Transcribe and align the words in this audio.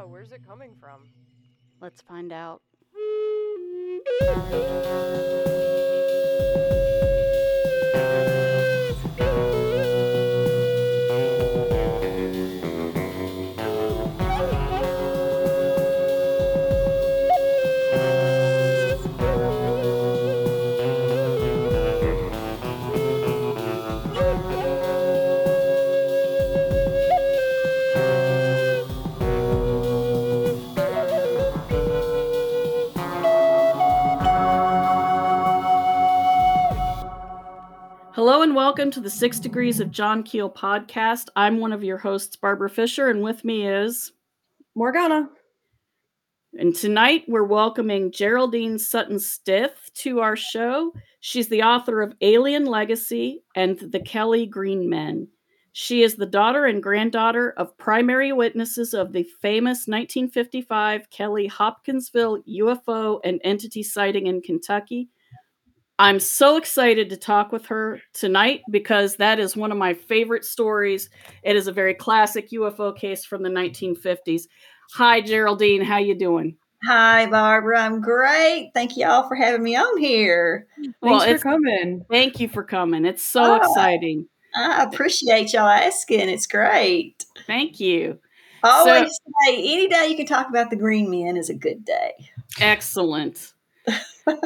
Yeah, 0.00 0.06
where's 0.06 0.32
it 0.32 0.46
coming 0.46 0.74
from? 0.80 1.10
Let's 1.82 2.00
find 2.00 2.32
out. 2.32 2.62
Welcome 38.70 38.88
to 38.92 39.00
the 39.00 39.10
Six 39.10 39.40
Degrees 39.40 39.80
of 39.80 39.90
John 39.90 40.22
Keel 40.22 40.48
podcast. 40.48 41.26
I'm 41.34 41.58
one 41.58 41.72
of 41.72 41.82
your 41.82 41.98
hosts, 41.98 42.36
Barbara 42.36 42.70
Fisher, 42.70 43.08
and 43.08 43.20
with 43.20 43.44
me 43.44 43.66
is 43.66 44.12
Morgana. 44.76 45.28
And 46.56 46.72
tonight 46.72 47.24
we're 47.26 47.42
welcoming 47.42 48.12
Geraldine 48.12 48.78
Sutton 48.78 49.18
Stith 49.18 49.90
to 49.94 50.20
our 50.20 50.36
show. 50.36 50.92
She's 51.18 51.48
the 51.48 51.64
author 51.64 52.00
of 52.00 52.14
Alien 52.20 52.64
Legacy 52.64 53.42
and 53.56 53.76
The 53.76 53.98
Kelly 53.98 54.46
Green 54.46 54.88
Men. 54.88 55.26
She 55.72 56.04
is 56.04 56.14
the 56.14 56.24
daughter 56.24 56.66
and 56.66 56.80
granddaughter 56.80 57.50
of 57.56 57.76
primary 57.76 58.32
witnesses 58.32 58.94
of 58.94 59.12
the 59.12 59.24
famous 59.42 59.88
1955 59.88 61.10
Kelly 61.10 61.48
Hopkinsville 61.48 62.44
UFO 62.48 63.18
and 63.24 63.40
entity 63.42 63.82
sighting 63.82 64.28
in 64.28 64.40
Kentucky 64.40 65.08
I'm 66.00 66.18
so 66.18 66.56
excited 66.56 67.10
to 67.10 67.16
talk 67.18 67.52
with 67.52 67.66
her 67.66 68.00
tonight 68.14 68.62
because 68.70 69.16
that 69.16 69.38
is 69.38 69.54
one 69.54 69.70
of 69.70 69.76
my 69.76 69.92
favorite 69.92 70.46
stories. 70.46 71.10
It 71.42 71.56
is 71.56 71.66
a 71.66 71.72
very 71.72 71.92
classic 71.92 72.48
UFO 72.52 72.96
case 72.96 73.26
from 73.26 73.42
the 73.42 73.50
1950s. 73.50 74.44
Hi 74.94 75.20
Geraldine, 75.20 75.82
how 75.82 75.98
you 75.98 76.14
doing? 76.14 76.56
Hi 76.86 77.26
Barbara, 77.26 77.82
I'm 77.82 78.00
great. 78.00 78.70
Thank 78.72 78.96
you 78.96 79.06
all 79.06 79.28
for 79.28 79.34
having 79.34 79.62
me 79.62 79.76
on 79.76 79.98
here. 79.98 80.66
Well, 81.02 81.20
Thanks 81.20 81.42
for 81.42 81.50
coming. 81.50 82.06
Thank 82.10 82.40
you 82.40 82.48
for 82.48 82.64
coming. 82.64 83.04
It's 83.04 83.22
so 83.22 83.42
oh, 83.42 83.56
exciting. 83.56 84.26
I 84.56 84.84
appreciate 84.84 85.52
y'all 85.52 85.68
asking. 85.68 86.30
It's 86.30 86.46
great. 86.46 87.26
Thank 87.46 87.78
you. 87.78 88.18
always 88.64 89.10
so, 89.10 89.32
say 89.44 89.58
any 89.58 89.86
day 89.86 90.06
you 90.08 90.16
can 90.16 90.24
talk 90.24 90.48
about 90.48 90.70
the 90.70 90.76
green 90.76 91.10
men 91.10 91.36
is 91.36 91.50
a 91.50 91.54
good 91.54 91.84
day. 91.84 92.12
Excellent. 92.58 93.52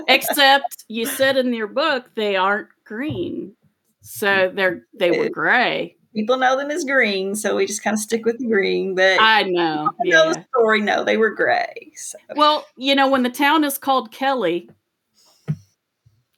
Except 0.09 0.85
you 0.89 1.07
said 1.07 1.37
in 1.37 1.53
your 1.53 1.67
book 1.67 2.11
they 2.15 2.37
aren't 2.37 2.69
green. 2.85 3.55
So 4.01 4.51
they're 4.55 4.87
they 4.93 5.19
were 5.19 5.29
gray. 5.31 5.97
People 6.15 6.37
know 6.37 6.57
them 6.57 6.71
as 6.71 6.85
green, 6.85 7.35
so 7.35 7.57
we 7.57 7.67
just 7.67 7.83
kind 7.83 7.95
of 7.95 7.99
stick 7.99 8.25
with 8.25 8.39
the 8.39 8.47
green. 8.47 8.95
But 8.95 9.21
I 9.21 9.43
know, 9.43 9.91
I 9.91 10.09
know 10.09 10.33
the 10.33 10.45
story. 10.55 10.81
No, 10.81 11.03
they 11.03 11.17
were 11.17 11.31
gray. 11.31 11.91
So. 11.97 12.19
Well, 12.37 12.65
you 12.77 12.95
know, 12.95 13.09
when 13.09 13.25
the 13.25 13.31
town 13.31 13.65
is 13.65 13.79
called 13.79 14.13
Kelly, 14.13 14.71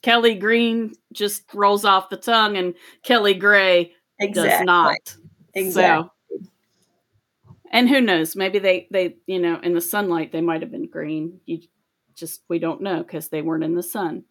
Kelly 0.01 0.37
Green 0.37 0.95
just 1.13 1.43
rolls 1.53 1.85
off 1.85 2.09
the 2.09 2.17
tongue, 2.17 2.57
and 2.57 2.75
Kelly 3.03 3.35
Gray 3.35 3.93
exactly. 4.19 4.51
does 4.51 4.65
not. 4.65 5.17
Exactly. 5.53 6.09
So, 6.09 6.47
and 7.71 7.89
who 7.89 8.01
knows? 8.01 8.37
Maybe 8.37 8.59
they 8.59 8.87
they 8.91 9.17
you 9.27 9.41
know 9.41 9.59
in 9.63 9.75
the 9.75 9.81
sunlight 9.81 10.33
they 10.33 10.41
might 10.41 10.63
have 10.63 10.71
been 10.71 10.87
green. 10.87 11.41
You 11.45 11.61
just 12.17 12.43
we 12.49 12.59
don't 12.59 12.81
know 12.81 12.99
because 12.99 13.29
they 13.29 13.43
weren't 13.43 13.65
in 13.65 13.75
the 13.75 13.83
sun. 13.83 14.25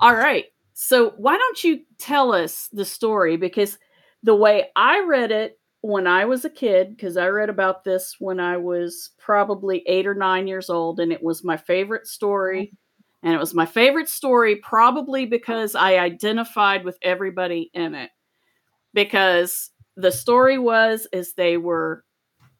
All 0.00 0.14
right. 0.14 0.46
So 0.74 1.10
why 1.16 1.36
don't 1.36 1.64
you 1.64 1.80
tell 1.98 2.32
us 2.32 2.68
the 2.72 2.84
story? 2.84 3.36
Because 3.36 3.78
the 4.22 4.34
way 4.34 4.68
I 4.76 5.00
read 5.00 5.30
it 5.30 5.58
when 5.82 6.06
I 6.06 6.24
was 6.24 6.44
a 6.44 6.50
kid, 6.50 6.96
because 6.96 7.16
I 7.16 7.26
read 7.26 7.50
about 7.50 7.84
this 7.84 8.16
when 8.18 8.40
I 8.40 8.56
was 8.56 9.10
probably 9.18 9.82
eight 9.86 10.06
or 10.06 10.14
nine 10.14 10.46
years 10.46 10.70
old, 10.70 11.00
and 11.00 11.12
it 11.12 11.22
was 11.22 11.44
my 11.44 11.56
favorite 11.56 12.06
story. 12.06 12.66
Mm-hmm. 12.66 12.76
And 13.24 13.34
it 13.34 13.38
was 13.38 13.54
my 13.54 13.66
favorite 13.66 14.08
story 14.08 14.56
probably 14.56 15.26
because 15.26 15.76
I 15.76 15.98
identified 15.98 16.84
with 16.84 16.98
everybody 17.02 17.70
in 17.72 17.94
it. 17.94 18.10
Because 18.94 19.70
the 19.96 20.10
story 20.10 20.58
was 20.58 21.06
is 21.12 21.34
they 21.34 21.56
were 21.56 22.04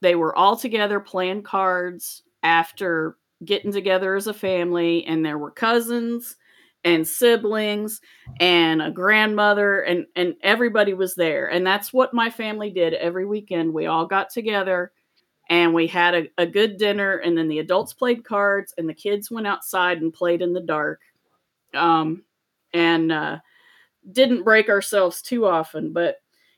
they 0.02 0.14
were 0.14 0.36
all 0.36 0.56
together 0.56 1.00
playing 1.00 1.42
cards 1.42 2.22
after 2.42 3.16
getting 3.44 3.72
together 3.72 4.14
as 4.14 4.26
a 4.26 4.34
family, 4.34 5.04
and 5.06 5.24
there 5.24 5.38
were 5.38 5.50
cousins 5.50 6.36
and 6.84 7.06
siblings 7.06 8.00
and 8.40 8.82
a 8.82 8.90
grandmother 8.90 9.82
and 9.82 10.06
and 10.16 10.34
everybody 10.42 10.94
was 10.94 11.14
there. 11.14 11.48
And 11.48 11.66
that's 11.66 11.92
what 11.92 12.14
my 12.14 12.30
family 12.30 12.70
did 12.70 12.94
every 12.94 13.24
weekend. 13.24 13.72
We 13.72 13.86
all 13.86 14.06
got 14.06 14.30
together 14.30 14.92
and 15.48 15.74
we 15.74 15.86
had 15.86 16.14
a, 16.14 16.28
a 16.38 16.46
good 16.46 16.78
dinner 16.78 17.18
and 17.18 17.36
then 17.36 17.48
the 17.48 17.60
adults 17.60 17.92
played 17.92 18.24
cards 18.24 18.74
and 18.76 18.88
the 18.88 18.94
kids 18.94 19.30
went 19.30 19.46
outside 19.46 20.00
and 20.02 20.12
played 20.12 20.42
in 20.42 20.52
the 20.52 20.60
dark. 20.60 21.00
Um, 21.74 22.24
and 22.74 23.12
uh, 23.12 23.38
didn't 24.10 24.44
break 24.44 24.68
ourselves 24.68 25.22
too 25.22 25.46
often 25.46 25.92
but 25.92 26.16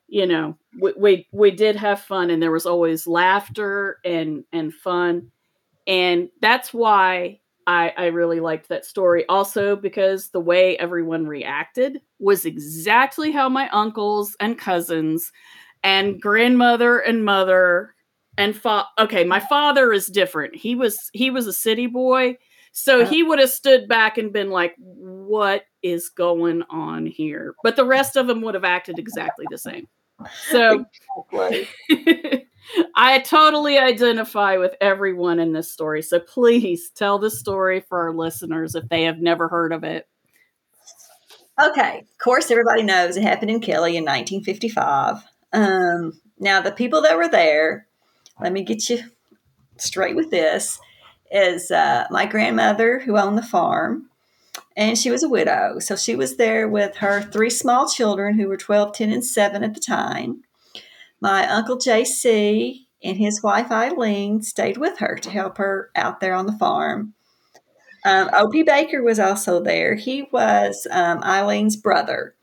you 0.08 0.26
know 0.26 0.56
we, 0.80 0.92
we 0.96 1.28
we 1.32 1.50
did 1.50 1.76
have 1.76 2.00
fun 2.00 2.30
and 2.30 2.42
there 2.42 2.52
was 2.52 2.66
always 2.66 3.06
laughter 3.06 3.98
and 4.04 4.44
and 4.52 4.72
fun 4.72 5.30
and 5.86 6.28
that's 6.40 6.72
why 6.72 7.40
I, 7.66 7.92
I 7.96 8.06
really 8.06 8.40
liked 8.40 8.68
that 8.68 8.84
story. 8.84 9.24
Also, 9.26 9.76
because 9.76 10.30
the 10.30 10.40
way 10.40 10.76
everyone 10.78 11.26
reacted 11.26 12.00
was 12.18 12.44
exactly 12.44 13.30
how 13.30 13.48
my 13.48 13.68
uncles 13.70 14.36
and 14.40 14.58
cousins 14.58 15.32
and 15.82 16.20
grandmother 16.20 16.98
and 16.98 17.24
mother 17.24 17.94
and 18.36 18.56
fa- 18.56 18.88
okay, 18.98 19.24
my 19.24 19.40
father 19.40 19.92
is 19.92 20.06
different. 20.06 20.56
He 20.56 20.74
was 20.74 21.10
he 21.12 21.30
was 21.30 21.46
a 21.46 21.52
city 21.52 21.86
boy, 21.86 22.36
so 22.72 23.00
oh. 23.00 23.04
he 23.04 23.22
would 23.22 23.38
have 23.38 23.50
stood 23.50 23.88
back 23.88 24.18
and 24.18 24.32
been 24.32 24.50
like, 24.50 24.74
"What 24.78 25.64
is 25.82 26.08
going 26.08 26.62
on 26.68 27.06
here?" 27.06 27.54
But 27.62 27.76
the 27.76 27.84
rest 27.84 28.16
of 28.16 28.26
them 28.26 28.42
would 28.42 28.54
have 28.54 28.64
acted 28.64 28.98
exactly 28.98 29.46
the 29.50 29.58
same. 29.58 29.86
So 30.50 30.84
I 32.96 33.18
totally 33.20 33.78
identify 33.78 34.56
with 34.56 34.74
everyone 34.80 35.38
in 35.38 35.52
this 35.52 35.70
story. 35.70 36.02
So 36.02 36.18
please 36.18 36.90
tell 36.90 37.18
the 37.18 37.30
story 37.30 37.80
for 37.80 38.00
our 38.00 38.12
listeners 38.12 38.74
if 38.74 38.88
they 38.88 39.04
have 39.04 39.18
never 39.18 39.48
heard 39.48 39.72
of 39.72 39.84
it. 39.84 40.08
Okay. 41.60 41.98
Of 42.00 42.18
course, 42.18 42.50
everybody 42.50 42.82
knows 42.82 43.16
it 43.16 43.22
happened 43.22 43.50
in 43.50 43.60
Kelly 43.60 43.96
in 43.96 44.04
1955. 44.04 45.16
Um, 45.52 46.20
now, 46.38 46.60
the 46.60 46.72
people 46.72 47.02
that 47.02 47.16
were 47.16 47.28
there, 47.28 47.86
let 48.40 48.52
me 48.52 48.62
get 48.62 48.90
you 48.90 48.98
straight 49.76 50.16
with 50.16 50.30
this, 50.30 50.80
is 51.30 51.70
uh, 51.70 52.06
my 52.10 52.26
grandmother 52.26 52.98
who 53.00 53.16
owned 53.16 53.38
the 53.38 53.42
farm, 53.42 54.10
and 54.76 54.98
she 54.98 55.10
was 55.10 55.22
a 55.22 55.28
widow. 55.28 55.78
So 55.78 55.96
she 55.96 56.16
was 56.16 56.36
there 56.36 56.68
with 56.68 56.96
her 56.96 57.22
three 57.22 57.50
small 57.50 57.88
children 57.88 58.38
who 58.38 58.48
were 58.48 58.56
12, 58.56 58.92
10, 58.92 59.12
and 59.12 59.24
7 59.24 59.62
at 59.64 59.74
the 59.74 59.80
time. 59.80 60.42
My 61.20 61.48
uncle 61.48 61.78
JC 61.78 62.86
and 63.02 63.16
his 63.16 63.42
wife 63.42 63.70
Alene 63.70 64.42
stayed 64.42 64.78
with 64.78 64.98
her 64.98 65.16
to 65.16 65.30
help 65.30 65.58
her 65.58 65.90
out 65.94 66.20
there 66.20 66.34
on 66.34 66.46
the 66.46 66.52
farm. 66.52 67.14
Um, 68.04 68.28
O.P. 68.32 68.62
Baker 68.64 69.02
was 69.02 69.18
also 69.18 69.62
there. 69.62 69.94
He 69.94 70.28
was 70.32 70.86
um, 70.90 71.20
Alene's 71.22 71.76
brother, 71.76 72.34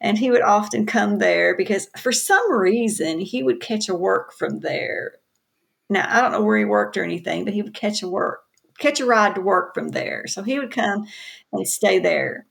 and 0.00 0.18
he 0.18 0.30
would 0.30 0.42
often 0.42 0.86
come 0.86 1.18
there 1.18 1.56
because 1.56 1.88
for 1.98 2.12
some 2.12 2.52
reason 2.52 3.18
he 3.18 3.42
would 3.42 3.60
catch 3.60 3.88
a 3.88 3.94
work 3.94 4.32
from 4.32 4.60
there. 4.60 5.14
Now 5.90 6.06
I 6.08 6.20
don't 6.20 6.32
know 6.32 6.42
where 6.42 6.58
he 6.58 6.64
worked 6.64 6.96
or 6.96 7.02
anything, 7.02 7.44
but 7.44 7.54
he 7.54 7.62
would 7.62 7.74
catch 7.74 8.02
a 8.02 8.08
work, 8.08 8.42
catch 8.78 9.00
a 9.00 9.06
ride 9.06 9.34
to 9.34 9.40
work 9.40 9.74
from 9.74 9.88
there. 9.88 10.26
So 10.26 10.42
he 10.42 10.58
would 10.58 10.72
come 10.72 11.06
and 11.52 11.66
stay 11.66 11.98
there. 11.98 12.46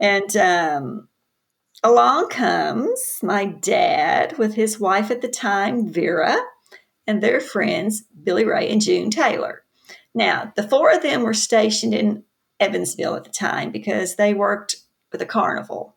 And 0.00 0.36
um, 0.36 1.08
along 1.82 2.30
comes 2.30 3.18
my 3.22 3.44
dad 3.44 4.38
with 4.38 4.54
his 4.54 4.80
wife 4.80 5.10
at 5.10 5.20
the 5.20 5.28
time, 5.28 5.92
Vera, 5.92 6.36
and 7.06 7.22
their 7.22 7.40
friends, 7.40 8.02
Billy 8.22 8.44
Ray 8.44 8.70
and 8.70 8.80
June 8.80 9.10
Taylor. 9.10 9.62
Now, 10.14 10.52
the 10.56 10.68
four 10.68 10.92
of 10.92 11.02
them 11.02 11.22
were 11.22 11.34
stationed 11.34 11.94
in 11.94 12.24
Evansville 12.60 13.16
at 13.16 13.24
the 13.24 13.30
time 13.30 13.70
because 13.70 14.16
they 14.16 14.34
worked 14.34 14.76
with 15.10 15.22
a 15.22 15.26
carnival. 15.26 15.96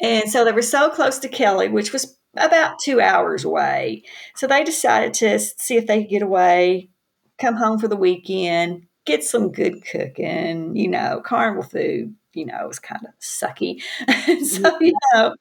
And 0.00 0.30
so 0.30 0.44
they 0.44 0.52
were 0.52 0.62
so 0.62 0.90
close 0.90 1.18
to 1.20 1.28
Kelly, 1.28 1.68
which 1.68 1.92
was 1.92 2.16
about 2.36 2.78
two 2.78 3.00
hours 3.00 3.44
away. 3.44 4.02
So 4.34 4.46
they 4.46 4.64
decided 4.64 5.14
to 5.14 5.38
see 5.38 5.76
if 5.76 5.86
they 5.86 6.02
could 6.02 6.10
get 6.10 6.22
away, 6.22 6.90
come 7.38 7.56
home 7.56 7.78
for 7.78 7.88
the 7.88 7.96
weekend, 7.96 8.86
get 9.04 9.24
some 9.24 9.52
good 9.52 9.84
cooking, 9.86 10.76
you 10.76 10.88
know, 10.88 11.20
carnival 11.24 11.62
food, 11.62 12.14
you 12.32 12.46
know, 12.46 12.58
it 12.62 12.68
was 12.68 12.78
kind 12.78 13.04
of 13.06 13.12
sucky. 13.20 13.80
so, 14.44 14.78
you 14.80 14.94
know, 15.12 15.34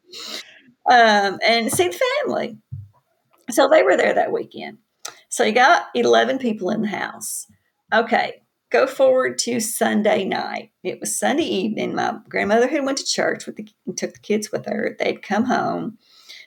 um, 0.90 1.40
and 1.46 1.72
see 1.72 1.88
the 1.88 2.02
family. 2.24 2.58
So 3.50 3.68
they 3.68 3.84
were 3.84 3.98
there 3.98 4.14
that 4.14 4.32
weekend. 4.32 4.80
So 5.30 5.44
you 5.44 5.54
got 5.54 5.88
11 5.96 6.40
people 6.40 6.70
in 6.70 6.82
the 6.82 6.88
house. 6.88 7.48
Okay, 7.94 8.44
go 8.70 8.88
forward 8.88 9.38
to 9.40 9.60
Sunday 9.60 10.26
night. 10.26 10.72
It 10.84 11.00
was 11.00 11.18
Sunday 11.18 11.44
evening. 11.44 11.96
My 11.96 12.18
grandmother 12.30 12.68
had 12.68 12.86
went 12.86 12.98
to 13.00 13.06
church 13.06 13.46
with 13.46 13.56
the 13.56 13.68
took 13.96 14.14
the 14.14 14.20
kids 14.20 14.52
with 14.52 14.66
her. 14.66 14.96
They'd 14.98 15.22
come 15.22 15.46
home. 15.46 15.98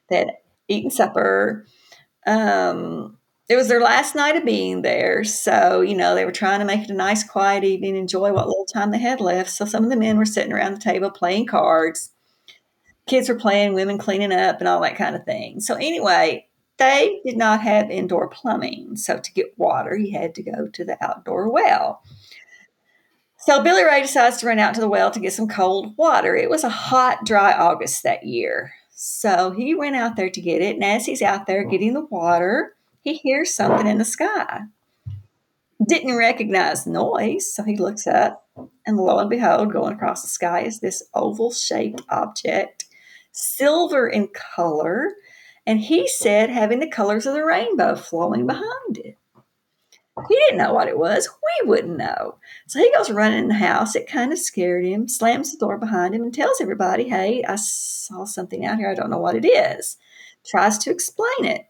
They'd 0.09 0.33
eaten 0.69 0.91
supper. 0.91 1.67
Um, 2.27 3.16
it 3.49 3.57
was 3.57 3.69
their 3.69 3.81
last 3.81 4.15
night 4.15 4.37
of 4.37 4.45
being 4.45 4.83
there, 4.83 5.23
so 5.23 5.81
you 5.81 5.97
know 5.97 6.15
they 6.15 6.25
were 6.25 6.33
trying 6.33 6.59
to 6.59 6.65
make 6.65 6.83
it 6.83 6.91
a 6.91 6.95
nice, 6.95 7.23
quiet 7.23 7.63
evening, 7.63 7.95
enjoy 7.95 8.33
what 8.33 8.49
little 8.49 8.67
time 8.67 8.91
they 8.91 8.99
had 8.99 9.21
left. 9.21 9.51
So 9.51 9.65
some 9.65 9.85
of 9.85 9.91
the 9.91 9.97
men 9.97 10.19
were 10.19 10.25
sitting 10.25 10.53
around 10.53 10.75
the 10.75 10.81
table 10.81 11.11
playing 11.11 11.47
cards. 11.47 12.11
Kids 13.07 13.29
were 13.29 13.37
playing, 13.37 13.75
women 13.75 13.99
cleaning 13.99 14.33
up, 14.33 14.59
and 14.59 14.67
all 14.67 14.81
that 14.81 14.97
kind 14.97 15.15
of 15.15 15.25
thing. 15.25 15.61
So 15.61 15.75
anyway, 15.75 16.49
they 16.79 17.21
did 17.25 17.37
not 17.37 17.63
have 17.63 17.91
indoor 17.91 18.29
plumbing. 18.29 18.97
So 18.97 19.19
to 19.19 19.33
get 19.33 19.57
water, 19.57 19.97
you 19.97 20.19
had 20.19 20.35
to 20.35 20.43
go 20.43 20.67
to 20.67 20.85
the 20.85 21.03
outdoor 21.03 21.49
well. 21.51 22.03
So 23.39 23.63
Billy 23.63 23.85
Ray 23.85 24.03
decides 24.03 24.39
to 24.39 24.47
run 24.47 24.59
out 24.59 24.75
to 24.75 24.81
the 24.81 24.89
well 24.89 25.13
to 25.13 25.21
get 25.21 25.33
some 25.33 25.47
cold 25.47 25.97
water. 25.97 26.35
It 26.35 26.51
was 26.51 26.65
a 26.65 26.69
hot, 26.69 27.25
dry 27.25 27.53
August 27.53 28.03
that 28.03 28.27
year. 28.27 28.73
So 28.91 29.53
he 29.53 29.75
went 29.75 29.95
out 29.95 30.17
there 30.17 30.31
to 30.31 30.41
get 30.41 30.63
it. 30.63 30.75
And 30.75 30.85
as 30.85 31.07
he's 31.07 31.23
out 31.23 31.47
there 31.47 31.63
getting 31.63 31.95
the 31.95 32.05
water, 32.07 32.76
he 33.07 33.15
hears 33.15 33.55
something 33.55 33.87
in 33.87 33.99
the 33.99 34.05
sky. 34.05 34.63
Didn't 35.87 36.17
recognize 36.17 36.85
the 36.85 36.91
noise. 36.91 37.55
So 37.55 37.63
he 37.63 37.77
looks 37.77 38.07
up, 38.07 38.49
and 38.87 38.97
lo 38.97 39.19
and 39.19 39.31
behold, 39.31 39.73
going 39.73 39.95
across 39.95 40.23
the 40.23 40.29
sky 40.29 40.63
is 40.63 40.81
this 40.81 41.03
oval 41.15 41.53
shaped 41.53 42.03
object, 42.09 42.87
silver 43.33 44.09
in 44.09 44.29
color 44.29 45.13
and 45.67 45.81
he 45.81 46.07
said 46.07 46.49
having 46.49 46.79
the 46.79 46.89
colors 46.89 47.27
of 47.27 47.35
the 47.35 47.45
rainbow 47.45 47.97
flowing 47.97 48.47
behind 48.47 48.99
it. 48.99 49.19
He 50.29 50.35
didn't 50.35 50.59
know 50.59 50.73
what 50.73 50.89
it 50.89 50.97
was. 50.97 51.29
We 51.29 51.69
wouldn't 51.69 51.99
know. 51.99 52.39
So 52.69 52.79
he 52.79 52.91
goes 52.97 53.11
running 53.11 53.41
in 53.41 53.49
the 53.49 53.55
house. 53.55 53.95
It 53.95 54.09
kind 54.09 54.33
of 54.33 54.39
scared 54.39 54.87
him, 54.87 55.09
slams 55.09 55.53
the 55.53 55.59
door 55.59 55.77
behind 55.77 56.15
him, 56.15 56.23
and 56.23 56.33
tells 56.33 56.61
everybody, 56.61 57.09
Hey, 57.09 57.45
I 57.47 57.57
saw 57.57 58.25
something 58.25 58.65
out 58.65 58.79
here. 58.79 58.91
I 58.91 58.95
don't 58.95 59.11
know 59.11 59.19
what 59.19 59.37
it 59.37 59.45
is. 59.45 59.99
Tries 60.47 60.79
to 60.79 60.91
explain 60.91 61.45
it. 61.45 61.67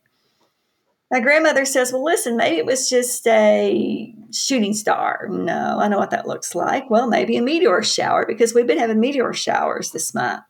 My 1.11 1.21
grandmother 1.21 1.65
says, 1.65 1.93
Well, 1.93 2.05
listen, 2.05 2.37
maybe 2.37 2.57
it 2.57 2.67
was 2.67 2.91
just 2.91 3.27
a 3.27 4.15
shooting 4.33 4.75
star. 4.75 5.29
No, 5.31 5.79
I 5.79 5.89
know 5.89 5.99
what 5.99 6.11
that 6.11 6.27
looks 6.27 6.55
like. 6.55 6.91
Well, 6.91 7.07
maybe 7.07 7.37
a 7.37 7.43
meteor 7.43 7.83
shower 7.83 8.27
because 8.27 8.55
we've 8.55 8.67
been 8.67 8.79
having 8.79 8.99
meteor 8.99 9.33
showers 9.33 9.93
this 9.93 10.15
month. 10.15 10.43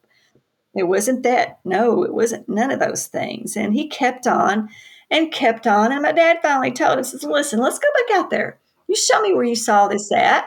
It 0.74 0.84
wasn't 0.84 1.22
that. 1.22 1.58
No, 1.64 2.02
it 2.04 2.12
wasn't 2.12 2.48
none 2.48 2.70
of 2.70 2.80
those 2.80 3.06
things. 3.06 3.56
And 3.56 3.74
he 3.74 3.88
kept 3.88 4.26
on 4.26 4.68
and 5.10 5.32
kept 5.32 5.66
on. 5.66 5.92
And 5.92 6.02
my 6.02 6.12
dad 6.12 6.38
finally 6.42 6.70
told 6.70 6.98
him, 6.98 7.04
says, 7.04 7.24
listen, 7.24 7.60
let's 7.60 7.78
go 7.78 7.88
back 7.94 8.18
out 8.18 8.30
there. 8.30 8.58
You 8.86 8.94
show 8.94 9.20
me 9.22 9.34
where 9.34 9.44
you 9.44 9.56
saw 9.56 9.88
this 9.88 10.12
at 10.12 10.44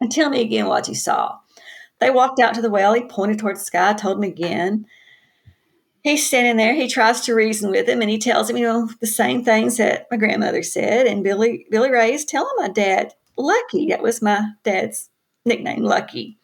and 0.00 0.12
tell 0.12 0.30
me 0.30 0.40
again 0.40 0.66
what 0.66 0.88
you 0.88 0.94
saw. 0.94 1.38
They 2.00 2.10
walked 2.10 2.38
out 2.38 2.54
to 2.54 2.62
the 2.62 2.70
well. 2.70 2.92
He 2.92 3.02
pointed 3.04 3.38
towards 3.38 3.60
the 3.60 3.66
sky, 3.66 3.92
told 3.94 4.18
him 4.18 4.24
again. 4.24 4.86
He's 6.04 6.26
standing 6.26 6.58
there. 6.58 6.74
He 6.74 6.86
tries 6.86 7.22
to 7.22 7.34
reason 7.34 7.70
with 7.70 7.88
him, 7.88 8.02
and 8.02 8.10
he 8.10 8.18
tells 8.18 8.50
him, 8.50 8.58
you 8.58 8.64
know, 8.64 8.90
the 9.00 9.06
same 9.06 9.42
things 9.42 9.78
that 9.78 10.06
my 10.10 10.18
grandmother 10.18 10.62
said. 10.62 11.06
And 11.06 11.24
Billy 11.24 11.66
Billy 11.70 11.90
Ray 11.90 12.12
is 12.12 12.26
telling 12.26 12.52
my 12.58 12.68
dad, 12.68 13.14
Lucky. 13.38 13.88
That 13.88 14.02
was 14.02 14.20
my 14.20 14.50
dad's 14.64 15.08
nickname, 15.46 15.82
Lucky. 15.82 16.36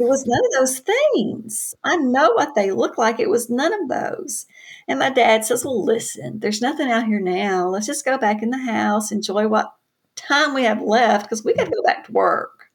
It 0.00 0.08
was 0.08 0.26
none 0.26 0.40
of 0.46 0.52
those 0.58 0.80
things. 0.80 1.72
I 1.84 1.96
know 1.96 2.32
what 2.32 2.56
they 2.56 2.72
look 2.72 2.98
like. 2.98 3.20
It 3.20 3.30
was 3.30 3.48
none 3.48 3.72
of 3.72 3.88
those. 3.88 4.44
And 4.88 4.98
my 4.98 5.10
dad 5.10 5.44
says, 5.44 5.64
Well, 5.64 5.84
listen, 5.84 6.40
there's 6.40 6.60
nothing 6.60 6.90
out 6.90 7.06
here 7.06 7.20
now. 7.20 7.68
Let's 7.68 7.86
just 7.86 8.04
go 8.04 8.18
back 8.18 8.42
in 8.42 8.50
the 8.50 8.58
house, 8.58 9.12
enjoy 9.12 9.46
what 9.46 9.72
time 10.16 10.52
we 10.52 10.64
have 10.64 10.82
left 10.82 11.26
because 11.26 11.44
we 11.44 11.54
got 11.54 11.66
to 11.66 11.70
go 11.70 11.82
back 11.84 12.06
to 12.06 12.12
work. 12.12 12.72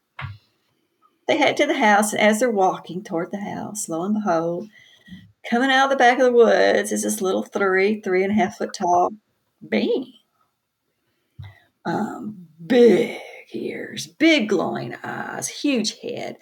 They 1.27 1.37
head 1.37 1.57
to 1.57 1.67
the 1.67 1.77
house, 1.77 2.13
and 2.13 2.21
as 2.21 2.39
they're 2.39 2.49
walking 2.49 3.03
toward 3.03 3.31
the 3.31 3.41
house, 3.41 3.89
lo 3.89 4.03
and 4.03 4.15
behold, 4.15 4.69
coming 5.49 5.71
out 5.71 5.85
of 5.85 5.89
the 5.91 5.97
back 5.97 6.19
of 6.19 6.25
the 6.25 6.31
woods 6.31 6.91
is 6.91 7.03
this 7.03 7.21
little 7.21 7.43
three, 7.43 8.01
three 8.01 8.23
and 8.23 8.31
a 8.31 8.35
half 8.35 8.57
foot 8.57 8.73
tall 8.73 9.11
being. 9.67 10.13
Um, 11.85 12.47
big 12.65 13.19
ears, 13.53 14.07
big 14.07 14.49
glowing 14.49 14.95
eyes, 15.03 15.47
huge 15.47 15.99
head 15.99 16.37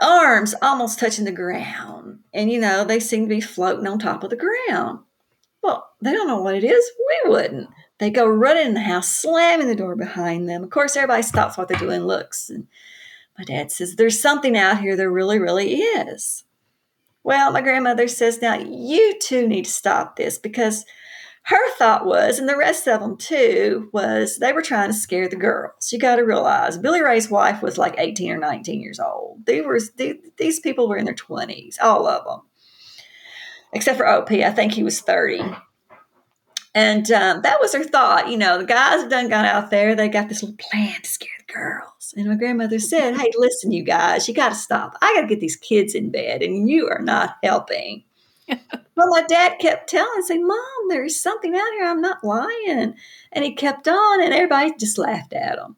arms 0.00 0.54
almost 0.62 0.98
touching 0.98 1.24
the 1.24 1.32
ground. 1.32 2.20
And, 2.32 2.50
you 2.50 2.60
know, 2.60 2.84
they 2.84 3.00
seem 3.00 3.24
to 3.24 3.28
be 3.28 3.40
floating 3.40 3.86
on 3.86 3.98
top 3.98 4.24
of 4.24 4.30
the 4.30 4.36
ground. 4.36 5.00
Well, 5.62 5.90
they 6.00 6.12
don't 6.12 6.26
know 6.26 6.40
what 6.40 6.54
it 6.54 6.64
is. 6.64 6.90
We 7.24 7.30
wouldn't. 7.30 7.68
They 7.98 8.10
go 8.10 8.26
running 8.26 8.68
in 8.68 8.74
the 8.74 8.80
house, 8.80 9.14
slamming 9.14 9.68
the 9.68 9.74
door 9.74 9.94
behind 9.94 10.48
them. 10.48 10.64
Of 10.64 10.70
course, 10.70 10.96
everybody 10.96 11.22
stops 11.22 11.58
what 11.58 11.68
they're 11.68 11.78
doing, 11.78 12.00
looks. 12.00 12.48
And 12.48 12.66
my 13.36 13.44
dad 13.44 13.70
says, 13.70 13.96
There's 13.96 14.18
something 14.18 14.56
out 14.56 14.80
here. 14.80 14.96
There 14.96 15.10
really, 15.10 15.38
really 15.38 15.74
is. 15.74 16.44
Well, 17.22 17.52
my 17.52 17.60
grandmother 17.60 18.08
says, 18.08 18.40
Now 18.40 18.58
you 18.58 19.18
two 19.20 19.46
need 19.46 19.66
to 19.66 19.70
stop 19.70 20.16
this 20.16 20.38
because 20.38 20.84
her 21.44 21.70
thought 21.72 22.06
was, 22.06 22.38
and 22.38 22.48
the 22.48 22.56
rest 22.56 22.86
of 22.86 23.00
them 23.00 23.16
too, 23.16 23.88
was 23.92 24.38
they 24.38 24.52
were 24.52 24.62
trying 24.62 24.88
to 24.88 24.94
scare 24.94 25.28
the 25.28 25.36
girls. 25.36 25.92
You 25.92 25.98
got 25.98 26.16
to 26.16 26.22
realize 26.22 26.78
Billy 26.78 27.02
Ray's 27.02 27.30
wife 27.30 27.62
was 27.62 27.78
like 27.78 27.94
18 27.98 28.30
or 28.32 28.38
19 28.38 28.80
years 28.80 29.00
old. 29.00 29.44
They 29.46 29.60
were 29.60 29.80
they, 29.96 30.18
these 30.36 30.60
people 30.60 30.88
were 30.88 30.96
in 30.96 31.06
their 31.06 31.14
20s, 31.14 31.76
all 31.80 32.06
of 32.06 32.24
them, 32.24 32.40
except 33.72 33.98
for 33.98 34.06
OP. 34.06 34.30
I 34.30 34.50
think 34.50 34.72
he 34.72 34.82
was 34.82 35.00
30. 35.00 35.42
And 36.72 37.10
um, 37.10 37.42
that 37.42 37.60
was 37.60 37.72
her 37.74 37.82
thought. 37.82 38.28
You 38.28 38.36
know, 38.36 38.58
the 38.58 38.64
guys 38.64 39.00
have 39.00 39.10
done 39.10 39.28
got 39.28 39.44
out 39.44 39.70
there. 39.70 39.94
They 39.94 40.08
got 40.08 40.28
this 40.28 40.42
little 40.42 40.56
plan 40.70 41.00
to 41.02 41.08
scare 41.08 41.30
girls. 41.52 42.14
And 42.16 42.28
my 42.28 42.34
grandmother 42.34 42.78
said, 42.78 43.16
Hey, 43.16 43.30
listen, 43.36 43.72
you 43.72 43.82
guys, 43.82 44.28
you 44.28 44.34
got 44.34 44.50
to 44.50 44.54
stop. 44.54 44.96
I 45.02 45.14
got 45.14 45.22
to 45.22 45.26
get 45.26 45.40
these 45.40 45.56
kids 45.56 45.94
in 45.94 46.10
bed, 46.10 46.42
and 46.42 46.68
you 46.68 46.88
are 46.88 47.02
not 47.02 47.36
helping. 47.42 48.04
well, 48.48 49.08
my 49.08 49.22
dad 49.28 49.58
kept 49.58 49.88
telling, 49.88 50.22
saying, 50.22 50.46
Mom, 50.46 50.88
there's 50.88 51.18
something 51.18 51.54
out 51.54 51.72
here. 51.72 51.86
I'm 51.86 52.00
not 52.00 52.24
lying. 52.24 52.94
And 53.32 53.44
he 53.44 53.54
kept 53.54 53.88
on, 53.88 54.22
and 54.22 54.32
everybody 54.32 54.72
just 54.78 54.98
laughed 54.98 55.32
at 55.32 55.58
him. 55.58 55.76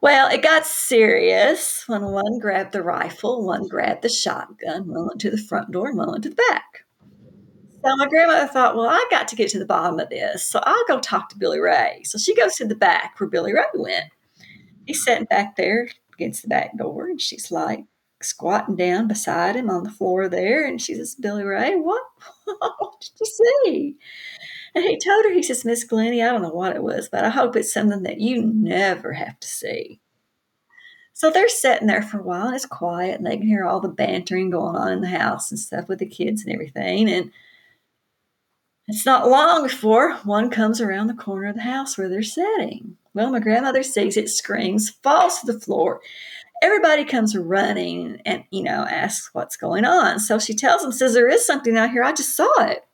Well, 0.00 0.28
it 0.32 0.42
got 0.42 0.66
serious 0.66 1.84
when 1.86 2.02
one 2.02 2.40
grabbed 2.40 2.72
the 2.72 2.82
rifle, 2.82 3.46
one 3.46 3.68
grabbed 3.68 4.02
the 4.02 4.08
shotgun, 4.08 4.88
one 4.88 5.06
went 5.06 5.20
to 5.20 5.30
the 5.30 5.38
front 5.38 5.70
door, 5.70 5.90
and 5.90 5.96
one 5.96 6.10
went 6.10 6.24
to 6.24 6.30
the 6.30 6.42
back. 6.50 6.84
So 7.84 7.96
my 7.96 8.08
grandmother 8.08 8.46
thought, 8.46 8.76
well, 8.76 8.88
I 8.88 9.04
got 9.10 9.28
to 9.28 9.36
get 9.36 9.48
to 9.50 9.60
the 9.60 9.64
bottom 9.64 10.00
of 10.00 10.08
this, 10.08 10.44
so 10.44 10.60
I'll 10.64 10.84
go 10.86 10.98
talk 10.98 11.28
to 11.28 11.38
Billy 11.38 11.60
Ray. 11.60 12.02
So 12.04 12.18
she 12.18 12.34
goes 12.34 12.54
to 12.54 12.64
the 12.64 12.74
back 12.74 13.14
where 13.18 13.28
Billy 13.28 13.52
Ray 13.52 13.62
went. 13.74 14.06
He's 14.86 15.04
sitting 15.04 15.26
back 15.26 15.56
there 15.56 15.88
against 16.14 16.42
the 16.42 16.48
back 16.48 16.76
door, 16.76 17.08
and 17.08 17.20
she's 17.20 17.50
like, 17.50 17.84
squatting 18.24 18.76
down 18.76 19.08
beside 19.08 19.56
him 19.56 19.70
on 19.70 19.84
the 19.84 19.90
floor 19.90 20.28
there. 20.28 20.64
And 20.64 20.80
she 20.80 20.94
says, 20.94 21.14
Billy 21.14 21.44
Ray, 21.44 21.74
what, 21.74 22.02
what 22.44 23.00
did 23.00 23.10
you 23.20 23.26
see? 23.26 23.96
And 24.74 24.84
he 24.84 24.98
told 24.98 25.24
her, 25.24 25.32
he 25.32 25.42
says, 25.42 25.64
Miss 25.64 25.84
Glennie, 25.84 26.22
I 26.22 26.30
don't 26.30 26.42
know 26.42 26.50
what 26.50 26.74
it 26.74 26.82
was, 26.82 27.08
but 27.08 27.24
I 27.24 27.30
hope 27.30 27.56
it's 27.56 27.72
something 27.72 28.02
that 28.04 28.20
you 28.20 28.42
never 28.42 29.12
have 29.12 29.38
to 29.40 29.48
see. 29.48 30.00
So 31.12 31.30
they're 31.30 31.48
sitting 31.48 31.86
there 31.86 32.02
for 32.02 32.20
a 32.20 32.22
while 32.22 32.46
and 32.46 32.56
it's 32.56 32.64
quiet 32.64 33.16
and 33.18 33.26
they 33.26 33.36
can 33.36 33.46
hear 33.46 33.64
all 33.64 33.80
the 33.80 33.88
bantering 33.88 34.50
going 34.50 34.76
on 34.76 34.92
in 34.92 35.02
the 35.02 35.08
house 35.08 35.50
and 35.50 35.60
stuff 35.60 35.88
with 35.88 35.98
the 35.98 36.06
kids 36.06 36.42
and 36.42 36.52
everything. 36.52 37.10
And 37.10 37.30
it's 38.88 39.06
not 39.06 39.28
long 39.28 39.62
before 39.62 40.14
one 40.24 40.50
comes 40.50 40.80
around 40.80 41.06
the 41.06 41.14
corner 41.14 41.48
of 41.48 41.54
the 41.54 41.62
house 41.62 41.96
where 41.96 42.08
they're 42.08 42.22
sitting. 42.22 42.96
Well, 43.14 43.30
my 43.30 43.40
grandmother 43.40 43.82
sees 43.82 44.16
it, 44.16 44.28
screams, 44.28 44.90
falls 44.90 45.40
to 45.40 45.52
the 45.52 45.60
floor. 45.60 46.00
Everybody 46.62 47.04
comes 47.04 47.36
running 47.36 48.20
and 48.24 48.44
you 48.50 48.62
know 48.62 48.86
asks 48.88 49.30
what's 49.32 49.56
going 49.56 49.84
on. 49.84 50.18
So 50.18 50.38
she 50.38 50.54
tells 50.54 50.82
them 50.82 50.92
says 50.92 51.14
there 51.14 51.28
is 51.28 51.46
something 51.46 51.76
out 51.76 51.90
here. 51.90 52.02
I 52.02 52.12
just 52.12 52.36
saw 52.36 52.64
it. 52.64 52.84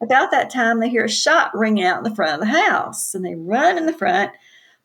About 0.00 0.30
that 0.30 0.50
time 0.50 0.78
they 0.78 0.88
hear 0.88 1.04
a 1.04 1.10
shot 1.10 1.56
ring 1.56 1.82
out 1.82 1.98
in 1.98 2.04
the 2.04 2.14
front 2.14 2.34
of 2.34 2.40
the 2.40 2.60
house 2.60 3.14
and 3.14 3.24
they 3.24 3.34
run 3.34 3.76
in 3.78 3.86
the 3.86 3.92
front. 3.92 4.30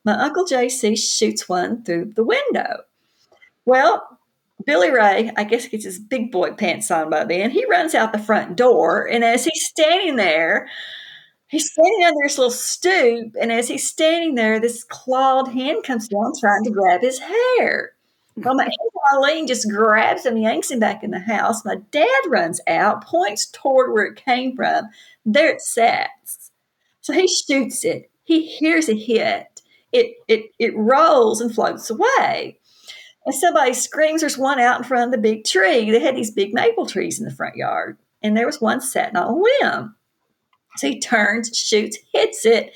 My 0.04 0.12
uncle 0.14 0.44
jc 0.44 0.98
shoots 0.98 1.48
one 1.48 1.84
through 1.84 2.12
the 2.16 2.24
window. 2.24 2.82
Well 3.64 4.13
billy 4.66 4.90
ray 4.90 5.30
i 5.36 5.44
guess 5.44 5.68
gets 5.68 5.84
his 5.84 5.98
big 5.98 6.30
boy 6.30 6.52
pants 6.52 6.90
on 6.90 7.10
by 7.10 7.24
then 7.24 7.50
he 7.50 7.66
runs 7.66 7.94
out 7.94 8.12
the 8.12 8.18
front 8.18 8.56
door 8.56 9.08
and 9.10 9.24
as 9.24 9.44
he's 9.44 9.66
standing 9.66 10.16
there 10.16 10.68
He's 11.54 11.70
standing 11.70 12.04
under 12.04 12.18
this 12.24 12.36
little 12.36 12.50
stoop, 12.50 13.36
and 13.40 13.52
as 13.52 13.68
he's 13.68 13.88
standing 13.88 14.34
there, 14.34 14.58
this 14.58 14.82
clawed 14.82 15.52
hand 15.52 15.84
comes 15.84 16.08
down 16.08 16.32
trying 16.40 16.64
to 16.64 16.70
grab 16.70 17.00
his 17.00 17.20
hair. 17.20 17.92
Hmm. 18.34 18.42
Well, 18.42 18.54
my 18.56 18.64
Aunt 18.64 19.18
Alene 19.18 19.46
just 19.46 19.70
grabs 19.70 20.26
him, 20.26 20.36
yanks 20.36 20.72
him 20.72 20.80
back 20.80 21.04
in 21.04 21.12
the 21.12 21.20
house. 21.20 21.64
My 21.64 21.76
dad 21.92 22.22
runs 22.26 22.60
out, 22.66 23.04
points 23.04 23.46
toward 23.52 23.92
where 23.92 24.04
it 24.06 24.16
came 24.16 24.56
from. 24.56 24.86
There 25.24 25.50
it 25.50 25.60
sits. 25.60 26.50
So 27.02 27.12
he 27.12 27.28
shoots 27.28 27.84
it. 27.84 28.10
He 28.24 28.46
hears 28.46 28.88
a 28.88 28.94
hit. 28.96 29.62
It 29.92 30.16
it 30.26 30.46
it 30.58 30.76
rolls 30.76 31.40
and 31.40 31.54
floats 31.54 31.88
away. 31.88 32.58
And 33.26 33.34
somebody 33.34 33.72
screams, 33.72 34.20
there's 34.20 34.36
one 34.36 34.60
out 34.60 34.78
in 34.78 34.84
front 34.84 35.06
of 35.06 35.10
the 35.12 35.18
big 35.18 35.44
tree. 35.44 35.90
They 35.90 36.00
had 36.00 36.16
these 36.16 36.30
big 36.30 36.52
maple 36.52 36.86
trees 36.86 37.18
in 37.18 37.24
the 37.24 37.34
front 37.34 37.56
yard. 37.56 37.98
And 38.22 38.36
there 38.36 38.46
was 38.46 38.60
one 38.60 38.80
sitting 38.80 39.16
on 39.16 39.26
a 39.26 39.36
limb. 39.62 39.94
So 40.76 40.88
he 40.88 41.00
turns, 41.00 41.56
shoots, 41.56 41.98
hits 42.12 42.44
it, 42.44 42.74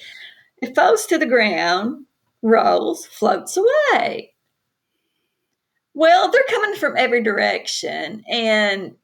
it 0.63 0.75
falls 0.75 1.07
to 1.07 1.19
the 1.19 1.27
ground, 1.27 2.07
rolls, 2.43 3.07
floats 3.07 3.57
away. 3.57 4.35
Well, 5.95 6.31
they're 6.31 6.43
coming 6.49 6.77
from 6.77 6.97
every 6.97 7.23
direction 7.23 8.25
and 8.29 8.95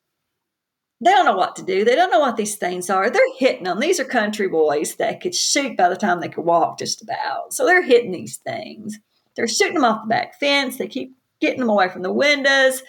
they 1.00 1.10
don't 1.10 1.24
know 1.26 1.36
what 1.36 1.56
to 1.56 1.62
do. 1.62 1.84
They 1.84 1.96
don't 1.96 2.10
know 2.10 2.20
what 2.20 2.36
these 2.36 2.56
things 2.56 2.88
are. 2.88 3.10
They're 3.10 3.22
hitting 3.36 3.64
them. 3.64 3.80
These 3.80 4.00
are 4.00 4.04
country 4.04 4.48
boys 4.48 4.94
that 4.96 5.20
could 5.20 5.34
shoot 5.34 5.76
by 5.76 5.88
the 5.88 5.96
time 5.96 6.20
they 6.20 6.28
could 6.28 6.44
walk, 6.44 6.78
just 6.78 7.02
about. 7.02 7.52
So 7.52 7.66
they're 7.66 7.82
hitting 7.82 8.12
these 8.12 8.36
things. 8.38 8.98
They're 9.34 9.48
shooting 9.48 9.74
them 9.74 9.84
off 9.84 10.04
the 10.04 10.08
back 10.08 10.38
fence. 10.38 10.78
They 10.78 10.86
keep 10.86 11.16
getting 11.44 11.60
them 11.60 11.70
away 11.70 11.88
from 11.88 12.02
the 12.02 12.12
windows, 12.12 12.82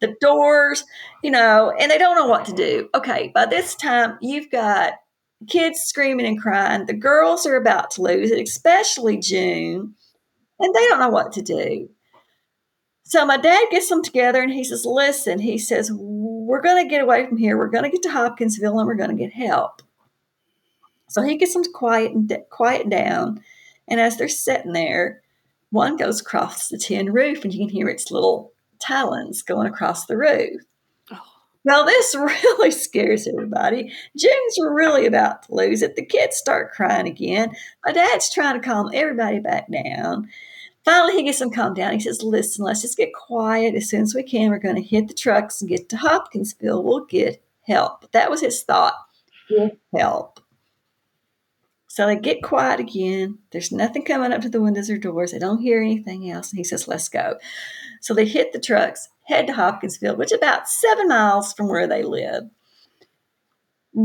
the 0.00 0.14
doors, 0.20 0.84
you 1.22 1.30
know, 1.30 1.72
and 1.78 1.90
they 1.90 1.98
don't 1.98 2.16
know 2.16 2.26
what 2.26 2.44
to 2.46 2.52
do. 2.52 2.88
Okay, 2.94 3.32
by 3.34 3.46
this 3.46 3.74
time, 3.74 4.18
you've 4.20 4.50
got 4.50 4.94
kids 5.48 5.80
screaming 5.80 6.26
and 6.26 6.40
crying. 6.40 6.86
The 6.86 6.94
girls 6.94 7.46
are 7.46 7.56
about 7.56 7.90
to 7.92 8.02
lose 8.02 8.30
it, 8.30 8.40
especially 8.40 9.18
June, 9.18 9.94
and 10.58 10.74
they 10.74 10.86
don't 10.88 11.00
know 11.00 11.08
what 11.08 11.32
to 11.32 11.42
do. 11.42 11.88
So 13.02 13.24
my 13.24 13.36
dad 13.36 13.68
gets 13.70 13.88
them 13.88 14.02
together 14.02 14.42
and 14.42 14.52
he 14.52 14.64
says, 14.64 14.84
Listen, 14.84 15.38
he 15.38 15.58
says, 15.58 15.92
we're 15.92 16.60
going 16.60 16.84
to 16.84 16.90
get 16.90 17.02
away 17.02 17.26
from 17.26 17.36
here. 17.36 17.56
We're 17.56 17.68
going 17.68 17.84
to 17.84 17.90
get 17.90 18.02
to 18.02 18.10
Hopkinsville 18.10 18.78
and 18.78 18.86
we're 18.86 18.94
going 18.94 19.10
to 19.10 19.16
get 19.16 19.32
help. 19.32 19.82
So 21.08 21.22
he 21.22 21.36
gets 21.36 21.54
them 21.54 21.62
to 21.62 21.70
quiet 21.70 22.12
and 22.12 22.32
quiet 22.50 22.90
down. 22.90 23.42
And 23.86 24.00
as 24.00 24.16
they're 24.16 24.28
sitting 24.28 24.72
there, 24.72 25.22
one 25.70 25.96
goes 25.96 26.20
across 26.20 26.68
the 26.68 26.78
tin 26.78 27.12
roof 27.12 27.44
and 27.44 27.52
you 27.52 27.66
can 27.66 27.74
hear 27.74 27.88
its 27.88 28.10
little 28.10 28.52
talons 28.80 29.42
going 29.42 29.66
across 29.66 30.06
the 30.06 30.16
roof. 30.16 30.62
Oh. 31.12 31.20
Well, 31.64 31.84
this 31.84 32.14
really 32.18 32.70
scares 32.70 33.26
everybody. 33.26 33.92
June's 34.16 34.58
really 34.58 35.06
about 35.06 35.44
to 35.44 35.54
lose 35.54 35.82
it. 35.82 35.96
The 35.96 36.04
kids 36.04 36.36
start 36.36 36.72
crying 36.72 37.06
again. 37.06 37.54
My 37.84 37.92
dad's 37.92 38.32
trying 38.32 38.60
to 38.60 38.66
calm 38.66 38.90
everybody 38.94 39.40
back 39.40 39.66
down. 39.70 40.28
Finally, 40.84 41.14
he 41.14 41.24
gets 41.24 41.40
them 41.40 41.50
calmed 41.50 41.74
down. 41.74 41.92
He 41.92 42.00
says, 42.00 42.22
Listen, 42.22 42.64
let's 42.64 42.82
just 42.82 42.96
get 42.96 43.12
quiet 43.12 43.74
as 43.74 43.90
soon 43.90 44.02
as 44.02 44.14
we 44.14 44.22
can. 44.22 44.50
We're 44.50 44.60
going 44.60 44.76
to 44.76 44.82
hit 44.82 45.08
the 45.08 45.14
trucks 45.14 45.60
and 45.60 45.68
get 45.68 45.88
to 45.88 45.96
Hopkinsville. 45.96 46.84
We'll 46.84 47.06
get 47.06 47.42
help. 47.62 48.10
That 48.12 48.30
was 48.30 48.40
his 48.40 48.62
thought 48.62 48.94
get 49.48 49.76
help. 49.94 50.40
So 51.96 52.06
they 52.06 52.16
get 52.16 52.42
quiet 52.42 52.78
again. 52.78 53.38
There's 53.52 53.72
nothing 53.72 54.04
coming 54.04 54.30
up 54.30 54.42
to 54.42 54.50
the 54.50 54.60
windows 54.60 54.90
or 54.90 54.98
doors. 54.98 55.32
They 55.32 55.38
don't 55.38 55.62
hear 55.62 55.80
anything 55.80 56.30
else. 56.30 56.50
And 56.50 56.58
he 56.58 56.64
says, 56.64 56.86
Let's 56.86 57.08
go. 57.08 57.38
So 58.02 58.12
they 58.12 58.26
hit 58.26 58.52
the 58.52 58.60
trucks, 58.60 59.08
head 59.22 59.46
to 59.46 59.54
Hopkinsville, 59.54 60.16
which 60.16 60.30
is 60.30 60.36
about 60.36 60.68
seven 60.68 61.08
miles 61.08 61.54
from 61.54 61.68
where 61.68 61.86
they 61.86 62.02
live 62.02 62.50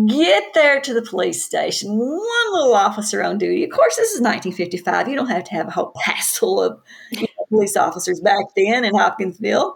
get 0.08 0.54
there 0.54 0.80
to 0.80 0.94
the 0.94 1.02
police 1.02 1.44
station. 1.44 1.98
One 1.98 2.54
little 2.54 2.74
officer 2.74 3.22
on 3.22 3.38
duty. 3.38 3.66
Of 3.66 3.72
course, 3.72 3.98
this 3.98 4.14
is 4.14 4.22
1955. 4.22 5.10
You 5.10 5.18
don't 5.18 5.28
have 5.28 5.44
to 5.44 5.52
have 5.52 5.68
a 5.68 5.72
whole 5.72 5.92
passel 6.06 6.62
of 6.62 6.82
you 7.12 7.24
know, 7.24 7.46
police 7.50 7.76
officers 7.76 8.22
back 8.22 8.46
then 8.56 8.86
in 8.86 8.96
Hopkinsville. 8.96 9.76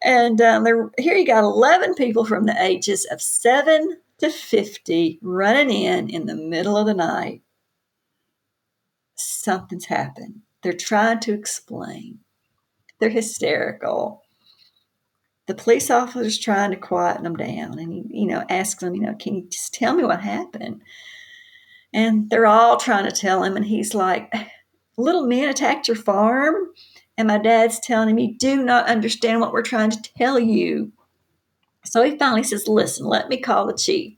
And 0.00 0.40
um, 0.40 0.64
there, 0.64 0.88
here 0.96 1.14
you 1.14 1.26
got 1.26 1.44
11 1.44 1.94
people 1.94 2.24
from 2.24 2.44
the 2.44 2.56
ages 2.58 3.06
of 3.10 3.20
7 3.20 3.98
to 4.18 4.30
50 4.30 5.18
running 5.22 5.70
in 5.70 6.08
in 6.08 6.26
the 6.26 6.34
middle 6.34 6.76
of 6.76 6.86
the 6.86 6.94
night. 6.94 7.42
Something's 9.14 9.86
happened. 9.86 10.42
They're 10.62 10.72
trying 10.72 11.20
to 11.20 11.32
explain. 11.32 12.20
They're 12.98 13.10
hysterical 13.10 14.22
the 15.48 15.54
police 15.54 15.90
officer's 15.90 16.38
trying 16.38 16.70
to 16.70 16.76
quieten 16.76 17.24
them 17.24 17.34
down 17.34 17.78
and 17.78 17.92
he, 17.92 18.04
you 18.10 18.26
know, 18.26 18.44
asks 18.50 18.82
them, 18.82 18.94
you 18.94 19.00
know, 19.00 19.14
can 19.14 19.34
you 19.34 19.48
just 19.48 19.72
tell 19.74 19.94
me 19.94 20.04
what 20.04 20.20
happened? 20.20 20.82
And 21.92 22.28
they're 22.28 22.46
all 22.46 22.76
trying 22.76 23.06
to 23.06 23.10
tell 23.10 23.42
him, 23.42 23.56
and 23.56 23.64
he's 23.64 23.94
like, 23.94 24.30
Little 24.98 25.26
men 25.26 25.48
attacked 25.48 25.88
your 25.88 25.96
farm. 25.96 26.54
And 27.16 27.28
my 27.28 27.38
dad's 27.38 27.80
telling 27.80 28.10
him, 28.10 28.18
You 28.18 28.36
do 28.36 28.62
not 28.62 28.88
understand 28.88 29.40
what 29.40 29.52
we're 29.52 29.62
trying 29.62 29.90
to 29.90 30.02
tell 30.18 30.38
you. 30.38 30.92
So 31.88 32.02
he 32.02 32.18
finally 32.18 32.42
says, 32.42 32.68
Listen, 32.68 33.06
let 33.06 33.28
me 33.28 33.38
call 33.38 33.66
the 33.66 33.76
chief. 33.76 34.16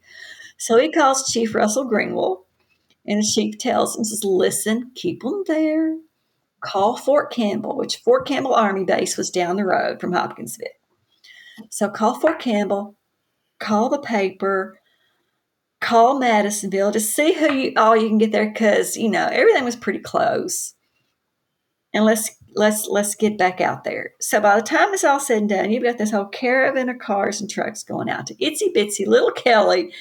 So 0.58 0.78
he 0.78 0.90
calls 0.90 1.30
Chief 1.30 1.54
Russell 1.54 1.84
Greenwell, 1.84 2.46
and 3.06 3.22
the 3.22 3.26
chief 3.26 3.58
tells 3.58 3.96
him, 3.96 4.04
says, 4.04 4.24
Listen, 4.24 4.90
keep 4.94 5.22
them 5.22 5.44
there. 5.46 5.96
Call 6.60 6.96
Fort 6.96 7.32
Campbell, 7.32 7.76
which 7.76 7.98
Fort 7.98 8.26
Campbell 8.26 8.54
Army 8.54 8.84
Base 8.84 9.16
was 9.16 9.30
down 9.30 9.56
the 9.56 9.64
road 9.64 10.00
from 10.00 10.12
Hopkinsville. 10.12 10.68
So 11.70 11.88
call 11.88 12.18
Fort 12.18 12.38
Campbell, 12.38 12.96
call 13.58 13.88
the 13.88 14.00
paper, 14.00 14.78
call 15.80 16.18
Madisonville 16.18 16.92
to 16.92 17.00
see 17.00 17.32
who 17.32 17.52
you 17.52 17.72
all 17.76 17.96
you 17.96 18.08
can 18.08 18.18
get 18.18 18.32
there 18.32 18.50
because 18.50 18.96
you 18.96 19.08
know 19.08 19.26
everything 19.26 19.64
was 19.64 19.76
pretty 19.76 20.00
close. 20.00 20.74
And 21.94 22.04
let's 22.04 22.30
let's 22.54 22.86
let's 22.88 23.14
get 23.14 23.38
back 23.38 23.60
out 23.60 23.84
there. 23.84 24.12
So 24.20 24.40
by 24.40 24.56
the 24.56 24.66
time 24.66 24.92
it's 24.92 25.04
all 25.04 25.20
said 25.20 25.38
and 25.38 25.48
done, 25.48 25.70
you've 25.70 25.82
got 25.82 25.98
this 25.98 26.10
whole 26.10 26.26
caravan 26.26 26.88
of 26.88 26.98
cars 26.98 27.40
and 27.40 27.50
trucks 27.50 27.82
going 27.82 28.08
out 28.08 28.26
to 28.26 28.34
itsy 28.36 28.74
bitsy 28.74 29.06
little 29.06 29.30
Kelly 29.30 29.92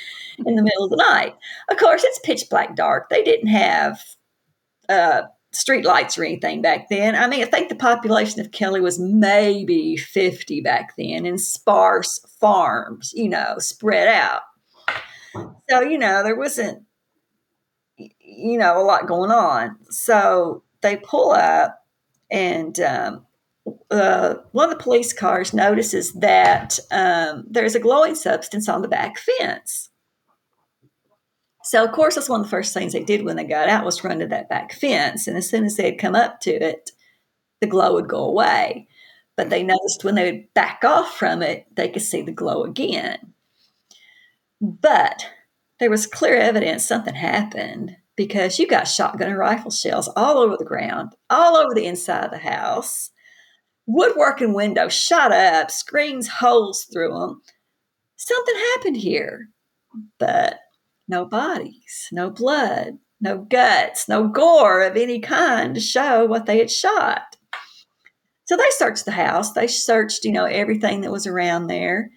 in 0.46 0.56
the 0.56 0.64
middle 0.64 0.86
of 0.86 0.90
the 0.90 0.98
night. 0.98 1.36
Of 1.70 1.78
course, 1.78 2.04
it's 2.04 2.20
pitch 2.20 2.44
black 2.50 2.76
dark. 2.76 3.10
They 3.10 3.24
didn't 3.24 3.48
have 3.48 4.02
uh, 4.88 5.24
street 5.52 5.86
lights 5.86 6.18
or 6.18 6.24
anything 6.24 6.62
back 6.62 6.90
then. 6.90 7.16
I 7.16 7.28
mean, 7.28 7.42
I 7.42 7.46
think 7.46 7.70
the 7.70 7.76
population 7.76 8.40
of 8.42 8.52
Kelly 8.52 8.82
was 8.82 9.00
maybe 9.00 9.98
50 9.98 10.62
back 10.62 10.96
then 10.98 11.26
in 11.26 11.38
sparse 11.38 12.20
farms, 12.40 13.14
you 13.16 13.30
know, 13.30 13.56
spread 13.58 14.08
out. 14.08 14.42
So, 15.70 15.82
you 15.82 15.98
know, 15.98 16.24
there 16.24 16.38
wasn't, 16.38 16.84
you 17.98 18.58
know, 18.58 18.80
a 18.80 18.84
lot 18.84 19.08
going 19.08 19.32
on. 19.32 19.78
So 19.90 20.64
they 20.82 20.98
pull 20.98 21.32
up 21.32 21.79
and, 22.32 22.80
um, 22.80 23.26
uh, 23.92 24.36
one 24.52 24.70
of 24.72 24.78
the 24.78 24.84
police 24.84 25.14
cars 25.14 25.54
notices 25.54 26.14
that 26.14 26.80
um, 26.92 27.46
there's 27.50 27.76
a 27.76 27.80
glowing 27.80 28.16
substance 28.16 28.68
on 28.68 28.82
the 28.82 28.88
back 28.88 29.18
fence. 29.18 29.90
So, 31.64 31.84
of 31.86 31.92
course, 31.92 32.16
that's 32.16 32.30
one 32.30 32.40
of 32.40 32.48
the 32.48 32.50
first 32.50 32.74
things 32.74 32.94
they 32.94 33.04
did 33.04 33.24
when 33.24 33.36
they 33.36 33.44
got 33.44 33.70
out 33.70 33.86
was 33.86 34.04
run 34.04 34.20
to 34.20 34.28
that 34.28 34.50
back 34.50 34.74
fence. 34.74 35.28
And 35.28 35.38
as 35.38 35.48
soon 35.48 35.66
as 35.66 35.76
they'd 35.76 36.00
come 36.00 36.16
up 36.16 36.40
to 36.42 36.52
it, 36.52 36.92
the 37.62 37.68
glow 37.68 37.94
would 37.94 38.08
go 38.08 38.24
away. 38.24 38.88
But 39.36 39.50
they 39.50 39.62
noticed 39.62 40.04
when 40.04 40.16
they 40.16 40.32
would 40.32 40.54
back 40.54 40.84
off 40.84 41.16
from 41.16 41.42
it, 41.42 41.68
they 41.76 41.90
could 41.90 42.02
see 42.02 42.22
the 42.22 42.32
glow 42.32 42.64
again. 42.64 43.34
But 44.60 45.28
there 45.80 45.90
was 45.90 46.08
clear 46.08 46.36
evidence 46.36 46.86
something 46.86 47.14
happened 47.16 47.96
because 48.20 48.60
you 48.60 48.68
got 48.68 48.86
shotgun 48.86 49.30
and 49.30 49.38
rifle 49.38 49.72
shells 49.72 50.10
all 50.18 50.40
over 50.40 50.58
the 50.58 50.66
ground, 50.66 51.14
all 51.30 51.56
over 51.56 51.74
the 51.74 51.86
inside 51.86 52.26
of 52.26 52.32
the 52.32 52.38
house. 52.38 53.12
Woodworking 53.86 54.54
windows 54.54 54.92
shot 54.92 55.32
up, 55.32 55.72
screens 55.72 56.28
holes 56.28 56.84
through 56.92 57.18
them. 57.18 57.42
Something 58.18 58.56
happened 58.76 58.98
here. 58.98 59.48
But 60.18 60.60
no 61.08 61.24
bodies, 61.24 62.10
no 62.12 62.30
blood, 62.30 62.98
no 63.22 63.38
guts, 63.38 64.10
no 64.10 64.28
gore 64.28 64.82
of 64.82 64.98
any 64.98 65.22
kind 65.22 65.74
to 65.76 65.80
show 65.80 66.26
what 66.26 66.46
they 66.46 66.58
had 66.58 66.70
shot. 66.70 67.38
So 68.44 68.58
they 68.58 68.70
searched 68.72 69.06
the 69.06 69.12
house. 69.12 69.54
They 69.54 69.68
searched, 69.68 70.26
you 70.26 70.34
know, 70.34 70.44
everything 70.44 71.00
that 71.02 71.12
was 71.12 71.26
around 71.26 71.68
there. 71.68 72.12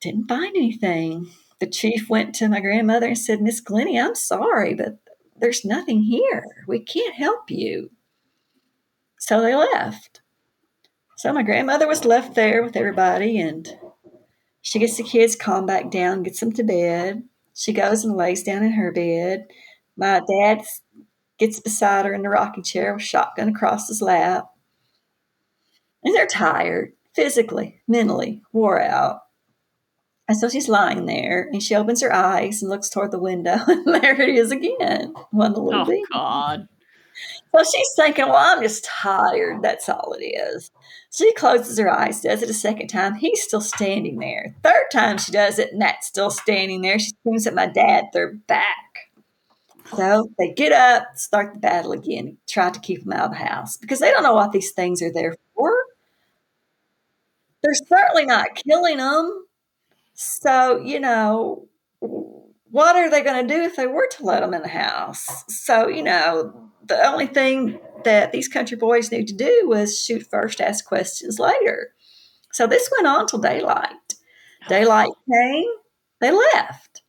Didn't 0.00 0.28
find 0.28 0.54
anything. 0.54 1.26
The 1.60 1.66
chief 1.66 2.10
went 2.10 2.34
to 2.36 2.48
my 2.48 2.60
grandmother 2.60 3.06
and 3.08 3.18
said, 3.18 3.40
Miss 3.40 3.60
Glennie, 3.60 3.98
I'm 3.98 4.14
sorry, 4.14 4.74
but 4.74 4.98
there's 5.36 5.64
nothing 5.64 6.02
here. 6.02 6.44
We 6.66 6.80
can't 6.80 7.14
help 7.14 7.50
you. 7.50 7.90
So 9.18 9.40
they 9.40 9.54
left. 9.54 10.20
So 11.16 11.32
my 11.32 11.42
grandmother 11.42 11.86
was 11.86 12.04
left 12.04 12.34
there 12.34 12.62
with 12.62 12.76
everybody, 12.76 13.40
and 13.40 13.66
she 14.60 14.78
gets 14.78 14.96
the 14.96 15.02
kids 15.02 15.36
calmed 15.36 15.66
back 15.66 15.90
down, 15.90 16.22
gets 16.22 16.40
them 16.40 16.52
to 16.52 16.62
bed. 16.62 17.22
She 17.54 17.72
goes 17.72 18.04
and 18.04 18.16
lays 18.16 18.42
down 18.42 18.62
in 18.62 18.72
her 18.72 18.92
bed. 18.92 19.46
My 19.96 20.20
dad 20.28 20.62
gets 21.38 21.60
beside 21.60 22.04
her 22.04 22.12
in 22.12 22.22
the 22.22 22.28
rocking 22.28 22.64
chair 22.64 22.92
with 22.92 23.02
shotgun 23.02 23.48
across 23.48 23.88
his 23.88 24.02
lap. 24.02 24.46
And 26.02 26.14
they're 26.14 26.26
tired, 26.26 26.92
physically, 27.14 27.80
mentally, 27.88 28.42
wore 28.52 28.80
out. 28.80 29.20
And 30.26 30.38
so 30.38 30.48
she's 30.48 30.68
lying 30.68 31.06
there 31.06 31.48
and 31.52 31.62
she 31.62 31.74
opens 31.74 32.00
her 32.00 32.12
eyes 32.12 32.62
and 32.62 32.70
looks 32.70 32.88
toward 32.88 33.10
the 33.10 33.18
window, 33.18 33.58
and 33.66 33.86
there 33.86 34.20
it 34.20 34.34
is 34.34 34.50
again. 34.50 35.14
One 35.30 35.50
of 35.50 35.54
the 35.54 35.62
little 35.62 35.86
Oh, 35.86 36.04
God. 36.12 36.68
So 37.54 37.62
she's 37.62 37.92
thinking, 37.94 38.26
well, 38.26 38.36
I'm 38.36 38.62
just 38.62 38.84
tired. 38.84 39.62
That's 39.62 39.88
all 39.88 40.16
it 40.18 40.24
is. 40.24 40.70
She 41.12 41.32
closes 41.34 41.78
her 41.78 41.88
eyes, 41.88 42.20
does 42.22 42.42
it 42.42 42.50
a 42.50 42.54
second 42.54 42.88
time. 42.88 43.14
He's 43.14 43.42
still 43.42 43.60
standing 43.60 44.18
there. 44.18 44.56
Third 44.64 44.86
time 44.90 45.18
she 45.18 45.30
does 45.30 45.60
it, 45.60 45.72
and 45.72 45.80
that's 45.80 46.08
still 46.08 46.30
standing 46.30 46.82
there. 46.82 46.98
She 46.98 47.10
screams 47.10 47.46
at 47.46 47.54
my 47.54 47.66
dad, 47.66 48.06
they're 48.12 48.34
back. 48.34 49.10
So 49.94 50.30
they 50.38 50.52
get 50.52 50.72
up, 50.72 51.04
start 51.14 51.54
the 51.54 51.60
battle 51.60 51.92
again, 51.92 52.38
try 52.48 52.70
to 52.70 52.80
keep 52.80 53.04
them 53.04 53.12
out 53.12 53.26
of 53.26 53.30
the 53.30 53.44
house 53.44 53.76
because 53.76 54.00
they 54.00 54.10
don't 54.10 54.24
know 54.24 54.34
what 54.34 54.50
these 54.50 54.72
things 54.72 55.02
are 55.02 55.12
there 55.12 55.36
for. 55.54 55.72
They're 57.62 57.74
certainly 57.74 58.26
not 58.26 58.56
killing 58.56 58.96
them. 58.96 59.43
So, 60.14 60.80
you 60.80 61.00
know, 61.00 61.68
what 62.00 62.96
are 62.96 63.10
they 63.10 63.22
going 63.22 63.46
to 63.46 63.54
do 63.54 63.62
if 63.62 63.76
they 63.76 63.86
were 63.86 64.08
to 64.12 64.24
let 64.24 64.40
them 64.40 64.54
in 64.54 64.62
the 64.62 64.68
house? 64.68 65.44
So, 65.48 65.88
you 65.88 66.02
know, 66.02 66.70
the 66.86 67.04
only 67.06 67.26
thing 67.26 67.78
that 68.04 68.32
these 68.32 68.48
country 68.48 68.76
boys 68.76 69.10
knew 69.10 69.24
to 69.24 69.34
do 69.34 69.64
was 69.66 70.00
shoot 70.00 70.26
first, 70.30 70.60
ask 70.60 70.84
questions 70.84 71.38
later. 71.38 71.94
So 72.52 72.66
this 72.66 72.90
went 72.96 73.06
on 73.06 73.26
till 73.26 73.40
daylight. 73.40 73.90
Daylight 74.68 75.10
came, 75.30 75.70
they 76.20 76.30
left. 76.30 77.02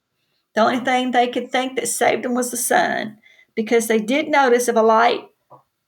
The 0.56 0.62
only 0.62 0.80
thing 0.80 1.12
they 1.12 1.28
could 1.28 1.52
think 1.52 1.76
that 1.76 1.88
saved 1.88 2.24
them 2.24 2.34
was 2.34 2.52
the 2.52 2.58
sun 2.58 3.20
because 3.56 3.88
they 3.88 4.00
did 4.00 4.28
notice 4.28 4.68
if 4.68 4.76
a 4.76 4.82
light 4.82 5.22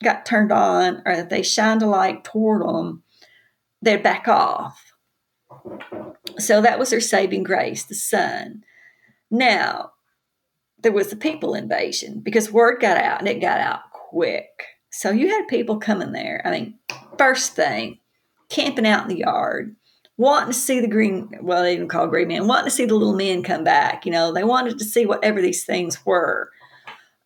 got 0.04 0.26
turned 0.26 0.52
on 0.52 1.02
or 1.06 1.12
if 1.14 1.30
they 1.30 1.42
shined 1.42 1.82
a 1.82 1.88
light 1.88 2.24
toward 2.24 2.62
them, 2.62 3.04
they'd 3.82 4.04
back 4.04 4.28
off. 4.28 4.87
So 6.38 6.62
that 6.62 6.80
was 6.80 6.90
their 6.90 7.02
saving 7.02 7.44
grace, 7.44 7.84
the 7.84 7.96
sun. 7.96 8.64
Now, 9.32 9.92
there 10.80 10.92
was 10.92 11.10
the 11.10 11.16
people 11.16 11.54
invasion 11.54 12.20
because 12.20 12.52
word 12.52 12.80
got 12.80 12.98
out 12.98 13.20
and 13.20 13.28
it 13.28 13.42
got 13.42 13.60
out 13.60 13.92
quick. 13.92 14.50
So 14.92 15.10
you 15.10 15.30
had 15.30 15.48
people 15.48 15.80
coming 15.80 16.12
there. 16.12 16.42
I 16.46 16.52
mean, 16.52 16.76
first 17.18 17.56
thing, 17.56 18.00
camping 18.50 18.88
out 18.88 19.04
in 19.04 19.10
the 19.10 19.20
yard, 19.20 19.76
wanting 20.18 20.54
to 20.54 20.58
see 20.58 20.80
the 20.80 20.88
green, 20.88 21.30
well, 21.42 21.64
they 21.64 21.76
didn't 21.76 21.90
call 21.90 22.08
green 22.08 22.28
man, 22.28 22.48
wanting 22.48 22.66
to 22.66 22.72
see 22.72 22.86
the 22.86 22.96
little 22.96 23.16
men 23.16 23.44
come 23.44 23.64
back. 23.64 24.06
You 24.06 24.12
know, 24.12 24.32
they 24.32 24.44
wanted 24.44 24.80
to 24.80 24.86
see 24.86 25.06
whatever 25.06 25.42
these 25.42 25.66
things 25.66 26.06
were. 26.06 26.52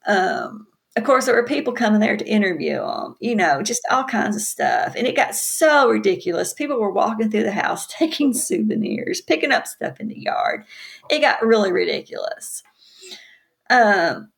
Um, 0.08 0.68
of 0.98 1.06
course, 1.06 1.26
there 1.26 1.36
were 1.36 1.46
people 1.46 1.72
coming 1.72 2.02
there 2.02 2.18
to 2.18 2.28
interview 2.28 2.76
them, 2.76 3.16
you 3.22 3.34
know, 3.34 3.62
just 3.62 3.82
all 3.90 4.04
kinds 4.04 4.36
of 4.36 4.42
stuff. 4.42 4.94
And 4.96 5.08
it 5.08 5.16
got 5.16 5.36
so 5.36 5.90
ridiculous. 5.90 6.54
People 6.54 6.80
were 6.80 6.92
walking 6.92 7.32
through 7.32 7.44
the 7.44 7.52
house, 7.52 7.88
taking 7.90 8.34
souvenirs, 8.34 9.22
picking 9.22 9.54
up 9.54 9.68
stuff 9.68 10.00
in 10.00 10.10
the 10.10 10.20
yard. 10.20 10.66
It 11.10 11.20
got 11.20 11.46
really 11.46 11.72
ridiculous. 11.72 12.64
Um, 13.70 14.32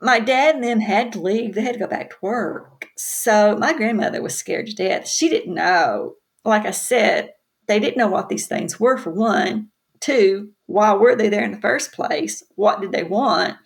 my 0.00 0.20
dad 0.20 0.54
and 0.54 0.64
them 0.64 0.80
had 0.80 1.12
to 1.12 1.20
leave. 1.20 1.54
They 1.54 1.60
had 1.60 1.74
to 1.74 1.78
go 1.78 1.86
back 1.86 2.10
to 2.10 2.16
work. 2.22 2.88
So 2.96 3.56
my 3.58 3.74
grandmother 3.74 4.22
was 4.22 4.34
scared 4.34 4.68
to 4.68 4.74
death. 4.74 5.06
She 5.06 5.28
didn't 5.28 5.54
know. 5.54 6.14
Like 6.46 6.64
I 6.64 6.70
said, 6.70 7.34
they 7.66 7.78
didn't 7.78 7.98
know 7.98 8.08
what 8.08 8.30
these 8.30 8.46
things 8.46 8.80
were, 8.80 8.96
for 8.96 9.10
one. 9.10 9.68
Two, 10.00 10.52
why 10.64 10.94
were 10.94 11.14
they 11.14 11.28
there 11.28 11.44
in 11.44 11.50
the 11.52 11.60
first 11.60 11.92
place? 11.92 12.42
What 12.54 12.80
did 12.80 12.92
they 12.92 13.04
want? 13.04 13.56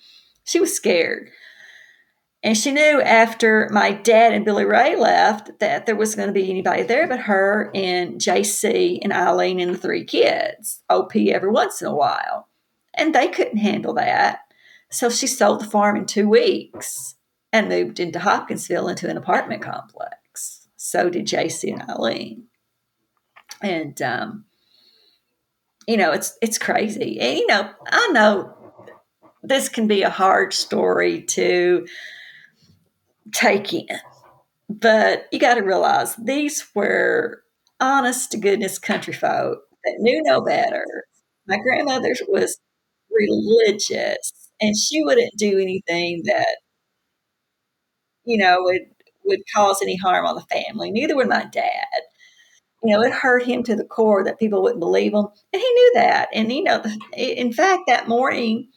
She 0.43 0.59
was 0.59 0.75
scared. 0.75 1.31
And 2.45 2.59
she 2.59 2.73
knew 2.73 3.01
after 3.01 3.71
my 3.73 3.93
dad 3.93 4.35
and 4.35 4.45
Billy 4.45 4.67
Ray 4.67 4.97
left 4.97 5.59
that 5.61 5.87
there 5.87 5.97
wasn't 5.97 6.19
going 6.19 6.29
to 6.29 6.35
be 6.35 6.51
anybody 6.51 6.83
there 6.83 7.09
but 7.09 7.21
her 7.21 7.71
and 7.75 8.21
JC 8.21 8.99
and 9.03 9.15
Alene 9.15 9.61
and 9.61 9.75
the 9.75 9.79
three 9.79 10.05
kids, 10.05 10.83
OP 10.91 11.17
every 11.17 11.51
once 11.51 11.81
in 11.81 11.89
a 11.89 11.95
while. 11.95 12.49
And 12.93 13.15
they 13.15 13.29
couldn't 13.29 13.57
handle 13.57 13.95
that. 13.95 14.41
So 14.91 15.09
she 15.09 15.27
sold 15.27 15.63
the 15.63 15.65
farm 15.65 15.97
in 15.97 16.05
two 16.05 16.29
weeks 16.29 17.15
and 17.51 17.71
moved 17.71 17.99
into 17.99 18.19
Hopkinsville 18.19 18.89
into 18.89 19.09
an 19.09 19.17
apartment 19.17 19.63
complex. 19.63 20.69
So 20.77 21.09
did 21.09 21.27
JC 21.27 21.73
and 21.73 21.89
Alene. 21.89 22.45
And 23.63 24.01
um, 24.03 24.45
you 25.89 25.97
know, 25.97 26.13
it's 26.13 26.37
it's 26.43 26.59
crazy. 26.59 27.19
And 27.21 27.39
you 27.39 27.47
know, 27.47 27.71
I 27.91 28.09
know 28.09 28.55
this 29.43 29.71
can 29.71 29.87
be 29.87 30.03
a 30.03 30.11
hard 30.11 30.53
story 30.53 31.23
to 31.23 31.87
take 33.33 33.73
in. 33.73 33.87
But 34.69 35.27
you 35.33 35.39
got 35.39 35.55
to 35.55 35.63
realize 35.63 36.17
these 36.17 36.67
were 36.75 37.43
honest 37.81 38.33
to 38.33 38.39
goodness 38.39 38.79
country 38.79 39.13
folk 39.13 39.61
that 39.85 39.97
knew 39.99 40.23
no 40.23 40.41
better. 40.41 40.85
My 41.47 41.59
grandmother 41.59 42.15
was 42.29 42.59
religious 43.11 44.51
and 44.61 44.77
she 44.77 45.05
wouldn't 45.05 45.37
do 45.37 45.59
anything 45.59 46.23
that, 46.25 46.57
you 48.25 48.39
know, 48.39 48.59
would, 48.61 48.83
would 49.25 49.41
cause 49.55 49.81
any 49.83 49.97
harm 49.97 50.25
on 50.27 50.37
the 50.37 50.43
family. 50.43 50.91
Neither 50.91 51.17
would 51.17 51.29
my 51.29 51.45
dad. 51.45 51.87
You 52.83 52.93
know, 52.95 53.03
it 53.03 53.13
hurt 53.13 53.45
him 53.45 53.63
to 53.65 53.77
the 53.77 53.85
core 53.85 54.25
that 54.25 54.39
people 54.39 54.63
wouldn't 54.63 54.81
believe 54.81 55.15
him. 55.15 55.27
And 55.53 55.63
he 55.63 55.69
knew 55.73 55.93
that. 55.95 56.29
And, 56.35 56.53
you 56.53 56.63
know, 56.63 56.83
in 57.17 57.53
fact, 57.53 57.85
that 57.87 58.09
morning, 58.09 58.69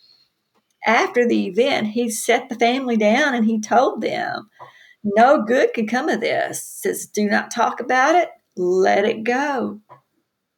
after 0.86 1.28
the 1.28 1.48
event, 1.48 1.88
he 1.88 2.10
set 2.10 2.50
the 2.50 2.56
family 2.56 2.98
down 2.98 3.36
and 3.36 3.46
he 3.46 3.60
told 3.60 4.02
them, 4.02 4.50
no 5.04 5.44
good 5.44 5.74
can 5.74 5.88
come 5.88 6.10
of 6.10 6.22
this. 6.22 6.64
Says, 6.64 7.06
do 7.08 7.28
not 7.28 7.52
talk 7.52 7.80
about 7.80 8.16
it, 8.16 8.30
let 8.56 9.06
it 9.06 9.24
go. 9.24 9.80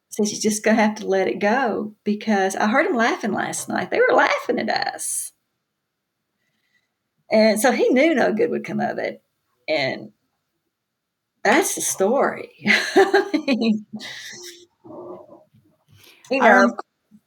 Says, 0.10 0.32
you're 0.32 0.42
just 0.52 0.64
going 0.64 0.78
to 0.78 0.84
have 0.84 0.96
to 0.96 1.08
let 1.08 1.28
it 1.28 1.40
go 1.40 1.94
because 2.04 2.56
I 2.56 2.68
heard 2.68 2.88
them 2.88 2.96
laughing 2.96 3.34
last 3.34 3.70
night. 3.70 3.92
They 3.92 4.00
were 4.00 4.16
laughing 4.16 4.60
at 4.60 4.70
us. 4.70 5.32
And 7.32 7.60
so 7.60 7.72
he 7.72 7.90
knew 7.90 8.16
no 8.16 8.34
good 8.34 8.50
would 8.50 8.66
come 8.66 8.80
of 8.80 8.98
it. 8.98 9.22
And 9.68 10.12
that's 11.44 11.76
the 11.76 11.82
story. 11.82 12.50
you 12.66 13.84
know, 16.32 16.66
um, 16.66 16.74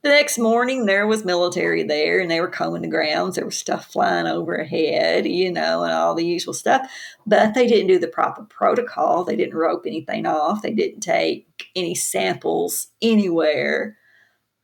the 0.03 0.09
next 0.09 0.37
morning, 0.37 0.87
there 0.87 1.07
was 1.07 1.25
military 1.25 1.85
there, 1.85 2.19
and 2.19 2.31
they 2.31 2.41
were 2.41 2.49
combing 2.49 2.83
the 2.83 2.89
grounds. 2.89 3.37
There 3.37 3.45
was 3.45 3.57
stuff 3.57 3.93
flying 3.93 4.27
overhead, 4.27 5.27
you 5.27 5.53
know, 5.53 5.85
and 5.85 5.93
all 5.93 6.15
the 6.15 6.27
usual 6.27 6.55
stuff. 6.55 6.91
But 7.25 7.55
they 7.55 7.69
didn't 7.69 7.87
do 7.87 8.01
the 8.01 8.09
proper 8.09 8.43
protocol. 8.43 9.23
They 9.23 9.37
didn't 9.37 9.55
rope 9.55 9.85
anything 9.87 10.27
off. 10.27 10.63
They 10.63 10.73
didn't 10.73 11.01
take 11.01 11.71
any 11.77 11.95
samples 11.95 12.89
anywhere. 13.01 13.97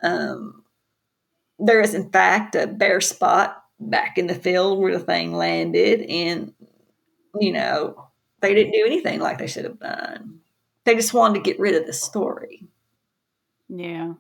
Um, 0.03 0.64
there 1.61 1.81
is, 1.81 1.94
in 1.94 2.11
fact, 2.11 2.57
a 2.57 2.66
bare 2.66 3.01
spot 3.01 3.62
back 3.79 4.18
in 4.18 4.27
the 4.27 4.35
field 4.35 4.81
where 4.81 4.96
the 4.96 5.05
thing 5.05 5.33
landed, 5.35 6.01
and 6.03 6.53
you 7.40 7.53
know, 7.53 8.09
they 8.40 8.55
didn't 8.55 8.72
do 8.72 8.85
anything 8.85 9.20
like 9.20 9.38
they 9.38 9.46
should 9.46 9.64
have 9.64 9.79
done. 9.79 10.40
They 10.85 10.96
just 10.96 11.14
wanted 11.14 11.35
to 11.35 11.48
get 11.48 11.61
rid 11.61 11.77
of 11.77 11.87
the 11.87 11.92
story. 11.92 12.66
Yeah. 13.68 14.14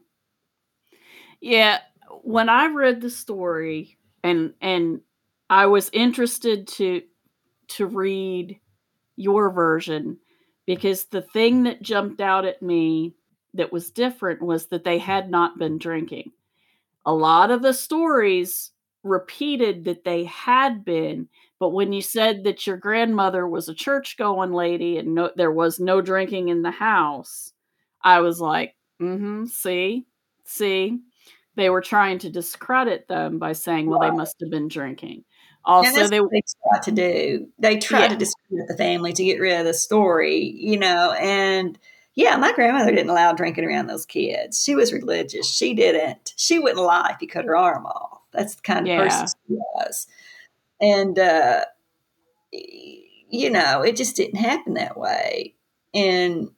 Yeah, 1.40 1.78
when 2.22 2.48
I 2.48 2.66
read 2.66 3.00
the 3.00 3.10
story 3.10 3.96
and 4.22 4.54
and 4.60 5.00
I 5.48 5.66
was 5.66 5.90
interested 5.92 6.66
to 6.68 7.02
to 7.68 7.86
read 7.86 8.58
your 9.16 9.50
version 9.50 10.18
because 10.66 11.06
the 11.06 11.22
thing 11.22 11.64
that 11.64 11.82
jumped 11.82 12.20
out 12.20 12.44
at 12.44 12.62
me 12.62 13.14
that 13.54 13.72
was 13.72 13.90
different 13.90 14.42
was 14.42 14.66
that 14.68 14.84
they 14.84 14.98
had 14.98 15.30
not 15.30 15.58
been 15.58 15.78
drinking. 15.78 16.32
A 17.06 17.12
lot 17.14 17.50
of 17.50 17.62
the 17.62 17.72
stories 17.72 18.72
repeated 19.02 19.84
that 19.84 20.04
they 20.04 20.24
had 20.24 20.84
been, 20.84 21.28
but 21.58 21.70
when 21.70 21.92
you 21.92 22.02
said 22.02 22.44
that 22.44 22.66
your 22.66 22.76
grandmother 22.76 23.46
was 23.48 23.68
a 23.68 23.74
church 23.74 24.16
going 24.16 24.52
lady 24.52 24.98
and 24.98 25.14
no, 25.14 25.30
there 25.36 25.52
was 25.52 25.80
no 25.80 26.00
drinking 26.00 26.48
in 26.48 26.62
the 26.62 26.70
house, 26.70 27.52
I 28.02 28.20
was 28.20 28.40
like, 28.40 28.76
mm 29.00 29.18
hmm, 29.18 29.44
see, 29.46 30.06
see, 30.44 31.00
they 31.58 31.70
were 31.70 31.80
trying 31.80 32.20
to 32.20 32.30
discredit 32.30 33.08
them 33.08 33.40
by 33.40 33.52
saying, 33.52 33.90
well, 33.90 33.98
right. 33.98 34.12
they 34.12 34.16
must 34.16 34.36
have 34.40 34.48
been 34.48 34.68
drinking. 34.68 35.24
Also, 35.64 36.06
they, 36.06 36.20
they 36.20 36.42
tried 36.62 36.82
to 36.84 36.92
do. 36.92 37.48
They 37.58 37.78
tried 37.78 38.02
yeah. 38.02 38.08
to 38.10 38.16
discredit 38.16 38.68
the 38.68 38.76
family 38.76 39.12
to 39.12 39.24
get 39.24 39.40
rid 39.40 39.58
of 39.58 39.66
the 39.66 39.74
story, 39.74 40.54
you 40.56 40.78
know. 40.78 41.12
And 41.12 41.76
yeah, 42.14 42.36
my 42.36 42.52
grandmother 42.52 42.92
didn't 42.92 43.10
allow 43.10 43.32
drinking 43.32 43.64
around 43.64 43.88
those 43.88 44.06
kids. 44.06 44.62
She 44.62 44.76
was 44.76 44.92
religious. 44.92 45.52
She 45.52 45.74
didn't. 45.74 46.32
She 46.36 46.60
wouldn't 46.60 46.86
lie 46.86 47.10
if 47.12 47.20
you 47.20 47.26
cut 47.26 47.44
her 47.44 47.56
arm 47.56 47.86
off. 47.86 48.20
That's 48.32 48.54
the 48.54 48.62
kind 48.62 48.80
of 48.80 48.86
yeah. 48.86 49.02
person 49.02 49.26
she 49.26 49.54
was. 49.54 50.06
And 50.80 51.18
uh, 51.18 51.64
you 52.52 53.50
know, 53.50 53.82
it 53.82 53.96
just 53.96 54.14
didn't 54.14 54.38
happen 54.38 54.74
that 54.74 54.96
way. 54.96 55.56
And 55.92 56.50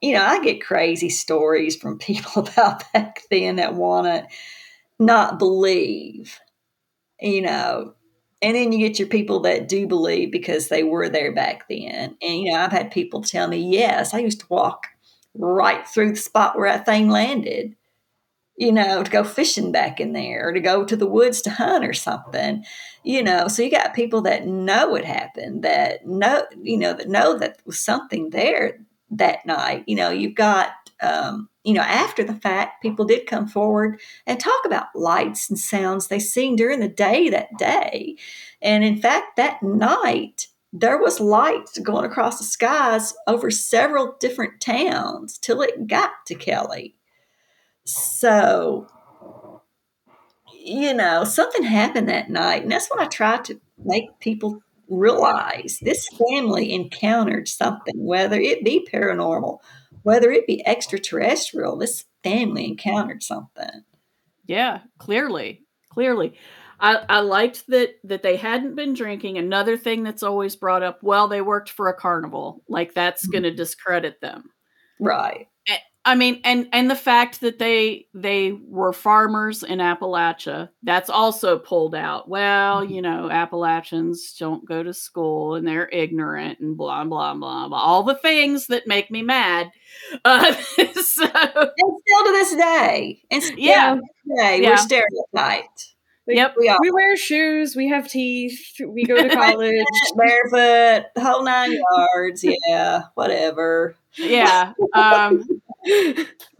you 0.00 0.14
know, 0.14 0.22
I 0.22 0.42
get 0.42 0.64
crazy 0.64 1.10
stories 1.10 1.76
from 1.76 1.98
people 1.98 2.42
about 2.48 2.90
back 2.92 3.22
then 3.30 3.56
that 3.56 3.74
want 3.74 4.06
to 4.06 4.26
not 4.98 5.38
believe, 5.38 6.38
you 7.20 7.42
know. 7.42 7.94
And 8.40 8.54
then 8.54 8.70
you 8.70 8.78
get 8.78 9.00
your 9.00 9.08
people 9.08 9.40
that 9.40 9.68
do 9.68 9.88
believe 9.88 10.30
because 10.30 10.68
they 10.68 10.84
were 10.84 11.08
there 11.08 11.32
back 11.32 11.68
then. 11.68 12.16
And, 12.22 12.40
you 12.40 12.52
know, 12.52 12.58
I've 12.58 12.70
had 12.70 12.92
people 12.92 13.20
tell 13.20 13.48
me, 13.48 13.58
yes, 13.58 14.14
I 14.14 14.20
used 14.20 14.40
to 14.40 14.46
walk 14.48 14.86
right 15.34 15.86
through 15.88 16.10
the 16.10 16.16
spot 16.16 16.56
where 16.56 16.70
that 16.70 16.86
thing 16.86 17.08
landed, 17.08 17.74
you 18.56 18.70
know, 18.70 19.02
to 19.02 19.10
go 19.10 19.24
fishing 19.24 19.72
back 19.72 19.98
in 19.98 20.12
there 20.12 20.48
or 20.48 20.52
to 20.52 20.60
go 20.60 20.84
to 20.84 20.94
the 20.94 21.06
woods 21.06 21.42
to 21.42 21.50
hunt 21.50 21.84
or 21.84 21.92
something, 21.92 22.64
you 23.02 23.24
know. 23.24 23.48
So 23.48 23.62
you 23.62 23.72
got 23.72 23.92
people 23.92 24.20
that 24.22 24.46
know 24.46 24.94
it 24.94 25.04
happened, 25.04 25.64
that 25.64 26.06
know, 26.06 26.44
you 26.62 26.76
know, 26.76 26.92
that 26.92 27.08
know 27.08 27.36
that 27.38 27.58
was 27.64 27.80
something 27.80 28.30
there 28.30 28.78
that 29.10 29.46
night. 29.46 29.84
You 29.86 29.96
know, 29.96 30.10
you've 30.10 30.34
got, 30.34 30.72
um, 31.00 31.48
you 31.64 31.74
know, 31.74 31.82
after 31.82 32.24
the 32.24 32.34
fact, 32.34 32.82
people 32.82 33.04
did 33.04 33.26
come 33.26 33.46
forward 33.46 34.00
and 34.26 34.38
talk 34.38 34.60
about 34.64 34.94
lights 34.94 35.48
and 35.48 35.58
sounds 35.58 36.08
they 36.08 36.18
seen 36.18 36.56
during 36.56 36.80
the 36.80 36.88
day 36.88 37.28
that 37.30 37.48
day. 37.58 38.16
And 38.60 38.84
in 38.84 39.00
fact, 39.00 39.36
that 39.36 39.62
night, 39.62 40.48
there 40.72 40.98
was 40.98 41.20
lights 41.20 41.78
going 41.78 42.04
across 42.04 42.38
the 42.38 42.44
skies 42.44 43.14
over 43.26 43.50
several 43.50 44.16
different 44.20 44.60
towns 44.60 45.38
till 45.38 45.62
it 45.62 45.86
got 45.86 46.10
to 46.26 46.34
Kelly. 46.34 46.94
So, 47.84 48.86
you 50.52 50.92
know, 50.92 51.24
something 51.24 51.62
happened 51.62 52.08
that 52.08 52.28
night. 52.28 52.62
And 52.62 52.70
that's 52.70 52.88
what 52.88 53.00
I 53.00 53.06
try 53.06 53.38
to 53.38 53.58
make 53.82 54.20
people 54.20 54.60
realize. 54.88 55.78
This 55.82 56.08
family 56.30 56.72
encountered 56.72 57.48
something, 57.48 57.94
whether 57.96 58.40
it 58.40 58.64
be 58.64 58.86
paranormal, 58.92 59.58
whether 60.02 60.30
it 60.30 60.46
be 60.46 60.66
extraterrestrial, 60.66 61.76
this 61.76 62.04
family 62.22 62.66
encountered 62.66 63.22
something. 63.22 63.82
Yeah, 64.46 64.80
clearly. 64.98 65.64
Clearly. 65.90 66.34
I, 66.80 67.04
I 67.08 67.20
liked 67.20 67.66
that 67.68 67.96
that 68.04 68.22
they 68.22 68.36
hadn't 68.36 68.76
been 68.76 68.94
drinking. 68.94 69.36
Another 69.36 69.76
thing 69.76 70.04
that's 70.04 70.22
always 70.22 70.54
brought 70.56 70.82
up, 70.82 71.02
well, 71.02 71.26
they 71.28 71.42
worked 71.42 71.70
for 71.70 71.88
a 71.88 71.94
carnival. 71.94 72.62
Like 72.68 72.94
that's 72.94 73.24
Mm-hmm. 73.24 73.32
gonna 73.32 73.54
discredit 73.54 74.20
them. 74.20 74.50
Right. 75.00 75.48
I 76.08 76.14
mean, 76.14 76.40
and 76.42 76.68
and 76.72 76.90
the 76.90 76.94
fact 76.96 77.42
that 77.42 77.58
they 77.58 78.06
they 78.14 78.52
were 78.52 78.94
farmers 78.94 79.62
in 79.62 79.78
Appalachia, 79.78 80.70
that's 80.82 81.10
also 81.10 81.58
pulled 81.58 81.94
out. 81.94 82.28
Well, 82.30 82.82
you 82.82 83.02
know, 83.02 83.28
Appalachians 83.30 84.34
don't 84.38 84.64
go 84.66 84.82
to 84.82 84.94
school 84.94 85.54
and 85.54 85.68
they're 85.68 85.88
ignorant 85.90 86.60
and 86.60 86.76
blah 86.78 87.04
blah 87.04 87.34
blah 87.34 87.68
blah. 87.68 87.78
All 87.78 88.02
the 88.04 88.14
things 88.14 88.68
that 88.68 88.86
make 88.86 89.10
me 89.10 89.22
mad. 89.22 89.70
Uh, 90.24 90.52
so 90.52 91.24
And 91.24 91.72
still 92.06 92.24
to 92.24 92.32
this 92.32 92.54
day, 92.54 93.20
and 93.30 93.42
still 93.42 93.58
yeah, 93.58 93.94
to 93.96 94.00
this 94.00 94.36
day, 94.38 94.62
Yeah. 94.62 94.70
we're 94.70 94.76
stereotyped. 94.76 95.94
yep, 96.26 96.54
We 96.58 96.74
We 96.80 96.90
wear 96.90 97.16
shoes. 97.16 97.74
We 97.74 97.88
have 97.88 98.08
teeth. 98.08 98.60
We 98.86 99.04
go 99.04 99.16
to 99.16 99.28
college. 99.34 99.84
barefoot, 100.16 101.06
the 101.14 101.20
whole 101.20 101.42
nine 101.42 101.72
yards. 101.72 102.44
Yeah, 102.66 103.02
whatever. 103.14 103.96
yeah. 104.16 104.72
Um, 104.94 105.44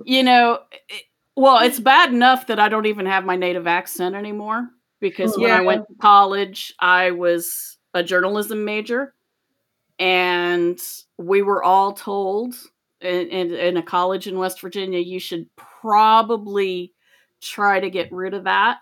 you 0.04 0.22
know, 0.22 0.60
it, 0.88 1.02
well, 1.36 1.58
it's 1.58 1.80
bad 1.80 2.12
enough 2.12 2.48
that 2.48 2.58
I 2.58 2.68
don't 2.68 2.86
even 2.86 3.06
have 3.06 3.24
my 3.24 3.36
native 3.36 3.66
accent 3.66 4.14
anymore 4.14 4.68
because 5.00 5.36
when 5.38 5.50
I 5.50 5.60
went 5.60 5.86
to 5.86 5.94
college, 6.00 6.74
I 6.80 7.12
was 7.12 7.78
a 7.94 8.02
journalism 8.02 8.64
major, 8.64 9.14
and 9.98 10.78
we 11.16 11.42
were 11.42 11.62
all 11.62 11.92
told 11.92 12.54
in, 13.00 13.28
in, 13.28 13.54
in 13.54 13.76
a 13.76 13.82
college 13.82 14.26
in 14.26 14.38
West 14.38 14.60
Virginia, 14.60 14.98
you 14.98 15.20
should 15.20 15.46
probably 15.56 16.92
try 17.40 17.78
to 17.78 17.90
get 17.90 18.10
rid 18.12 18.34
of 18.34 18.44
that. 18.44 18.78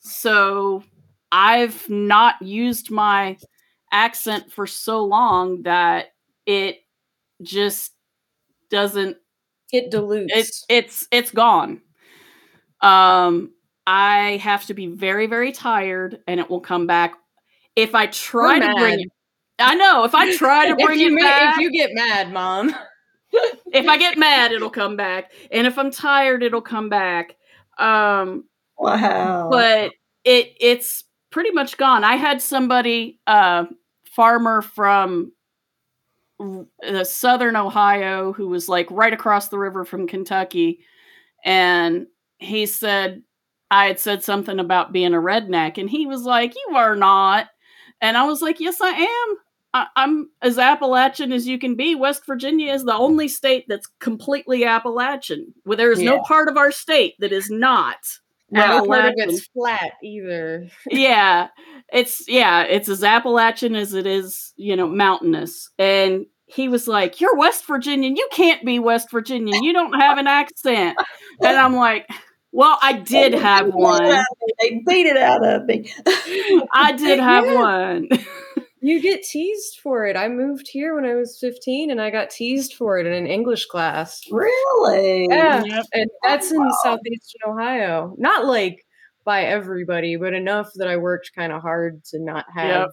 So 0.00 0.82
I've 1.30 1.88
not 1.88 2.40
used 2.42 2.90
my 2.90 3.36
accent 3.92 4.52
for 4.52 4.66
so 4.66 5.04
long 5.04 5.62
that 5.62 6.06
it 6.46 6.78
just 7.42 7.92
doesn't 8.70 9.16
It 9.74 9.90
dilutes. 9.90 10.32
it's 10.34 10.64
it's 10.68 11.08
it's 11.10 11.30
gone. 11.30 11.80
Um, 12.80 13.52
I 13.86 14.38
have 14.42 14.66
to 14.66 14.74
be 14.74 14.86
very 14.86 15.26
very 15.26 15.52
tired, 15.52 16.18
and 16.26 16.40
it 16.40 16.48
will 16.50 16.60
come 16.60 16.86
back. 16.86 17.14
If 17.76 17.94
I 17.94 18.06
try 18.06 18.58
We're 18.58 18.68
to 18.68 18.74
bring 18.74 18.94
mad. 18.94 19.00
it, 19.00 19.08
I 19.58 19.74
know. 19.74 20.04
If 20.04 20.14
I 20.14 20.36
try 20.36 20.68
to 20.68 20.76
bring 20.84 21.00
you 21.00 21.08
it 21.08 21.12
ma- 21.14 21.20
back, 21.20 21.54
if 21.56 21.60
you 21.62 21.70
get 21.72 21.90
mad, 21.92 22.32
mom. 22.32 22.74
if 23.72 23.88
I 23.88 23.98
get 23.98 24.16
mad, 24.18 24.52
it'll 24.52 24.70
come 24.70 24.96
back, 24.96 25.32
and 25.50 25.66
if 25.66 25.78
I'm 25.78 25.90
tired, 25.90 26.42
it'll 26.42 26.60
come 26.62 26.88
back. 26.88 27.36
Um, 27.78 28.44
Wow. 28.78 29.48
but 29.50 29.92
it 30.24 30.54
it's 30.60 31.04
pretty 31.30 31.50
much 31.50 31.76
gone. 31.76 32.04
I 32.04 32.16
had 32.16 32.40
somebody, 32.40 33.18
uh, 33.26 33.64
farmer 34.06 34.62
from 34.62 35.32
uh, 36.40 37.04
southern 37.04 37.56
Ohio, 37.56 38.32
who 38.32 38.48
was 38.48 38.68
like 38.68 38.90
right 38.90 39.12
across 39.12 39.48
the 39.48 39.58
river 39.58 39.84
from 39.84 40.06
Kentucky, 40.06 40.80
and 41.44 42.06
he 42.38 42.66
said 42.66 43.22
I 43.70 43.86
had 43.86 43.98
said 44.00 44.22
something 44.22 44.58
about 44.58 44.92
being 44.92 45.14
a 45.14 45.18
redneck, 45.18 45.78
and 45.78 45.88
he 45.88 46.06
was 46.06 46.22
like, 46.22 46.54
"You 46.54 46.76
are 46.76 46.96
not," 46.96 47.48
and 48.00 48.16
I 48.16 48.24
was 48.24 48.42
like, 48.42 48.60
"Yes, 48.60 48.80
I 48.80 48.90
am." 48.90 49.36
I- 49.74 49.88
I'm 49.96 50.30
as 50.40 50.56
Appalachian 50.58 51.32
as 51.32 51.48
you 51.48 51.58
can 51.58 51.74
be. 51.74 51.96
West 51.96 52.24
Virginia 52.26 52.72
is 52.72 52.84
the 52.84 52.94
only 52.94 53.26
state 53.26 53.64
that's 53.68 53.88
completely 53.98 54.64
Appalachian. 54.64 55.52
Well, 55.64 55.76
there 55.76 55.90
is 55.90 55.98
no 56.00 56.22
part 56.22 56.48
of 56.48 56.56
our 56.56 56.70
state 56.70 57.14
that 57.18 57.32
is 57.32 57.50
not 57.50 57.98
Right. 58.54 58.68
No 58.78 58.86
part 58.86 59.06
of 59.06 59.14
it's 59.16 59.46
flat 59.48 59.92
either. 60.02 60.68
yeah 60.90 61.48
it's 61.92 62.28
yeah 62.28 62.62
it's 62.62 62.88
as 62.88 63.02
appalachian 63.02 63.74
as 63.74 63.94
it 63.94 64.06
is 64.06 64.52
you 64.56 64.76
know 64.76 64.86
mountainous 64.86 65.70
and 65.78 66.26
he 66.46 66.68
was 66.68 66.86
like 66.86 67.20
you're 67.20 67.36
west 67.36 67.66
virginian 67.66 68.16
you 68.16 68.28
can't 68.32 68.64
be 68.64 68.78
west 68.78 69.10
virginian 69.10 69.62
you 69.64 69.72
don't 69.72 69.98
have 70.00 70.18
an 70.18 70.26
accent 70.26 70.96
and 71.42 71.56
i'm 71.56 71.74
like 71.74 72.06
well 72.52 72.78
i 72.82 72.92
did 72.92 73.32
have 73.48 73.74
one 73.74 74.04
They 74.60 74.82
beat 74.86 75.06
it 75.06 75.16
out 75.16 75.44
of 75.44 75.64
me. 75.64 75.92
i 76.72 76.92
did 76.96 77.18
have 77.20 77.44
one 77.46 78.08
You 78.84 79.00
get 79.00 79.22
teased 79.22 79.80
for 79.80 80.04
it. 80.04 80.14
I 80.14 80.28
moved 80.28 80.68
here 80.68 80.94
when 80.94 81.06
I 81.06 81.14
was 81.14 81.38
15 81.40 81.90
and 81.90 82.02
I 82.02 82.10
got 82.10 82.28
teased 82.28 82.74
for 82.74 82.98
it 82.98 83.06
in 83.06 83.14
an 83.14 83.26
English 83.26 83.64
class. 83.66 84.20
really? 84.30 85.26
Yeah. 85.30 85.62
Yep. 85.64 85.86
And 85.94 86.10
that's 86.22 86.50
in 86.52 86.58
Wow. 86.62 86.70
southeastern 86.82 87.40
Ohio. 87.46 88.14
Not 88.18 88.44
like 88.44 88.84
by 89.24 89.44
everybody, 89.44 90.16
but 90.16 90.34
enough 90.34 90.70
that 90.74 90.86
I 90.86 90.98
worked 90.98 91.30
kind 91.34 91.50
of 91.50 91.62
hard 91.62 92.04
to 92.10 92.18
not 92.18 92.44
have 92.54 92.90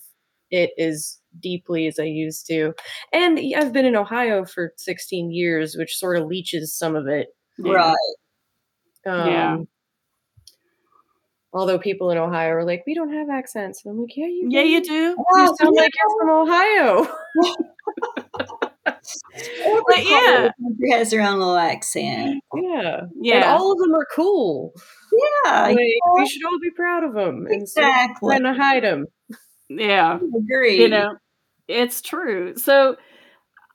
it 0.50 0.72
as 0.78 1.20
deeply 1.42 1.88
as 1.88 2.00
I 2.00 2.04
used 2.06 2.48
to. 2.48 2.74
And 3.12 3.38
I've 3.58 3.74
been 3.74 3.86
in 3.86 3.98
Ohio 3.98 4.46
for 4.46 4.72
16 4.78 5.30
years, 5.32 5.76
which 5.76 5.98
sort 5.98 6.16
of 6.18 6.26
leaches 6.28 6.74
some 6.74 6.96
of 6.96 7.08
it. 7.08 7.28
Right. 7.60 7.96
Um, 9.06 9.28
Yeah. 9.30 9.58
Although 11.54 11.80
people 11.80 12.12
in 12.12 12.18
Ohio 12.18 12.52
are 12.52 12.64
like, 12.66 12.84
we 12.88 12.94
don't 12.94 13.12
have 13.14 13.30
accents. 13.30 13.84
And 13.84 13.92
I'm 13.94 14.02
like, 14.02 14.16
yeah, 14.16 14.26
you 14.28 14.48
yeah 14.50 14.62
do. 14.62 14.68
you 14.70 14.82
do 14.82 14.94
You 14.94 15.16
Wow, 15.32 15.56
sound 15.60 15.76
like 15.76 15.92
you're 16.00 16.18
from 16.20 16.30
Ohio. 16.30 17.08
But 19.88 20.06
yeah. 20.06 20.10
part 20.10 20.36
of 20.38 20.44
the 20.44 20.54
country 20.64 20.92
has 20.92 21.12
their 21.12 21.22
own 21.22 21.40
little 21.40 21.58
accent. 21.58 22.44
Yeah. 22.56 23.00
And 23.02 23.12
yeah 23.22 23.54
all 23.56 23.72
of 23.72 23.80
them 23.80 23.94
are 23.94 24.08
cool. 24.16 24.74
Yeah, 25.46 25.62
Like, 25.64 25.78
yeah, 25.78 26.14
we 26.16 26.28
should 26.28 26.46
all 26.46 26.60
be 26.60 26.72
proud 26.72 27.04
of 27.04 27.14
them. 27.14 27.48
And 27.50 27.68
so 27.68 27.82
exactly. 27.82 28.30
trying 28.40 28.44
to 28.44 28.54
hide 28.62 28.84
them. 28.84 29.06
yeah 29.70 30.20
Agree. 30.38 30.82
you 30.82 30.90
know 30.90 31.16
it's 31.68 32.02
true 32.02 32.54
so 32.58 32.98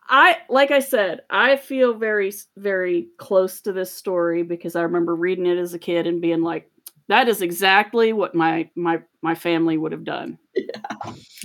i 0.09 0.37
like 0.51 0.71
i 0.71 0.79
said 0.81 1.21
i 1.31 1.57
feel 1.57 1.95
very 1.95 2.31
very 2.59 3.09
close 3.19 3.63
to 3.63 3.73
this 3.73 3.91
story 3.91 4.43
because 4.43 4.77
i 4.77 4.83
remember 4.83 5.15
reading 5.17 5.47
it 5.47 5.57
as 5.57 5.73
a 5.73 5.79
kid 5.79 6.07
and 6.07 6.21
being 6.21 6.43
like 6.43 6.71
that 7.09 7.29
is 7.29 7.43
exactly 7.43 8.13
what 8.13 8.35
my 8.35 8.71
my 8.75 9.03
my 9.23 9.35
family 9.35 9.77
would 9.77 9.93
have 9.93 10.05
done. 10.05 10.39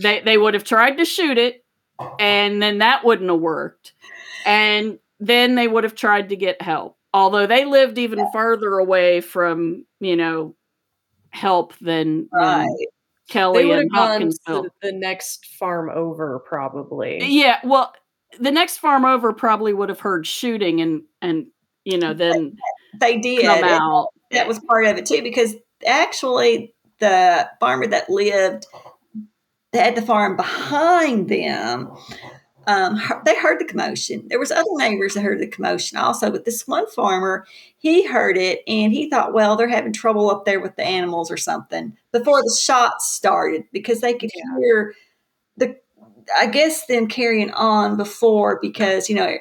They 0.02 0.22
they 0.22 0.38
would 0.38 0.54
have 0.54 0.64
tried 0.64 0.98
to 0.98 1.06
shoot 1.06 1.38
it 1.38 1.64
and 2.20 2.62
then 2.62 2.80
that 2.80 3.06
wouldn't 3.06 3.30
have 3.30 3.40
worked. 3.40 3.94
And 4.46 5.00
then 5.20 5.56
they 5.56 5.68
would 5.68 5.84
have 5.84 5.96
tried 5.96 6.30
to 6.30 6.36
get 6.36 6.62
help. 6.62 6.98
Although 7.14 7.46
they 7.46 7.66
lived 7.66 7.98
even 7.98 8.26
further 8.32 8.78
away 8.78 9.22
from 9.22 9.86
you 10.00 10.16
know 10.16 10.56
help 11.30 11.78
than, 11.80 12.30
than 12.32 12.42
right. 12.42 12.68
They 12.80 13.34
kelly 13.34 13.66
would 13.66 13.80
and 13.80 13.92
gone 13.92 14.08
hopkinsville 14.10 14.64
to 14.64 14.72
the 14.82 14.92
next 14.92 15.46
farm 15.58 15.90
over, 15.90 16.40
probably. 16.40 17.24
yeah, 17.24 17.60
well, 17.64 17.94
the 18.40 18.52
next 18.52 18.78
farm 18.78 19.06
over 19.06 19.32
probably 19.34 19.74
would 19.74 19.90
have 19.90 20.00
heard 20.00 20.26
shooting 20.26 20.82
and 20.82 21.04
and 21.22 21.48
you 21.84 21.98
know 21.98 22.14
then 22.14 22.58
They 23.00 23.18
did. 23.18 23.46
that 24.32 24.48
was 24.48 24.60
part 24.60 24.86
of 24.86 24.98
it 24.98 25.06
too, 25.06 25.22
because 25.22 25.56
actually 25.86 26.74
the 27.00 27.50
farmer 27.60 27.88
that 27.88 28.10
lived 28.10 28.66
that 29.74 29.86
had 29.86 29.96
the 29.96 30.02
farm 30.02 30.36
behind 30.36 31.30
them, 31.30 31.92
um, 32.68 33.02
they 33.26 33.36
heard 33.38 33.60
the 33.60 33.66
commotion. 33.66 34.28
There 34.28 34.40
was 34.40 34.52
other 34.52 34.70
neighbors 34.74 35.14
that 35.14 35.24
heard 35.24 35.40
the 35.40 35.48
commotion 35.48 35.98
also, 35.98 36.30
but 36.30 36.46
this 36.46 36.68
one 36.68 36.88
farmer, 36.90 37.46
he 37.78 38.06
heard 38.06 38.38
it 38.38 38.62
and 38.68 38.92
he 38.92 39.10
thought, 39.10 39.34
well, 39.34 39.56
they're 39.56 39.68
having 39.68 39.94
trouble 39.94 40.30
up 40.30 40.46
there 40.46 40.60
with 40.60 40.76
the 40.76 40.84
animals 40.84 41.32
or 41.32 41.38
something 41.38 41.98
before 42.12 42.42
the 42.42 42.56
shots 42.62 43.12
started 43.12 43.64
because 43.72 44.02
they 44.02 44.14
could 44.14 44.32
hear 44.60 44.94
the, 45.58 45.78
I 46.38 46.48
guess, 46.48 46.86
them 46.86 47.08
carrying 47.08 47.52
on 47.52 47.98
before 47.98 48.60
because 48.62 49.10
you 49.10 49.16
know. 49.16 49.38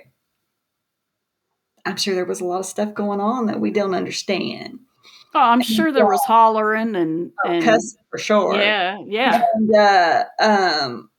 I'm 1.84 1.96
sure 1.96 2.14
there 2.14 2.24
was 2.24 2.40
a 2.40 2.44
lot 2.44 2.60
of 2.60 2.66
stuff 2.66 2.94
going 2.94 3.20
on 3.20 3.46
that 3.46 3.60
we 3.60 3.70
don't 3.70 3.94
understand. 3.94 4.80
Oh, 5.34 5.40
I'm 5.40 5.62
sure 5.62 5.92
there 5.92 6.06
was 6.06 6.22
hollering 6.24 6.96
and 6.96 7.30
and 7.44 7.62
Cuss 7.62 7.96
for 8.10 8.18
sure. 8.18 8.56
yeah, 8.56 8.98
yeah, 9.06 9.44
And 9.54 9.74
uh, 9.74 10.24
um, 10.40 11.10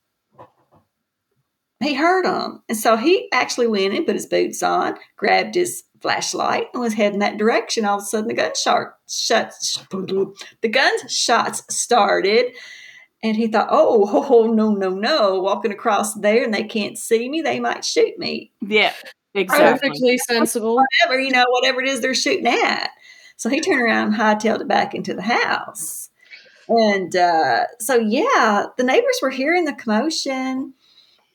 he 1.81 1.93
heard 1.93 2.25
them, 2.25 2.61
and 2.67 2.77
so 2.77 2.97
he 2.97 3.29
actually 3.31 3.67
went 3.67 3.93
and 3.93 4.05
put 4.05 4.15
his 4.15 4.25
boots 4.25 4.61
on, 4.61 4.97
grabbed 5.15 5.55
his 5.55 5.83
flashlight, 6.01 6.67
and 6.73 6.81
was 6.81 6.93
heading 6.93 7.19
that 7.19 7.37
direction. 7.37 7.85
All 7.85 7.99
of 7.99 8.03
a 8.03 8.05
sudden, 8.05 8.27
the 8.27 8.33
gunshot 8.33 8.95
shut, 9.07 9.53
the 9.89 10.69
gunshots 10.69 11.63
started, 11.73 12.53
and 13.23 13.37
he 13.37 13.47
thought, 13.47 13.69
"Oh, 13.71 14.27
oh, 14.29 14.47
no, 14.47 14.73
no, 14.73 14.89
no! 14.89 15.39
Walking 15.39 15.71
across 15.71 16.15
there, 16.15 16.43
and 16.43 16.53
they 16.53 16.65
can't 16.65 16.97
see 16.97 17.29
me. 17.29 17.41
They 17.41 17.61
might 17.61 17.85
shoot 17.85 18.19
me." 18.19 18.51
yeah, 18.61 18.93
exactly. 19.33 19.89
Perfectly 19.89 20.17
sensible. 20.17 20.75
Whatever 20.75 21.19
you 21.19 21.31
know, 21.31 21.45
whatever 21.49 21.81
it 21.81 21.87
is 21.87 22.01
they're 22.01 22.13
shooting 22.13 22.47
at. 22.47 22.91
So 23.37 23.49
he 23.49 23.59
turned 23.59 23.81
around 23.81 24.09
and 24.09 24.15
hightailed 24.15 24.61
it 24.61 24.67
back 24.67 24.93
into 24.93 25.13
the 25.13 25.23
house. 25.23 26.09
And 26.67 27.15
uh, 27.15 27.65
so, 27.79 27.95
yeah, 27.95 28.67
the 28.77 28.83
neighbors 28.83 29.19
were 29.21 29.29
hearing 29.29 29.65
the 29.65 29.73
commotion. 29.73 30.73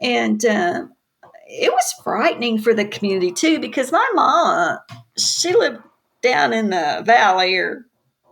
And 0.00 0.44
um, 0.46 0.92
it 1.48 1.72
was 1.72 1.94
frightening 2.04 2.58
for 2.58 2.74
the 2.74 2.84
community 2.84 3.32
too, 3.32 3.58
because 3.58 3.92
my 3.92 4.08
mom, 4.14 4.78
she 5.18 5.52
lived 5.52 5.80
down 6.22 6.52
in 6.52 6.70
the 6.70 7.02
valley 7.04 7.56
or 7.56 7.86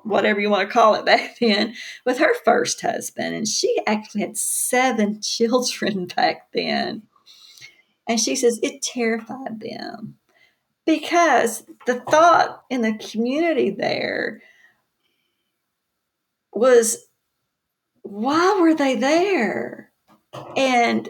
whatever 0.05 0.40
you 0.40 0.50
want 0.50 0.68
to 0.68 0.72
call 0.72 0.94
it 0.94 1.05
back 1.07 1.38
then 1.40 1.74
with 2.05 2.18
her 2.18 2.35
first 2.44 2.81
husband. 2.81 3.35
And 3.35 3.48
she 3.48 3.79
actually 3.87 4.22
had 4.22 4.37
seven 4.37 5.20
children 5.22 6.07
back 6.07 6.53
then. 6.53 7.03
And 8.09 8.21
she 8.21 8.37
says 8.37 8.61
it 8.62 8.83
terrified 8.83 9.61
them 9.61 10.17
because 10.85 11.64
the 11.87 12.01
thought 12.01 12.62
in 12.69 12.83
the 12.83 12.95
community 12.99 13.71
there 13.71 14.43
was 16.53 17.07
why 18.03 18.59
were 18.61 18.75
they 18.75 18.95
there? 18.95 19.90
And 20.57 21.09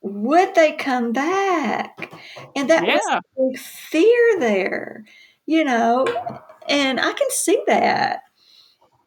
would 0.00 0.54
they 0.54 0.72
come 0.72 1.12
back? 1.12 2.12
And 2.56 2.68
that 2.68 2.86
yeah. 2.86 2.94
was 2.94 3.06
a 3.08 3.22
big 3.38 3.58
fear 3.60 4.40
there, 4.40 5.04
you 5.46 5.64
know, 5.64 6.04
and 6.68 7.00
I 7.00 7.12
can 7.12 7.30
see 7.30 7.62
that. 7.66 8.22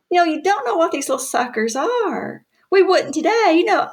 You 0.10 0.20
know, 0.20 0.24
you 0.24 0.42
don't 0.42 0.66
know 0.66 0.78
what 0.78 0.92
these 0.92 1.10
little 1.10 1.20
suckers 1.20 1.76
are. 1.76 2.46
We 2.72 2.84
wouldn't 2.84 3.14
today, 3.14 3.56
you 3.58 3.66
know. 3.66 3.92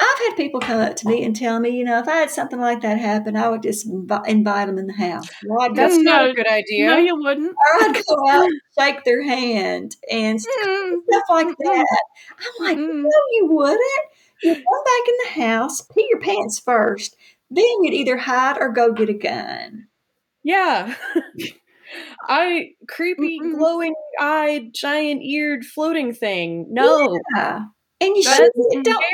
I've 0.00 0.18
had 0.18 0.36
people 0.36 0.60
come 0.60 0.80
up 0.80 0.94
to 0.96 1.08
me 1.08 1.24
and 1.24 1.34
tell 1.34 1.58
me, 1.58 1.70
you 1.70 1.84
know, 1.84 1.98
if 1.98 2.06
I 2.06 2.16
had 2.16 2.30
something 2.30 2.60
like 2.60 2.82
that 2.82 2.98
happen, 2.98 3.34
I 3.34 3.48
would 3.48 3.64
just 3.64 3.84
invite 3.84 4.66
them 4.66 4.78
in 4.78 4.86
the 4.86 4.92
house. 4.92 5.28
Well, 5.44 5.74
That's 5.74 5.96
go, 5.96 6.02
not 6.02 6.30
a 6.30 6.34
good 6.34 6.46
idea. 6.46 6.86
No, 6.86 6.98
you 6.98 7.16
wouldn't. 7.16 7.56
I'd 7.80 8.04
go 8.06 8.28
out 8.28 8.44
and 8.44 8.60
shake 8.78 9.02
their 9.02 9.24
hand 9.24 9.96
and 10.08 10.38
mm. 10.38 10.94
stuff 11.08 11.24
like 11.28 11.48
that. 11.48 12.02
I'm 12.30 12.64
like, 12.64 12.78
mm. 12.78 13.02
no, 13.02 13.10
you 13.32 13.48
wouldn't. 13.50 14.04
You'd 14.42 14.54
come 14.54 14.84
back 14.84 15.08
in 15.08 15.14
the 15.24 15.46
house, 15.46 15.80
pee 15.80 16.06
your 16.08 16.20
pants 16.20 16.60
first, 16.60 17.16
then 17.50 17.82
you'd 17.82 17.94
either 17.94 18.16
hide 18.16 18.58
or 18.58 18.72
go 18.72 18.92
get 18.92 19.08
a 19.08 19.14
gun. 19.14 19.88
Yeah. 20.44 20.94
I 22.28 22.72
creepy, 22.86 23.38
glowing 23.38 23.94
eyed, 24.20 24.74
giant 24.74 25.22
eared 25.22 25.64
floating 25.64 26.12
thing. 26.12 26.66
No. 26.70 27.18
Yeah. 27.34 27.64
And 28.00 28.16
you 28.16 28.22
shoot 28.22 28.52
it, 28.54 28.84
don't 28.84 29.04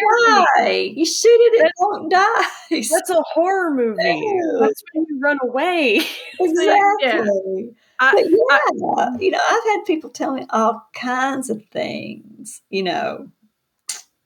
die. 0.57 0.93
You 0.95 1.07
shoot 1.07 1.29
it, 1.29 1.65
it 1.65 1.73
don't 1.81 2.11
die. 2.11 2.45
That's 2.71 3.11
a 3.11 3.23
horror 3.33 3.73
movie. 3.73 4.23
That's 4.61 4.83
when 4.93 5.07
you 5.09 5.19
run 5.21 5.39
away. 5.43 6.01
Exactly. 6.41 6.99
yeah. 7.01 7.25
I, 8.01 8.13
but 8.13 8.29
yeah, 8.29 8.37
I, 8.51 9.17
you 9.21 9.31
know, 9.31 9.39
I've 9.49 9.65
had 9.65 9.85
people 9.87 10.11
tell 10.11 10.35
me 10.35 10.45
all 10.51 10.85
kinds 10.95 11.49
of 11.49 11.65
things, 11.67 12.61
you 12.69 12.83
know, 12.83 13.29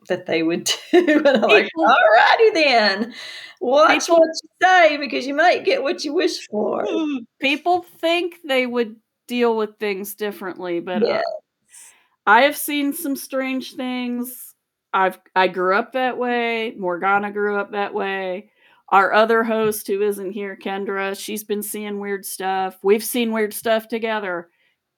that 0.09 0.27
they 0.27 0.43
would 0.43 0.65
do. 0.93 1.19
And 1.19 1.29
I'm 1.29 1.43
like, 1.43 1.69
all 1.77 1.97
righty 2.15 2.51
then. 2.51 3.15
Watch 3.61 4.07
people, 4.07 4.21
what 4.21 4.31
you 4.43 4.49
say 4.63 4.97
because 4.97 5.27
you 5.27 5.35
might 5.35 5.65
get 5.65 5.83
what 5.83 6.05
you 6.05 6.15
wish 6.15 6.47
for. 6.49 6.87
People 7.41 7.85
think 8.01 8.37
they 8.45 8.67
would 8.67 8.97
deal 9.27 9.57
with 9.57 9.79
things 9.79 10.15
differently, 10.15 10.81
but 10.81 11.03
yes. 11.03 11.23
uh, 11.27 12.31
I 12.31 12.43
have 12.43 12.57
seen 12.57 12.93
some 12.93 13.17
strange 13.17 13.75
things 13.75 14.48
I've 14.93 15.19
I 15.35 15.49
grew 15.49 15.77
up 15.77 15.93
that 15.93 16.17
way. 16.19 16.75
Morgana 16.77 17.31
grew 17.31 17.57
up 17.57 17.73
that 17.73 17.95
way. 17.95 18.51
Our 18.91 19.13
other 19.13 19.45
host 19.45 19.87
who 19.87 20.01
isn't 20.01 20.33
here, 20.33 20.57
Kendra, 20.57 21.19
she's 21.19 21.45
been 21.45 21.63
seeing 21.63 22.01
weird 22.01 22.25
stuff. 22.25 22.79
We've 22.83 23.05
seen 23.05 23.33
weird 23.33 23.53
stuff 23.53 23.87
together, 23.87 24.49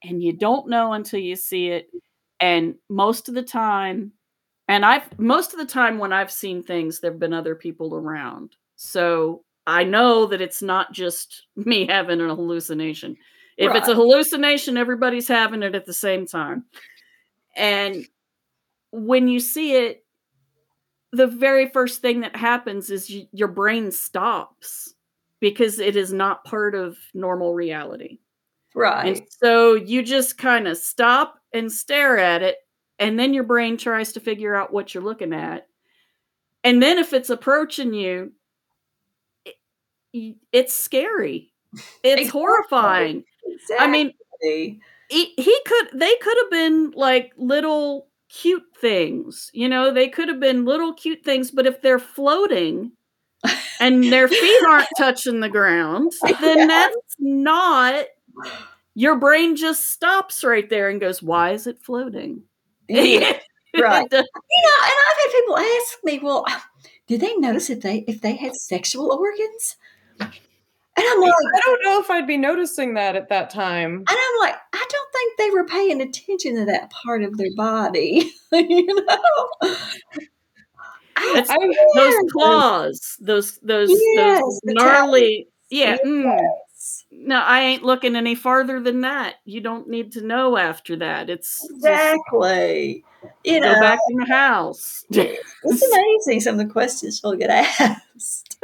and 0.05 0.23
you 0.23 0.33
don't 0.33 0.69
know 0.69 0.93
until 0.93 1.19
you 1.19 1.35
see 1.35 1.69
it. 1.69 1.91
And 2.39 2.77
most 2.89 3.29
of 3.29 3.35
the 3.35 3.43
time, 3.43 4.13
and 4.69 4.85
I've 4.85 5.19
most 5.19 5.53
of 5.53 5.59
the 5.59 5.67
time 5.67 5.99
when 5.99 6.13
I've 6.13 6.31
seen 6.31 6.63
things, 6.63 7.01
there've 7.01 7.19
been 7.19 7.35
other 7.35 7.57
people 7.57 7.95
around. 7.95 8.55
So 8.77 9.45
I 9.67 9.85
know 9.85 10.27
that 10.27 10.41
it's 10.41 10.63
not 10.63 10.93
just 10.93 11.47
me 11.57 11.87
having 11.87 12.21
a 12.21 12.35
hallucination. 12.35 13.17
If 13.57 13.69
right. 13.69 13.77
it's 13.77 13.89
a 13.89 13.95
hallucination, 13.95 14.77
everybody's 14.77 15.29
having 15.29 15.63
it 15.63 15.75
at 15.75 15.85
the 15.85 15.93
same 15.93 16.27
time. 16.27 16.65
And 17.57 18.07
when 18.93 19.29
you 19.29 19.41
see 19.41 19.75
it, 19.75 20.05
the 21.13 21.27
very 21.27 21.69
first 21.69 22.01
thing 22.01 22.21
that 22.21 22.37
happens 22.37 22.91
is 22.91 23.11
you, 23.11 23.27
your 23.33 23.49
brain 23.49 23.91
stops 23.91 24.95
because 25.41 25.79
it 25.79 25.97
is 25.97 26.13
not 26.13 26.45
part 26.45 26.75
of 26.75 26.97
normal 27.15 27.55
reality. 27.55 28.19
Right. 28.75 29.17
And 29.17 29.27
so 29.29 29.75
you 29.75 30.03
just 30.03 30.39
kind 30.39 30.69
of 30.69 30.77
stop 30.77 31.41
and 31.53 31.73
stare 31.73 32.19
at 32.19 32.43
it, 32.43 32.59
and 32.99 33.19
then 33.19 33.35
your 33.35 33.43
brain 33.45 33.77
tries 33.77 34.13
to 34.13 34.21
figure 34.21 34.55
out 34.55 34.73
what 34.73 34.95
you're 34.95 35.03
looking 35.03 35.33
at. 35.33 35.67
And 36.63 36.83
then 36.83 36.99
if 36.99 37.13
it's 37.13 37.31
approaching 37.31 37.95
you, 37.95 38.33
it, 39.45 40.37
it's 40.53 40.75
scary. 40.75 41.53
It's 41.73 42.21
exactly. 42.21 42.27
horrifying. 42.27 43.25
Exactly. 43.45 43.87
I 43.87 43.91
mean, 43.91 44.13
he, 44.43 45.33
he 45.37 45.61
could, 45.67 45.89
they 45.95 46.15
could 46.21 46.37
have 46.43 46.51
been 46.51 46.93
like 46.95 47.33
little 47.37 48.07
cute 48.31 48.65
things. 48.81 49.51
You 49.53 49.69
know, 49.69 49.93
they 49.93 50.09
could 50.09 50.29
have 50.29 50.41
been 50.41 50.65
little 50.65 50.95
cute 50.95 51.25
things, 51.25 51.51
but 51.51 51.67
if 51.67 51.83
they're 51.83 51.99
floating 51.99 52.93
and 53.81 54.05
their 54.13 54.29
feet 54.29 54.67
aren't 54.67 54.89
touching 54.97 55.41
the 55.41 55.49
ground, 55.49 56.13
then 56.41 56.59
yeah. 56.59 56.67
that's 56.67 57.17
not 57.19 58.07
your 58.95 59.17
brain 59.17 59.57
just 59.57 59.91
stops 59.91 60.45
right 60.45 60.69
there 60.69 60.89
and 60.89 61.01
goes, 61.01 61.23
Why 61.23 61.51
is 61.51 61.67
it 61.67 61.83
floating? 61.83 62.43
Yeah. 63.73 63.83
right. 63.85 64.09
you 64.11 64.19
know, 64.19 64.77
and 64.83 64.97
I've 65.09 65.17
had 65.17 65.31
people 65.33 65.57
ask 65.57 65.99
me, 66.03 66.19
Well, 66.21 66.45
did 67.07 67.21
they 67.21 67.37
notice 67.37 67.71
if 67.71 67.83
they 67.83 67.99
if 68.09 68.21
they 68.21 68.35
had 68.35 68.57
sexual 68.57 69.13
organs? 69.13 69.77
And 71.01 71.09
I'm 71.09 71.21
like, 71.21 71.33
I 71.33 71.61
don't 71.65 71.85
know 71.85 72.01
if 72.01 72.11
I'd 72.11 72.27
be 72.27 72.37
noticing 72.37 72.95
that 72.95 73.17
at 73.17 73.29
that 73.31 73.51
time. 73.51 73.97
And 73.97 74.07
I'm 74.09 74.39
like, 74.41 74.55
I 74.73 74.87
don't 74.89 75.13
think 75.13 75.39
they 75.39 75.51
were 75.51 75.65
paying 75.67 76.01
attention 76.01 76.57
to 76.57 76.65
that 76.67 76.91
part 76.91 77.23
of 77.23 77.37
their 77.37 77.55
body. 77.57 78.33
you 78.53 78.87
know? 78.87 79.77
I, 81.17 81.75
those 81.95 82.33
claws, 82.33 83.17
those 83.21 83.59
those 83.59 83.91
yes, 83.91 84.41
those 84.41 84.61
gnarly, 84.65 85.49
yeah. 85.71 85.99
Mm. 86.05 86.39
No, 87.11 87.37
I 87.37 87.61
ain't 87.61 87.83
looking 87.83 88.17
any 88.17 88.35
farther 88.35 88.81
than 88.81 89.03
that. 89.03 89.37
You 89.45 89.61
don't 89.61 89.89
need 89.89 90.13
to 90.13 90.23
know 90.23 90.57
after 90.57 90.97
that. 90.97 91.29
It's 91.29 91.67
exactly. 91.71 93.05
Just, 93.23 93.35
you 93.45 93.61
know, 93.61 93.79
back 93.81 93.99
in 94.11 94.17
the 94.17 94.27
house. 94.27 95.05
it's 95.11 95.83
amazing 95.93 96.41
some 96.41 96.59
of 96.59 96.67
the 96.67 96.73
questions 96.73 97.19
she'll 97.19 97.35
get 97.35 97.51
asked. 97.51 98.57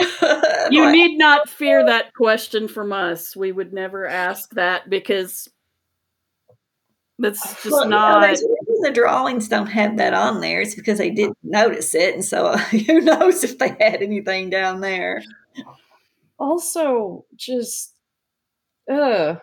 you 0.70 0.90
need 0.92 1.18
not 1.18 1.48
fear 1.48 1.84
that 1.84 2.14
question 2.14 2.68
from 2.68 2.92
us. 2.92 3.34
We 3.34 3.50
would 3.50 3.72
never 3.72 4.06
ask 4.06 4.50
that 4.50 4.88
because 4.88 5.48
that's 7.18 7.40
just 7.62 7.70
well, 7.70 7.88
not. 7.88 8.38
You 8.38 8.48
know, 8.48 8.88
the 8.88 8.94
drawings 8.94 9.48
don't 9.48 9.66
have 9.66 9.96
that 9.96 10.14
on 10.14 10.40
there. 10.40 10.60
It's 10.60 10.74
because 10.74 10.98
they 10.98 11.10
didn't 11.10 11.38
notice 11.42 11.94
it, 11.94 12.14
and 12.14 12.24
so 12.24 12.46
uh, 12.46 12.58
who 12.86 13.00
knows 13.00 13.42
if 13.42 13.58
they 13.58 13.68
had 13.68 14.02
anything 14.02 14.50
down 14.50 14.80
there. 14.80 15.22
Also, 16.42 17.24
just, 17.36 17.94
uh, 18.90 19.36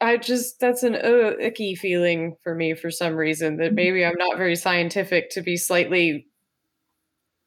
I 0.00 0.16
just 0.16 0.58
that's 0.60 0.82
an 0.82 0.94
uh, 0.94 1.32
icky 1.38 1.74
feeling 1.74 2.36
for 2.42 2.54
me 2.54 2.74
for 2.74 2.90
some 2.90 3.14
reason 3.14 3.58
that 3.58 3.66
mm-hmm. 3.66 3.74
maybe 3.74 4.04
I'm 4.04 4.16
not 4.16 4.38
very 4.38 4.56
scientific 4.56 5.30
to 5.32 5.42
be 5.42 5.58
slightly 5.58 6.26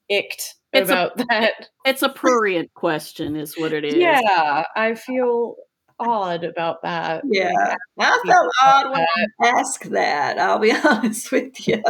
icked 0.08 0.54
it's 0.74 0.89
about 0.89 1.20
a, 1.20 1.26
that. 1.30 1.70
It's 1.86 2.02
a 2.02 2.10
prurient 2.10 2.74
question, 2.74 3.36
is 3.36 3.58
what 3.58 3.74
it 3.74 3.86
is. 3.86 3.96
Yeah, 3.96 4.63
I 4.76 4.96
feel 4.96 5.56
odd 6.00 6.44
about 6.44 6.82
that. 6.82 7.24
Yeah, 7.26 7.76
I 8.00 8.20
felt 8.26 8.52
odd 8.62 8.92
when 8.92 9.06
I 9.42 9.48
asked 9.48 9.92
that. 9.92 10.39
I'll 10.39 10.60
be 10.60 10.72
honest 10.84 11.32
with 11.32 11.68
you. 11.68 11.82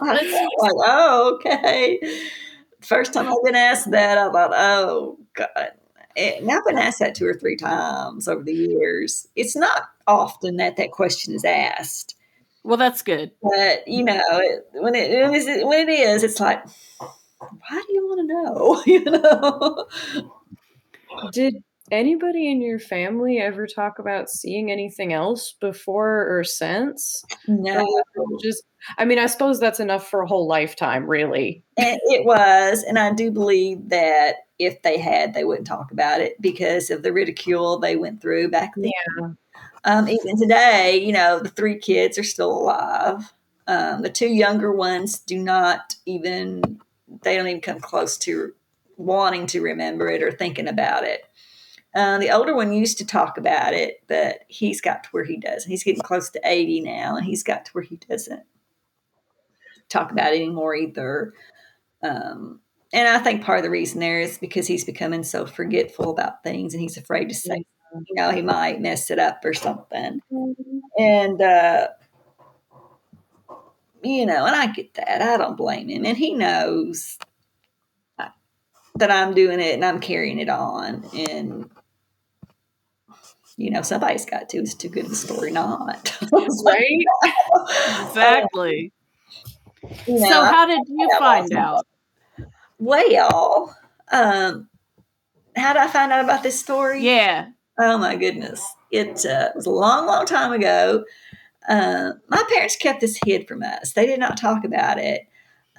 I 0.00 0.18
felt 0.18 0.52
like, 0.58 0.72
oh, 0.84 1.34
okay. 1.36 2.00
First 2.82 3.12
time 3.12 3.28
I've 3.28 3.44
been 3.44 3.54
asked 3.54 3.90
that, 3.92 4.18
I 4.18 4.30
thought, 4.30 4.52
oh, 4.54 5.18
God. 5.34 5.70
Eh, 6.16 6.38
and 6.38 6.50
I've 6.50 6.64
been 6.64 6.78
asked 6.78 6.98
that 7.00 7.14
two 7.14 7.26
or 7.26 7.34
three 7.34 7.56
times 7.56 8.28
over 8.28 8.42
the 8.42 8.54
years. 8.54 9.28
It's 9.36 9.56
not 9.56 9.88
often 10.06 10.56
that 10.56 10.76
that 10.76 10.90
question 10.90 11.34
is 11.34 11.44
asked. 11.44 12.16
Well, 12.64 12.76
that's 12.76 13.02
good. 13.02 13.30
But 13.42 13.86
you 13.86 14.04
know, 14.04 14.22
when 14.72 14.94
it 14.94 15.66
when 15.66 15.88
it 15.88 15.90
is, 15.90 16.22
it's 16.22 16.40
like, 16.40 16.62
why 16.98 17.82
do 17.86 17.92
you 17.92 18.06
want 18.06 18.20
to 18.20 18.34
know? 18.34 18.82
you 18.86 19.04
know. 19.04 19.86
Did 21.32 21.62
anybody 21.90 22.50
in 22.50 22.60
your 22.60 22.78
family 22.78 23.38
ever 23.38 23.66
talk 23.66 23.98
about 23.98 24.28
seeing 24.28 24.70
anything 24.70 25.12
else 25.12 25.54
before 25.60 26.38
or 26.38 26.44
since? 26.44 27.24
No. 27.46 27.86
Or 28.16 28.26
just 28.42 28.64
I 28.96 29.04
mean, 29.04 29.18
I 29.18 29.26
suppose 29.26 29.58
that's 29.60 29.80
enough 29.80 30.08
for 30.08 30.22
a 30.22 30.26
whole 30.26 30.46
lifetime, 30.46 31.06
really. 31.06 31.64
And 31.76 31.98
it 32.04 32.24
was, 32.24 32.82
and 32.82 32.98
I 32.98 33.12
do 33.12 33.30
believe 33.30 33.88
that 33.88 34.36
if 34.58 34.82
they 34.82 34.98
had, 34.98 35.34
they 35.34 35.44
wouldn't 35.44 35.66
talk 35.66 35.92
about 35.92 36.20
it 36.20 36.40
because 36.40 36.90
of 36.90 37.02
the 37.02 37.12
ridicule 37.12 37.78
they 37.78 37.96
went 37.96 38.20
through 38.20 38.50
back 38.50 38.72
then. 38.76 38.92
Yeah. 39.20 39.28
Um, 39.84 40.08
even 40.08 40.38
today, 40.38 40.98
you 40.98 41.12
know, 41.12 41.38
the 41.38 41.48
three 41.48 41.78
kids 41.78 42.18
are 42.18 42.24
still 42.24 42.50
alive. 42.50 43.32
Um, 43.66 44.02
the 44.02 44.10
two 44.10 44.28
younger 44.28 44.72
ones 44.72 45.18
do 45.18 45.38
not 45.38 45.94
even, 46.06 46.80
they 47.22 47.36
don't 47.36 47.46
even 47.46 47.60
come 47.60 47.80
close 47.80 48.16
to 48.18 48.52
wanting 48.96 49.46
to 49.46 49.62
remember 49.62 50.08
it 50.08 50.22
or 50.22 50.32
thinking 50.32 50.68
about 50.68 51.04
it. 51.04 51.22
Uh, 51.94 52.18
the 52.18 52.30
older 52.30 52.54
one 52.54 52.72
used 52.72 52.98
to 52.98 53.06
talk 53.06 53.38
about 53.38 53.72
it, 53.72 54.02
but 54.08 54.40
he's 54.48 54.80
got 54.80 55.04
to 55.04 55.08
where 55.10 55.24
he 55.24 55.36
does. 55.36 55.64
He's 55.64 55.84
getting 55.84 56.02
close 56.02 56.28
to 56.30 56.40
80 56.44 56.80
now, 56.80 57.16
and 57.16 57.24
he's 57.24 57.42
got 57.42 57.64
to 57.64 57.72
where 57.72 57.84
he 57.84 57.96
doesn't 58.08 58.42
talk 59.88 60.10
about 60.10 60.32
it 60.32 60.36
anymore 60.36 60.74
either. 60.74 61.32
Um, 62.02 62.60
and 62.92 63.08
I 63.08 63.18
think 63.18 63.44
part 63.44 63.58
of 63.58 63.64
the 63.64 63.70
reason 63.70 64.00
there 64.00 64.20
is 64.20 64.38
because 64.38 64.66
he's 64.66 64.84
becoming 64.84 65.22
so 65.22 65.46
forgetful 65.46 66.10
about 66.10 66.42
things 66.42 66.72
and 66.72 66.80
he's 66.80 66.96
afraid 66.96 67.28
to 67.28 67.34
say, 67.34 67.64
you 67.92 68.14
know, 68.14 68.30
he 68.30 68.42
might 68.42 68.80
mess 68.80 69.10
it 69.10 69.18
up 69.18 69.44
or 69.44 69.52
something. 69.52 70.20
And, 70.98 71.40
uh, 71.40 71.88
you 74.02 74.24
know, 74.26 74.46
and 74.46 74.56
I 74.56 74.66
get 74.68 74.94
that. 74.94 75.22
I 75.22 75.36
don't 75.36 75.56
blame 75.56 75.88
him. 75.88 76.06
And 76.06 76.16
he 76.16 76.34
knows 76.34 77.18
that 78.98 79.10
I'm 79.10 79.34
doing 79.34 79.60
it 79.60 79.74
and 79.74 79.84
I'm 79.84 80.00
carrying 80.00 80.38
it 80.38 80.48
on. 80.48 81.04
And, 81.16 81.70
you 83.56 83.70
know, 83.70 83.82
somebody's 83.82 84.24
got 84.24 84.48
to. 84.50 84.58
It's 84.58 84.74
too 84.74 84.88
good 84.88 85.06
of 85.06 85.12
a 85.12 85.16
story 85.16 85.50
not. 85.50 86.16
right? 86.32 87.04
exactly. 88.06 88.92
You 90.06 90.18
know, 90.18 90.28
so, 90.28 90.44
how 90.44 90.66
did 90.66 90.80
you 90.86 91.10
find 91.18 91.52
out? 91.52 91.86
Well, 92.78 93.76
um, 94.12 94.68
how 95.56 95.72
did 95.72 95.82
I 95.82 95.88
find 95.88 96.12
out 96.12 96.24
about 96.24 96.42
this 96.42 96.58
story? 96.58 97.02
Yeah. 97.02 97.48
Oh 97.78 97.98
my 97.98 98.16
goodness. 98.16 98.64
It 98.90 99.24
uh, 99.26 99.50
was 99.54 99.66
a 99.66 99.70
long, 99.70 100.06
long 100.06 100.26
time 100.26 100.52
ago. 100.52 101.04
Uh, 101.68 102.12
my 102.28 102.42
parents 102.48 102.76
kept 102.76 103.00
this 103.00 103.18
hid 103.24 103.46
from 103.46 103.62
us. 103.62 103.92
They 103.92 104.06
did 104.06 104.20
not 104.20 104.36
talk 104.36 104.64
about 104.64 104.98
it. 104.98 105.22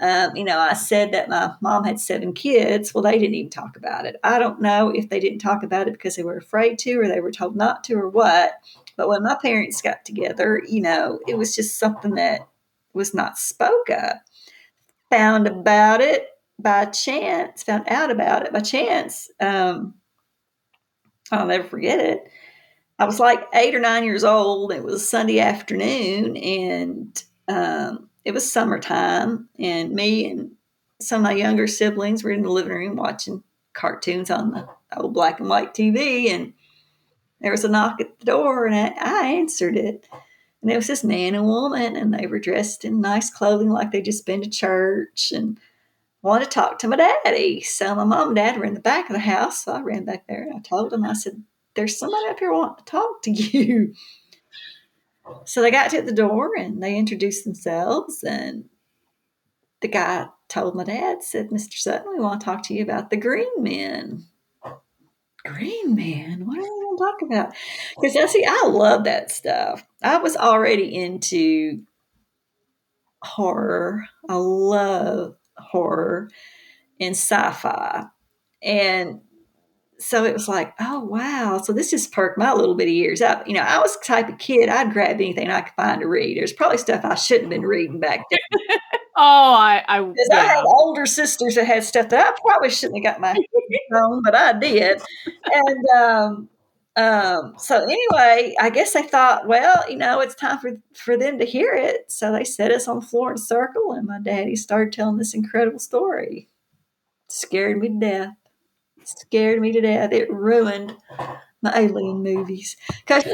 Um, 0.02 0.36
you 0.36 0.46
know, 0.46 0.58
I 0.58 0.74
said 0.74 1.12
that 1.12 1.28
my 1.28 1.54
mom 1.62 1.84
had 1.84 2.00
seven 2.00 2.32
kids. 2.34 2.94
Well, 2.94 3.02
they 3.02 3.18
didn't 3.18 3.36
even 3.36 3.50
talk 3.50 3.76
about 3.76 4.06
it. 4.06 4.16
I 4.24 4.40
don't 4.40 4.62
know 4.62 4.92
if 4.92 5.10
they 5.10 5.20
didn't 5.20 5.40
talk 5.40 5.62
about 5.64 5.88
it 5.88 5.94
because 5.94 6.16
they 6.16 6.24
were 6.24 6.38
afraid 6.38 6.80
to 6.80 6.96
or 6.96 7.08
they 7.08 7.20
were 7.20 7.32
told 7.32 7.56
not 7.56 7.84
to 7.86 7.96
or 7.96 8.08
what. 8.08 8.54
But 8.96 9.10
when 9.10 9.24
my 9.24 9.36
parents 9.42 9.82
got 9.82 10.06
together, 10.06 10.62
you 10.68 10.82
know, 10.82 11.20
it 11.28 11.38
was 11.38 11.56
just 11.56 11.78
something 11.78 12.16
that 12.16 12.48
was 12.94 13.14
not 13.14 13.38
spoke 13.38 13.90
of. 13.90 14.14
Found 15.10 15.48
about 15.48 16.02
it 16.02 16.28
by 16.62 16.86
chance, 16.86 17.64
found 17.64 17.86
out 17.88 18.12
about 18.12 18.46
it 18.46 18.54
by 18.54 18.60
chance. 18.60 19.30
Um, 19.40 19.96
I'll 21.32 21.48
never 21.48 21.68
forget 21.68 22.00
it. 22.00 22.30
I 22.98 23.06
was 23.06 23.20
like 23.20 23.48
eight 23.54 23.74
or 23.74 23.80
nine 23.80 24.04
years 24.04 24.24
old. 24.24 24.74
It 24.74 24.84
was 24.84 25.08
Sunday 25.08 25.40
afternoon, 25.40 26.36
and 26.36 27.24
um, 27.48 28.10
it 28.26 28.34
was 28.34 28.52
summertime. 28.52 29.48
And 29.58 29.94
me 29.94 30.30
and 30.30 30.52
some 31.00 31.22
of 31.22 31.24
my 31.24 31.32
younger 31.32 31.66
siblings 31.66 32.24
were 32.24 32.32
in 32.32 32.42
the 32.42 32.50
living 32.50 32.74
room 32.74 32.96
watching 32.98 33.44
cartoons 33.74 34.30
on 34.30 34.52
the 34.52 34.68
old 34.98 35.14
black 35.14 35.40
and 35.40 35.48
white 35.48 35.74
TV. 35.74 36.30
And 36.30 36.54
there 37.40 37.52
was 37.52 37.64
a 37.64 37.70
knock 37.70 38.02
at 38.02 38.20
the 38.20 38.26
door, 38.26 38.66
and 38.66 38.76
I, 38.76 38.94
I 39.00 39.28
answered 39.28 39.78
it. 39.78 40.08
And 40.62 40.70
it 40.70 40.76
was 40.76 40.88
this 40.88 41.06
man 41.06 41.36
and 41.36 41.46
woman, 41.46 41.96
and 41.96 42.14
they 42.14 42.28
were 42.28 42.40
dressed 42.40 42.84
in 42.84 43.00
nice 43.00 43.30
clothing 43.30 43.70
like 43.70 43.92
they'd 43.92 44.04
just 44.04 44.26
been 44.26 44.42
to 44.42 44.50
church 44.50 45.32
and 45.34 45.58
wanted 46.22 46.46
to 46.46 46.52
talk 46.52 46.80
to 46.80 46.88
my 46.88 46.96
daddy. 46.96 47.62
So 47.62 47.96
my 47.96 48.04
mom 48.04 48.30
and 48.30 48.36
dad 48.36 48.58
were 48.58 48.66
in 48.66 48.74
the 48.74 48.80
back 48.80 49.10
of 49.10 49.14
the 49.14 49.20
house. 49.20 49.64
So 49.64 49.74
I 49.74 49.82
ran 49.82 50.06
back 50.06 50.28
there 50.28 50.44
and 50.44 50.54
I 50.54 50.60
told 50.60 50.90
them, 50.90 51.06
I 51.06 51.14
said, 51.14 51.44
There's 51.76 51.98
somebody 51.98 52.28
up 52.30 52.40
here 52.40 52.52
wanting 52.52 52.84
to 52.84 52.92
talk 52.92 53.22
to 53.24 53.32
you. 53.32 53.94
So 55.46 55.62
they 55.62 55.72
got 55.72 55.92
to 55.92 56.02
the 56.02 56.12
door 56.12 56.52
and 56.58 56.82
they 56.82 56.98
introduced 56.98 57.46
themselves. 57.46 58.24
And 58.24 58.66
the 59.82 59.88
guy 59.88 60.28
told 60.48 60.76
my 60.76 60.84
dad, 60.84 61.24
said, 61.24 61.50
Mr. 61.50 61.74
Sutton, 61.74 62.12
we 62.12 62.20
want 62.20 62.42
to 62.42 62.46
talk 62.46 62.64
to 62.64 62.74
you 62.74 62.84
about 62.84 63.10
the 63.10 63.18
green 63.18 63.64
men. 63.64 64.26
Green 65.46 65.96
Man? 65.96 66.46
What 66.46 66.58
are 66.58 66.62
we 66.62 66.68
going 66.68 66.98
to 66.98 67.04
talk 67.04 67.22
about? 67.22 67.56
Because 67.96 68.16
I 68.18 68.26
see, 68.26 68.46
I 68.46 68.66
love 68.68 69.06
that 69.06 69.32
stuff. 69.32 69.84
I 70.04 70.18
was 70.18 70.36
already 70.36 70.94
into 70.94 71.84
horror. 73.24 74.06
I 74.28 74.36
love 74.36 75.36
horror 75.60 76.30
and 77.00 77.16
sci-fi, 77.16 78.06
and 78.62 79.22
so 80.00 80.24
it 80.24 80.34
was 80.34 80.48
like, 80.48 80.74
oh 80.80 81.02
wow! 81.02 81.62
So 81.62 81.74
this 81.74 81.92
just 81.92 82.12
perked 82.14 82.38
my 82.38 82.54
little 82.54 82.76
bit 82.76 82.88
of 82.88 82.94
ears 82.94 83.22
up. 83.22 83.48
You 83.48 83.54
know, 83.54 83.62
I 83.62 83.80
was 83.80 83.98
the 83.98 84.06
type 84.06 84.30
of 84.30 84.38
kid 84.38 84.70
I'd 84.70 84.94
grab 84.94 85.16
anything 85.16 85.50
I 85.50 85.62
could 85.62 85.74
find 85.76 86.02
to 86.02 86.08
read. 86.08 86.38
There's 86.38 86.54
probably 86.54 86.78
stuff 86.78 87.04
I 87.04 87.16
shouldn't 87.16 87.52
have 87.52 87.62
been 87.62 87.68
reading 87.68 88.00
back 88.00 88.24
then. 88.32 88.40
oh, 89.18 89.54
I, 89.54 89.84
I, 89.88 90.00
yeah. 90.00 90.14
I 90.32 90.36
had 90.36 90.64
older 90.64 91.06
sisters 91.06 91.56
that 91.56 91.66
had 91.66 91.84
stuff 91.84 92.10
that 92.10 92.28
I 92.28 92.38
probably 92.42 92.70
shouldn't 92.70 93.06
have 93.06 93.16
got 93.16 93.22
my 93.22 93.32
on, 93.94 94.24
but 94.24 94.36
I 94.36 94.54
did. 94.58 95.02
And 95.46 95.90
um, 95.98 96.50
um, 97.02 97.54
so 97.58 97.84
anyway, 97.84 98.56
I 98.60 98.70
guess 98.70 98.94
they 98.94 99.04
thought, 99.04 99.48
well, 99.48 99.84
you 99.90 99.98
know, 99.98 100.20
it's 100.20 100.36
time 100.36 100.60
for 100.60 100.72
for 100.96 101.18
them 101.18 101.40
to 101.40 101.46
hear 101.46 101.74
it. 101.74 102.12
So 102.12 102.32
they 102.32 102.44
set 102.44 102.72
us 102.72 102.88
on 102.88 103.00
the 103.00 103.06
floor 103.06 103.32
in 103.32 103.36
a 103.36 103.38
circle, 103.38 103.94
and 103.94 104.08
my 104.08 104.20
daddy 104.20 104.56
started 104.56 104.94
telling 104.94 105.18
this 105.18 105.34
incredible 105.34 105.80
story. 105.80 106.48
Scared 107.28 107.78
me 107.78 107.90
to 107.90 108.00
death 108.00 108.30
scared 109.18 109.60
me 109.62 109.72
to 109.72 109.82
death. 109.82 110.12
It 110.12 110.32
ruined 110.32 110.96
my 111.62 111.72
alien 111.76 112.24
movies. 112.24 112.78
Because 113.06 113.26
you 113.26 113.34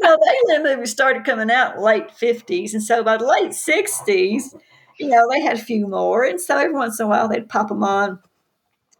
know, 0.00 0.16
the 0.16 0.36
alien 0.46 0.62
movies 0.62 0.90
started 0.90 1.24
coming 1.24 1.50
out 1.50 1.80
late 1.80 2.08
50s. 2.08 2.72
And 2.72 2.82
so 2.82 3.02
by 3.02 3.16
the 3.16 3.26
late 3.26 3.52
60s, 3.52 4.54
you 4.98 5.08
know, 5.08 5.28
they 5.30 5.40
had 5.40 5.56
a 5.56 5.62
few 5.62 5.86
more. 5.86 6.24
And 6.24 6.40
so 6.40 6.56
every 6.56 6.74
once 6.74 6.98
in 6.98 7.06
a 7.06 7.08
while 7.08 7.28
they'd 7.28 7.48
pop 7.48 7.68
them 7.68 7.84
on 7.84 8.20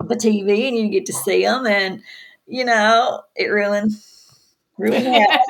the 0.01 0.17
TV 0.17 0.69
and 0.69 0.77
you 0.77 0.89
get 0.89 1.07
to 1.07 1.13
see 1.13 1.45
them. 1.45 1.67
And, 1.67 2.03
you 2.47 2.65
know, 2.65 3.23
it 3.35 3.47
ruined, 3.47 3.93
ruined 4.79 5.05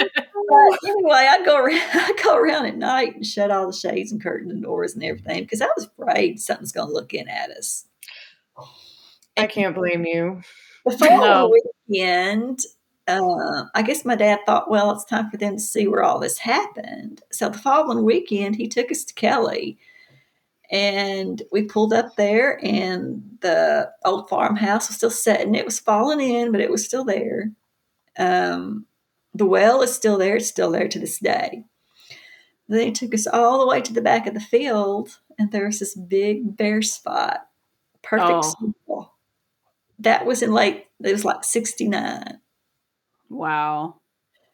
but 0.48 0.78
anyway, 0.86 1.28
I'd 1.30 1.44
go 1.44 1.58
around, 1.58 1.82
I'd 1.94 2.20
go 2.22 2.36
around 2.36 2.66
at 2.66 2.76
night 2.76 3.16
and 3.16 3.26
shut 3.26 3.50
all 3.50 3.66
the 3.66 3.72
shades 3.72 4.12
and 4.12 4.22
curtains 4.22 4.52
and 4.52 4.62
doors 4.62 4.94
and 4.94 5.04
everything 5.04 5.44
because 5.44 5.60
I 5.60 5.68
was 5.76 5.86
afraid 5.86 6.40
something's 6.40 6.72
going 6.72 6.88
to 6.88 6.94
look 6.94 7.14
in 7.14 7.28
at 7.28 7.50
us. 7.50 7.86
I 9.36 9.46
can't 9.46 9.74
blame 9.74 10.06
you. 10.06 10.40
The 10.86 10.96
following 10.96 11.20
no. 11.20 11.52
weekend, 11.88 12.60
uh, 13.08 13.64
I 13.74 13.82
guess 13.82 14.04
my 14.04 14.14
dad 14.14 14.40
thought, 14.46 14.70
well, 14.70 14.92
it's 14.92 15.04
time 15.04 15.30
for 15.30 15.36
them 15.36 15.56
to 15.56 15.62
see 15.62 15.86
where 15.86 16.02
all 16.02 16.18
this 16.18 16.38
happened. 16.38 17.22
So 17.30 17.48
the 17.48 17.58
following 17.58 18.04
weekend, 18.04 18.56
he 18.56 18.68
took 18.68 18.90
us 18.90 19.04
to 19.04 19.14
Kelly. 19.14 19.78
And 20.70 21.42
we 21.52 21.62
pulled 21.62 21.92
up 21.92 22.16
there, 22.16 22.58
and 22.64 23.22
the 23.40 23.90
old 24.04 24.28
farmhouse 24.28 24.88
was 24.88 24.96
still 24.96 25.10
sitting. 25.10 25.54
It 25.54 25.64
was 25.64 25.78
falling 25.78 26.20
in, 26.20 26.52
but 26.52 26.60
it 26.60 26.70
was 26.70 26.84
still 26.84 27.04
there. 27.04 27.52
Um, 28.18 28.86
the 29.34 29.46
well 29.46 29.82
is 29.82 29.94
still 29.94 30.18
there. 30.18 30.36
It's 30.36 30.48
still 30.48 30.70
there 30.70 30.88
to 30.88 30.98
this 30.98 31.18
day. 31.18 31.64
They 32.68 32.90
took 32.90 33.14
us 33.14 33.26
all 33.26 33.60
the 33.60 33.66
way 33.66 33.80
to 33.80 33.92
the 33.92 34.02
back 34.02 34.26
of 34.26 34.34
the 34.34 34.40
field, 34.40 35.18
and 35.38 35.52
there 35.52 35.66
was 35.66 35.78
this 35.78 35.94
big 35.94 36.56
bare 36.56 36.82
spot. 36.82 37.46
Perfect 38.02 38.32
oh 38.32 39.10
that 39.98 40.26
was 40.26 40.42
in 40.42 40.52
like 40.52 40.88
it 41.02 41.12
was 41.12 41.24
like 41.24 41.44
69 41.44 42.40
wow 43.28 43.96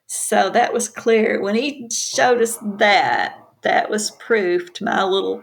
so 0.07 0.51
that 0.51 0.73
was 0.73 0.89
clear 0.89 1.41
when 1.41 1.55
he 1.55 1.89
showed 1.91 2.41
us 2.43 2.59
that 2.79 3.39
that 3.63 3.91
was 3.91 4.11
proof 4.13 4.73
to 4.75 4.85
my 4.85 5.03
little 5.03 5.43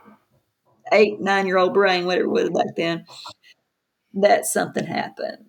eight 0.91 1.19
nine 1.19 1.45
year 1.47 1.57
old 1.57 1.73
brain 1.73 2.05
whatever 2.05 2.25
it 2.25 2.31
was 2.31 2.49
back 2.49 2.75
then 2.75 3.05
that 4.13 4.45
something 4.45 4.85
happened 4.85 5.45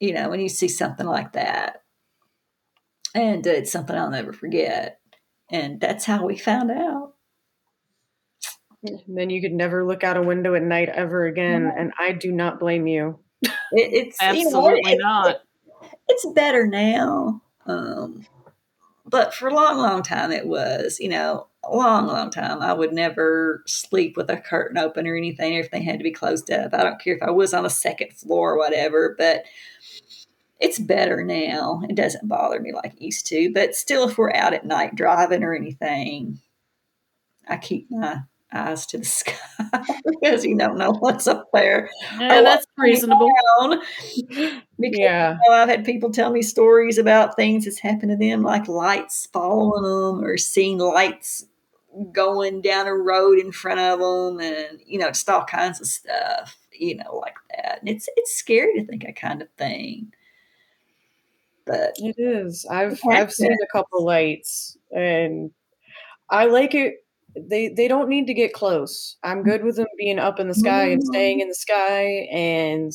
you 0.00 0.14
know 0.14 0.30
when 0.30 0.40
you 0.40 0.48
see 0.48 0.66
something 0.66 1.06
like 1.06 1.32
that. 1.32 1.82
And 3.14 3.46
uh, 3.46 3.50
it's 3.50 3.70
something 3.70 3.94
i'll 3.94 4.10
never 4.10 4.32
forget. 4.32 4.98
And 5.50 5.80
that's 5.80 6.04
how 6.04 6.26
we 6.26 6.36
found 6.36 6.70
out. 6.70 7.14
And 8.82 9.00
then 9.06 9.30
you 9.30 9.42
could 9.42 9.52
never 9.52 9.86
look 9.86 10.02
out 10.02 10.16
a 10.16 10.22
window 10.22 10.54
at 10.54 10.62
night 10.62 10.88
ever 10.88 11.26
again 11.26 11.70
and 11.76 11.92
i 11.98 12.12
do 12.12 12.32
not 12.32 12.58
blame 12.58 12.86
you. 12.86 13.20
It, 13.42 13.52
it's 13.72 14.18
absolutely 14.20 14.92
you 14.92 14.98
know, 14.98 15.08
not. 15.08 15.30
It, 15.30 15.40
it's 16.08 16.26
better 16.34 16.66
now, 16.66 17.42
um, 17.66 18.26
but 19.06 19.32
for 19.32 19.48
a 19.48 19.54
long, 19.54 19.78
long 19.78 20.02
time 20.02 20.32
it 20.32 20.46
was. 20.46 20.98
You 20.98 21.10
know, 21.10 21.46
a 21.46 21.49
long, 21.68 22.06
long 22.06 22.30
time. 22.30 22.62
I 22.62 22.72
would 22.72 22.92
never 22.92 23.62
sleep 23.66 24.16
with 24.16 24.30
a 24.30 24.36
curtain 24.36 24.78
open 24.78 25.06
or 25.06 25.16
anything. 25.16 25.54
If 25.54 25.70
they 25.70 25.82
had 25.82 25.98
to 25.98 26.04
be 26.04 26.12
closed 26.12 26.50
up. 26.50 26.74
I 26.74 26.82
don't 26.82 27.00
care 27.00 27.16
if 27.16 27.22
I 27.22 27.30
was 27.30 27.52
on 27.52 27.66
a 27.66 27.70
second 27.70 28.12
floor 28.14 28.54
or 28.54 28.58
whatever, 28.58 29.14
but 29.18 29.44
it's 30.58 30.78
better 30.78 31.22
now. 31.24 31.82
It 31.88 31.96
doesn't 31.96 32.28
bother 32.28 32.60
me 32.60 32.72
like 32.72 32.94
it 32.94 33.02
used 33.02 33.26
to. 33.26 33.52
But 33.52 33.74
still, 33.74 34.08
if 34.08 34.18
we're 34.18 34.32
out 34.32 34.54
at 34.54 34.66
night 34.66 34.94
driving 34.94 35.42
or 35.42 35.54
anything, 35.54 36.38
I 37.48 37.56
keep 37.56 37.90
my 37.90 38.22
eyes 38.52 38.84
to 38.86 38.98
the 38.98 39.04
sky 39.04 39.34
because 40.04 40.44
you 40.44 40.56
don't 40.56 40.78
know 40.78 40.92
what's 40.92 41.26
up 41.26 41.48
there. 41.52 41.88
Yeah, 42.18 42.42
that's 42.42 42.66
reasonable. 42.76 43.30
Because, 44.80 44.98
yeah. 44.98 45.32
You 45.32 45.50
know, 45.50 45.56
I've 45.56 45.68
had 45.68 45.84
people 45.84 46.10
tell 46.10 46.30
me 46.30 46.40
stories 46.40 46.96
about 46.96 47.36
things 47.36 47.66
that's 47.66 47.80
happened 47.80 48.12
to 48.12 48.16
them, 48.16 48.42
like 48.42 48.66
lights 48.66 49.28
following 49.30 49.82
them 49.82 50.24
or 50.24 50.38
seeing 50.38 50.78
lights 50.78 51.44
going 52.12 52.62
down 52.62 52.86
a 52.86 52.94
road 52.94 53.38
in 53.38 53.52
front 53.52 53.80
of 53.80 53.98
them 53.98 54.40
and, 54.40 54.80
you 54.86 54.98
know, 54.98 55.08
just 55.08 55.28
all 55.28 55.44
kinds 55.44 55.80
of 55.80 55.86
stuff, 55.86 56.56
you 56.72 56.96
know, 56.96 57.16
like 57.16 57.36
that. 57.50 57.80
And 57.80 57.88
it's, 57.88 58.08
it's 58.16 58.36
scary 58.36 58.80
to 58.80 58.86
think 58.86 59.04
that 59.04 59.16
kind 59.16 59.42
of 59.42 59.48
thing. 59.58 60.12
But 61.66 61.92
it 61.96 62.16
is. 62.18 62.66
I've, 62.70 63.00
I've 63.08 63.32
seen 63.32 63.52
a 63.52 63.72
couple 63.72 64.04
lights 64.04 64.76
and 64.90 65.50
I 66.28 66.46
like 66.46 66.74
it 66.74 66.94
they 67.36 67.68
they 67.68 67.88
don't 67.88 68.08
need 68.08 68.26
to 68.26 68.34
get 68.34 68.52
close. 68.52 69.16
I'm 69.22 69.38
mm-hmm. 69.38 69.50
good 69.50 69.64
with 69.64 69.76
them 69.76 69.86
being 69.98 70.18
up 70.18 70.40
in 70.40 70.48
the 70.48 70.54
sky 70.54 70.88
and 70.88 71.02
staying 71.02 71.36
mm-hmm. 71.36 71.42
in 71.42 71.48
the 71.48 71.54
sky. 71.54 72.28
And 72.32 72.92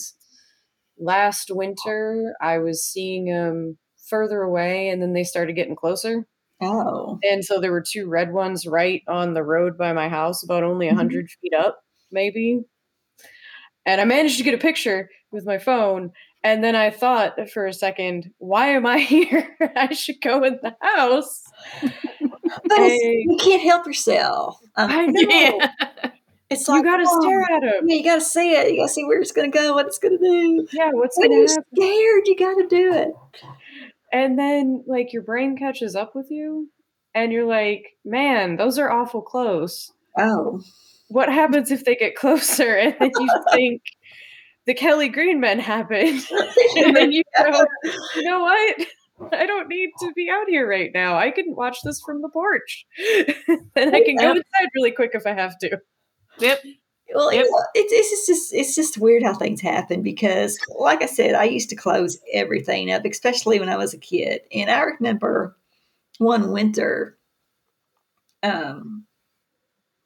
last 1.00 1.52
winter, 1.52 2.36
I 2.42 2.60
was 2.60 2.84
seeing 2.84 3.26
them 3.26 3.78
further 4.10 4.42
away, 4.42 4.90
and 4.90 5.02
then 5.02 5.14
they 5.14 5.24
started 5.24 5.54
getting 5.54 5.76
closer. 5.76 6.28
Oh, 6.66 7.20
and 7.24 7.44
so 7.44 7.60
there 7.60 7.72
were 7.72 7.84
two 7.86 8.08
red 8.08 8.34
ones 8.34 8.66
right 8.66 9.02
on 9.08 9.34
the 9.34 9.44
road 9.44 9.78
by 9.78 9.94
my 9.94 10.10
house, 10.10 10.44
about 10.44 10.64
only 10.64 10.88
a 10.88 10.92
100 10.92 11.26
mm-hmm. 11.26 11.28
feet 11.42 11.54
up, 11.54 11.80
maybe. 12.12 12.62
And 13.86 14.02
I 14.02 14.06
managed 14.06 14.38
to 14.38 14.44
get 14.44 14.54
a 14.54 14.60
picture 14.60 15.10
with 15.32 15.46
my 15.46 15.58
phone. 15.58 16.12
And 16.44 16.64
then 16.64 16.76
I 16.76 16.92
thought 16.92 17.50
for 17.52 17.66
a 17.66 17.74
second, 17.74 18.32
why 18.38 18.68
am 18.70 18.86
I 18.86 19.00
here? 19.00 19.56
I 19.76 19.94
should 19.94 20.22
go 20.22 20.44
in 20.44 20.60
the 20.62 20.76
house. 20.82 21.44
But 22.64 22.80
you 22.80 23.38
can't 23.40 23.62
help 23.64 23.88
yourself. 23.88 24.60
Um, 24.76 24.92
I 24.92 25.06
know. 25.08 25.22
Yeah. 25.22 25.72
It's 26.50 26.68
like 26.68 26.84
you 26.84 26.84
got 26.84 26.98
to 26.98 27.06
oh, 27.08 27.22
stare 27.22 27.42
at 27.42 27.64
him. 27.64 27.88
Yeah, 27.90 27.96
you 27.96 28.04
got 28.04 28.16
to 28.16 28.22
see 28.22 28.52
it. 28.52 28.72
You 28.72 28.82
got 28.82 28.88
to 28.88 28.94
see 28.94 29.04
where 29.04 29.20
it's 29.20 29.32
going 29.32 29.52
to 29.52 29.58
go, 29.58 29.74
what 29.74 29.88
it's 29.88 29.98
going 29.98 30.18
to 30.18 30.24
do. 30.24 30.68
Yeah, 30.72 30.92
what's 30.92 31.18
going 31.18 31.32
to 31.32 31.54
happen? 31.54 31.64
Scared, 31.76 32.28
you 32.28 32.36
got 32.38 32.56
to 32.56 32.68
do 32.68 32.94
it. 32.94 33.10
And 34.12 34.38
then, 34.38 34.84
like, 34.88 35.14
your 35.14 35.24
brain 35.24 35.58
catches 35.58 35.96
up 35.96 36.16
with 36.16 36.28
you, 36.30 36.70
and 37.14 37.32
you're 37.32 37.46
like, 37.48 37.98
"Man, 38.04 38.58
those 38.58 38.78
are 38.80 38.92
awful 38.92 39.22
close." 39.22 39.92
Oh, 40.18 40.62
what 41.10 41.30
happens 41.30 41.72
if 41.72 41.86
they 41.86 41.96
get 41.96 42.16
closer? 42.16 42.76
And 42.78 42.96
then 43.00 43.12
you 43.20 43.30
think 43.52 43.82
the 44.66 44.74
Kelly 44.74 45.10
Green 45.10 45.40
men 45.40 45.60
happened, 45.60 46.26
and 46.78 46.96
then 46.96 47.12
you 47.12 47.24
go, 47.38 47.66
"You 48.16 48.24
know 48.24 48.40
what?" 48.42 48.88
I 49.32 49.46
don't 49.46 49.70
need 49.70 49.92
to 50.02 50.12
be 50.14 50.30
out 50.30 50.50
here 50.50 50.70
right 50.70 50.92
now. 50.94 51.18
I 51.18 51.32
can 51.32 51.56
watch 51.56 51.78
this 51.86 52.02
from 52.06 52.22
the 52.22 52.30
porch. 52.30 52.86
and 53.76 53.96
I 53.96 54.04
can 54.04 54.18
go 54.18 54.32
inside 54.32 54.70
really 54.76 54.92
quick 54.92 55.12
if 55.14 55.26
I 55.26 55.34
have 55.34 55.58
to. 55.60 55.80
Yep. 56.40 56.60
Well, 57.14 57.32
yep. 57.32 57.46
it's, 57.76 57.94
it's 57.94 58.28
just 58.28 58.54
it's 58.54 58.76
just 58.76 58.98
weird 58.98 59.24
how 59.24 59.34
things 59.34 59.62
happen 59.62 60.02
because, 60.02 60.58
like 60.80 61.04
I 61.04 61.06
said, 61.06 61.36
I 61.36 61.44
used 61.44 61.70
to 61.70 61.76
close 61.76 62.18
everything 62.34 62.92
up, 62.92 63.06
especially 63.06 63.60
when 63.60 63.70
I 63.70 63.78
was 63.78 63.94
a 63.94 63.98
kid. 63.98 64.42
And 64.52 64.72
I 64.72 64.82
remember 64.82 65.56
one 66.18 66.52
winter, 66.52 67.18
um, 68.42 69.06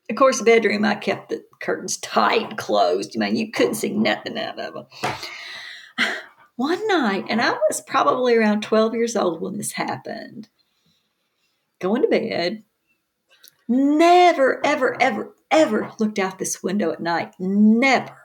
of 0.10 0.16
course, 0.18 0.40
the 0.40 0.46
bedroom 0.46 0.84
I 0.84 0.96
kept 0.96 1.30
the 1.30 1.44
curtains 1.62 1.98
tight 1.98 2.58
closed. 2.58 3.16
I 3.16 3.20
mean, 3.20 3.36
you 3.36 3.52
couldn't 3.52 3.76
see 3.76 3.90
nothing 3.90 4.38
out 4.38 4.60
of 4.60 4.74
them 4.74 4.86
one 6.58 6.86
night, 6.88 7.26
and 7.30 7.42
I 7.42 7.52
was 7.52 7.82
probably 7.82 8.36
around 8.36 8.62
12 8.62 8.94
years 8.94 9.16
old 9.16 9.42
when 9.42 9.58
this 9.58 9.72
happened, 9.72 10.50
going 11.80 12.02
to 12.02 12.08
bed, 12.10 12.64
never, 13.70 14.66
ever, 14.66 15.02
ever, 15.02 15.34
ever 15.52 15.92
looked 16.00 16.20
out 16.20 16.40
this 16.40 16.64
window 16.64 16.92
at 16.92 17.00
night. 17.00 17.34
Never. 17.40 18.16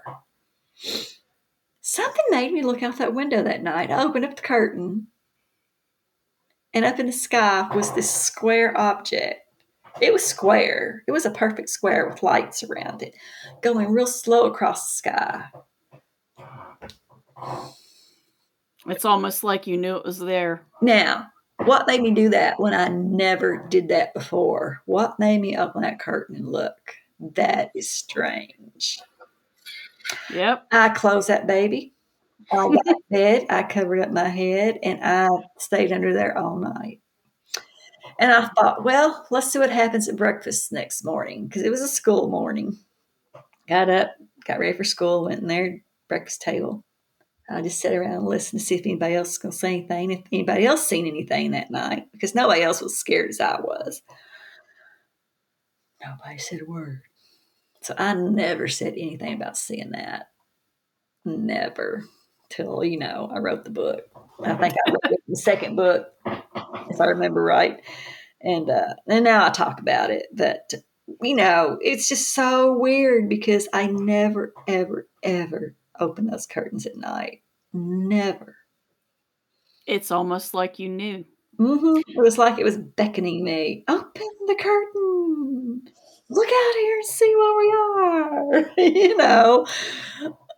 Something 1.80 2.24
made 2.30 2.52
me 2.52 2.62
look 2.62 2.82
out 2.82 2.98
that 2.98 3.14
window 3.14 3.42
that 3.42 3.62
night. 3.62 3.90
I 3.90 4.02
opened 4.02 4.24
up 4.24 4.36
the 4.36 4.42
curtain, 4.42 5.08
and 6.72 6.84
up 6.84 6.98
in 6.98 7.06
the 7.06 7.12
sky 7.12 7.68
was 7.74 7.92
this 7.92 8.10
square 8.10 8.76
object. 8.76 9.40
It 10.00 10.12
was 10.12 10.24
square. 10.24 11.04
It 11.06 11.12
was 11.12 11.24
a 11.24 11.30
perfect 11.30 11.68
square 11.68 12.08
with 12.08 12.22
lights 12.22 12.64
around 12.64 13.02
it, 13.02 13.14
going 13.62 13.92
real 13.92 14.06
slow 14.06 14.46
across 14.46 14.90
the 14.90 14.96
sky. 14.96 15.44
It's 18.86 19.04
almost 19.04 19.44
like 19.44 19.66
you 19.66 19.76
knew 19.76 19.96
it 19.96 20.04
was 20.04 20.18
there. 20.18 20.66
Now, 20.82 21.28
what 21.64 21.86
made 21.86 22.02
me 22.02 22.10
do 22.10 22.28
that 22.30 22.58
when 22.58 22.74
I 22.74 22.88
never 22.88 23.66
did 23.68 23.88
that 23.88 24.12
before? 24.12 24.82
What 24.86 25.18
made 25.20 25.40
me 25.40 25.56
open 25.56 25.82
that 25.82 26.00
curtain 26.00 26.36
and 26.36 26.48
look? 26.48 26.76
That 27.20 27.70
is 27.74 27.90
strange. 27.90 28.98
Yep. 30.32 30.66
I 30.72 30.88
closed 30.90 31.28
that 31.28 31.46
baby. 31.46 31.94
I 32.52 32.56
got 32.56 32.96
bed. 33.10 33.46
I 33.50 33.62
covered 33.62 34.00
up 34.00 34.10
my 34.10 34.28
head 34.28 34.78
and 34.82 35.00
I 35.02 35.28
stayed 35.58 35.92
under 35.92 36.12
there 36.12 36.36
all 36.36 36.58
night. 36.58 37.00
And 38.18 38.30
I 38.30 38.46
thought, 38.48 38.84
well, 38.84 39.26
let's 39.30 39.50
see 39.50 39.58
what 39.58 39.70
happens 39.70 40.08
at 40.08 40.16
breakfast 40.16 40.72
next 40.72 41.04
morning 41.04 41.46
because 41.46 41.62
it 41.62 41.70
was 41.70 41.80
a 41.80 41.88
school 41.88 42.28
morning. 42.28 42.78
Got 43.68 43.88
up, 43.88 44.10
got 44.44 44.60
ready 44.60 44.76
for 44.76 44.84
school, 44.84 45.24
went 45.24 45.40
in 45.40 45.48
there, 45.48 45.80
breakfast 46.08 46.42
table. 46.42 46.84
I 47.50 47.60
just 47.60 47.80
sat 47.80 47.92
around 47.92 48.12
and 48.12 48.26
listened 48.26 48.60
to 48.60 48.66
see 48.66 48.76
if 48.76 48.86
anybody 48.86 49.14
else 49.14 49.28
was 49.28 49.38
going 49.38 49.52
to 49.52 49.58
say 49.58 49.74
anything, 49.74 50.10
if 50.12 50.22
anybody 50.32 50.64
else 50.64 50.86
seen 50.86 51.06
anything 51.06 51.50
that 51.50 51.70
night, 51.70 52.06
because 52.12 52.34
nobody 52.34 52.62
else 52.62 52.80
was 52.80 52.96
scared 52.96 53.30
as 53.30 53.40
I 53.40 53.60
was. 53.60 54.00
Nobody 56.06 56.38
said 56.38 56.60
a 56.62 56.64
word. 56.64 57.02
So 57.82 57.94
I 57.98 58.14
never 58.14 58.68
said 58.68 58.94
anything 58.96 59.34
about 59.34 59.58
seeing 59.58 59.90
that. 59.90 60.28
Never. 61.24 62.04
Till, 62.50 62.84
you 62.84 62.98
know, 62.98 63.30
I 63.32 63.38
wrote 63.38 63.64
the 63.64 63.70
book. 63.70 64.04
I 64.42 64.54
think 64.54 64.74
I 64.86 64.90
wrote 64.90 65.20
the 65.28 65.36
second 65.36 65.76
book, 65.76 66.08
if 66.26 67.00
I 67.00 67.06
remember 67.06 67.42
right. 67.42 67.80
And 68.40 68.68
uh, 68.68 68.94
and 69.08 69.24
now 69.24 69.46
I 69.46 69.50
talk 69.50 69.80
about 69.80 70.10
it. 70.10 70.26
But 70.32 70.72
you 71.22 71.34
know, 71.34 71.78
it's 71.80 72.08
just 72.08 72.34
so 72.34 72.76
weird 72.78 73.28
because 73.28 73.68
I 73.72 73.86
never, 73.86 74.52
ever, 74.68 75.08
ever 75.22 75.74
open 75.98 76.26
those 76.26 76.46
curtains 76.46 76.86
at 76.86 76.96
night. 76.96 77.42
Never. 77.72 78.56
It's 79.86 80.10
almost 80.10 80.54
like 80.54 80.78
you 80.78 80.88
knew. 80.88 81.24
Mm-hmm. 81.58 81.98
It 82.08 82.22
was 82.22 82.38
like 82.38 82.58
it 82.58 82.64
was 82.64 82.76
beckoning 82.76 83.44
me. 83.44 83.84
Open 83.88 84.28
the 84.46 84.56
curtain. 84.58 84.93
Look 86.34 86.48
out 86.48 86.74
here 86.80 86.96
and 86.96 87.06
see 87.06 87.34
where 87.36 87.56
we 87.56 87.72
are. 87.72 88.72
you 88.78 89.16
know. 89.16 89.66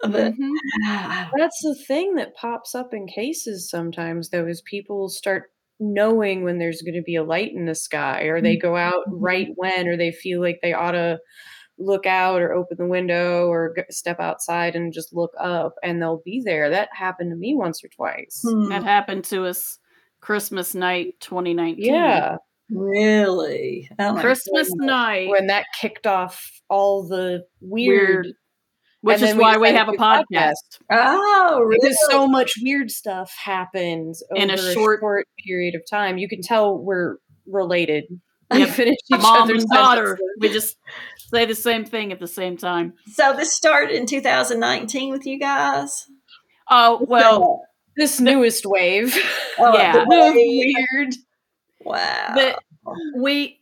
But, 0.02 0.34
mm-hmm. 0.34 1.30
That's 1.38 1.60
the 1.62 1.74
thing 1.86 2.16
that 2.16 2.34
pops 2.36 2.74
up 2.74 2.92
in 2.92 3.06
cases 3.06 3.70
sometimes, 3.70 4.30
though, 4.30 4.46
is 4.46 4.62
people 4.62 5.08
start 5.08 5.44
knowing 5.78 6.42
when 6.42 6.58
there's 6.58 6.82
going 6.82 6.94
to 6.94 7.02
be 7.02 7.16
a 7.16 7.24
light 7.24 7.52
in 7.52 7.66
the 7.66 7.74
sky, 7.74 8.22
or 8.22 8.40
they 8.40 8.56
go 8.56 8.76
out 8.76 9.06
mm-hmm. 9.08 9.22
right 9.22 9.48
when, 9.56 9.88
or 9.88 9.96
they 9.96 10.12
feel 10.12 10.40
like 10.40 10.58
they 10.62 10.72
ought 10.72 10.92
to 10.92 11.18
look 11.78 12.06
out 12.06 12.40
or 12.40 12.52
open 12.52 12.76
the 12.78 12.86
window 12.86 13.46
or 13.48 13.74
step 13.90 14.18
outside 14.18 14.74
and 14.74 14.92
just 14.92 15.14
look 15.14 15.32
up 15.38 15.74
and 15.82 16.00
they'll 16.00 16.22
be 16.24 16.42
there. 16.44 16.70
That 16.70 16.88
happened 16.92 17.30
to 17.30 17.36
me 17.36 17.54
once 17.54 17.84
or 17.84 17.88
twice. 17.88 18.42
Hmm. 18.46 18.68
That 18.68 18.82
happened 18.82 19.24
to 19.24 19.44
us 19.44 19.78
Christmas 20.20 20.74
night 20.74 21.14
2019. 21.20 21.84
Yeah. 21.84 22.36
Really? 22.70 23.88
Oh 23.98 24.16
Christmas 24.20 24.72
night. 24.74 25.28
When 25.28 25.46
that 25.48 25.66
kicked 25.78 26.06
off 26.06 26.50
all 26.68 27.06
the 27.06 27.44
weird, 27.60 28.24
weird 28.24 28.34
which 29.06 29.22
is 29.22 29.34
why 29.36 29.56
we 29.56 29.68
have 29.68 29.88
a 29.88 29.92
podcast. 29.92 30.24
podcast. 30.32 30.54
Oh, 30.90 31.60
really? 31.60 31.78
Because 31.80 31.98
so 32.10 32.26
much 32.26 32.54
weird 32.60 32.90
stuff 32.90 33.32
happens 33.36 34.22
in 34.34 34.50
a 34.50 34.56
short, 34.56 34.98
a 34.98 35.00
short 35.00 35.28
period 35.46 35.76
of 35.76 35.82
time. 35.88 36.18
You 36.18 36.28
can 36.28 36.42
tell 36.42 36.76
we're 36.76 37.16
related. 37.46 38.04
We 38.48 38.64
finish 38.64 38.98
each 39.12 39.20
Mom 39.20 39.50
and 39.50 39.68
daughter. 39.68 40.16
We 40.38 40.50
just 40.50 40.76
say 41.32 41.46
the 41.46 41.54
same 41.56 41.84
thing 41.84 42.12
at 42.12 42.20
the 42.20 42.28
same 42.28 42.56
time. 42.56 42.92
So 43.12 43.32
this 43.32 43.52
started 43.52 43.96
in 43.96 44.06
2019 44.06 45.10
with 45.10 45.26
you 45.26 45.40
guys. 45.40 46.06
Oh 46.70 47.04
well, 47.08 47.62
this 47.96 48.20
newest 48.20 48.64
wave. 48.64 49.16
Oh, 49.58 49.76
yeah, 49.76 50.04
weird. 50.06 51.14
Wow. 51.86 52.32
But 52.34 52.58
we 53.16 53.60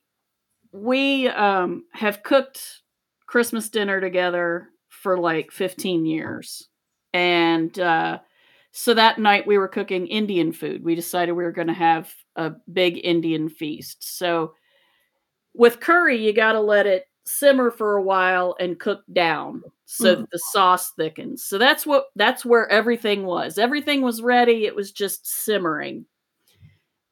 we 0.73 1.29
um 1.29 1.85
have 1.93 2.23
cooked 2.23 2.83
Christmas 3.27 3.69
dinner 3.69 4.01
together 4.01 4.69
for 4.89 5.19
like 5.19 5.51
15 5.51 6.07
years, 6.07 6.69
and 7.13 7.79
uh, 7.79 8.19
so 8.73 8.95
that 8.95 9.19
night 9.19 9.47
we 9.47 9.59
were 9.59 9.69
cooking 9.69 10.07
Indian 10.07 10.53
food. 10.53 10.85
We 10.85 10.95
decided 10.95 11.33
we 11.33 11.45
were 11.45 11.53
going 11.53 11.69
to 11.69 11.75
have 11.75 12.13
a 12.37 12.53
big 12.73 13.01
Indian 13.05 13.49
feast. 13.49 14.19
So 14.19 14.55
with 15.55 15.81
curry, 15.81 16.25
you 16.25 16.33
got 16.33 16.53
to 16.53 16.61
let 16.61 16.87
it 16.87 17.07
simmer 17.27 17.71
for 17.71 17.97
a 17.97 18.03
while 18.03 18.57
and 18.59 18.79
cook 18.79 19.03
down 19.13 19.63
so 19.87 20.17
mm. 20.17 20.19
that 20.19 20.31
the 20.31 20.41
sauce 20.51 20.91
thickens. 20.91 21.45
So 21.45 21.59
that's 21.59 21.87
what 21.87 22.07
that's 22.17 22.45
where 22.45 22.69
everything 22.69 23.25
was. 23.25 23.59
Everything 23.59 24.03
was 24.03 24.23
ready. 24.23 24.67
It 24.67 24.75
was 24.75 24.91
just 24.93 25.27
simmering. 25.27 26.07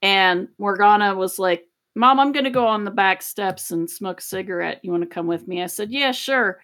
And 0.03 0.49
Morgana 0.59 1.15
was 1.15 1.39
like, 1.39 1.65
Mom, 1.95 2.19
I'm 2.19 2.33
going 2.33 2.45
to 2.45 2.51
go 2.51 2.67
on 2.67 2.85
the 2.85 2.91
back 2.91 3.23
steps 3.23 3.71
and 3.71 3.89
smoke 3.89 4.21
a 4.21 4.25
cigarette. 4.25 4.81
You 4.83 4.91
want 4.91 5.03
to 5.05 5.09
come 5.09 5.27
with 5.27 5.47
me? 5.47 5.63
I 5.63 5.67
said, 5.67 5.93
Yeah, 5.93 6.13
sure. 6.13 6.61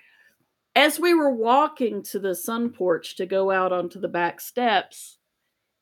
As 0.75 0.99
we 0.99 1.15
were 1.15 1.35
walking 1.35 2.03
to 2.05 2.19
the 2.19 2.35
sun 2.35 2.71
porch 2.71 3.17
to 3.17 3.27
go 3.27 3.51
out 3.51 3.73
onto 3.73 4.01
the 4.01 4.09
back 4.09 4.41
steps, 4.41 5.19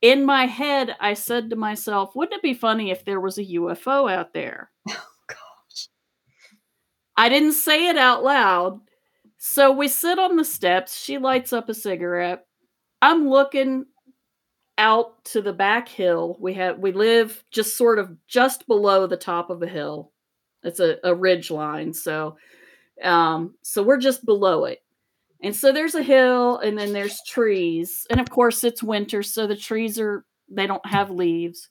in 0.02 0.24
my 0.24 0.46
head, 0.46 0.94
I 1.00 1.14
said 1.14 1.50
to 1.50 1.57
myself, 1.57 2.14
Wouldn't 2.14 2.36
it 2.36 2.42
be 2.42 2.54
funny 2.54 2.90
if 2.90 3.04
there 3.04 3.20
was 3.20 3.38
a 3.38 3.44
UFO 3.44 4.11
out 4.11 4.32
there? 4.32 4.70
Oh, 4.90 5.04
gosh. 5.28 5.88
I 7.16 7.28
didn't 7.28 7.52
say 7.52 7.88
it 7.88 7.96
out 7.96 8.22
loud. 8.22 8.80
So 9.38 9.72
we 9.72 9.88
sit 9.88 10.18
on 10.18 10.36
the 10.36 10.44
steps. 10.44 10.96
She 10.96 11.18
lights 11.18 11.52
up 11.52 11.68
a 11.68 11.74
cigarette. 11.74 12.46
I'm 13.02 13.28
looking 13.28 13.86
out 14.78 15.24
to 15.26 15.42
the 15.42 15.52
back 15.52 15.88
hill. 15.88 16.36
We 16.40 16.54
have 16.54 16.78
we 16.78 16.92
live 16.92 17.42
just 17.50 17.76
sort 17.76 17.98
of 17.98 18.16
just 18.26 18.66
below 18.66 19.06
the 19.06 19.16
top 19.16 19.50
of 19.50 19.62
a 19.62 19.66
hill. 19.66 20.12
It's 20.62 20.80
a, 20.80 20.96
a 21.04 21.14
ridge 21.14 21.50
line. 21.50 21.92
So 21.92 22.36
um 23.02 23.54
so 23.62 23.82
we're 23.82 23.98
just 23.98 24.24
below 24.24 24.64
it. 24.64 24.80
And 25.42 25.54
so 25.54 25.72
there's 25.72 25.94
a 25.94 26.02
hill 26.02 26.58
and 26.58 26.78
then 26.78 26.92
there's 26.92 27.20
trees. 27.26 28.06
And 28.10 28.20
of 28.20 28.30
course 28.30 28.64
it's 28.64 28.82
winter, 28.82 29.22
so 29.22 29.46
the 29.46 29.56
trees 29.56 29.98
are 29.98 30.24
they 30.50 30.66
don't 30.66 30.86
have 30.86 31.10
leaves. 31.10 31.68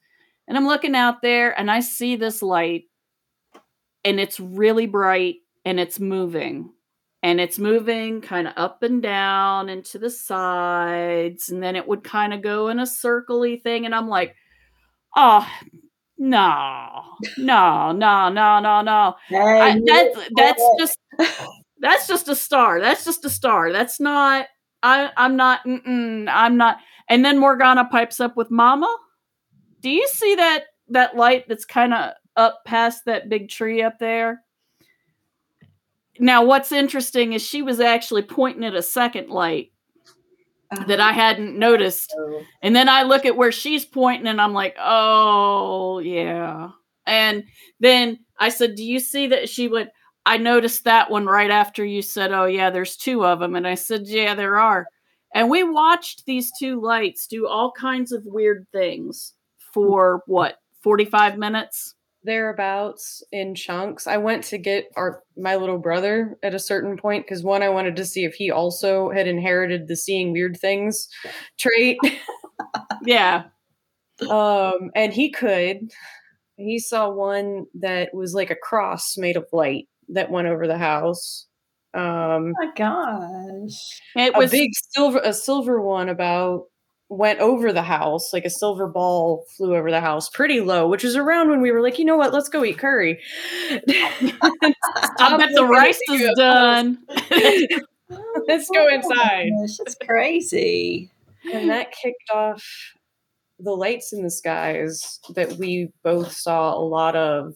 And 0.47 0.57
I'm 0.57 0.67
looking 0.67 0.95
out 0.95 1.21
there 1.21 1.57
and 1.57 1.71
I 1.71 1.79
see 1.79 2.15
this 2.15 2.41
light 2.41 2.83
and 4.03 4.19
it's 4.19 4.39
really 4.39 4.85
bright 4.85 5.37
and 5.63 5.79
it's 5.79 5.99
moving 5.99 6.69
and 7.25 7.41
it's 7.41 7.57
moving 7.57 8.21
kind 8.21 8.47
of 8.47 8.53
up 8.55 8.83
and 8.83 9.01
down 9.01 9.67
and 9.67 9.83
to 9.83 9.97
the 9.97 10.11
sides 10.11 11.49
and 11.49 11.61
then 11.61 11.75
it 11.75 11.87
would 11.87 12.03
kind 12.03 12.35
of 12.35 12.43
go 12.43 12.67
in 12.67 12.77
a 12.77 12.83
circly 12.83 13.59
thing 13.59 13.83
and 13.83 13.95
i'm 13.95 14.07
like 14.07 14.35
oh 15.15 15.45
no 16.19 17.01
no 17.39 17.91
no 17.91 18.29
no 18.29 18.59
no 18.59 18.81
no. 18.81 19.15
I, 19.31 19.81
that's 19.83 20.29
that's 20.35 20.63
just 20.77 20.99
that's 21.79 22.07
just 22.07 22.27
a 22.27 22.35
star 22.35 22.79
that's 22.79 23.03
just 23.03 23.25
a 23.25 23.29
star 23.29 23.71
that's 23.71 23.99
not 23.99 24.45
i 24.83 25.09
i'm 25.17 25.35
not 25.35 25.61
i'm 25.65 26.57
not 26.57 26.77
and 27.09 27.25
then 27.25 27.39
morgana 27.39 27.85
pipes 27.85 28.19
up 28.19 28.37
with 28.37 28.51
mama 28.51 28.95
do 29.81 29.89
you 29.89 30.07
see 30.09 30.35
that 30.35 30.65
that 30.89 31.15
light 31.15 31.45
that's 31.47 31.65
kind 31.65 31.91
of 31.91 32.11
up 32.35 32.61
past 32.65 33.05
that 33.05 33.29
big 33.29 33.49
tree 33.49 33.81
up 33.81 33.97
there 33.97 34.44
now, 36.19 36.43
what's 36.43 36.71
interesting 36.71 37.33
is 37.33 37.41
she 37.41 37.61
was 37.61 37.79
actually 37.79 38.21
pointing 38.21 38.63
at 38.63 38.75
a 38.75 38.81
second 38.81 39.29
light 39.29 39.71
that 40.87 40.99
I 40.99 41.11
oh. 41.11 41.13
hadn't 41.13 41.57
noticed. 41.57 42.13
Oh. 42.17 42.41
And 42.61 42.75
then 42.75 42.89
I 42.89 43.03
look 43.03 43.25
at 43.25 43.37
where 43.37 43.51
she's 43.51 43.85
pointing 43.85 44.27
and 44.27 44.41
I'm 44.41 44.53
like, 44.53 44.75
oh, 44.79 45.99
yeah. 45.99 46.69
And 47.05 47.43
then 47.79 48.19
I 48.39 48.49
said, 48.49 48.75
Do 48.75 48.83
you 48.83 48.99
see 48.99 49.27
that? 49.27 49.49
She 49.49 49.67
went, 49.67 49.89
I 50.25 50.37
noticed 50.37 50.83
that 50.85 51.11
one 51.11 51.25
right 51.25 51.51
after 51.51 51.85
you 51.85 52.01
said, 52.01 52.31
Oh, 52.31 52.45
yeah, 52.45 52.69
there's 52.69 52.97
two 52.97 53.25
of 53.25 53.39
them. 53.39 53.55
And 53.55 53.67
I 53.67 53.75
said, 53.75 54.07
Yeah, 54.07 54.35
there 54.35 54.57
are. 54.57 54.87
And 55.33 55.49
we 55.49 55.63
watched 55.63 56.25
these 56.25 56.51
two 56.57 56.81
lights 56.81 57.27
do 57.27 57.47
all 57.47 57.71
kinds 57.71 58.11
of 58.11 58.23
weird 58.25 58.65
things 58.71 59.33
for 59.73 60.23
what, 60.27 60.55
45 60.81 61.37
minutes? 61.37 61.95
Thereabouts 62.25 63.23
in 63.31 63.55
chunks. 63.55 64.07
I 64.07 64.17
went 64.17 64.43
to 64.45 64.57
get 64.57 64.87
our 64.95 65.23
my 65.37 65.55
little 65.55 65.77
brother 65.77 66.37
at 66.43 66.55
a 66.55 66.59
certain 66.59 66.97
point 66.97 67.25
because 67.25 67.43
one, 67.43 67.63
I 67.63 67.69
wanted 67.69 67.95
to 67.97 68.05
see 68.05 68.25
if 68.25 68.33
he 68.33 68.51
also 68.51 69.09
had 69.11 69.27
inherited 69.27 69.87
the 69.87 69.95
seeing 69.95 70.31
weird 70.31 70.57
things 70.59 71.07
trait. 71.57 71.97
yeah. 73.05 73.45
Um, 74.29 74.91
and 74.95 75.13
he 75.13 75.31
could. 75.31 75.91
He 76.57 76.79
saw 76.79 77.09
one 77.09 77.65
that 77.75 78.13
was 78.13 78.33
like 78.33 78.49
a 78.49 78.55
cross 78.55 79.17
made 79.17 79.37
of 79.37 79.45
light 79.51 79.87
that 80.09 80.31
went 80.31 80.47
over 80.47 80.67
the 80.67 80.77
house. 80.77 81.47
Um, 81.93 82.01
oh 82.03 82.53
my 82.59 82.71
gosh! 82.75 84.01
It 84.15 84.35
a 84.35 84.37
was 84.37 84.51
big 84.51 84.71
silver, 84.93 85.21
a 85.23 85.31
silver 85.31 85.81
one 85.81 86.09
about 86.09 86.63
went 87.09 87.39
over 87.39 87.71
the 87.71 87.83
house 87.83 88.33
like 88.33 88.45
a 88.45 88.49
silver 88.49 88.87
ball 88.87 89.45
flew 89.55 89.75
over 89.75 89.91
the 89.91 90.01
house 90.01 90.27
pretty 90.29 90.59
low 90.59 90.87
which 90.87 91.03
was 91.03 91.15
around 91.15 91.49
when 91.49 91.61
we 91.61 91.71
were 91.71 91.81
like 91.81 91.99
you 91.99 92.05
know 92.05 92.17
what 92.17 92.33
let's 92.33 92.49
go 92.49 92.63
eat 92.65 92.79
curry 92.79 93.19
I 93.71 95.35
bet 95.37 95.51
the 95.53 95.67
rice 95.69 95.99
is 96.11 96.29
done. 96.37 96.97
let's 98.47 98.69
go 98.69 98.87
oh, 98.89 98.93
inside 98.93 99.49
Gosh, 99.61 99.77
That's 99.77 99.95
crazy. 100.03 101.11
and 101.53 101.69
that 101.69 101.91
kicked 101.91 102.29
off 102.33 102.63
the 103.59 103.71
lights 103.71 104.11
in 104.11 104.23
the 104.23 104.29
skies 104.31 105.19
that 105.35 105.53
we 105.53 105.89
both 106.03 106.31
saw 106.31 106.73
a 106.75 106.81
lot 106.81 107.15
of 107.15 107.53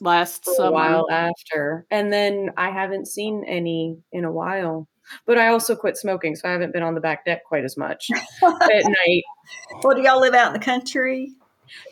Last 0.00 0.46
a 0.48 0.54
summer. 0.54 0.72
while 0.72 1.06
after 1.10 1.86
and 1.90 2.12
then 2.12 2.50
i 2.58 2.70
haven't 2.70 3.06
seen 3.08 3.42
any 3.46 3.96
in 4.12 4.24
a 4.26 4.30
while 4.32 4.86
but 5.26 5.38
i 5.38 5.48
also 5.48 5.74
quit 5.74 5.96
smoking 5.96 6.34
so 6.36 6.48
i 6.48 6.52
haven't 6.52 6.72
been 6.72 6.82
on 6.82 6.94
the 6.94 7.00
back 7.00 7.24
deck 7.24 7.44
quite 7.44 7.64
as 7.64 7.76
much 7.76 8.08
at 8.42 8.84
night 8.84 9.22
Well, 9.82 9.96
do 9.96 10.02
y'all 10.02 10.20
live 10.20 10.34
out 10.34 10.54
in 10.54 10.58
the 10.58 10.64
country? 10.64 11.32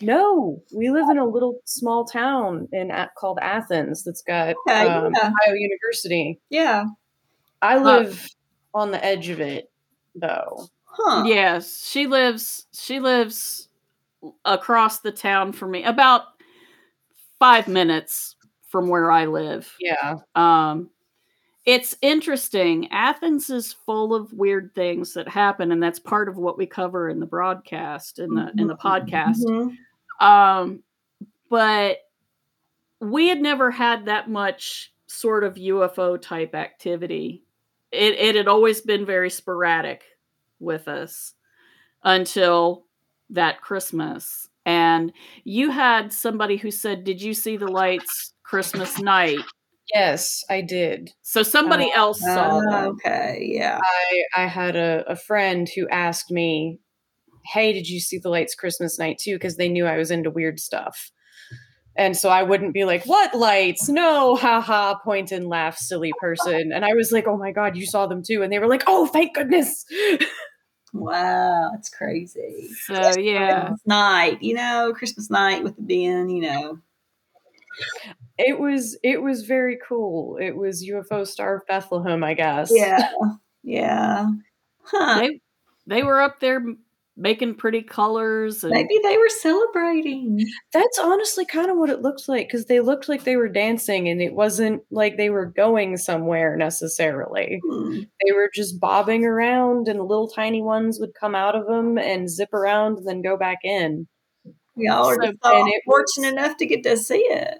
No, 0.02 0.62
we 0.74 0.90
live 0.90 1.08
in 1.08 1.18
a 1.18 1.24
little 1.24 1.60
small 1.64 2.04
town 2.04 2.68
in 2.72 2.92
called 3.16 3.38
Athens 3.40 4.04
that's 4.04 4.20
got 4.22 4.54
Okay, 4.68 4.86
um, 4.86 5.12
yeah. 5.14 5.28
Ohio 5.28 5.54
University. 5.54 6.38
Yeah. 6.50 6.84
I 7.62 7.78
live 7.78 8.26
on 8.74 8.90
the 8.90 9.02
edge 9.04 9.28
of 9.30 9.40
it, 9.40 9.70
though. 10.14 10.68
Huh. 10.84 11.24
Yes, 11.26 11.86
she 11.86 12.06
lives. 12.06 12.66
She 12.72 13.00
lives 13.00 13.68
across 14.44 15.00
the 15.00 15.12
town 15.12 15.52
from 15.52 15.70
me, 15.70 15.84
about 15.84 16.24
five 17.38 17.68
minutes 17.68 18.36
from 18.68 18.88
where 18.88 19.10
I 19.10 19.26
live. 19.26 19.74
Yeah, 19.80 20.16
Um, 20.34 20.90
it's 21.70 21.96
interesting. 22.02 22.88
Athens 22.90 23.48
is 23.48 23.72
full 23.72 24.12
of 24.12 24.32
weird 24.32 24.74
things 24.74 25.14
that 25.14 25.28
happen, 25.28 25.70
and 25.70 25.80
that's 25.80 26.00
part 26.00 26.28
of 26.28 26.36
what 26.36 26.58
we 26.58 26.66
cover 26.66 27.08
in 27.08 27.20
the 27.20 27.26
broadcast 27.26 28.18
in 28.18 28.34
the 28.34 28.50
in 28.58 28.66
the 28.66 28.74
podcast. 28.74 29.44
Mhm. 29.44 29.76
Um, 30.20 30.82
but 31.48 31.98
we 32.98 33.28
had 33.28 33.40
never 33.40 33.70
had 33.70 34.06
that 34.06 34.28
much 34.28 34.92
sort 35.06 35.44
of 35.44 35.58
UFO 35.58 36.16
type 36.20 36.56
activity. 36.56 37.44
It 37.92 38.14
it 38.14 38.34
had 38.34 38.48
always 38.48 38.80
been 38.80 39.06
very 39.06 39.30
sporadic 39.30 40.02
with 40.58 40.88
us 40.88 41.34
until 42.02 42.84
that 43.30 43.60
Christmas. 43.60 44.48
And 44.66 45.12
you 45.44 45.70
had 45.70 46.12
somebody 46.12 46.56
who 46.56 46.72
said, 46.72 47.04
"Did 47.04 47.22
you 47.22 47.32
see 47.32 47.56
the 47.56 47.68
lights 47.68 48.34
Christmas 48.42 48.98
night?" 48.98 49.38
Yes, 49.94 50.44
I 50.50 50.60
did. 50.60 51.10
So 51.22 51.42
somebody 51.42 51.90
uh, 51.92 51.98
else 51.98 52.20
saw 52.20 52.48
Oh, 52.48 52.70
them. 52.70 52.96
okay. 53.06 53.48
Yeah. 53.52 53.78
I 53.82 54.42
I 54.44 54.46
had 54.46 54.76
a, 54.76 55.04
a 55.08 55.16
friend 55.16 55.68
who 55.74 55.88
asked 55.88 56.30
me, 56.30 56.80
"Hey, 57.52 57.72
did 57.72 57.88
you 57.88 58.00
see 58.00 58.18
the 58.18 58.28
lights 58.30 58.54
Christmas 58.54 58.98
night 58.98 59.18
too?" 59.18 59.34
Because 59.36 59.56
they 59.56 59.68
knew 59.68 59.86
I 59.86 59.96
was 59.96 60.10
into 60.10 60.30
weird 60.30 60.60
stuff. 60.60 61.10
And 61.96 62.16
so 62.16 62.30
I 62.30 62.42
wouldn't 62.44 62.72
be 62.72 62.84
like, 62.84 63.04
"What 63.04 63.34
lights? 63.34 63.88
No, 63.88 64.36
haha, 64.36 64.94
point 65.04 65.32
and 65.32 65.48
laugh, 65.48 65.76
silly 65.76 66.12
person." 66.20 66.72
And 66.72 66.84
I 66.84 66.94
was 66.94 67.12
like, 67.12 67.26
"Oh 67.26 67.36
my 67.36 67.52
god, 67.52 67.76
you 67.76 67.84
saw 67.86 68.06
them 68.06 68.22
too!" 68.22 68.42
And 68.42 68.52
they 68.52 68.58
were 68.58 68.68
like, 68.68 68.84
"Oh, 68.86 69.06
thank 69.06 69.34
goodness!" 69.34 69.84
Wow. 70.92 71.70
That's 71.72 71.88
crazy. 71.88 72.68
So 72.84 73.16
yeah, 73.18 73.60
Christmas 73.60 73.80
night, 73.86 74.42
you 74.42 74.54
know, 74.54 74.92
Christmas 74.94 75.30
night 75.30 75.62
with 75.62 75.76
the 75.76 75.82
bin, 75.82 76.28
you 76.30 76.42
know. 76.42 76.78
It 78.38 78.58
was 78.58 78.98
it 79.02 79.22
was 79.22 79.42
very 79.46 79.78
cool. 79.86 80.36
It 80.40 80.56
was 80.56 80.86
UFO 80.86 81.26
Star 81.26 81.56
of 81.56 81.66
Bethlehem, 81.66 82.22
I 82.24 82.34
guess. 82.34 82.70
Yeah. 82.74 83.10
Yeah. 83.62 84.26
Huh. 84.82 85.20
they 85.20 85.40
they 85.86 86.02
were 86.02 86.20
up 86.20 86.40
there 86.40 86.64
making 87.16 87.54
pretty 87.54 87.82
colors 87.82 88.64
and 88.64 88.72
Maybe 88.72 88.98
they 89.02 89.18
were 89.18 89.28
celebrating. 89.28 90.42
That's 90.72 90.98
honestly 90.98 91.44
kind 91.44 91.70
of 91.70 91.76
what 91.76 91.90
it 91.90 92.00
looked 92.00 92.26
like 92.28 92.46
because 92.48 92.64
they 92.64 92.80
looked 92.80 93.08
like 93.10 93.24
they 93.24 93.36
were 93.36 93.48
dancing 93.48 94.08
and 94.08 94.22
it 94.22 94.32
wasn't 94.32 94.82
like 94.90 95.18
they 95.18 95.28
were 95.28 95.44
going 95.44 95.98
somewhere 95.98 96.56
necessarily. 96.56 97.60
Hmm. 97.68 98.00
They 98.24 98.32
were 98.32 98.50
just 98.54 98.80
bobbing 98.80 99.26
around 99.26 99.86
and 99.88 100.00
little 100.00 100.28
tiny 100.28 100.62
ones 100.62 100.98
would 100.98 101.12
come 101.12 101.34
out 101.34 101.54
of 101.54 101.66
them 101.66 101.98
and 101.98 102.30
zip 102.30 102.54
around 102.54 102.96
and 102.98 103.06
then 103.06 103.20
go 103.20 103.36
back 103.36 103.58
in. 103.64 104.06
Y'all 104.76 105.06
are 105.10 105.16
So- 105.16 105.26
just 105.32 105.38
all 105.42 105.58
and 105.60 105.68
it 105.68 105.82
was- 105.86 106.04
fortunate 106.16 106.32
enough 106.32 106.56
to 106.56 106.64
get 106.66 106.82
to 106.84 106.96
see 106.96 107.18
it. 107.18 107.58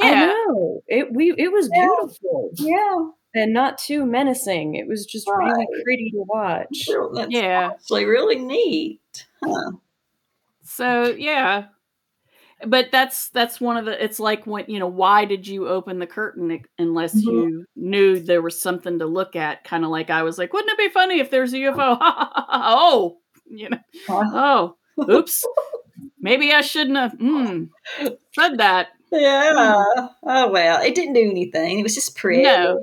I 0.00 0.10
yeah. 0.10 0.26
know. 0.26 0.82
It 0.88 1.12
we 1.12 1.32
it 1.36 1.50
was 1.52 1.68
Yeah. 1.74 1.86
beautiful 2.00 2.50
Yeah. 2.54 3.08
and 3.34 3.52
not 3.52 3.78
too 3.78 4.04
menacing. 4.06 4.74
It 4.76 4.86
was 4.86 5.06
just 5.06 5.28
really 5.28 5.66
pretty 5.84 6.10
to 6.12 6.24
watch. 6.26 6.88
That's 7.14 7.30
Yeah. 7.32 7.70
actually 7.74 8.04
really 8.04 8.38
neat. 8.38 9.00
Huh. 9.44 9.72
So 10.64 11.04
yeah. 11.16 11.66
But 12.64 12.90
that's 12.92 13.28
that's 13.30 13.60
one 13.60 13.76
of 13.76 13.86
the 13.86 14.02
it's 14.02 14.20
like 14.20 14.46
when 14.46 14.64
you 14.68 14.78
know 14.78 14.86
why 14.86 15.24
did 15.24 15.48
you 15.48 15.66
open 15.66 15.98
the 15.98 16.06
curtain 16.06 16.52
i- 16.52 16.62
unless 16.78 17.12
Mhm. 17.14 17.22
you 17.24 17.64
knew 17.74 18.20
there 18.20 18.40
was 18.42 18.60
something 18.60 19.00
to 19.00 19.06
look 19.06 19.34
at 19.34 19.64
kind 19.64 19.84
of 19.84 19.90
like 19.90 20.10
I 20.10 20.22
was 20.22 20.38
like 20.38 20.52
wouldn't 20.52 20.70
it 20.70 20.78
be 20.78 20.88
funny 20.90 21.18
if 21.18 21.28
there's 21.30 21.52
a 21.54 21.58
UFO 21.58 21.98
oh 22.00 23.18
you 23.50 23.68
know 23.68 23.78
Huh. 24.06 24.30
oh 24.32 24.76
oops 25.10 25.42
maybe 26.20 26.52
I 26.52 26.60
shouldn't 26.60 26.96
have 26.98 27.14
mm, 27.18 27.68
said 28.38 28.58
that 28.58 28.88
Yeah. 29.12 29.52
Mm. 29.96 30.08
Oh 30.24 30.50
well, 30.50 30.82
it 30.82 30.94
didn't 30.94 31.14
do 31.14 31.30
anything. 31.30 31.78
It 31.78 31.82
was 31.82 31.94
just 31.94 32.16
pretty. 32.16 32.42
No. 32.42 32.80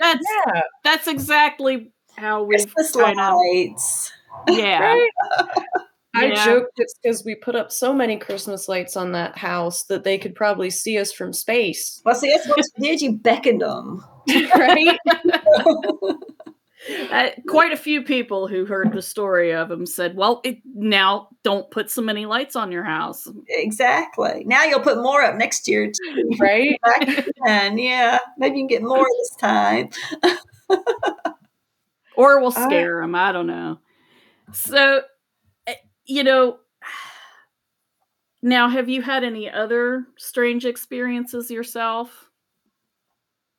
That's 0.00 0.26
Yeah. 0.46 0.60
that's 0.84 1.06
exactly 1.06 1.92
how 2.16 2.42
we 2.42 2.56
Christmas 2.56 2.92
kind 2.92 3.18
of 3.20 3.34
lights. 3.36 4.12
yeah. 4.48 4.80
Right? 4.96 5.10
I 6.14 6.26
Yeah. 6.26 6.44
joked 6.44 6.72
it's 6.78 6.94
because 7.00 7.24
we 7.24 7.34
put 7.36 7.54
up 7.54 7.70
so 7.70 7.92
many 7.92 8.16
Christmas 8.16 8.68
lights 8.68 8.96
on 8.96 9.12
that 9.12 9.38
house 9.38 9.84
that 9.84 10.02
they 10.04 10.18
could 10.18 10.34
probably 10.34 10.70
see 10.70 10.98
us 10.98 11.12
from 11.12 11.32
space. 11.32 12.00
Well, 12.04 12.14
see, 12.16 12.30
that's 12.30 12.48
what 12.48 12.58
you 12.58 12.82
did. 12.82 13.00
You 13.02 13.12
beckoned 13.12 13.60
them. 13.60 14.04
right? 14.54 14.98
Uh, 17.10 17.30
quite 17.48 17.72
a 17.72 17.76
few 17.76 18.02
people 18.02 18.48
who 18.48 18.64
heard 18.64 18.92
the 18.92 19.02
story 19.02 19.52
of 19.52 19.70
him 19.70 19.84
said, 19.86 20.16
"Well, 20.16 20.40
it, 20.44 20.58
now 20.74 21.28
don't 21.42 21.70
put 21.70 21.90
so 21.90 22.00
many 22.02 22.26
lights 22.26 22.56
on 22.56 22.72
your 22.72 22.84
house." 22.84 23.28
exactly. 23.48 24.44
Now 24.46 24.64
you'll 24.64 24.80
put 24.80 24.98
more 24.98 25.22
up 25.22 25.36
next 25.36 25.68
year. 25.68 25.86
Too. 25.90 26.30
right? 26.40 26.78
And 27.46 27.80
yeah, 27.80 28.18
maybe 28.36 28.56
you 28.56 28.62
can 28.62 28.66
get 28.68 28.82
more 28.82 29.06
this 29.18 29.36
time. 29.38 29.90
or 32.16 32.40
we'll 32.40 32.48
Uh, 32.48 32.66
scare 32.66 33.00
them. 33.00 33.14
I 33.14 33.32
don't 33.32 33.46
know. 33.46 33.78
So, 34.52 35.02
eh, 35.66 35.74
you 36.04 36.24
know, 36.24 36.58
now 38.42 38.68
have 38.68 38.88
you 38.88 39.02
had 39.02 39.24
any 39.24 39.50
other 39.50 40.06
strange 40.16 40.64
experiences 40.64 41.50
yourself? 41.50 42.30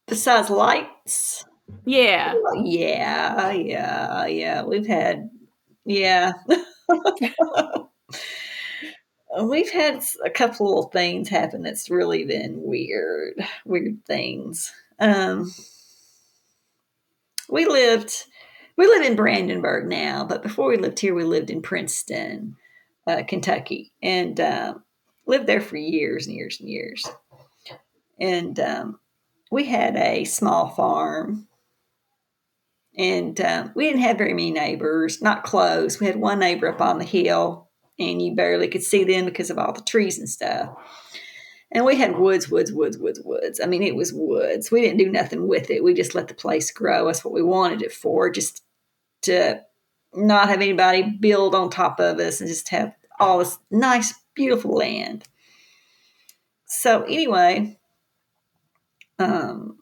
Besides 0.08 0.50
lights. 0.50 1.46
Yeah. 1.86 2.34
Yeah, 2.64 3.52
yeah, 3.52 4.26
yeah. 4.26 4.64
We've 4.64 4.88
had, 4.88 5.30
yeah. 5.86 6.34
We've 9.44 9.70
had 9.70 10.04
a 10.26 10.30
couple 10.30 10.68
little 10.68 10.90
things 10.90 11.30
happen 11.30 11.62
that's 11.62 11.90
really 11.90 12.26
been 12.26 12.64
weird, 12.64 13.36
weird 13.66 14.04
things. 14.06 14.72
Um, 15.00 15.52
we 17.50 17.66
lived, 17.66 18.26
we 18.78 18.88
live 18.88 19.04
in 19.04 19.16
Brandenburg 19.16 19.88
now, 19.88 20.24
but 20.26 20.44
before 20.44 20.70
we 20.70 20.78
lived 20.78 21.00
here, 21.00 21.16
we 21.16 21.24
lived 21.24 21.50
in 21.50 21.62
Princeton, 21.62 22.56
uh, 23.08 23.24
Kentucky, 23.28 23.92
and 24.02 24.40
um, 24.40 24.84
lived 25.26 25.48
there 25.48 25.62
for 25.62 25.78
years 25.78 26.28
and 26.28 26.36
years 26.36 26.60
and 26.60 26.70
years. 26.70 27.06
And 28.20 28.60
um, 28.60 29.00
we 29.52 29.66
had 29.66 29.96
a 29.96 30.24
small 30.26 30.70
farm 30.70 31.48
and 33.00 33.40
um, 33.40 33.72
we 33.76 33.86
didn't 33.86 34.02
have 34.02 34.18
very 34.18 34.34
many 34.34 34.52
neighbors, 34.52 35.22
not 35.22 35.46
close. 35.46 36.02
We 36.02 36.06
had 36.06 36.18
one 36.18 36.38
neighbor 36.40 36.68
up 36.68 36.82
on 36.82 37.00
the 37.00 37.06
hill, 37.06 37.70
and 37.98 38.22
you 38.22 38.36
barely 38.36 38.68
could 38.68 38.84
see 38.84 39.06
them 39.06 39.24
because 39.24 39.50
of 39.50 39.58
all 39.58 39.72
the 39.72 39.82
trees 39.82 40.20
and 40.20 40.28
stuff. 40.28 40.70
And 41.72 41.86
we 41.86 41.96
had 41.96 42.18
woods, 42.18 42.50
woods, 42.50 42.74
woods, 42.74 42.98
woods, 42.98 43.22
woods. 43.24 43.62
I 43.64 43.68
mean, 43.68 43.84
it 43.84 43.96
was 43.96 44.12
woods. 44.14 44.70
We 44.70 44.82
didn't 44.82 44.98
do 44.98 45.10
nothing 45.10 45.48
with 45.48 45.70
it. 45.70 45.82
We 45.82 45.94
just 45.94 46.14
let 46.14 46.28
the 46.28 46.34
place 46.34 46.72
grow. 46.72 47.06
That's 47.06 47.24
what 47.24 47.34
we 47.34 47.42
wanted 47.42 47.84
it 47.84 47.94
for, 47.94 48.30
just 48.30 48.64
to 49.22 49.62
not 50.14 50.50
have 50.50 50.62
anybody 50.62 51.04
build 51.04 51.56
on 51.56 51.70
top 51.70 52.02
of 52.02 52.20
us 52.20 52.42
and 52.42 52.50
just 52.50 52.68
have 52.68 52.94
all 53.18 53.40
this 53.40 53.58
nice, 53.72 54.14
beautiful 54.36 54.72
land. 54.72 55.24
So, 56.66 57.04
anyway, 57.04 57.80
um, 59.20 59.79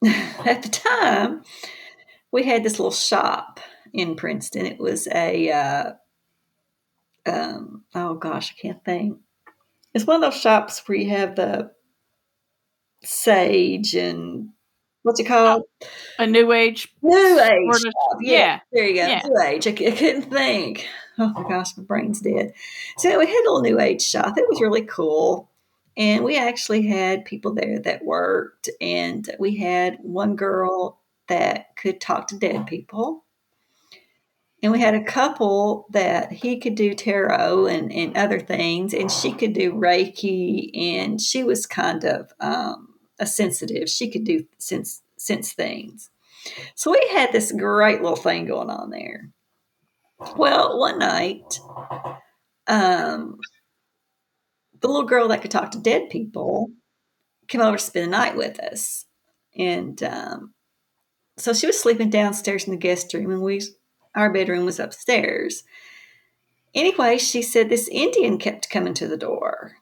at 0.44 0.62
the 0.62 0.68
time, 0.68 1.42
we 2.32 2.44
had 2.44 2.62
this 2.62 2.78
little 2.78 2.92
shop 2.92 3.60
in 3.92 4.16
Princeton. 4.16 4.66
It 4.66 4.78
was 4.78 5.06
a, 5.08 5.50
uh, 5.50 5.92
um, 7.24 7.84
oh 7.94 8.14
gosh, 8.14 8.52
I 8.52 8.60
can't 8.60 8.84
think. 8.84 9.18
It's 9.94 10.06
one 10.06 10.22
of 10.22 10.30
those 10.30 10.40
shops 10.40 10.82
where 10.86 10.98
you 10.98 11.10
have 11.10 11.36
the 11.36 11.70
sage 13.02 13.94
and 13.94 14.50
what's 15.02 15.20
it 15.20 15.24
called? 15.24 15.62
A 16.18 16.26
new 16.26 16.52
age. 16.52 16.88
New 17.02 17.40
age. 17.40 17.80
Shop. 17.80 18.18
Yeah, 18.20 18.30
yeah, 18.30 18.60
there 18.72 18.86
you 18.86 18.94
go. 18.94 19.06
yeah. 19.06 19.22
New 19.24 19.40
age. 19.40 19.66
I 19.66 19.72
couldn't 19.72 20.30
think. 20.30 20.86
Oh 21.18 21.28
my 21.28 21.48
gosh, 21.48 21.76
my 21.76 21.84
brain's 21.84 22.20
dead. 22.20 22.52
So 22.98 23.18
we 23.18 23.26
had 23.26 23.34
a 23.34 23.44
little 23.44 23.62
new 23.62 23.80
age 23.80 24.02
shop. 24.02 24.36
It 24.36 24.44
was 24.48 24.60
really 24.60 24.82
cool. 24.82 25.48
And 25.96 26.24
we 26.24 26.36
actually 26.36 26.86
had 26.86 27.24
people 27.24 27.54
there 27.54 27.78
that 27.80 28.04
worked, 28.04 28.68
and 28.80 29.28
we 29.38 29.56
had 29.56 29.98
one 30.02 30.36
girl 30.36 31.00
that 31.28 31.74
could 31.76 32.00
talk 32.00 32.28
to 32.28 32.38
dead 32.38 32.66
people. 32.66 33.24
And 34.62 34.72
we 34.72 34.80
had 34.80 34.94
a 34.94 35.04
couple 35.04 35.86
that 35.90 36.32
he 36.32 36.58
could 36.58 36.74
do 36.74 36.94
tarot 36.94 37.66
and, 37.66 37.92
and 37.92 38.16
other 38.16 38.40
things, 38.40 38.92
and 38.94 39.10
she 39.10 39.32
could 39.32 39.52
do 39.52 39.72
Reiki, 39.72 40.70
and 40.76 41.20
she 41.20 41.44
was 41.44 41.66
kind 41.66 42.04
of 42.04 42.30
um, 42.40 42.94
a 43.18 43.26
sensitive. 43.26 43.88
She 43.88 44.10
could 44.10 44.24
do 44.24 44.46
sense 44.58 45.02
sense 45.18 45.52
things. 45.52 46.10
So 46.74 46.90
we 46.90 47.08
had 47.12 47.32
this 47.32 47.52
great 47.52 48.02
little 48.02 48.16
thing 48.16 48.46
going 48.46 48.70
on 48.70 48.90
there. 48.90 49.30
Well, 50.36 50.78
one 50.78 50.98
night, 50.98 51.60
um, 52.66 53.38
the 54.86 54.92
little 54.92 55.08
girl 55.08 55.28
that 55.28 55.42
could 55.42 55.50
talk 55.50 55.72
to 55.72 55.80
dead 55.80 56.10
people 56.10 56.70
came 57.48 57.60
over 57.60 57.76
to 57.76 57.82
spend 57.82 58.06
the 58.06 58.10
night 58.10 58.36
with 58.36 58.60
us, 58.60 59.06
and 59.56 60.00
um, 60.02 60.54
so 61.36 61.52
she 61.52 61.66
was 61.66 61.78
sleeping 61.78 62.08
downstairs 62.08 62.64
in 62.64 62.70
the 62.70 62.76
guest 62.76 63.12
room, 63.12 63.30
and 63.30 63.42
we 63.42 63.60
our 64.14 64.32
bedroom 64.32 64.64
was 64.64 64.78
upstairs. 64.78 65.64
Anyway, 66.74 67.18
she 67.18 67.42
said 67.42 67.68
this 67.68 67.88
Indian 67.88 68.38
kept 68.38 68.70
coming 68.70 68.94
to 68.94 69.08
the 69.08 69.16
door, 69.16 69.72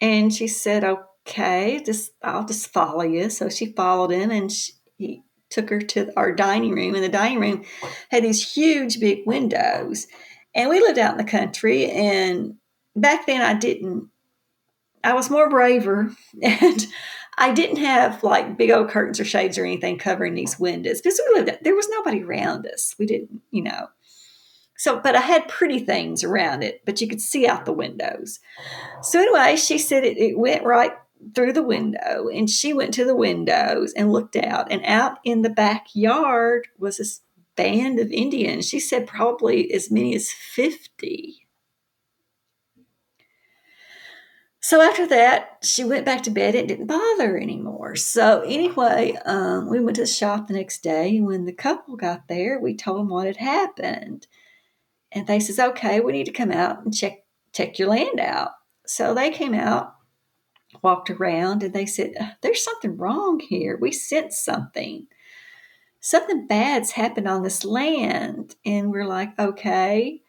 and 0.00 0.32
she 0.32 0.48
said, 0.48 0.82
"Okay, 0.82 1.82
just 1.84 2.12
I'll 2.22 2.46
just 2.46 2.72
follow 2.72 3.04
you." 3.04 3.28
So 3.28 3.50
she 3.50 3.72
followed 3.72 4.10
him, 4.10 4.30
and 4.30 4.50
she, 4.50 4.72
he 4.96 5.22
took 5.50 5.68
her 5.68 5.80
to 5.80 6.12
our 6.16 6.32
dining 6.34 6.74
room, 6.74 6.94
and 6.94 7.04
the 7.04 7.08
dining 7.10 7.40
room 7.40 7.64
had 8.10 8.24
these 8.24 8.54
huge, 8.54 9.00
big 9.00 9.26
windows. 9.26 10.06
And 10.54 10.70
we 10.70 10.80
lived 10.80 10.98
out 10.98 11.12
in 11.12 11.18
the 11.18 11.30
country, 11.30 11.90
and 11.90 12.54
back 12.96 13.26
then 13.26 13.42
I 13.42 13.54
didn't. 13.54 14.08
I 15.02 15.12
was 15.12 15.30
more 15.30 15.50
braver, 15.50 16.10
and 16.42 16.86
I 17.36 17.52
didn't 17.52 17.76
have 17.78 18.22
like 18.22 18.56
big 18.56 18.70
old 18.70 18.90
curtains 18.90 19.20
or 19.20 19.24
shades 19.24 19.58
or 19.58 19.64
anything 19.64 19.98
covering 19.98 20.34
these 20.34 20.58
windows 20.58 21.00
because 21.00 21.20
we 21.28 21.40
lived. 21.40 21.58
There 21.62 21.74
was 21.74 21.88
nobody 21.88 22.22
around 22.22 22.66
us. 22.66 22.94
We 22.98 23.06
didn't, 23.06 23.42
you 23.50 23.62
know. 23.62 23.88
So, 24.76 25.00
but 25.00 25.14
I 25.14 25.20
had 25.20 25.48
pretty 25.48 25.78
things 25.78 26.24
around 26.24 26.62
it, 26.62 26.82
but 26.84 27.00
you 27.00 27.08
could 27.08 27.20
see 27.20 27.46
out 27.46 27.64
the 27.64 27.72
windows. 27.72 28.40
So 29.02 29.20
anyway, 29.20 29.56
she 29.56 29.78
said 29.78 30.04
it, 30.04 30.18
it 30.18 30.38
went 30.38 30.64
right 30.64 30.92
through 31.34 31.52
the 31.52 31.62
window, 31.62 32.28
and 32.28 32.50
she 32.50 32.72
went 32.72 32.92
to 32.94 33.04
the 33.04 33.14
windows 33.14 33.92
and 33.96 34.12
looked 34.12 34.36
out, 34.36 34.70
and 34.70 34.84
out 34.84 35.18
in 35.24 35.42
the 35.42 35.50
backyard 35.50 36.68
was 36.78 36.98
this 36.98 37.20
band 37.56 38.00
of 38.00 38.10
Indians. 38.10 38.68
She 38.68 38.80
said 38.80 39.06
probably 39.06 39.72
as 39.72 39.90
many 39.90 40.14
as 40.14 40.30
fifty. 40.30 41.43
So 44.64 44.80
after 44.80 45.06
that, 45.08 45.58
she 45.62 45.84
went 45.84 46.06
back 46.06 46.22
to 46.22 46.30
bed. 46.30 46.54
It 46.54 46.68
didn't 46.68 46.86
bother 46.86 47.32
her 47.32 47.38
anymore. 47.38 47.96
So 47.96 48.40
anyway, 48.46 49.14
um, 49.26 49.68
we 49.68 49.78
went 49.78 49.96
to 49.96 50.04
the 50.04 50.06
shop 50.06 50.46
the 50.46 50.54
next 50.54 50.82
day. 50.82 51.18
And 51.18 51.26
when 51.26 51.44
the 51.44 51.52
couple 51.52 51.96
got 51.96 52.28
there, 52.28 52.58
we 52.58 52.74
told 52.74 53.00
them 53.00 53.10
what 53.10 53.26
had 53.26 53.36
happened. 53.36 54.26
And 55.12 55.26
they 55.26 55.38
says, 55.38 55.58
okay, 55.58 56.00
we 56.00 56.12
need 56.12 56.24
to 56.24 56.32
come 56.32 56.50
out 56.50 56.82
and 56.82 56.94
check 56.94 57.24
check 57.52 57.78
your 57.78 57.88
land 57.88 58.18
out. 58.18 58.52
So 58.86 59.12
they 59.12 59.28
came 59.28 59.52
out, 59.52 59.96
walked 60.80 61.10
around, 61.10 61.62
and 61.62 61.74
they 61.74 61.84
said, 61.84 62.14
"Uh, 62.18 62.30
there's 62.40 62.64
something 62.64 62.96
wrong 62.96 63.40
here. 63.40 63.76
We 63.78 63.92
sense 63.92 64.40
something. 64.40 65.08
Something 66.00 66.46
bad's 66.46 66.92
happened 66.92 67.28
on 67.28 67.42
this 67.42 67.66
land. 67.66 68.56
And 68.64 68.90
we're 68.90 69.06
like, 69.06 69.38
okay. 69.38 70.22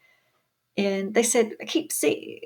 And 0.76 1.14
they 1.14 1.24
said, 1.24 1.54
I 1.62 1.64
keep 1.64 1.94
seeing 1.94 2.42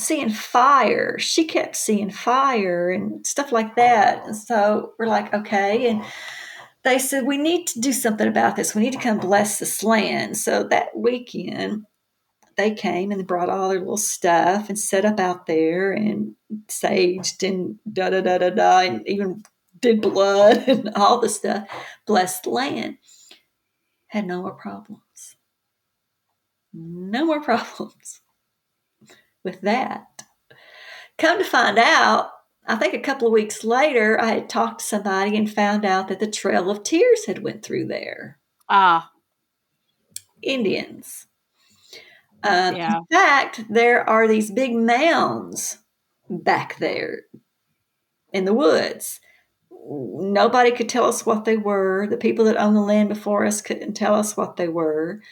seeing 0.00 0.30
fire. 0.30 1.18
She 1.18 1.44
kept 1.44 1.76
seeing 1.76 2.10
fire 2.10 2.90
and 2.90 3.26
stuff 3.26 3.52
like 3.52 3.76
that. 3.76 4.26
And 4.26 4.36
so 4.36 4.94
we're 4.98 5.06
like, 5.06 5.32
okay. 5.32 5.88
And 5.88 6.04
they 6.84 6.98
said, 6.98 7.24
we 7.26 7.36
need 7.36 7.66
to 7.68 7.80
do 7.80 7.92
something 7.92 8.26
about 8.26 8.56
this. 8.56 8.74
We 8.74 8.82
need 8.82 8.92
to 8.94 8.98
come 8.98 9.18
bless 9.18 9.58
this 9.58 9.82
land. 9.82 10.36
So 10.36 10.64
that 10.64 10.96
weekend, 10.96 11.84
they 12.56 12.74
came 12.74 13.10
and 13.10 13.26
brought 13.26 13.50
all 13.50 13.68
their 13.68 13.78
little 13.78 13.96
stuff 13.96 14.68
and 14.68 14.78
set 14.78 15.04
up 15.04 15.20
out 15.20 15.46
there 15.46 15.92
and 15.92 16.34
saged 16.66 17.46
and 17.46 17.78
da 17.90 18.10
da 18.10 18.20
da 18.20 18.38
da 18.38 18.50
da, 18.50 18.80
and 18.80 19.06
even 19.06 19.44
did 19.80 20.00
blood 20.00 20.64
and 20.66 20.90
all 20.96 21.20
the 21.20 21.28
stuff. 21.28 21.68
Blessed 22.06 22.46
land. 22.46 22.98
Had 24.08 24.26
no 24.26 24.42
more 24.42 24.54
problems. 24.54 25.36
No 26.72 27.26
more 27.26 27.40
problems 27.44 28.20
with 29.48 29.62
that. 29.62 30.22
Come 31.16 31.38
to 31.38 31.44
find 31.44 31.78
out, 31.78 32.30
I 32.66 32.76
think 32.76 32.92
a 32.94 33.00
couple 33.00 33.26
of 33.26 33.32
weeks 33.32 33.64
later, 33.64 34.20
I 34.20 34.32
had 34.32 34.48
talked 34.50 34.80
to 34.80 34.86
somebody 34.86 35.36
and 35.36 35.50
found 35.50 35.84
out 35.84 36.08
that 36.08 36.20
the 36.20 36.30
Trail 36.30 36.70
of 36.70 36.82
Tears 36.82 37.24
had 37.26 37.42
went 37.42 37.62
through 37.62 37.86
there. 37.86 38.38
Ah, 38.68 39.10
Indians. 40.42 41.26
Um, 42.42 42.76
Yeah. 42.76 42.98
In 42.98 43.06
fact, 43.10 43.64
there 43.68 44.08
are 44.08 44.28
these 44.28 44.50
big 44.50 44.74
mounds 44.74 45.78
back 46.28 46.78
there 46.78 47.22
in 48.32 48.44
the 48.44 48.54
woods. 48.54 49.18
Nobody 49.70 50.70
could 50.70 50.88
tell 50.88 51.06
us 51.06 51.24
what 51.24 51.44
they 51.46 51.56
were. 51.56 52.06
The 52.08 52.18
people 52.18 52.44
that 52.44 52.58
owned 52.58 52.76
the 52.76 52.80
land 52.80 53.08
before 53.08 53.46
us 53.46 53.62
couldn't 53.62 53.94
tell 53.94 54.14
us 54.14 54.36
what 54.36 54.56
they 54.56 54.68
were. 54.68 55.22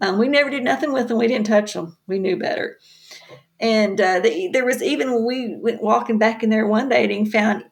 Um, 0.00 0.18
we 0.18 0.28
never 0.28 0.50
did 0.50 0.62
nothing 0.64 0.92
with 0.92 1.08
them. 1.08 1.18
We 1.18 1.26
didn't 1.26 1.46
touch 1.46 1.72
them. 1.74 1.96
We 2.06 2.18
knew 2.18 2.38
better. 2.38 2.78
And 3.60 4.00
uh, 4.00 4.20
the, 4.20 4.50
there 4.52 4.64
was 4.64 4.82
even 4.82 5.12
when 5.12 5.24
we 5.24 5.56
went 5.56 5.82
walking 5.82 6.18
back 6.18 6.42
in 6.42 6.50
there 6.50 6.66
one 6.66 6.88
day 6.88 7.04
and 7.04 7.30
found 7.30 7.64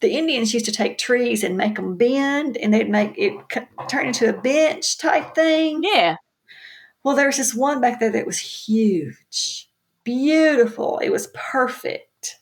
the 0.00 0.16
Indians 0.16 0.54
used 0.54 0.66
to 0.66 0.72
take 0.72 0.98
trees 0.98 1.44
and 1.44 1.56
make 1.56 1.76
them 1.76 1.96
bend, 1.96 2.56
and 2.56 2.72
they'd 2.72 2.88
make 2.88 3.14
it 3.18 3.34
turn 3.88 4.06
into 4.06 4.28
a 4.28 4.40
bench 4.40 4.98
type 4.98 5.34
thing. 5.34 5.82
Yeah. 5.82 6.16
Well, 7.02 7.16
there 7.16 7.26
was 7.26 7.38
this 7.38 7.54
one 7.54 7.80
back 7.80 8.00
there 8.00 8.10
that 8.12 8.26
was 8.26 8.38
huge, 8.38 9.70
beautiful. 10.04 10.98
It 10.98 11.10
was 11.10 11.28
perfect. 11.34 12.36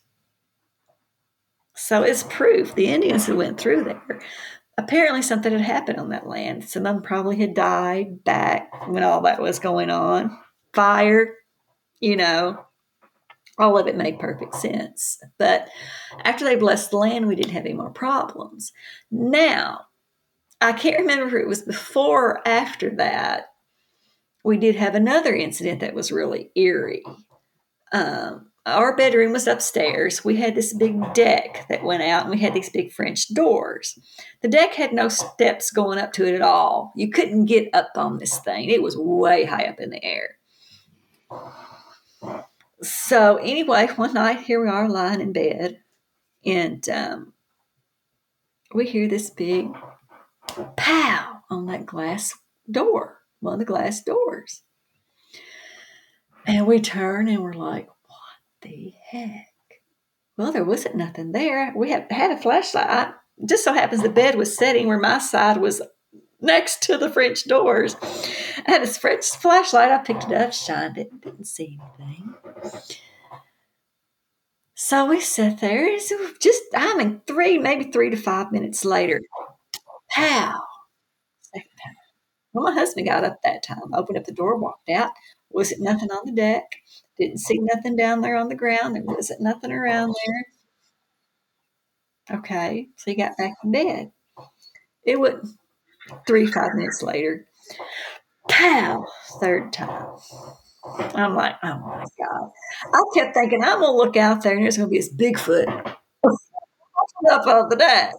So 1.75 2.03
it's 2.03 2.23
proof 2.23 2.75
the 2.75 2.87
Indians 2.87 3.25
who 3.25 3.37
went 3.37 3.59
through 3.59 3.85
there. 3.85 4.19
Apparently, 4.77 5.21
something 5.21 5.51
had 5.51 5.61
happened 5.61 5.99
on 5.99 6.09
that 6.09 6.27
land. 6.27 6.63
Some 6.67 6.85
of 6.85 6.93
them 6.93 7.03
probably 7.03 7.37
had 7.37 7.53
died 7.53 8.23
back 8.23 8.87
when 8.87 9.03
all 9.03 9.21
that 9.21 9.41
was 9.41 9.59
going 9.59 9.89
on. 9.89 10.37
Fire, 10.73 11.35
you 11.99 12.15
know, 12.15 12.65
all 13.57 13.77
of 13.77 13.87
it 13.87 13.97
made 13.97 14.19
perfect 14.19 14.55
sense. 14.55 15.21
But 15.37 15.67
after 16.23 16.45
they 16.45 16.55
blessed 16.55 16.91
the 16.91 16.97
land, 16.97 17.27
we 17.27 17.35
didn't 17.35 17.51
have 17.51 17.65
any 17.65 17.73
more 17.73 17.89
problems. 17.89 18.71
Now, 19.11 19.81
I 20.61 20.73
can't 20.73 20.99
remember 20.99 21.27
if 21.27 21.43
it 21.43 21.47
was 21.47 21.61
before 21.61 22.31
or 22.31 22.47
after 22.47 22.89
that. 22.95 23.47
We 24.43 24.57
did 24.57 24.75
have 24.75 24.95
another 24.95 25.35
incident 25.35 25.81
that 25.81 25.93
was 25.93 26.11
really 26.11 26.51
eerie. 26.55 27.03
Um, 27.91 28.49
our 28.65 28.95
bedroom 28.95 29.33
was 29.33 29.47
upstairs. 29.47 30.23
We 30.23 30.37
had 30.37 30.55
this 30.55 30.73
big 30.73 31.13
deck 31.13 31.65
that 31.69 31.83
went 31.83 32.03
out, 32.03 32.23
and 32.23 32.31
we 32.31 32.39
had 32.39 32.53
these 32.53 32.69
big 32.69 32.91
French 32.91 33.33
doors. 33.33 33.97
The 34.41 34.47
deck 34.47 34.73
had 34.73 34.93
no 34.93 35.09
steps 35.09 35.71
going 35.71 35.97
up 35.97 36.13
to 36.13 36.25
it 36.25 36.35
at 36.35 36.41
all. 36.41 36.93
You 36.95 37.09
couldn't 37.09 37.45
get 37.45 37.69
up 37.73 37.91
on 37.95 38.17
this 38.17 38.39
thing, 38.39 38.69
it 38.69 38.81
was 38.81 38.97
way 38.97 39.43
high 39.45 39.65
up 39.65 39.79
in 39.79 39.89
the 39.89 40.03
air. 40.03 40.37
So, 42.81 43.37
anyway, 43.37 43.87
one 43.95 44.13
night, 44.13 44.41
here 44.41 44.61
we 44.61 44.69
are 44.69 44.89
lying 44.89 45.21
in 45.21 45.33
bed, 45.33 45.79
and 46.45 46.87
um, 46.89 47.33
we 48.73 48.87
hear 48.87 49.07
this 49.07 49.29
big 49.29 49.69
pow 50.77 51.41
on 51.49 51.65
that 51.67 51.85
glass 51.85 52.33
door, 52.69 53.19
one 53.39 53.53
of 53.53 53.59
the 53.59 53.65
glass 53.65 54.03
doors. 54.03 54.63
And 56.45 56.65
we 56.65 56.79
turn 56.79 57.27
and 57.27 57.43
we're 57.43 57.53
like, 57.53 57.87
what 57.87 58.61
the 58.61 58.93
heck? 59.11 59.47
Well, 60.37 60.51
there 60.51 60.63
wasn't 60.63 60.95
nothing 60.95 61.31
there. 61.31 61.73
We 61.75 61.91
had, 61.91 62.07
had 62.09 62.31
a 62.31 62.37
flashlight. 62.41 63.13
Just 63.45 63.63
so 63.63 63.73
happens 63.73 64.03
the 64.03 64.09
bed 64.09 64.35
was 64.35 64.57
setting 64.57 64.87
where 64.87 64.99
my 64.99 65.19
side 65.19 65.57
was 65.57 65.81
next 66.41 66.81
to 66.83 66.97
the 66.97 67.09
French 67.09 67.45
doors. 67.45 67.95
I 68.01 68.71
had 68.71 68.81
this 68.81 68.97
French 68.97 69.29
flashlight. 69.29 69.91
I 69.91 69.99
picked 69.99 70.25
it 70.25 70.33
up, 70.33 70.53
shined 70.53 70.97
it, 70.97 71.21
didn't 71.21 71.45
see 71.45 71.79
anything. 71.99 72.33
So 74.75 75.05
we 75.05 75.19
sat 75.19 75.59
there. 75.59 75.97
Just, 75.97 76.63
I 76.73 76.95
mean, 76.95 77.21
three, 77.27 77.57
maybe 77.57 77.91
three 77.91 78.09
to 78.09 78.17
five 78.17 78.51
minutes 78.51 78.85
later, 78.85 79.21
pow. 80.11 80.61
Well, 82.53 82.63
my 82.63 82.73
husband 82.73 83.05
got 83.05 83.23
up 83.23 83.39
that 83.43 83.61
time, 83.61 83.93
opened 83.93 84.17
up 84.17 84.25
the 84.25 84.31
door, 84.31 84.57
walked 84.57 84.89
out. 84.89 85.11
Wasn't 85.51 85.81
nothing 85.81 86.11
on 86.11 86.25
the 86.25 86.31
deck. 86.31 86.63
Didn't 87.17 87.39
see 87.39 87.59
nothing 87.59 87.95
down 87.95 88.21
there 88.21 88.35
on 88.35 88.49
the 88.49 88.55
ground. 88.55 88.95
There 88.95 89.03
wasn't 89.03 89.41
nothing 89.41 89.71
around 89.71 90.15
there. 90.25 92.37
Okay, 92.39 92.87
so 92.95 93.11
he 93.11 93.17
got 93.17 93.37
back 93.37 93.53
in 93.63 93.71
bed. 93.71 94.11
It 95.03 95.19
would 95.19 95.41
three, 96.27 96.47
five 96.47 96.73
minutes 96.75 97.01
later. 97.01 97.45
Pow, 98.49 99.05
third 99.39 99.73
time. 99.73 100.17
I'm 101.15 101.35
like, 101.35 101.55
oh 101.63 101.79
my 101.79 102.05
God. 102.17 102.51
I 102.93 103.03
kept 103.13 103.33
thinking, 103.33 103.63
I'm 103.63 103.79
going 103.79 103.91
to 103.91 103.97
look 103.97 104.17
out 104.17 104.43
there 104.43 104.55
and 104.55 104.63
there's 104.63 104.77
going 104.77 104.89
to 104.89 104.91
be 104.91 104.97
this 104.99 105.13
Bigfoot 105.13 105.67
up 107.31 107.47
on 107.47 107.69
the 107.69 107.75
deck. 107.75 108.13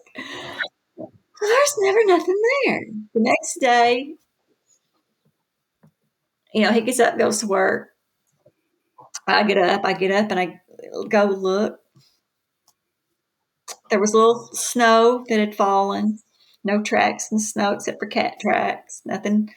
There's 1.41 1.75
never 1.81 2.05
nothing 2.05 2.37
there. 2.65 2.81
The 3.15 3.21
next 3.21 3.59
day, 3.61 4.15
you 6.53 6.63
know, 6.63 6.73
he 6.73 6.83
gets 6.83 7.01
up, 7.01 7.19
goes 7.19 7.39
to 7.41 7.47
work. 7.47 7.89
I 9.27 9.45
get 9.45 9.59
up, 9.59 9.85
I 9.85 9.93
get 9.95 10.11
up, 10.11 10.31
and 10.31 10.41
I 10.41 10.61
go 11.09 11.25
look. 11.25 11.79
There 13.89 14.01
was 14.01 14.13
a 14.13 14.19
little 14.19 14.49
snow 14.53 15.25
that 15.29 15.41
had 15.41 15.55
fallen. 15.55 16.19
No 16.63 16.83
tracks 16.83 17.31
in 17.31 17.39
the 17.39 17.43
snow 17.43 17.73
except 17.73 17.99
for 17.99 18.07
cat 18.07 18.35
tracks. 18.41 19.03
Nothing 19.05 19.51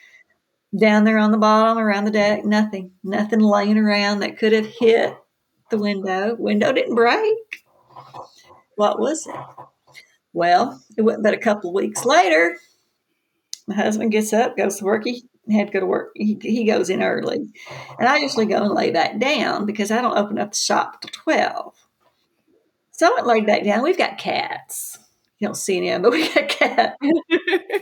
down 0.77 1.03
there 1.03 1.17
on 1.17 1.31
the 1.31 1.37
bottom, 1.37 1.77
around 1.77 2.05
the 2.05 2.11
deck. 2.11 2.45
Nothing. 2.45 2.91
Nothing 3.03 3.39
laying 3.39 3.77
around 3.77 4.19
that 4.19 4.37
could 4.37 4.53
have 4.53 4.65
hit 4.65 5.15
the 5.69 5.77
window. 5.77 6.35
Window 6.35 6.71
didn't 6.71 6.95
break. 6.95 7.63
What 8.75 8.99
was 8.99 9.27
it? 9.27 9.35
Well, 10.33 10.83
it 10.97 11.01
wasn't 11.03 11.23
but 11.23 11.33
a 11.33 11.37
couple 11.37 11.69
of 11.69 11.75
weeks 11.75 12.05
later. 12.05 12.57
My 13.67 13.75
husband 13.75 14.11
gets 14.11 14.33
up, 14.33 14.57
goes 14.57 14.77
to 14.77 14.85
work. 14.85 15.03
He 15.05 15.23
had 15.51 15.67
to 15.67 15.73
go 15.73 15.79
to 15.81 15.85
work. 15.85 16.11
He, 16.15 16.37
he 16.41 16.65
goes 16.65 16.89
in 16.89 17.03
early. 17.03 17.53
And 17.99 18.07
I 18.07 18.17
usually 18.17 18.45
go 18.45 18.63
and 18.63 18.73
lay 18.73 18.91
back 18.91 19.19
down 19.19 19.65
because 19.65 19.91
I 19.91 20.01
don't 20.01 20.17
open 20.17 20.39
up 20.39 20.51
the 20.51 20.57
shop 20.57 21.01
till 21.01 21.11
12. 21.11 21.75
So 22.91 23.07
I 23.07 23.13
went 23.13 23.27
laid 23.27 23.45
back 23.45 23.63
down. 23.63 23.83
We've 23.83 23.97
got 23.97 24.17
cats. 24.17 24.97
You 25.43 25.49
don't 25.49 25.55
see 25.55 25.75
any 25.75 25.89
of 25.89 26.01
them, 26.01 26.09
but 26.09 26.11
we 26.17 26.33
got 26.33 26.47
cats. 26.47 26.95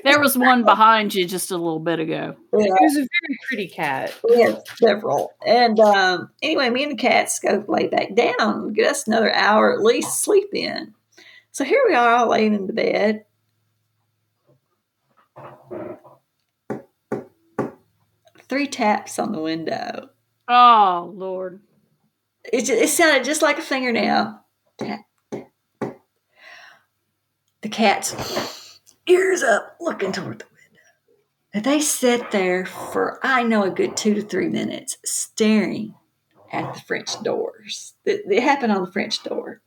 There 0.04 0.20
was 0.20 0.36
one 0.36 0.64
behind 0.64 1.14
you 1.14 1.28
just 1.28 1.52
a 1.52 1.58
little 1.58 1.78
bit 1.80 2.00
ago. 2.00 2.36
Yeah, 2.58 2.66
It 2.66 2.72
was 2.82 2.96
a 2.96 3.02
very 3.02 3.40
pretty 3.48 3.68
cat. 3.68 4.16
we 4.28 4.42
have 4.42 4.64
several. 4.78 5.34
And 5.46 5.80
um, 5.80 6.32
anyway, 6.42 6.72
me 6.72 6.82
and 6.82 6.94
the 6.94 6.96
cats 6.96 7.38
go 7.38 7.64
lay 7.68 7.86
back 7.88 8.16
down, 8.16 8.74
get 8.74 8.90
us 8.90 9.06
another 9.06 9.32
hour 9.32 9.72
at 9.76 9.84
least 9.84 10.24
sleep 10.24 10.48
in. 10.56 10.96
So 11.52 11.64
here 11.64 11.84
we 11.88 11.94
are 11.94 12.16
all 12.16 12.30
laying 12.30 12.56
in 12.56 12.66
the 12.66 12.74
bed. 12.74 13.26
Three 18.50 18.68
taps 18.68 19.18
on 19.20 19.32
the 19.32 19.40
window. 19.40 20.10
Oh, 20.48 21.12
Lord. 21.16 21.62
It, 22.52 22.66
ju- 22.66 22.74
it 22.74 22.90
sounded 22.90 23.24
just 23.24 23.42
like 23.42 23.60
a 23.60 23.62
fingernail. 23.62 24.44
Tap, 24.78 24.88
tap, 24.88 25.00
tap. 25.00 25.00
The 27.62 27.70
cat's 27.70 28.80
ears 29.08 29.44
up, 29.44 29.76
looking 29.80 30.12
toward 30.12 30.40
the 30.40 30.46
window. 30.46 31.70
They 31.70 31.80
sat 31.80 32.32
there 32.32 32.66
for, 32.66 33.20
I 33.22 33.44
know, 33.44 33.64
a 33.64 33.70
good 33.70 33.96
two 33.96 34.16
to 34.16 34.22
three 34.22 34.50
minutes, 34.50 34.98
staring 35.06 35.94
at 36.52 36.74
the 36.74 36.82
French 36.82 37.22
doors. 37.22 37.94
It, 38.04 38.22
it 38.30 38.42
happened 38.42 38.72
on 38.72 38.84
the 38.84 38.92
French 38.92 39.24
door. 39.24 39.62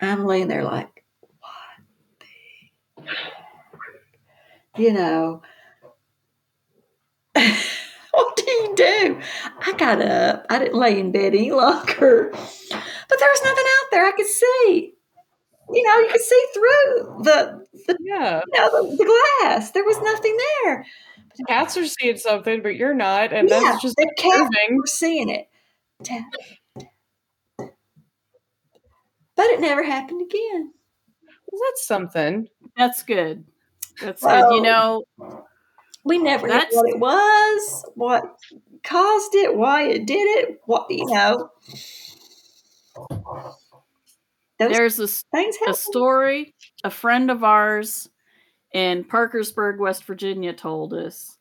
I'm 0.00 0.24
laying 0.24 0.48
there 0.48 0.64
like, 0.64 1.04
what 1.38 2.24
the? 4.74 4.82
You 4.82 4.92
know, 4.92 5.42
what 7.32 8.36
do 8.36 8.50
you 8.50 8.74
do? 8.76 9.20
I 9.60 9.72
got 9.76 10.02
up. 10.02 10.46
I 10.50 10.58
didn't 10.58 10.78
lay 10.78 10.98
in 10.98 11.12
bed 11.12 11.34
any 11.34 11.52
longer. 11.52 12.30
But 12.30 13.18
there 13.18 13.28
was 13.28 13.44
nothing 13.44 13.64
out 13.64 13.90
there 13.90 14.06
I 14.06 14.12
could 14.12 14.26
see. 14.26 14.94
You 15.72 15.82
know, 15.86 15.98
you 15.98 16.08
could 16.10 16.20
see 16.20 16.44
through 16.54 17.22
the, 17.24 17.66
the 17.86 17.96
Yeah. 18.00 18.40
you 18.52 18.60
know, 18.60 18.70
the, 18.90 18.96
the 18.96 19.04
glass. 19.40 19.70
There 19.72 19.84
was 19.84 20.00
nothing 20.02 20.36
there. 20.64 20.86
Cats 21.48 21.76
are 21.76 21.86
seeing 21.86 22.16
something, 22.18 22.62
but 22.62 22.76
you're 22.76 22.94
not, 22.94 23.32
and 23.32 23.48
Yeah, 23.48 23.60
that's 23.60 23.82
just 23.82 23.96
the 23.96 24.10
cat 24.18 24.32
proving. 24.36 24.76
We're 24.76 24.86
seeing 24.86 25.28
it. 25.30 25.48
Tap, 26.02 26.24
tap. 26.32 27.70
But 29.36 29.46
it 29.46 29.60
never 29.60 29.82
happened 29.82 30.22
again. 30.22 30.72
Well, 31.50 31.60
that's 31.70 31.86
something. 31.86 32.48
That's 32.76 33.02
good. 33.02 33.44
That's 34.00 34.22
good. 34.22 34.54
You 34.54 34.62
know, 34.62 35.04
We 36.04 36.18
never 36.18 36.46
knew 36.46 36.54
what 36.72 36.88
it 36.88 36.98
was, 36.98 37.84
what 37.94 38.24
caused 38.82 39.34
it, 39.34 39.54
why 39.54 39.82
it 39.88 40.06
did 40.06 40.24
it, 40.38 40.60
what 40.64 40.86
you 40.90 41.06
know. 41.06 41.50
Those 44.60 44.72
there's 44.72 44.96
this 44.96 45.24
things 45.32 45.56
a 45.66 45.74
story 45.74 46.54
a 46.84 46.90
friend 46.90 47.30
of 47.30 47.42
ours 47.42 48.08
in 48.72 49.04
Parkersburg, 49.04 49.80
West 49.80 50.04
Virginia 50.04 50.52
told 50.52 50.94
us. 50.94 51.36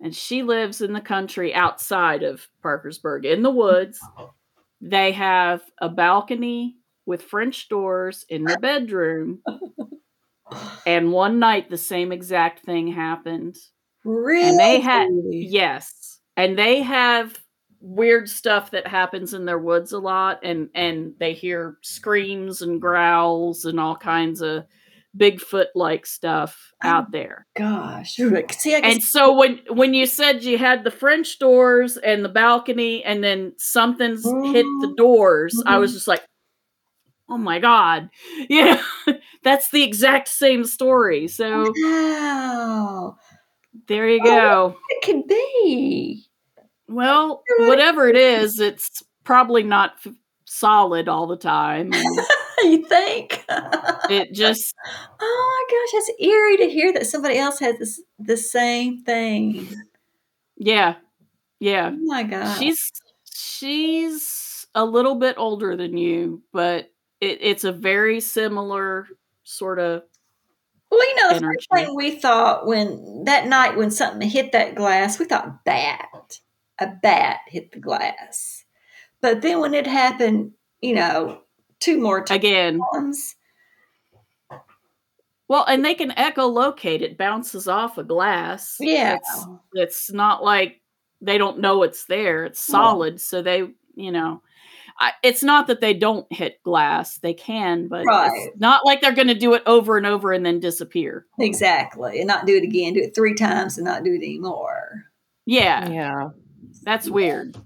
And 0.00 0.14
she 0.14 0.42
lives 0.42 0.80
in 0.80 0.92
the 0.92 1.00
country 1.00 1.54
outside 1.54 2.22
of 2.22 2.46
Parkersburg 2.62 3.24
in 3.24 3.42
the 3.42 3.50
woods. 3.50 3.98
Oh. 4.18 4.32
They 4.80 5.12
have 5.12 5.62
a 5.80 5.88
balcony 5.88 6.76
with 7.06 7.22
French 7.22 7.68
doors 7.68 8.24
in 8.28 8.44
the 8.44 8.58
bedroom. 8.58 9.42
And 10.86 11.12
one 11.12 11.38
night 11.38 11.68
the 11.68 11.76
same 11.76 12.12
exact 12.12 12.64
thing 12.64 12.88
happened. 12.88 13.56
Really? 14.04 14.48
And 14.48 14.58
they 14.58 14.80
had 14.80 15.08
yes. 15.30 16.20
and 16.36 16.58
they 16.58 16.82
have 16.82 17.38
weird 17.80 18.28
stuff 18.28 18.70
that 18.72 18.86
happens 18.86 19.34
in 19.34 19.44
their 19.44 19.58
woods 19.58 19.92
a 19.92 19.98
lot 19.98 20.40
and 20.42 20.68
and 20.74 21.14
they 21.20 21.32
hear 21.32 21.78
screams 21.82 22.62
and 22.62 22.80
growls 22.80 23.64
and 23.64 23.78
all 23.80 23.96
kinds 23.96 24.40
of 24.40 24.64
Bigfoot 25.16 25.66
like 25.74 26.04
stuff 26.06 26.72
Oh, 26.84 26.88
out 26.88 27.10
there. 27.12 27.46
Gosh. 27.56 28.14
See, 28.16 28.26
I 28.26 28.42
guess 28.42 28.94
And 28.94 29.02
so 29.02 29.34
when 29.36 29.60
when 29.70 29.94
you 29.94 30.06
said 30.06 30.44
you 30.44 30.58
had 30.58 30.84
the 30.84 30.90
French 30.90 31.38
doors 31.38 31.96
and 31.96 32.24
the 32.24 32.28
balcony 32.28 33.02
and 33.04 33.24
then 33.24 33.54
something's 33.58 34.22
hit 34.24 34.66
the 34.80 34.88
Mhm. 34.88 34.96
doors, 34.96 35.60
I 35.66 35.78
was 35.78 35.92
just 35.94 36.06
like, 36.08 36.22
"Oh 37.28 37.38
my 37.38 37.58
god." 37.58 38.10
Yeah. 38.48 38.82
That's 39.44 39.70
the 39.70 39.82
exact 39.82 40.28
same 40.28 40.64
story. 40.64 41.26
So 41.28 41.72
wow. 41.84 43.16
there 43.88 44.08
you 44.08 44.20
Oh, 44.22 44.24
go. 44.24 44.76
It 44.90 45.04
could 45.04 45.26
be. 45.26 46.27
Well, 46.88 47.42
whatever 47.60 48.08
it 48.08 48.16
is, 48.16 48.58
it's 48.60 49.02
probably 49.24 49.62
not 49.62 49.94
f- 50.04 50.12
solid 50.46 51.08
all 51.08 51.26
the 51.26 51.36
time. 51.36 51.92
you 52.62 52.84
think? 52.86 53.44
it 54.10 54.32
just 54.32 54.74
oh 55.20 55.66
my 55.70 55.74
gosh, 55.76 55.92
that's 56.06 56.20
eerie 56.20 56.56
to 56.58 56.68
hear 56.70 56.92
that 56.94 57.06
somebody 57.06 57.36
else 57.38 57.58
has 57.60 57.78
this 57.78 58.00
the 58.18 58.36
same 58.36 59.02
thing. 59.04 59.68
yeah. 60.56 60.94
Yeah. 61.60 61.90
Oh 61.92 61.98
my 62.06 62.22
gosh. 62.22 62.58
She's 62.58 62.90
she's 63.32 64.66
a 64.74 64.84
little 64.84 65.16
bit 65.16 65.34
older 65.38 65.76
than 65.76 65.96
you, 65.96 66.42
but 66.52 66.90
it, 67.20 67.38
it's 67.40 67.64
a 67.64 67.72
very 67.72 68.20
similar 68.20 69.08
sort 69.44 69.78
of 69.80 70.02
Well, 70.90 71.06
you 71.08 71.16
know, 71.16 71.28
the 71.30 71.36
energy. 71.36 71.56
first 71.56 71.68
thing 71.86 71.94
we 71.96 72.12
thought 72.12 72.66
when 72.66 73.24
that 73.24 73.46
night 73.48 73.76
when 73.76 73.90
something 73.90 74.28
hit 74.28 74.52
that 74.52 74.74
glass, 74.76 75.18
we 75.18 75.24
thought 75.24 75.64
bat. 75.64 76.38
A 76.80 76.86
bat 77.02 77.40
hit 77.48 77.72
the 77.72 77.80
glass. 77.80 78.64
But 79.20 79.42
then 79.42 79.60
when 79.60 79.74
it 79.74 79.86
happened, 79.86 80.52
you 80.80 80.94
know, 80.94 81.40
two 81.80 81.98
more 82.00 82.22
times. 82.24 82.36
again. 82.38 82.80
Well, 85.48 85.64
and 85.66 85.84
they 85.84 85.94
can 85.94 86.10
echolocate. 86.10 87.00
It 87.00 87.16
bounces 87.16 87.68
off 87.68 87.96
a 87.98 88.04
glass. 88.04 88.76
yeah. 88.80 89.16
It's, 89.16 89.46
it's 89.72 90.12
not 90.12 90.44
like 90.44 90.82
they 91.20 91.38
don't 91.38 91.60
know 91.60 91.82
it's 91.82 92.04
there. 92.04 92.44
It's 92.44 92.68
Yeah. 92.68 92.72
solid, 92.72 93.20
so 93.20 93.40
they, 93.42 93.66
you 93.94 94.12
know, 94.12 94.42
I, 95.00 95.12
it's 95.22 95.42
not 95.42 95.68
that 95.68 95.80
they 95.80 95.94
don't 95.94 96.30
hit 96.32 96.62
glass. 96.64 97.18
They 97.18 97.32
can, 97.32 97.88
but 97.88 98.04
Right. 98.04 98.30
it's 98.34 98.60
not 98.60 98.84
like 98.84 99.00
they're 99.00 99.12
going 99.14 99.28
to 99.28 99.34
do 99.34 99.54
it 99.54 99.62
over 99.64 99.96
and 99.96 100.06
over 100.06 100.32
and 100.32 100.44
then 100.44 100.60
disappear. 100.60 101.24
Exactly. 101.38 102.18
And 102.18 102.26
not 102.28 102.46
do 102.46 102.56
it 102.56 102.62
again, 102.64 102.92
do 102.92 103.00
it 103.00 103.14
three 103.14 103.34
times 103.34 103.78
and 103.78 103.86
not 103.86 104.04
do 104.04 104.12
it 104.12 104.16
anymore. 104.18 105.04
Yeah, 105.46 105.88
Yeah. 105.88 106.28
That's 106.82 107.08
weird. 107.10 107.56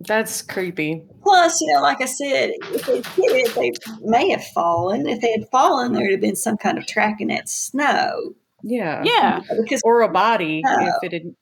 That's 0.00 0.42
creepy. 0.42 1.02
Plus, 1.22 1.60
you 1.60 1.72
know, 1.72 1.80
like 1.80 2.02
I 2.02 2.06
said, 2.06 2.50
if 2.72 2.84
they 2.86 2.96
hit 2.96 3.04
it, 3.16 3.54
they 3.54 3.72
may 4.02 4.28
have 4.30 4.44
fallen. 4.48 5.06
If 5.08 5.20
they 5.20 5.32
had 5.32 5.48
fallen, 5.50 5.92
there 5.92 6.02
would 6.02 6.10
have 6.12 6.20
been 6.20 6.36
some 6.36 6.56
kind 6.58 6.76
of 6.76 6.86
track 6.86 7.20
in 7.20 7.28
that 7.28 7.48
snow. 7.48 8.34
Yeah. 8.62 9.02
Yeah, 9.04 9.40
Because, 9.62 9.80
Or 9.84 10.02
a 10.02 10.08
body 10.08 10.62
Oh. 10.66 10.86
if 10.86 10.94
it 11.04 11.12
had 11.12 11.34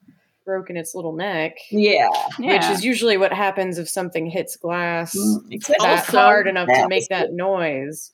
broken 0.45 0.77
its 0.77 0.95
little 0.95 1.13
neck. 1.13 1.57
yeah. 1.71 2.09
yeah. 2.39 2.53
Which 2.55 2.65
is 2.67 2.85
usually 2.85 3.17
what 3.17 3.33
happens 3.33 3.79
if 3.79 3.89
something 3.89 4.27
hits 4.27 4.57
glass 4.57 5.15
Mm, 5.17 5.57
especially 5.59 5.87
that 5.87 5.99
Also, 6.01 6.19
hard 6.19 6.47
enough 6.47 6.69
to 6.69 6.89
make 6.89 7.01
was- 7.03 7.09
that 7.09 7.33
noise. 7.33 8.13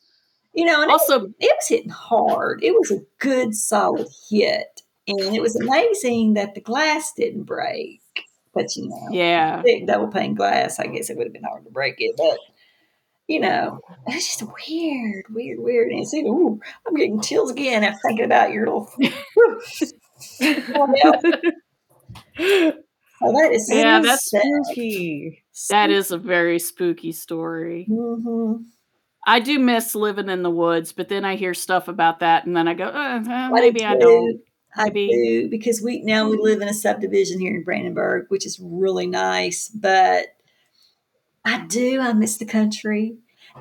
You 0.54 0.64
know, 0.64 0.80
and 0.82 0.90
it, 0.90 0.92
also 0.92 1.26
it 1.38 1.56
was 1.56 1.68
hitting 1.68 1.90
hard. 1.90 2.62
It 2.64 2.72
was 2.72 2.90
a 2.90 3.00
good, 3.18 3.54
solid 3.54 4.08
hit. 4.30 4.80
And 5.06 5.34
it 5.34 5.40
was 5.40 5.56
amazing 5.56 6.34
that 6.34 6.54
the 6.54 6.60
glass 6.60 7.12
didn't 7.16 7.44
break. 7.44 8.00
But, 8.58 8.76
you 8.76 8.88
know, 8.88 9.08
yeah. 9.12 9.62
big 9.62 9.86
double 9.86 10.08
pane 10.08 10.34
glass, 10.34 10.78
I 10.78 10.86
guess 10.86 11.10
it 11.10 11.16
would 11.16 11.26
have 11.26 11.32
been 11.32 11.44
hard 11.44 11.64
to 11.64 11.70
break 11.70 11.96
it. 11.98 12.14
But, 12.16 12.38
you 13.26 13.40
know, 13.40 13.80
it's 14.06 14.38
just 14.38 14.50
weird, 14.68 15.24
weird, 15.30 15.58
weird. 15.60 15.90
And 15.90 16.00
it's, 16.00 16.14
ooh, 16.14 16.60
I'm 16.86 16.94
getting 16.94 17.20
chills 17.20 17.50
again 17.50 17.84
after 17.84 17.98
thinking 18.06 18.24
about 18.24 18.52
your 18.52 18.66
little. 18.66 18.90
Oh, 23.20 23.32
that 23.32 23.52
is 23.52 23.68
Yeah, 23.72 24.00
that's 24.00 24.30
sad. 24.30 24.42
spooky. 24.64 25.44
That 25.70 25.90
is 25.90 26.10
a 26.10 26.18
very 26.18 26.58
spooky 26.58 27.12
story. 27.12 27.86
Mhm. 27.90 28.64
I 29.26 29.40
do 29.40 29.58
miss 29.58 29.94
living 29.94 30.28
in 30.28 30.42
the 30.42 30.50
woods, 30.50 30.92
but 30.92 31.08
then 31.08 31.24
I 31.24 31.36
hear 31.36 31.52
stuff 31.52 31.88
about 31.88 32.20
that, 32.20 32.46
and 32.46 32.56
then 32.56 32.68
I 32.68 32.74
go, 32.74 32.84
uh, 32.84 32.88
uh, 32.88 33.22
I 33.28 33.50
maybe 33.50 33.80
do 33.80 33.86
I 33.86 33.96
don't. 33.96 34.40
I 34.76 34.90
do 34.90 35.48
because 35.50 35.82
we 35.82 36.02
now 36.02 36.28
we 36.28 36.36
live 36.38 36.60
in 36.60 36.68
a 36.68 36.74
subdivision 36.74 37.40
here 37.40 37.54
in 37.56 37.64
Brandenburg, 37.64 38.26
which 38.28 38.46
is 38.46 38.60
really 38.62 39.06
nice. 39.06 39.68
But 39.68 40.26
I 41.44 41.64
do 41.66 42.00
I 42.00 42.12
miss 42.12 42.36
the 42.36 42.44
country, 42.44 43.16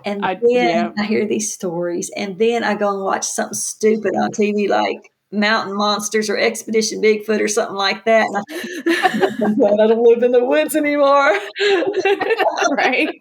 and 0.06 0.26
I- 0.26 0.36
then 0.36 0.50
yeah. 0.50 0.92
I 0.98 1.04
hear 1.06 1.26
these 1.26 1.54
stories, 1.54 2.12
and 2.16 2.38
then 2.38 2.64
I 2.64 2.76
go 2.76 2.94
and 2.94 3.04
watch 3.04 3.26
something 3.26 3.54
stupid 3.54 4.16
on 4.16 4.32
TV 4.32 4.68
like 4.68 5.12
Mountain 5.32 5.76
Monsters 5.78 6.30
or 6.30 6.38
Expedition 6.38 7.02
Bigfoot 7.02 7.42
or 7.42 7.48
something 7.48 7.76
like 7.76 8.06
that. 8.06 8.28
And 8.28 8.38
I, 8.38 9.46
I'm 9.46 9.56
glad 9.56 9.80
I 9.80 9.88
don't 9.88 10.04
live 10.04 10.24
in 10.24 10.32
the 10.32 10.44
woods 10.44 10.76
anymore. 10.76 11.32
right? 12.72 13.16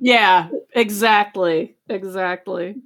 Yeah, 0.00 0.48
exactly, 0.74 1.76
exactly. 1.88 2.76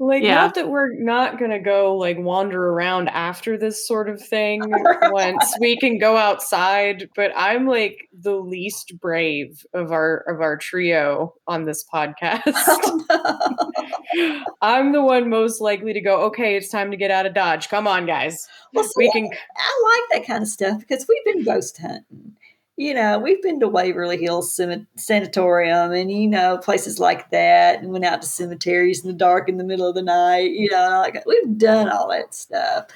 Like, 0.00 0.22
Yeah. 0.22 0.36
not 0.36 0.54
that 0.54 0.68
we're 0.68 0.94
not 0.94 1.40
gonna 1.40 1.58
go 1.58 1.96
like 1.96 2.16
wander 2.18 2.68
around 2.70 3.08
after 3.08 3.58
this 3.58 3.86
sort 3.86 4.08
of 4.08 4.24
thing 4.24 4.62
once 5.10 5.56
we 5.60 5.76
can 5.76 5.98
go 5.98 6.16
outside, 6.16 7.08
but 7.16 7.32
I'm 7.34 7.66
like 7.66 8.08
the 8.12 8.36
least 8.36 8.92
brave 9.00 9.66
of 9.74 9.90
our 9.90 10.18
of 10.28 10.40
our 10.40 10.56
trio 10.56 11.34
on 11.48 11.64
this 11.64 11.84
podcast. 11.84 12.44
I'm 14.62 14.92
the 14.92 15.02
one 15.02 15.28
most 15.28 15.60
likely 15.60 15.92
to 15.92 16.00
go, 16.00 16.20
okay, 16.26 16.56
it's 16.56 16.68
time 16.68 16.92
to 16.92 16.96
get 16.96 17.10
out 17.10 17.26
of 17.26 17.34
Dodge. 17.34 17.68
Come 17.68 17.88
on, 17.88 18.06
guys. 18.06 18.46
Well, 18.72 18.84
see, 18.84 18.92
We 18.98 19.10
can 19.10 19.24
I 19.56 20.00
like 20.10 20.20
that 20.20 20.26
kind 20.28 20.42
of 20.42 20.48
stuff 20.48 20.78
because 20.78 21.06
we've 21.08 21.34
been 21.34 21.44
ghost 21.44 21.76
hunting. 21.78 22.36
You 22.78 22.94
know, 22.94 23.18
we've 23.18 23.42
been 23.42 23.58
to 23.58 23.66
Waverly 23.66 24.18
Hills 24.18 24.54
Cem- 24.54 24.86
Sanatorium 24.96 25.90
and, 25.90 26.12
you 26.12 26.28
know, 26.28 26.58
places 26.58 27.00
like 27.00 27.28
that 27.32 27.82
and 27.82 27.90
went 27.90 28.04
out 28.04 28.22
to 28.22 28.28
cemeteries 28.28 29.02
in 29.04 29.08
the 29.08 29.16
dark 29.16 29.48
in 29.48 29.56
the 29.56 29.64
middle 29.64 29.88
of 29.88 29.96
the 29.96 30.02
night. 30.02 30.52
You 30.52 30.70
know, 30.70 31.00
like 31.02 31.20
we've 31.26 31.58
done 31.58 31.88
all 31.88 32.08
that 32.10 32.32
stuff. 32.36 32.86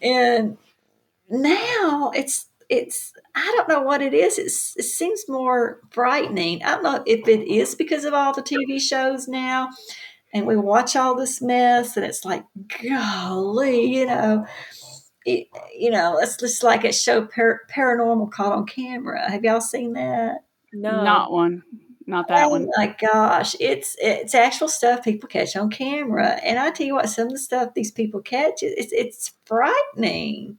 And 0.00 0.56
now 1.28 2.10
it's, 2.14 2.46
it's, 2.70 3.12
I 3.34 3.52
don't 3.54 3.68
know 3.68 3.82
what 3.82 4.00
it 4.00 4.14
is. 4.14 4.38
It's, 4.38 4.74
it 4.78 4.84
seems 4.84 5.28
more 5.28 5.80
frightening. 5.90 6.64
I 6.64 6.70
don't 6.70 6.82
know 6.82 7.02
if 7.06 7.28
it 7.28 7.46
is 7.46 7.74
because 7.74 8.06
of 8.06 8.14
all 8.14 8.32
the 8.32 8.40
TV 8.40 8.80
shows 8.80 9.28
now 9.28 9.68
and 10.32 10.46
we 10.46 10.56
watch 10.56 10.96
all 10.96 11.14
this 11.14 11.42
mess 11.42 11.98
and 11.98 12.06
it's 12.06 12.24
like, 12.24 12.44
golly, 12.82 13.84
you 13.94 14.06
know 14.06 14.46
it, 15.28 15.48
you 15.76 15.90
know, 15.90 16.18
it's 16.18 16.36
just 16.36 16.62
like 16.62 16.84
a 16.84 16.92
show 16.92 17.26
par- 17.26 17.62
paranormal 17.70 18.30
caught 18.30 18.52
on 18.52 18.66
camera. 18.66 19.30
Have 19.30 19.44
y'all 19.44 19.60
seen 19.60 19.92
that? 19.94 20.44
no 20.72 21.02
Not 21.02 21.32
one, 21.32 21.62
not 22.06 22.28
that 22.28 22.44
oh 22.46 22.50
one. 22.50 22.68
my 22.76 22.94
gosh, 23.00 23.56
it's 23.60 23.96
it's 24.00 24.34
actual 24.34 24.68
stuff 24.68 25.02
people 25.04 25.28
catch 25.28 25.56
on 25.56 25.70
camera, 25.70 26.38
and 26.44 26.58
I 26.58 26.70
tell 26.70 26.86
you 26.86 26.94
what, 26.94 27.08
some 27.08 27.26
of 27.26 27.32
the 27.32 27.38
stuff 27.38 27.74
these 27.74 27.90
people 27.90 28.20
catch, 28.20 28.62
it's 28.62 28.92
it's 28.92 29.32
frightening, 29.46 30.58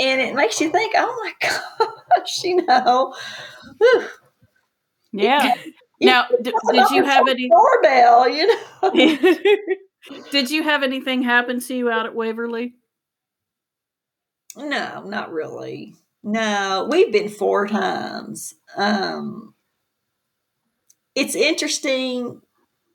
and 0.00 0.20
it 0.20 0.34
makes 0.34 0.60
you 0.60 0.70
think, 0.70 0.94
oh 0.96 1.32
my 1.40 1.48
gosh, 2.18 2.42
you 2.44 2.64
know. 2.66 3.14
whew, 3.78 4.06
Yeah. 5.12 5.54
you 6.00 6.06
Now, 6.06 6.26
could 6.28 6.42
d- 6.42 6.52
did 6.72 6.90
you 6.90 7.04
have 7.04 7.26
any? 7.28 7.48
doorbell? 7.48 8.28
You 8.28 8.46
know. 8.48 8.92
Did 10.30 10.50
you 10.52 10.62
have 10.62 10.84
anything 10.84 11.22
happen 11.22 11.58
to 11.58 11.74
you 11.74 11.90
out 11.90 12.06
at 12.06 12.14
Waverly? 12.14 12.76
No, 14.56 15.02
not 15.04 15.32
really. 15.32 15.94
No, 16.22 16.88
we've 16.90 17.12
been 17.12 17.28
four 17.28 17.66
times. 17.68 18.54
Um, 18.76 19.54
it's 21.14 21.34
interesting. 21.34 22.40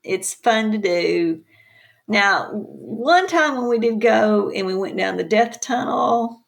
It's 0.04 0.34
fun 0.34 0.72
to 0.72 0.78
do. 0.78 1.42
Now, 2.08 2.50
one 2.52 3.26
time 3.26 3.56
when 3.56 3.68
we 3.68 3.78
did 3.78 4.00
go 4.00 4.50
and 4.50 4.66
we 4.66 4.76
went 4.76 4.96
down 4.96 5.16
the 5.16 5.24
death 5.24 5.60
tunnel, 5.60 6.44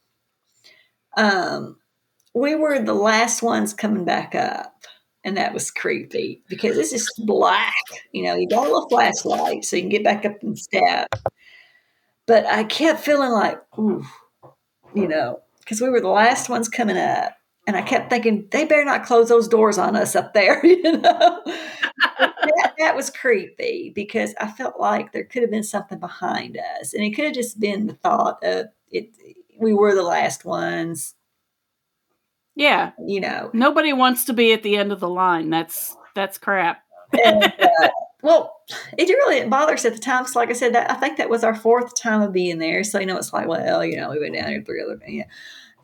um, 1.16 1.76
we 2.34 2.54
were 2.54 2.78
the 2.80 2.94
last 2.94 3.42
ones 3.42 3.74
coming 3.74 4.04
back 4.04 4.34
up. 4.34 4.74
And 5.24 5.36
that 5.38 5.54
was 5.54 5.70
creepy 5.70 6.42
because 6.48 6.78
it's 6.78 6.92
just 6.92 7.10
black. 7.26 7.74
You 8.12 8.24
know, 8.24 8.34
you 8.36 8.48
got 8.48 8.60
a 8.66 8.70
little 8.70 8.88
flashlight 8.90 9.64
so 9.64 9.76
you 9.76 9.82
can 9.82 9.88
get 9.90 10.04
back 10.04 10.24
up 10.26 10.42
and 10.42 10.58
step. 10.58 11.08
But 12.26 12.46
I 12.46 12.64
kept 12.64 13.00
feeling 13.00 13.32
like, 13.32 13.60
ooh, 13.78 14.04
you 14.94 15.08
know, 15.08 15.40
because 15.60 15.80
we 15.80 15.88
were 15.88 16.00
the 16.00 16.08
last 16.08 16.48
ones 16.48 16.68
coming 16.68 16.96
up. 16.96 17.32
And 17.66 17.76
I 17.76 17.82
kept 17.82 18.10
thinking, 18.10 18.46
they 18.50 18.66
better 18.66 18.84
not 18.84 19.06
close 19.06 19.30
those 19.30 19.48
doors 19.48 19.78
on 19.78 19.96
us 19.96 20.14
up 20.14 20.34
there, 20.34 20.60
you 20.66 20.82
know. 20.82 21.42
that, 22.18 22.74
that 22.78 22.94
was 22.94 23.08
creepy 23.08 23.90
because 23.94 24.34
I 24.38 24.50
felt 24.50 24.78
like 24.78 25.12
there 25.12 25.24
could 25.24 25.40
have 25.40 25.50
been 25.50 25.64
something 25.64 25.98
behind 25.98 26.58
us. 26.78 26.92
And 26.92 27.02
it 27.02 27.12
could 27.12 27.24
have 27.24 27.34
just 27.34 27.58
been 27.58 27.86
the 27.86 27.94
thought 27.94 28.44
of 28.44 28.66
it 28.90 29.10
we 29.58 29.72
were 29.72 29.94
the 29.94 30.02
last 30.02 30.44
ones. 30.44 31.14
Yeah. 32.54 32.92
You 33.04 33.20
know, 33.20 33.50
Nobody 33.52 33.92
wants 33.92 34.24
to 34.26 34.32
be 34.32 34.52
at 34.52 34.62
the 34.62 34.76
end 34.76 34.92
of 34.92 35.00
the 35.00 35.08
line. 35.08 35.50
That's 35.50 35.96
that's 36.14 36.38
crap. 36.38 36.82
and, 37.24 37.44
uh, 37.44 37.88
well, 38.24 38.62
it 38.96 39.06
really 39.06 39.36
didn't 39.36 39.50
bother 39.50 39.74
us 39.74 39.84
at 39.84 39.92
the 39.92 39.98
time. 39.98 40.22
Because, 40.22 40.34
like 40.34 40.48
I 40.48 40.54
said, 40.54 40.74
that, 40.74 40.90
I 40.90 40.94
think 40.94 41.18
that 41.18 41.28
was 41.28 41.44
our 41.44 41.54
fourth 41.54 41.94
time 41.94 42.22
of 42.22 42.32
being 42.32 42.58
there. 42.58 42.82
So 42.82 42.98
you 42.98 43.04
know, 43.04 43.18
it's 43.18 43.34
like, 43.34 43.46
well, 43.46 43.84
you 43.84 43.98
know, 43.98 44.10
we 44.10 44.18
went 44.18 44.34
down 44.34 44.46
there 44.46 44.62
three 44.62 44.82
other, 44.82 44.98
yeah. 45.06 45.26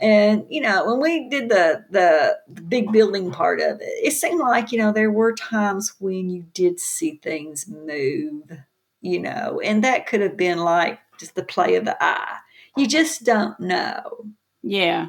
And 0.00 0.46
you 0.48 0.62
know, 0.62 0.86
when 0.86 1.00
we 1.00 1.28
did 1.28 1.50
the, 1.50 1.84
the 1.90 2.38
the 2.48 2.62
big 2.62 2.90
building 2.92 3.30
part 3.30 3.60
of 3.60 3.82
it, 3.82 3.84
it 4.02 4.12
seemed 4.12 4.40
like 4.40 4.72
you 4.72 4.78
know 4.78 4.90
there 4.90 5.10
were 5.10 5.34
times 5.34 5.94
when 5.98 6.30
you 6.30 6.46
did 6.54 6.80
see 6.80 7.20
things 7.22 7.68
move, 7.68 8.50
you 9.02 9.20
know, 9.20 9.60
and 9.62 9.84
that 9.84 10.06
could 10.06 10.22
have 10.22 10.38
been 10.38 10.60
like 10.60 10.98
just 11.18 11.34
the 11.34 11.44
play 11.44 11.74
of 11.74 11.84
the 11.84 12.02
eye. 12.02 12.38
You 12.74 12.86
just 12.86 13.24
don't 13.24 13.60
know. 13.60 14.24
Yeah. 14.62 15.08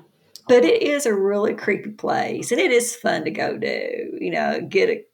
But 0.50 0.66
it 0.66 0.82
is 0.82 1.06
a 1.06 1.14
really 1.14 1.54
creepy 1.54 1.92
place, 1.92 2.52
and 2.52 2.60
it 2.60 2.72
is 2.72 2.94
fun 2.94 3.24
to 3.24 3.32
go 3.32 3.58
do. 3.58 4.18
You 4.20 4.32
know, 4.32 4.60
get 4.60 4.90
a 4.90 5.06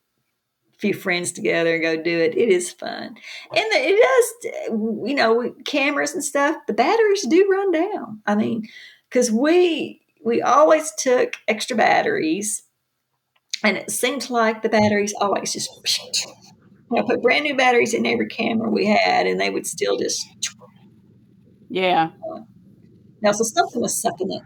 few 0.77 0.93
friends 0.93 1.31
together 1.31 1.73
and 1.73 1.81
go 1.81 1.95
do 2.01 2.19
it. 2.19 2.37
It 2.37 2.49
is 2.49 2.71
fun, 2.71 3.07
and 3.07 3.17
it 3.51 3.99
does. 4.01 5.07
You 5.07 5.15
know, 5.15 5.53
cameras 5.65 6.13
and 6.13 6.23
stuff. 6.23 6.57
The 6.67 6.73
batteries 6.73 7.25
do 7.27 7.47
run 7.49 7.71
down. 7.71 8.21
I 8.25 8.35
mean 8.35 8.67
because 9.09 9.31
we 9.31 10.01
we 10.23 10.41
always 10.41 10.91
took 10.97 11.33
extra 11.47 11.75
batteries, 11.75 12.63
and 13.63 13.77
it 13.77 13.91
seemed 13.91 14.29
like 14.29 14.61
the 14.61 14.69
batteries 14.69 15.13
always 15.19 15.53
just 15.53 15.69
you 16.91 16.97
know, 16.97 17.03
put 17.03 17.21
brand 17.21 17.43
new 17.43 17.55
batteries 17.55 17.93
in 17.93 18.05
every 18.05 18.27
camera 18.27 18.69
we 18.69 18.85
had, 18.85 19.27
and 19.27 19.39
they 19.39 19.49
would 19.49 19.65
still 19.65 19.97
just 19.97 20.25
yeah. 21.69 22.11
Now, 23.21 23.31
so 23.31 23.43
something 23.43 23.81
was 23.81 23.99
sucking 23.99 24.31
it, 24.31 24.43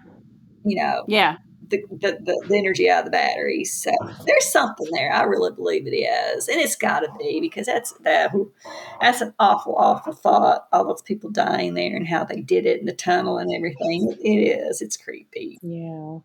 you 0.64 0.82
know, 0.82 1.04
yeah, 1.08 1.38
the, 1.72 1.84
the, 1.90 2.20
the, 2.24 2.46
the, 2.48 2.58
energy 2.58 2.90
out 2.90 3.00
of 3.00 3.06
the 3.06 3.12
batteries. 3.12 3.74
So 3.74 3.92
there's 4.26 4.52
something 4.52 4.88
there. 4.92 5.12
I 5.12 5.24
really 5.24 5.52
believe 5.52 5.88
it 5.88 5.96
is. 5.96 6.48
And 6.48 6.60
it's 6.60 6.76
got 6.76 7.00
to 7.00 7.10
be 7.18 7.40
because 7.40 7.66
that's 7.66 7.94
that, 8.02 8.32
that's 9.02 9.22
an 9.22 9.34
awful, 9.40 9.76
awful 9.76 10.14
thought. 10.14 10.68
All 10.72 10.86
those 10.86 11.02
people 11.02 11.32
dying 11.32 11.74
there 11.74 11.96
and 11.96 12.08
how 12.08 12.24
they 12.24 12.42
did 12.42 12.66
it 12.66 12.80
in 12.80 12.86
the 12.86 12.94
tunnel 12.94 13.38
and 13.38 13.52
everything. 13.54 14.16
It 14.22 14.60
is. 14.60 14.82
It's 14.82 14.98
creepy. 14.98 15.58
Yeah. 15.64 16.20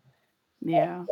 Yeah. 0.61 1.05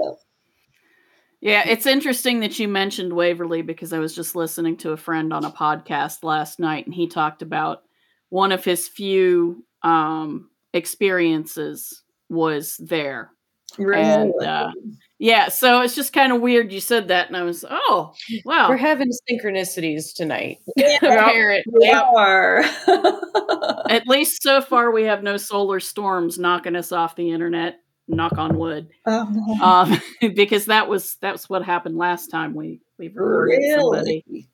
Yeah, 1.41 1.63
it's 1.67 1.85
interesting 1.85 2.39
that 2.39 2.57
you 2.57 2.67
mentioned 2.67 3.13
Waverly 3.13 3.61
because 3.61 3.93
I 3.93 3.99
was 3.99 4.15
just 4.15 4.35
listening 4.35 4.77
to 4.77 4.91
a 4.91 4.97
friend 4.97 5.31
on 5.31 5.45
a 5.45 5.51
podcast 5.51 6.23
last 6.23 6.59
night 6.59 6.85
and 6.85 6.95
he 6.95 7.07
talked 7.07 7.41
about 7.41 7.83
one 8.29 8.51
of 8.51 8.65
his 8.65 8.87
few 8.87 9.63
um, 9.83 10.49
experiences 10.73 12.03
was 12.29 12.77
there 12.77 13.29
Really? 13.77 14.01
And 14.03 14.33
uh, 14.43 14.71
yeah, 15.17 15.47
so 15.49 15.81
it's 15.81 15.95
just 15.95 16.13
kind 16.13 16.31
of 16.31 16.41
weird 16.41 16.71
you 16.71 16.79
said 16.81 17.07
that, 17.09 17.27
and 17.27 17.37
I 17.37 17.43
was, 17.43 17.63
oh, 17.69 18.13
wow. 18.45 18.69
We're 18.69 18.77
having 18.77 19.09
synchronicities 19.29 20.13
tonight. 20.13 20.59
Yeah, 20.75 20.97
apparently. 20.97 21.63
we 21.79 21.89
are. 21.91 22.59
At 23.89 24.07
least 24.07 24.43
so 24.43 24.61
far, 24.61 24.91
we 24.91 25.03
have 25.03 25.23
no 25.23 25.37
solar 25.37 25.79
storms 25.79 26.37
knocking 26.37 26.75
us 26.75 26.91
off 26.91 27.15
the 27.15 27.31
internet. 27.31 27.79
Knock 28.07 28.37
on 28.37 28.57
wood, 28.59 28.89
oh, 29.07 29.27
no. 29.31 29.65
um, 29.65 29.99
because 30.35 30.65
that 30.65 30.87
was 30.87 31.17
that's 31.21 31.49
what 31.49 31.63
happened 31.65 31.97
last 31.97 32.27
time 32.27 32.53
we 32.53 32.79
we 32.99 33.07
recorded 33.07 33.57
really? 33.57 33.79
somebody. 33.81 34.47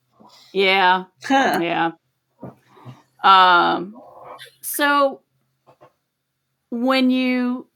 Yeah, 0.54 1.04
Huh. 1.22 1.58
yeah. 1.60 1.90
Um, 3.22 3.94
so 4.62 5.20
when 6.70 7.10
you 7.10 7.66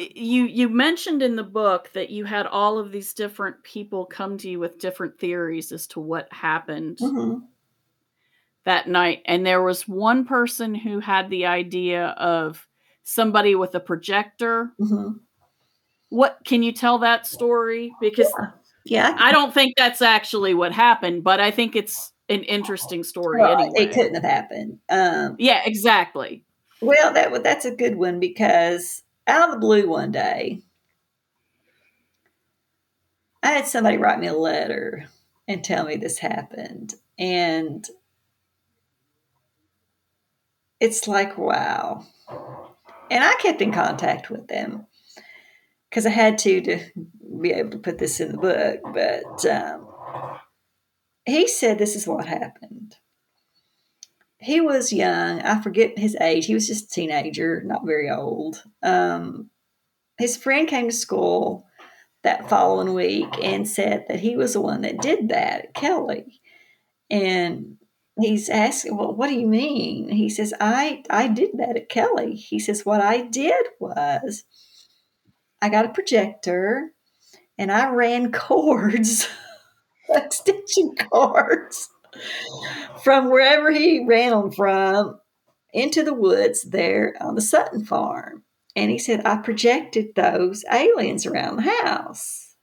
you 0.00 0.44
you 0.44 0.68
mentioned 0.68 1.22
in 1.22 1.36
the 1.36 1.42
book 1.42 1.90
that 1.94 2.10
you 2.10 2.24
had 2.24 2.46
all 2.46 2.78
of 2.78 2.92
these 2.92 3.12
different 3.14 3.62
people 3.62 4.06
come 4.06 4.38
to 4.38 4.48
you 4.48 4.58
with 4.58 4.78
different 4.78 5.18
theories 5.18 5.72
as 5.72 5.86
to 5.88 6.00
what 6.00 6.32
happened 6.32 6.98
Mhm. 6.98 7.42
that 8.64 8.88
night 8.88 9.22
and 9.26 9.44
there 9.44 9.62
was 9.62 9.88
one 9.88 10.24
person 10.24 10.74
who 10.74 11.00
had 11.00 11.30
the 11.30 11.46
idea 11.46 12.08
of 12.18 12.66
somebody 13.02 13.54
with 13.54 13.74
a 13.74 13.80
projector 13.80 14.72
Mhm. 14.80 15.20
what 16.10 16.38
can 16.44 16.62
you 16.62 16.72
tell 16.72 16.98
that 16.98 17.26
story 17.26 17.92
because 18.00 18.32
Yeah. 18.84 19.14
i 19.18 19.32
don't 19.32 19.52
think 19.54 19.74
that's 19.76 20.02
actually 20.02 20.54
what 20.54 20.72
happened 20.72 21.24
but 21.24 21.40
i 21.40 21.50
think 21.50 21.74
it's 21.76 22.12
an 22.28 22.42
interesting 22.44 23.02
story 23.02 23.40
Right, 23.42 23.58
anyway 23.58 23.86
It 23.88 23.92
couldn't 23.92 24.14
have 24.14 24.24
happened. 24.24 24.78
Um, 24.88 25.36
yeah 25.38 25.62
exactly 25.64 26.44
well, 26.82 27.12
that 27.12 27.42
that's 27.44 27.66
a 27.66 27.74
good 27.76 27.96
one 27.96 28.20
because 28.20 29.02
out 29.30 29.48
of 29.48 29.54
the 29.54 29.60
blue 29.60 29.88
one 29.88 30.12
day, 30.12 30.60
I 33.42 33.52
had 33.52 33.66
somebody 33.66 33.96
write 33.96 34.20
me 34.20 34.26
a 34.26 34.34
letter 34.34 35.06
and 35.48 35.64
tell 35.64 35.84
me 35.84 35.96
this 35.96 36.18
happened, 36.18 36.94
and 37.18 37.86
it's 40.78 41.08
like 41.08 41.38
wow. 41.38 42.06
And 43.10 43.24
I 43.24 43.34
kept 43.40 43.60
in 43.60 43.72
contact 43.72 44.30
with 44.30 44.46
them 44.46 44.86
because 45.88 46.06
I 46.06 46.10
had 46.10 46.38
to 46.38 46.60
to 46.60 46.90
be 47.40 47.52
able 47.52 47.70
to 47.70 47.78
put 47.78 47.98
this 47.98 48.20
in 48.20 48.32
the 48.32 48.38
book. 48.38 48.80
But 48.94 49.46
um, 49.46 49.86
he 51.24 51.48
said 51.48 51.78
this 51.78 51.96
is 51.96 52.06
what 52.06 52.26
happened 52.26 52.96
he 54.40 54.60
was 54.60 54.92
young. 54.92 55.42
I 55.42 55.60
forget 55.60 55.98
his 55.98 56.16
age. 56.20 56.46
He 56.46 56.54
was 56.54 56.66
just 56.66 56.86
a 56.86 56.88
teenager, 56.88 57.62
not 57.62 57.84
very 57.84 58.10
old. 58.10 58.62
Um, 58.82 59.50
his 60.18 60.36
friend 60.36 60.66
came 60.66 60.88
to 60.88 60.94
school 60.94 61.66
that 62.22 62.48
following 62.48 62.94
week 62.94 63.28
and 63.42 63.68
said 63.68 64.06
that 64.08 64.20
he 64.20 64.36
was 64.36 64.54
the 64.54 64.60
one 64.60 64.82
that 64.82 65.00
did 65.00 65.28
that 65.28 65.64
at 65.66 65.74
Kelly. 65.74 66.40
And 67.10 67.76
he's 68.18 68.48
asking, 68.48 68.96
Well, 68.96 69.14
what 69.14 69.28
do 69.28 69.38
you 69.38 69.46
mean? 69.46 70.10
He 70.10 70.30
says, 70.30 70.54
I, 70.58 71.02
I 71.10 71.28
did 71.28 71.58
that 71.58 71.76
at 71.76 71.88
Kelly. 71.88 72.34
He 72.34 72.58
says, 72.58 72.86
What 72.86 73.00
I 73.02 73.22
did 73.22 73.66
was 73.78 74.44
I 75.60 75.68
got 75.68 75.84
a 75.84 75.92
projector 75.92 76.92
and 77.58 77.70
I 77.70 77.90
ran 77.90 78.32
cords, 78.32 79.28
extension 80.08 80.94
cords 81.10 81.90
from 83.02 83.30
wherever 83.30 83.70
he 83.70 84.04
ran 84.04 84.30
them 84.30 84.50
from 84.52 85.20
into 85.72 86.02
the 86.02 86.14
woods 86.14 86.62
there 86.62 87.14
on 87.20 87.34
the 87.34 87.40
Sutton 87.40 87.84
farm. 87.84 88.42
And 88.76 88.90
he 88.90 88.98
said, 88.98 89.26
I 89.26 89.36
projected 89.36 90.14
those 90.14 90.64
aliens 90.70 91.26
around 91.26 91.56
the 91.56 91.70
house. 91.84 92.54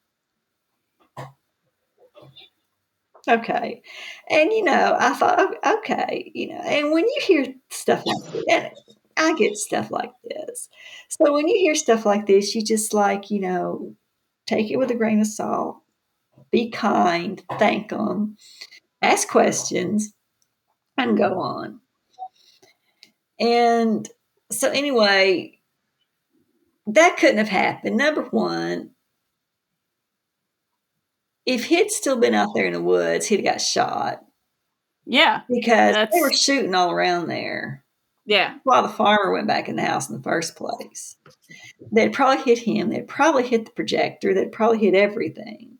Okay. 3.28 3.82
And, 4.30 4.53
you 4.53 4.64
know, 4.64 4.95
I 4.97 5.14
thought, 5.14 5.36
"Oh, 5.38 5.78
okay, 5.80 6.32
you 6.34 6.47
know, 6.47 6.62
and 6.62 6.91
when 6.91 7.03
you 7.05 7.22
hear 7.22 7.45
stuff 7.70 8.03
like 8.05 8.45
that, 8.47 8.74
I 9.18 9.34
get 9.34 9.58
stuff 9.58 9.91
like 9.91 10.12
this. 10.24 10.70
So 11.10 11.34
when 11.34 11.47
you 11.47 11.58
hear 11.58 11.76
stuff 11.76 12.05
like 12.05 12.26
this, 12.26 12.55
you 12.55 12.64
just 12.64 12.93
like, 12.93 13.30
you 13.30 13.41
know, 13.41 13.95
take 14.45 14.72
it 14.72 14.78
with 14.78 14.91
a 14.91 14.95
grain 14.95 15.20
of 15.20 15.28
salt, 15.28 15.82
be 16.51 16.70
kind, 16.70 17.43
thank 17.60 17.89
them, 17.89 18.38
ask 19.01 19.27
questions, 19.27 20.13
and 20.97 21.17
go 21.17 21.39
on. 21.39 21.79
And 23.39 24.07
so, 24.51 24.69
anyway, 24.69 25.59
that 26.87 27.17
couldn't 27.17 27.37
have 27.37 27.49
happened. 27.49 27.97
Number 27.97 28.23
one, 28.23 28.91
if 31.45 31.65
he'd 31.65 31.91
still 31.91 32.17
been 32.17 32.33
out 32.33 32.49
there 32.55 32.65
in 32.65 32.73
the 32.73 32.81
woods, 32.81 33.27
he'd 33.27 33.37
have 33.45 33.53
got 33.53 33.61
shot 33.61 34.23
yeah 35.07 35.41
because 35.47 35.95
That's- 35.95 36.09
they 36.13 36.21
were 36.21 36.33
shooting 36.33 36.75
all 36.75 36.91
around 36.91 37.27
there 37.27 37.83
yeah 38.25 38.55
while 38.63 38.83
the 38.83 38.89
farmer 38.89 39.31
went 39.31 39.47
back 39.47 39.69
in 39.69 39.77
the 39.77 39.81
house 39.81 40.09
in 40.09 40.17
the 40.17 40.23
first 40.23 40.55
place. 40.55 41.15
They'd 41.93 42.11
probably 42.11 42.43
hit 42.43 42.59
him. 42.59 42.89
They'd 42.89 43.07
probably 43.07 43.47
hit 43.47 43.65
the 43.65 43.71
projector. 43.71 44.33
They'd 44.33 44.51
probably 44.51 44.79
hit 44.79 44.93
everything. 44.93 45.76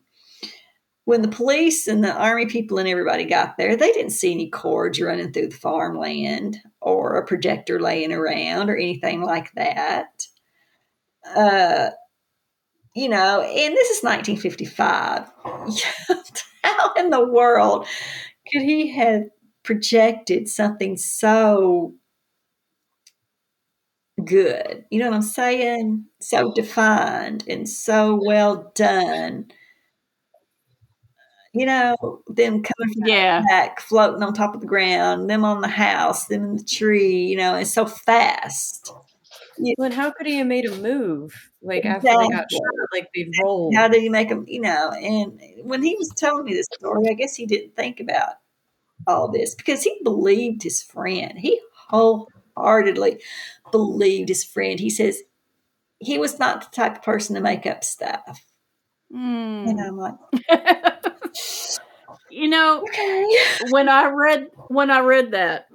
When 1.08 1.22
the 1.22 1.30
police 1.30 1.88
and 1.88 2.04
the 2.04 2.12
army 2.12 2.48
people 2.48 2.80
and 2.80 2.88
everybody 2.90 3.24
got 3.24 3.56
there, 3.56 3.78
they 3.78 3.94
didn't 3.94 4.12
see 4.12 4.34
any 4.34 4.50
cords 4.50 5.00
running 5.00 5.32
through 5.32 5.48
the 5.48 5.56
farmland 5.56 6.58
or 6.82 7.16
a 7.16 7.26
projector 7.26 7.80
laying 7.80 8.12
around 8.12 8.70
or 8.70 8.76
anything 8.76 9.22
like 9.22 9.50
that. 9.54 10.28
Uh, 11.34 11.92
you 12.94 13.08
know, 13.08 13.40
and 13.40 13.74
this 13.74 13.90
is 13.90 14.04
1955. 14.04 15.32
How 16.66 16.94
in 16.98 17.10
the 17.10 17.26
world 17.26 17.88
could 18.52 18.64
he 18.64 18.90
have 18.98 19.30
projected 19.64 20.50
something 20.50 20.98
so 20.98 21.94
good? 24.26 24.84
You 24.92 25.00
know 25.00 25.08
what 25.10 25.16
I'm 25.16 25.22
saying? 25.22 26.04
So 26.20 26.52
defined 26.54 27.46
and 27.48 27.70
so 27.70 28.20
well 28.22 28.74
done. 28.76 29.50
You 31.58 31.66
know, 31.66 32.22
them 32.28 32.64
coming 32.64 32.94
from 32.94 33.08
yeah 33.08 33.42
back, 33.48 33.80
floating 33.80 34.24
on 34.24 34.34
top 34.34 34.56
of 34.56 34.62
the 34.62 34.68
ground, 34.68 35.30
them 35.30 35.44
on 35.44 35.62
the 35.62 35.68
house, 35.68 36.26
them 36.26 36.44
in 36.44 36.56
the 36.58 36.64
tree, 36.64 37.26
you 37.26 37.38
know, 37.38 37.56
and 37.56 37.68
so 37.68 37.86
fast. 37.86 38.94
Yeah. 39.60 39.74
Well, 39.78 39.86
and 39.86 39.94
how 39.94 40.12
could 40.12 40.28
he 40.28 40.38
have 40.38 40.48
made 40.48 40.66
a 40.66 40.76
move 40.76 41.34
like 41.62 41.86
after 41.86 42.08
they 42.08 42.14
got 42.14 42.52
shot? 42.52 42.62
Like 42.94 43.10
they 43.16 43.28
rolled. 43.44 43.76
How 43.76 43.88
did 43.88 44.02
he 44.02 44.10
make 44.10 44.30
them? 44.30 44.46
You 44.48 44.62
know, 44.62 44.92
and 44.92 45.40
when 45.64 45.82
he 45.82 45.96
was 45.98 46.12
telling 46.16 46.46
me 46.46 46.54
this 46.54 46.68
story, 46.74 47.10
I 47.10 47.14
guess 47.14 47.36
he 47.36 47.46
didn't 47.46 47.76
think 47.76 48.00
about 48.00 48.36
all 49.08 49.32
this 49.32 49.56
because 49.56 49.84
he 49.84 50.00
believed 50.04 50.64
his 50.64 50.82
friend. 50.82 51.38
He 51.38 51.60
wholeheartedly 51.90 53.22
believed 53.72 54.30
his 54.30 54.44
friend. 54.44 54.80
He 54.80 54.90
says 54.90 55.22
he 56.00 56.18
was 56.18 56.40
not 56.40 56.62
the 56.62 56.76
type 56.76 56.98
of 56.98 57.04
person 57.04 57.36
to 57.36 57.42
make 57.42 57.66
up 57.66 57.84
stuff. 57.84 58.46
Mm. 59.14 59.70
And 59.70 59.82
I'm 59.82 59.98
like, 59.98 60.16
you 62.32 62.48
know, 62.50 62.82
okay. 62.82 63.28
when 63.72 63.90
I 63.90 64.10
read 64.10 64.48
when 64.68 64.92
I 64.92 65.00
read 65.00 65.32
that, 65.32 65.68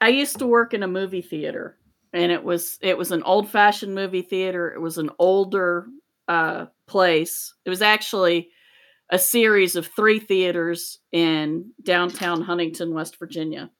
I 0.00 0.08
used 0.08 0.38
to 0.38 0.46
work 0.46 0.74
in 0.74 0.82
a 0.82 0.88
movie 0.88 1.22
theater, 1.22 1.78
and 2.12 2.32
it 2.32 2.44
was 2.44 2.78
it 2.82 2.98
was 2.98 3.12
an 3.12 3.22
old 3.24 3.48
fashioned 3.50 3.94
movie 3.94 4.22
theater. 4.22 4.72
It 4.72 4.80
was 4.80 4.98
an 4.98 5.10
older 5.18 5.86
uh, 6.28 6.66
place. 6.86 7.54
It 7.64 7.70
was 7.70 7.82
actually 7.82 8.50
a 9.10 9.18
series 9.18 9.76
of 9.76 9.86
three 9.88 10.20
theaters 10.20 10.98
in 11.12 11.72
downtown 11.82 12.42
Huntington, 12.42 12.94
West 12.94 13.18
Virginia. 13.18 13.70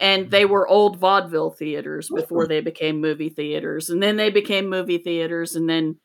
And 0.00 0.30
they 0.30 0.44
were 0.44 0.66
old 0.66 0.98
vaudeville 0.98 1.50
theaters 1.50 2.10
before 2.10 2.46
they 2.46 2.60
became 2.60 3.00
movie 3.00 3.28
theaters. 3.28 3.90
And 3.90 4.02
then 4.02 4.16
they 4.16 4.30
became 4.30 4.68
movie 4.68 4.98
theaters. 4.98 5.54
And 5.54 5.68
then, 5.68 5.96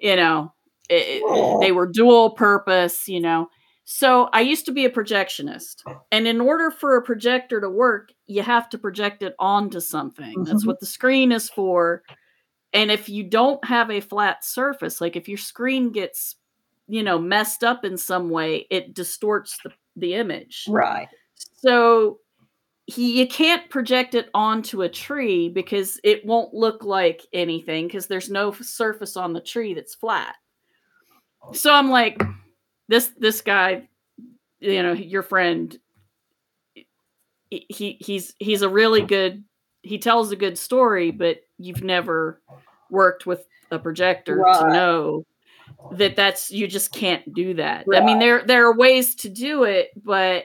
you 0.00 0.16
know, 0.16 0.52
it, 0.90 1.22
it- 1.24 1.60
they 1.60 1.72
were 1.72 1.86
dual 1.86 2.30
purpose, 2.30 3.08
you 3.08 3.20
know. 3.20 3.48
So 3.84 4.30
I 4.32 4.40
used 4.40 4.64
to 4.66 4.72
be 4.72 4.86
a 4.86 4.90
projectionist. 4.90 5.82
And 6.10 6.26
in 6.26 6.40
order 6.40 6.70
for 6.70 6.96
a 6.96 7.02
projector 7.02 7.60
to 7.60 7.68
work, 7.68 8.12
you 8.26 8.42
have 8.42 8.68
to 8.70 8.78
project 8.78 9.22
it 9.22 9.34
onto 9.38 9.80
something. 9.80 10.44
That's 10.44 10.64
Mhm. 10.64 10.68
what 10.68 10.80
the 10.80 10.86
screen 10.86 11.32
is 11.32 11.50
for. 11.50 12.02
And 12.72 12.90
if 12.90 13.08
you 13.08 13.22
don't 13.22 13.62
have 13.64 13.90
a 13.90 14.00
flat 14.00 14.44
surface, 14.44 15.00
like 15.00 15.16
if 15.16 15.28
your 15.28 15.38
screen 15.38 15.92
gets, 15.92 16.36
you 16.88 17.02
know, 17.02 17.18
messed 17.18 17.62
up 17.62 17.84
in 17.84 17.96
some 17.98 18.30
way, 18.30 18.66
it 18.70 18.94
distorts 18.94 19.58
the, 19.62 19.72
the 19.96 20.14
image. 20.14 20.64
Right. 20.68 21.08
So 21.34 22.20
he 22.86 23.18
you 23.20 23.26
can't 23.26 23.70
project 23.70 24.14
it 24.14 24.28
onto 24.34 24.82
a 24.82 24.88
tree 24.88 25.48
because 25.48 26.00
it 26.04 26.24
won't 26.26 26.52
look 26.52 26.84
like 26.84 27.22
anything 27.32 27.86
because 27.86 28.06
there's 28.08 28.28
no 28.30 28.52
surface 28.52 29.16
on 29.16 29.32
the 29.32 29.40
tree 29.40 29.72
that's 29.74 29.94
flat. 29.94 30.36
So 31.52 31.72
I'm 31.72 31.90
like, 31.90 32.20
this 32.88 33.10
this 33.18 33.40
guy, 33.40 33.88
you 34.60 34.82
know, 34.82 34.92
your 34.92 35.22
friend, 35.22 35.76
he 37.50 37.66
he- 37.68 37.98
he's 38.00 38.34
he's 38.38 38.62
a 38.62 38.68
really 38.68 39.02
good. 39.02 39.44
He 39.82 39.98
tells 39.98 40.30
a 40.32 40.36
good 40.36 40.56
story, 40.56 41.10
but 41.10 41.38
you've 41.58 41.84
never 41.84 42.40
worked 42.90 43.26
with 43.26 43.46
a 43.70 43.78
projector 43.78 44.36
to 44.60 44.72
know 44.72 45.26
that 45.92 46.16
that's 46.16 46.50
you 46.50 46.66
just 46.66 46.92
can't 46.92 47.34
do 47.34 47.54
that. 47.54 47.84
I 48.02 48.04
mean, 48.06 48.18
there 48.18 48.44
there 48.46 48.66
are 48.66 48.76
ways 48.76 49.14
to 49.16 49.28
do 49.28 49.64
it, 49.64 49.90
but 50.02 50.44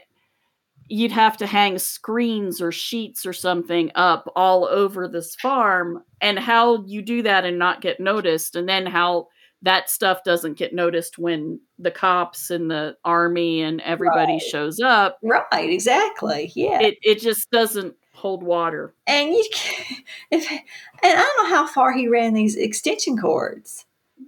you'd 0.92 1.12
have 1.12 1.38
to 1.38 1.46
hang 1.46 1.78
screens 1.78 2.62
or 2.62 2.72
sheets 2.72 3.26
or 3.26 3.32
something 3.34 3.92
up 3.96 4.32
all 4.36 4.66
over 4.66 5.08
this 5.08 5.36
farm 5.36 6.04
and 6.20 6.40
how 6.40 6.84
you 6.86 7.02
do 7.02 7.22
that 7.22 7.46
and 7.46 7.60
not 7.60 7.80
get 7.82 8.00
noticed 8.00 8.56
and 8.56 8.68
then 8.68 8.88
how 8.88 9.28
that 9.62 9.90
stuff 9.90 10.24
doesn't 10.24 10.58
get 10.58 10.74
noticed 10.74 11.18
when 11.18 11.60
the 11.78 11.92
cops 11.92 12.50
and 12.50 12.72
the 12.72 12.96
army 13.04 13.62
and 13.62 13.82
everybody 13.82 14.34
Right. 14.34 14.42
shows 14.42 14.80
up 14.80 15.18
Right. 15.22 15.70
Exactly. 15.70 16.52
Yeah. 16.56 16.82
it 16.82 16.98
it 17.02 17.20
just 17.22 17.50
doesn't 17.52 17.96
hold 18.14 18.44
water 18.44 18.94
and 19.08 19.30
you 19.30 19.46
if 20.32 20.50
and 20.52 20.60
I 21.04 21.16
don't 21.16 21.44
know 21.44 21.56
how 21.56 21.68
far 21.68 21.92
he 21.94 22.08
ran 22.08 22.34
these 22.34 22.56
extension 22.58 23.18
cords. 23.18 23.86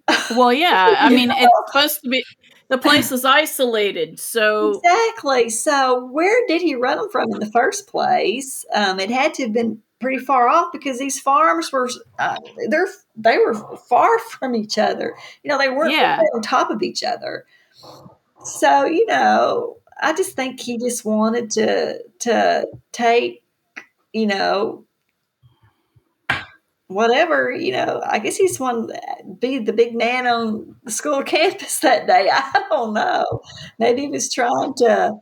well 0.32 0.54
yeah 0.54 0.96
i 1.00 1.10
mean 1.10 1.30
it's 1.32 1.52
supposed 1.68 2.02
to 2.02 2.10
be 2.10 2.24
the 2.70 2.78
place 2.78 3.12
is 3.12 3.26
isolated 3.26 4.18
so 4.18 4.70
Exactly. 4.78 5.50
So 5.50 6.06
where 6.06 6.48
did 6.48 6.62
he 6.62 6.76
run 6.76 6.98
them 6.98 7.10
from 7.10 7.34
in 7.34 7.42
the 7.42 7.52
first 7.52 7.88
place? 7.88 8.66
Um, 8.74 8.98
it 9.02 9.12
had 9.12 9.34
to 9.36 9.44
have 9.44 9.52
been 9.52 9.82
pretty 10.02 10.18
far 10.24 10.48
off 10.50 10.72
because 10.74 11.00
these 11.00 11.20
farms 11.20 11.72
were 11.72 11.90
uh, 12.20 12.38
they're 12.70 12.88
they 13.16 13.38
were 13.38 13.54
far 13.78 14.20
from 14.20 14.56
each 14.56 14.78
other. 14.78 15.16
You 15.44 15.50
know, 15.50 15.58
they 15.58 15.70
weren't 15.70 15.94
Yeah. 15.94 16.20
on 16.34 16.42
top 16.42 16.70
of 16.72 16.82
each 16.82 17.04
other. 17.04 17.46
So 18.44 18.86
you 18.86 19.06
know, 19.06 19.78
I 20.02 20.14
just 20.14 20.36
think 20.36 20.60
he 20.60 20.78
just 20.78 21.06
wanted 21.06 21.52
to 21.52 22.00
to 22.20 22.68
take 22.92 23.44
you 24.14 24.26
know 24.26 24.84
whatever 26.88 27.50
you 27.50 27.72
know 27.72 28.02
i 28.06 28.20
guess 28.20 28.36
he 28.36 28.46
just 28.46 28.60
wanted 28.60 28.88
to 28.94 29.24
be 29.40 29.58
the 29.60 29.72
big 29.72 29.96
man 29.96 30.28
on 30.28 30.76
the 30.84 30.92
school 30.92 31.24
campus 31.36 31.80
that 31.80 32.06
day 32.06 32.30
i 32.30 32.64
don't 32.70 32.94
know 32.94 33.42
maybe 33.80 34.02
he 34.02 34.08
was 34.10 34.30
trying 34.30 34.74
to 34.74 35.14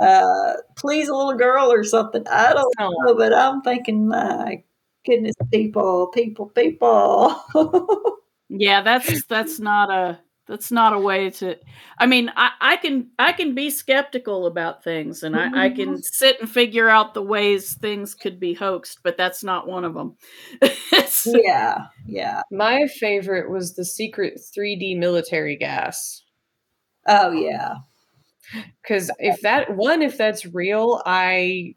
uh, 0.00 0.54
please 0.76 1.08
a 1.08 1.14
little 1.14 1.34
girl 1.34 1.72
or 1.72 1.84
something. 1.84 2.26
I 2.28 2.52
don't 2.54 2.74
Oh, 2.78 2.90
know 3.06 3.14
but 3.16 3.32
i'm 3.34 3.62
thinking 3.62 4.08
my 4.08 4.62
goodness 5.06 5.34
people 5.52 6.08
people 6.08 6.46
people. 6.46 7.36
Yeah, 8.48 8.82
that's 8.82 9.24
that's 9.26 9.58
not 9.60 9.90
a 9.90 10.18
that's 10.46 10.72
not 10.72 10.94
a 10.94 10.98
way 10.98 11.28
to 11.30 11.56
I 11.98 12.06
mean, 12.06 12.32
I, 12.34 12.50
I 12.60 12.76
can 12.76 13.10
I 13.18 13.32
can 13.32 13.54
be 13.54 13.68
skeptical 13.70 14.46
about 14.46 14.82
things 14.82 15.22
and 15.22 15.36
I, 15.36 15.66
I 15.66 15.70
can 15.70 16.02
sit 16.02 16.40
and 16.40 16.50
figure 16.50 16.88
out 16.88 17.12
the 17.12 17.22
ways 17.22 17.74
things 17.74 18.14
could 18.14 18.40
be 18.40 18.54
hoaxed, 18.54 19.00
but 19.02 19.18
that's 19.18 19.44
not 19.44 19.68
one 19.68 19.84
of 19.84 19.92
them. 19.94 20.16
yeah 21.26 21.86
yeah. 22.06 22.42
My 22.50 22.86
favorite 22.86 23.50
was 23.50 23.74
the 23.74 23.84
secret 23.84 24.40
3D 24.56 24.96
military 24.98 25.56
gas. 25.56 26.22
oh 27.06 27.32
yeah 27.32 27.74
Because 28.82 29.10
if 29.18 29.40
that 29.42 29.74
one, 29.76 30.02
if 30.02 30.16
that's 30.18 30.44
real, 30.46 31.02
I 31.04 31.74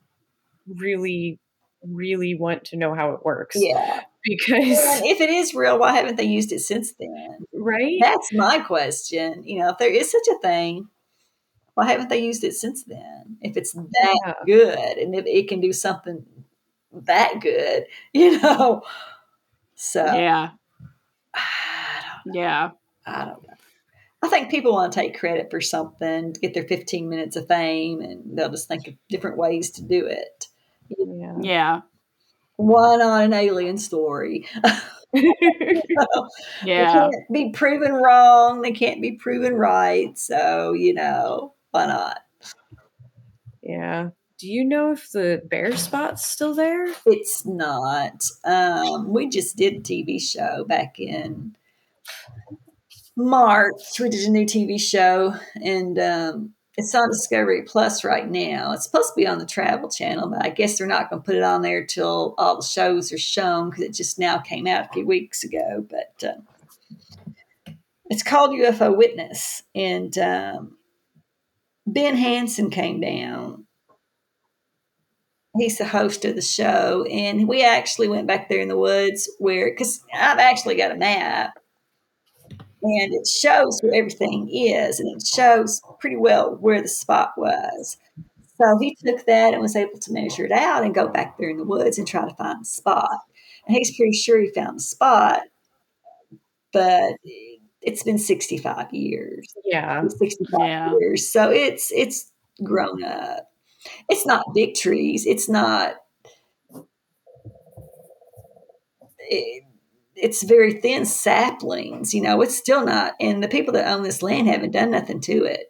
really, 0.67 1.39
really 1.83 2.35
want 2.35 2.65
to 2.65 2.77
know 2.77 2.93
how 2.93 3.11
it 3.11 3.25
works. 3.25 3.57
yeah 3.59 4.01
Because 4.23 4.79
and 4.79 5.05
if 5.05 5.19
it 5.21 5.29
is 5.29 5.53
real 5.53 5.79
why 5.79 5.93
haven't 5.93 6.15
they 6.15 6.23
used 6.23 6.51
it 6.51 6.59
since 6.59 6.93
then 6.93 7.45
right, 7.53 7.97
That's 7.99 8.31
my 8.33 8.59
question. 8.59 9.43
You 9.45 9.59
know, 9.59 9.69
if 9.69 9.77
there 9.77 9.91
is 9.91 10.11
such 10.11 10.27
a 10.31 10.39
thing, 10.39 10.87
why 11.73 11.87
haven't 11.87 12.09
they 12.09 12.23
used 12.23 12.43
it 12.43 12.53
since 12.53 12.83
then? 12.83 13.37
If 13.41 13.57
it's 13.57 13.73
that 13.73 14.17
Yeah. 14.25 14.33
good 14.45 14.97
and 14.97 15.15
if 15.15 15.25
it 15.25 15.47
can 15.47 15.61
do 15.61 15.73
something 15.73 16.25
that 16.91 17.39
good, 17.41 17.85
you 18.13 18.39
know. 18.41 18.83
So 19.75 20.05
yeah, 20.05 20.51
I 21.33 22.19
don't, 22.25 22.35
yeah. 22.35 22.71
I 23.05 23.25
don't 23.25 23.43
know. 23.47 23.53
I 24.23 24.27
think 24.29 24.49
people 24.51 24.73
want 24.73 24.91
to 24.93 24.99
take 24.99 25.17
credit 25.19 25.49
for 25.49 25.59
something, 25.61 26.33
get 26.33 26.53
their 26.53 26.67
15 26.67 27.09
minutes 27.09 27.35
of 27.35 27.47
fame, 27.47 28.01
and 28.01 28.37
they'll 28.37 28.49
just 28.51 28.67
think 28.67 28.87
of 28.87 28.93
different 29.09 29.37
ways 29.37 29.71
to 29.71 29.81
do 29.83 30.05
it. 30.05 30.47
yeah. 30.89 31.35
Yeah. 31.41 31.81
Why 32.57 32.97
not 32.97 33.23
an 33.23 33.33
alien 33.33 33.77
story? 33.77 34.45
They 35.13 35.73
Yeah. 36.63 36.93
can't 36.93 37.13
be 37.33 37.51
proven 37.51 37.93
wrong. 37.93 38.61
They 38.61 38.71
can't 38.71 39.01
be 39.01 39.13
proven 39.13 39.55
right. 39.55 40.17
So, 40.17 40.73
you 40.73 40.93
know, 40.93 41.53
why 41.71 41.87
not? 41.87 42.19
yeah. 43.61 44.09
Do 44.37 44.47
you 44.47 44.63
know 44.65 44.91
if 44.91 45.11
the 45.11 45.41
bear 45.49 45.75
spot's 45.77 46.25
still 46.25 46.55
there? 46.55 46.87
It's 47.05 47.45
not. 47.45 48.23
Um, 48.43 49.09
we 49.13 49.29
just 49.29 49.55
did 49.55 49.73
a 49.75 49.79
TV 49.81 50.19
show 50.19 50.63
back 50.65 50.97
in 50.99 51.55
March. 53.23 53.99
We 53.99 54.09
did 54.09 54.27
a 54.27 54.31
new 54.31 54.45
TV 54.45 54.79
show, 54.79 55.33
and 55.55 55.97
um, 55.99 56.53
it's 56.77 56.95
on 56.95 57.09
Discovery 57.09 57.63
Plus 57.63 58.03
right 58.03 58.29
now. 58.29 58.73
It's 58.73 58.85
supposed 58.85 59.09
to 59.09 59.15
be 59.15 59.27
on 59.27 59.39
the 59.39 59.45
Travel 59.45 59.89
Channel, 59.89 60.29
but 60.29 60.43
I 60.43 60.49
guess 60.49 60.77
they're 60.77 60.87
not 60.87 61.09
going 61.09 61.21
to 61.21 61.25
put 61.25 61.35
it 61.35 61.43
on 61.43 61.61
there 61.61 61.85
till 61.85 62.35
all 62.37 62.57
the 62.57 62.65
shows 62.65 63.11
are 63.11 63.17
shown 63.17 63.69
because 63.69 63.83
it 63.83 63.93
just 63.93 64.19
now 64.19 64.39
came 64.39 64.67
out 64.67 64.85
a 64.85 64.93
few 64.93 65.05
weeks 65.05 65.43
ago. 65.43 65.85
But 65.89 66.27
uh, 66.27 67.73
it's 68.09 68.23
called 68.23 68.51
UFO 68.51 68.95
Witness, 68.95 69.63
and 69.75 70.17
um, 70.17 70.77
Ben 71.85 72.15
Hansen 72.15 72.69
came 72.69 72.99
down 72.99 73.65
he's 75.57 75.77
the 75.77 75.87
host 75.87 76.23
of 76.25 76.35
the 76.35 76.41
show 76.41 77.05
and 77.09 77.47
we 77.47 77.63
actually 77.63 78.07
went 78.07 78.27
back 78.27 78.47
there 78.47 78.61
in 78.61 78.67
the 78.67 78.77
woods 78.77 79.29
where 79.39 79.69
because 79.69 80.03
i've 80.13 80.39
actually 80.39 80.75
got 80.75 80.91
a 80.91 80.95
map 80.95 81.59
and 82.83 83.13
it 83.13 83.27
shows 83.27 83.79
where 83.81 83.93
everything 83.95 84.49
is 84.49 84.99
and 84.99 85.09
it 85.15 85.25
shows 85.25 85.81
pretty 85.99 86.15
well 86.17 86.55
where 86.57 86.81
the 86.81 86.87
spot 86.87 87.31
was 87.37 87.97
so 88.57 88.77
he 88.79 88.95
took 89.05 89.25
that 89.25 89.53
and 89.53 89.61
was 89.61 89.75
able 89.75 89.97
to 89.99 90.11
measure 90.13 90.45
it 90.45 90.51
out 90.51 90.83
and 90.83 90.93
go 90.95 91.07
back 91.07 91.37
there 91.37 91.49
in 91.49 91.57
the 91.57 91.63
woods 91.63 91.97
and 91.97 92.07
try 92.07 92.27
to 92.27 92.35
find 92.35 92.61
the 92.61 92.65
spot 92.65 93.09
and 93.67 93.75
he's 93.77 93.95
pretty 93.95 94.13
sure 94.13 94.39
he 94.39 94.49
found 94.51 94.77
the 94.77 94.83
spot 94.83 95.41
but 96.73 97.13
it's 97.81 98.03
been 98.03 98.19
65 98.19 98.93
years 98.93 99.47
Yeah. 99.65 100.07
65 100.07 100.59
Yeah. 100.61 100.91
years. 100.99 101.27
So 101.27 101.49
it's 101.51 101.91
it's 101.91 102.31
grown 102.63 103.03
up. 103.03 103.47
It's 104.09 104.25
not 104.25 104.53
big 104.53 104.75
trees. 104.75 105.25
It's 105.25 105.49
not 105.49 105.95
it, 109.19 109.63
it's 110.21 110.43
very 110.43 110.73
thin 110.73 111.05
saplings. 111.05 112.13
You 112.13 112.21
know, 112.21 112.41
it's 112.41 112.55
still 112.55 112.85
not, 112.85 113.13
and 113.19 113.43
the 113.43 113.47
people 113.47 113.73
that 113.73 113.91
own 113.91 114.03
this 114.03 114.21
land 114.21 114.47
haven't 114.47 114.71
done 114.71 114.91
nothing 114.91 115.19
to 115.21 115.43
it. 115.45 115.67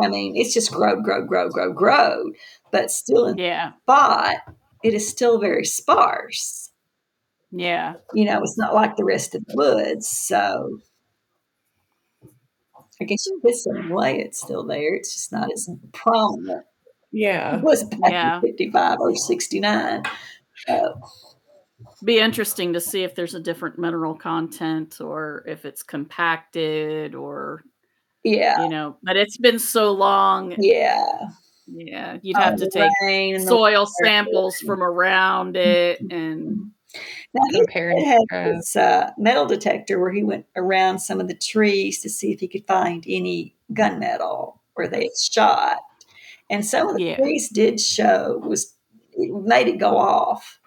I 0.00 0.08
mean, 0.08 0.36
it's 0.36 0.54
just 0.54 0.70
grow, 0.70 1.00
grow, 1.00 1.24
grow, 1.26 1.48
grow, 1.48 1.72
grow, 1.72 2.24
but 2.70 2.90
still 2.90 3.26
in 3.26 3.38
Yeah. 3.38 3.72
spot, 3.82 4.36
it 4.84 4.94
is 4.94 5.08
still 5.08 5.40
very 5.40 5.64
sparse. 5.64 6.70
Yeah. 7.50 7.94
You 8.12 8.26
know, 8.26 8.42
it's 8.42 8.58
not 8.58 8.74
like 8.74 8.96
the 8.96 9.04
rest 9.04 9.34
of 9.34 9.44
the 9.46 9.54
woods. 9.56 10.06
So 10.06 10.78
I 13.00 13.04
guess 13.04 13.26
you 13.26 13.40
could 13.42 13.54
some 13.54 13.88
way 13.88 14.20
it's 14.20 14.40
still 14.40 14.64
there. 14.66 14.94
It's 14.94 15.14
just 15.14 15.32
not 15.32 15.50
as 15.52 15.68
prominent 15.92 16.64
Yeah. 17.10 17.56
it 17.56 17.62
was 17.62 17.84
back 17.84 18.12
Yeah. 18.12 18.36
in 18.36 18.42
55 18.42 18.98
or 19.00 19.16
69. 19.16 20.02
Uh, 20.68 20.88
Be 22.04 22.18
interesting 22.18 22.72
to 22.74 22.80
see 22.80 23.02
if 23.02 23.14
there's 23.14 23.34
a 23.34 23.40
different 23.40 23.78
mineral 23.78 24.14
content 24.14 25.00
or 25.00 25.44
if 25.46 25.64
it's 25.64 25.82
compacted 25.82 27.14
or 27.14 27.64
yeah, 28.24 28.62
you 28.62 28.68
know, 28.68 28.96
but 29.02 29.16
it's 29.16 29.36
been 29.36 29.58
so 29.58 29.92
long. 29.92 30.54
yeah. 30.58 31.28
Yeah. 31.66 32.18
You'd 32.22 32.36
have 32.38 32.54
Oh, 32.54 32.56
to 32.58 32.70
take 32.70 32.90
rain 33.02 33.34
and 33.34 33.44
the 33.44 33.48
soil 33.48 33.86
samples 34.02 34.58
from 34.60 34.82
around 34.82 35.56
it 35.56 36.00
and 36.10 36.70
Now, 37.34 37.42
he 37.50 38.04
had 38.04 38.20
this 38.30 38.74
uh, 38.74 39.10
metal 39.18 39.44
detector 39.46 39.98
where 40.00 40.12
he 40.12 40.22
went 40.22 40.46
around 40.56 41.00
some 41.00 41.20
of 41.20 41.28
the 41.28 41.34
trees 41.34 42.00
to 42.02 42.08
see 42.08 42.32
if 42.32 42.40
he 42.40 42.48
could 42.48 42.66
find 42.66 43.04
any 43.06 43.54
gunmetal 43.72 44.58
where 44.74 44.88
they 44.88 45.10
shot. 45.20 45.78
And 46.48 46.64
some 46.64 46.88
of 46.88 46.96
the 46.96 47.02
Yeah. 47.02 47.16
trees 47.16 47.50
did 47.50 47.78
show 47.80 48.38
was 48.44 48.74
it 49.12 49.30
made 49.44 49.68
it 49.68 49.78
go 49.78 49.96
off. 49.98 50.57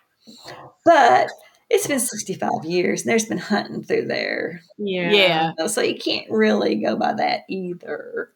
But 0.85 1.29
it's 1.69 1.87
been 1.87 1.99
65 1.99 2.65
years 2.65 3.01
and 3.01 3.09
there's 3.09 3.25
been 3.25 3.37
hunting 3.37 3.83
through 3.83 4.07
there. 4.07 4.61
Yeah. 4.77 5.11
yeah. 5.57 5.67
So 5.67 5.81
you 5.81 5.97
can't 5.97 6.29
really 6.29 6.75
go 6.75 6.95
by 6.95 7.13
that 7.13 7.41
either. 7.49 8.31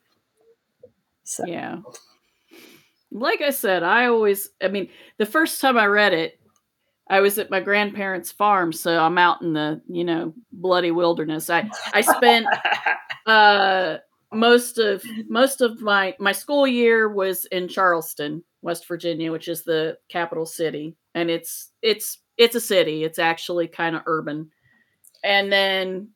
So 1.24 1.46
Yeah. 1.46 1.80
Like 3.12 3.42
I 3.42 3.52
said, 3.52 3.84
I 3.84 4.08
always, 4.08 4.50
I 4.62 4.68
mean, 4.68 4.90
the 5.18 5.26
first 5.26 5.62
time 5.62 5.78
I 5.78 5.86
read 5.86 6.14
it, 6.14 6.40
I 7.10 7.20
was 7.20 7.38
at 7.38 7.52
my 7.52 7.60
grandparents' 7.60 8.32
farm, 8.32 8.74
so 8.74 8.98
I'm 8.98 9.18
out 9.18 9.42
in 9.42 9.54
the, 9.54 9.82
you 9.88 10.04
know, 10.04 10.34
bloody 10.52 10.92
wilderness. 10.92 11.50
I 11.50 11.70
I 11.94 12.02
spent 12.02 12.48
uh 13.28 13.98
most 14.34 14.80
of 14.80 15.04
most 15.30 15.62
of 15.62 15.82
my 15.82 16.16
my 16.20 16.32
school 16.32 16.66
year 16.66 17.08
was 17.08 17.46
in 17.46 17.68
Charleston, 17.68 18.44
West 18.62 18.88
Virginia, 18.88 19.32
which 19.32 19.48
is 19.48 19.64
the 19.64 19.98
capital 20.10 20.46
city, 20.46 20.96
and 21.16 21.32
it's 21.32 21.72
it's 21.82 22.20
it's 22.38 22.56
a 22.56 22.62
city. 22.62 23.04
It's 23.04 23.18
actually 23.18 23.68
kind 23.68 23.96
of 23.96 24.04
urban. 24.06 24.52
And 25.24 25.52
then 25.52 26.10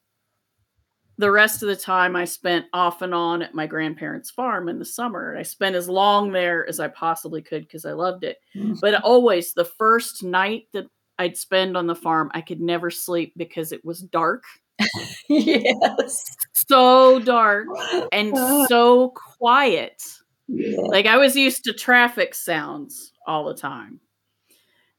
the 1.18 1.32
rest 1.32 1.64
of 1.64 1.68
the 1.68 1.76
time 1.76 2.16
I 2.16 2.24
spent 2.26 2.66
off 2.72 3.02
and 3.02 3.14
on 3.14 3.42
at 3.42 3.54
my 3.54 3.68
grandparents' 3.68 4.30
farm 4.32 4.70
in 4.70 4.80
the 4.80 4.86
summer. 4.86 5.36
I 5.38 5.44
spent 5.44 5.76
as 5.76 5.90
long 5.90 6.32
there 6.32 6.68
as 6.68 6.80
I 6.80 6.88
possibly 6.90 7.42
could 7.42 7.64
because 7.64 7.86
I 7.86 7.92
loved 7.94 8.24
it. 8.24 8.38
Mhm. 8.56 8.80
But 8.80 9.02
always 9.04 9.54
the 9.54 9.66
first 9.66 10.24
night 10.24 10.68
that 10.74 10.86
I'd 11.18 11.36
spend 11.36 11.76
on 11.76 11.88
the 11.88 11.96
farm, 11.96 12.32
I 12.34 12.40
could 12.42 12.62
never 12.62 12.90
sleep 12.90 13.34
because 13.36 13.74
it 13.74 13.84
was 13.84 14.00
dark, 14.02 14.44
yes. 15.28 16.24
so 16.54 17.20
dark 17.20 17.68
and 18.14 18.34
so 18.70 19.10
quiet. 19.38 20.02
Yeah. 20.48 20.80
Like 20.80 21.06
I 21.06 21.18
was 21.18 21.36
used 21.36 21.66
to 21.66 21.74
traffic 21.74 22.34
sounds 22.34 23.12
all 23.28 23.44
the 23.46 23.54
time. 23.54 24.00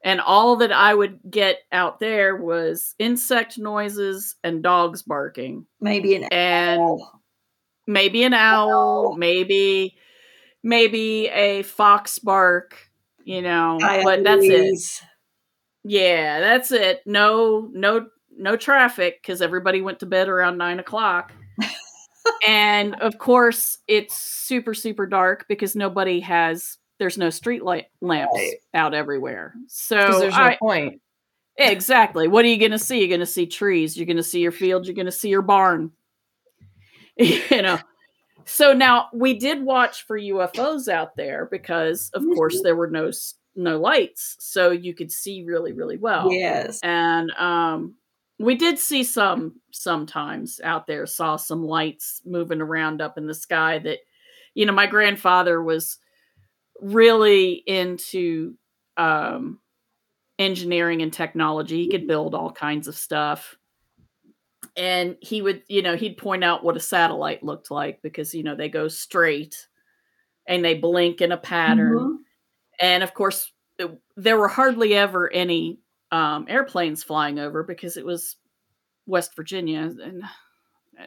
And 0.02 0.20
all 0.20 0.56
that 0.56 0.72
I 0.72 0.94
would 0.94 1.20
get 1.28 1.59
out 1.72 2.01
there 2.01 2.36
was 2.36 2.94
insect 2.98 3.59
noises 3.59 4.36
and 4.43 4.62
dogs 4.62 5.02
barking. 5.02 5.66
Maybe 5.81 6.14
an 6.14 6.24
and 6.32 7.01
maybe 7.86 8.22
an 8.22 8.32
owl, 8.32 9.14
maybe 9.16 9.97
maybe 10.62 11.28
a 11.28 11.62
fox 11.62 12.18
bark, 12.18 12.77
you 13.24 13.43
know, 13.43 13.78
but 13.81 14.24
that's 14.24 14.44
it. 14.44 15.06
Yeah, 15.85 16.40
that's 16.40 16.72
it. 16.72 17.02
No, 17.06 17.68
no, 17.72 18.06
no 18.36 18.56
traffic 18.56 19.20
because 19.22 19.40
everybody 19.40 19.81
went 19.81 20.01
to 20.01 20.06
bed 20.06 20.28
around 20.28 20.59
nine 20.59 20.78
o'clock. 20.78 21.32
and 22.47 22.94
of 22.97 23.18
course, 23.18 23.78
it's 23.89 24.16
super, 24.16 24.74
super 24.74 25.06
dark 25.06 25.47
because 25.48 25.74
nobody 25.74 26.20
has. 26.20 26.78
There's 27.01 27.16
no 27.18 27.31
street 27.31 27.64
light 27.64 27.86
lamps 28.02 28.35
Right. 28.36 28.56
out 28.74 28.93
everywhere. 28.93 29.55
So 29.68 29.97
there's 30.20 30.35
no 30.35 30.40
I, 30.43 30.56
point. 30.60 31.01
Exactly. 31.56 32.28
What 32.28 32.44
are 32.44 32.48
you 32.48 32.59
going 32.59 32.70
to 32.72 32.78
see? 32.78 32.98
You're 32.98 33.09
going 33.09 33.20
to 33.20 33.27
see 33.27 33.47
trees. 33.47 33.97
You're 33.97 34.05
going 34.05 34.18
to 34.18 34.22
see 34.22 34.40
your 34.40 34.52
field. 34.52 34.86
You're 34.86 34.94
going 34.94 35.06
to 35.06 35.12
see 35.12 35.31
your 35.31 35.40
barn. 35.40 35.93
you 37.16 37.62
know. 37.62 37.78
So 38.44 38.74
now 38.74 39.09
we 39.14 39.32
did 39.32 39.62
watch 39.62 40.06
for 40.06 40.18
UFOs 40.18 40.89
out 40.89 41.16
there 41.16 41.48
because, 41.51 42.10
of 42.12 42.22
course, 42.35 42.60
there 42.62 42.77
were 42.77 42.90
no 42.90 43.10
no 43.56 43.78
lights, 43.78 44.36
so 44.39 44.70
you 44.70 44.94
could 44.94 45.10
see 45.10 45.43
really, 45.44 45.72
really 45.72 45.97
well. 45.97 46.31
Yes. 46.31 46.81
And 46.82 47.31
um, 47.32 47.94
we 48.39 48.56
did 48.56 48.78
see 48.78 49.05
some 49.05 49.55
sometimes 49.70 50.60
out 50.62 50.86
there. 50.86 51.06
Saw 51.06 51.36
some 51.36 51.64
lights 51.64 52.20
moving 52.27 52.60
around 52.60 53.01
up 53.01 53.16
in 53.16 53.27
the 53.27 53.35
sky. 53.35 53.78
That 53.78 54.01
you 54.55 54.66
know, 54.66 54.72
my 54.72 54.86
grandfather 54.86 55.62
was 55.62 55.98
really 56.81 57.52
into 57.52 58.55
um, 58.97 59.61
engineering 60.39 61.02
and 61.02 61.12
technology. 61.12 61.85
He 61.85 61.90
could 61.90 62.07
build 62.07 62.35
all 62.35 62.51
kinds 62.52 62.89
of 62.89 62.94
stuff. 62.97 63.57
And 64.77 65.16
he 65.20 65.43
would, 65.43 65.62
you 65.69 65.82
know, 65.82 65.97
he'd 65.97 66.16
point 66.16 66.44
out 66.44 66.62
what 66.65 66.77
a 66.77 66.81
satellite 66.81 67.43
looked 67.43 67.70
like 67.70 68.01
because, 68.02 68.35
you 68.35 68.43
know, 68.43 68.55
they 68.55 68.69
go 68.69 68.89
straight 68.89 69.66
and 70.47 70.65
they 70.65 70.74
blink 70.74 71.20
in 71.20 71.32
a 71.32 71.36
pattern. 71.36 71.98
Mhm. 71.98 72.16
And 72.81 73.02
of 73.02 73.12
course, 73.15 73.52
it- 73.78 74.01
there 74.16 74.39
were 74.39 74.48
hardly 74.48 74.94
ever 74.94 75.31
any 75.32 75.81
um, 76.12 76.47
airplanes 76.48 77.05
flying 77.05 77.39
over 77.39 77.62
because 77.62 77.97
it 77.97 78.05
was 78.05 78.36
West 79.07 79.35
Virginia 79.36 79.81
and 80.02 80.23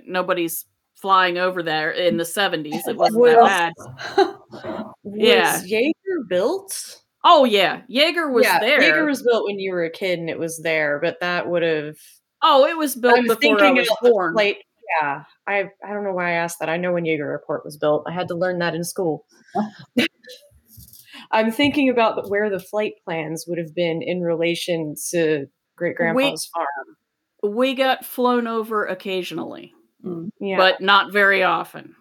nobody's 0.05 0.65
flying 0.95 1.37
over 1.37 1.61
there 1.61 1.91
in 1.91 2.15
the 2.17 2.23
70s. 2.23 2.87
It 2.87 2.95
wasn't 2.95 3.23
that 3.25 3.73
bad. 4.15 4.83
Was 5.03 5.19
Yeah. 5.19 5.59
Yeager 5.61 6.27
built? 6.27 7.01
Oh, 7.23 7.45
yeah. 7.45 7.81
Yeager 7.89 8.31
was 8.31 8.43
yeah, 8.45 8.59
there. 8.59 8.79
Yeager 8.81 9.05
was 9.05 9.23
built 9.23 9.45
when 9.45 9.59
you 9.59 9.71
were 9.71 9.83
a 9.85 9.89
kid 9.89 10.19
and 10.19 10.29
it 10.29 10.39
was 10.39 10.61
there, 10.61 10.99
but 11.01 11.19
that 11.21 11.49
would 11.49 11.61
have. 11.63 11.97
oh, 12.41 12.65
it 12.65 12.77
was 12.77 12.95
built 12.95 13.17
I 13.17 13.21
was 13.21 13.35
before 13.37 13.55
I 13.55 13.59
thinking 13.59 13.75
was 13.77 13.87
the 14.01 14.09
born. 14.09 14.33
flight. 14.33 14.57
Yeah, 15.01 15.23
I 15.47 15.69
I 15.87 15.93
don't 15.93 16.03
know 16.03 16.11
why 16.13 16.29
I 16.29 16.33
asked 16.33 16.59
that. 16.59 16.69
I 16.69 16.75
know 16.77 16.91
when 16.93 17.05
Yeager 17.05 17.21
Airport 17.21 17.63
was 17.65 17.77
built. 17.77 18.03
I 18.07 18.11
had 18.11 18.27
to 18.27 18.35
learn 18.35 18.59
that 18.59 18.75
in 18.75 18.83
school. 18.83 19.25
I'm 21.31 21.51
thinking 21.51 21.89
about 21.89 22.29
where 22.29 22.49
the 22.49 22.59
flight 22.59 22.93
plans 23.05 23.45
would 23.47 23.57
have 23.57 23.73
been 23.73 24.01
in 24.01 24.21
relation 24.21 24.95
to 25.11 25.47
great 25.75 25.95
grandpa's 25.95 26.49
farm. 26.53 27.53
we 27.55 27.73
got 27.73 28.05
flown 28.05 28.47
over 28.47 28.85
occasionally. 28.85 29.73
Mm. 30.03 30.29
Yeah, 30.39 30.57
but 30.57 30.81
not 30.81 31.11
very 31.13 31.43
often. 31.43 31.95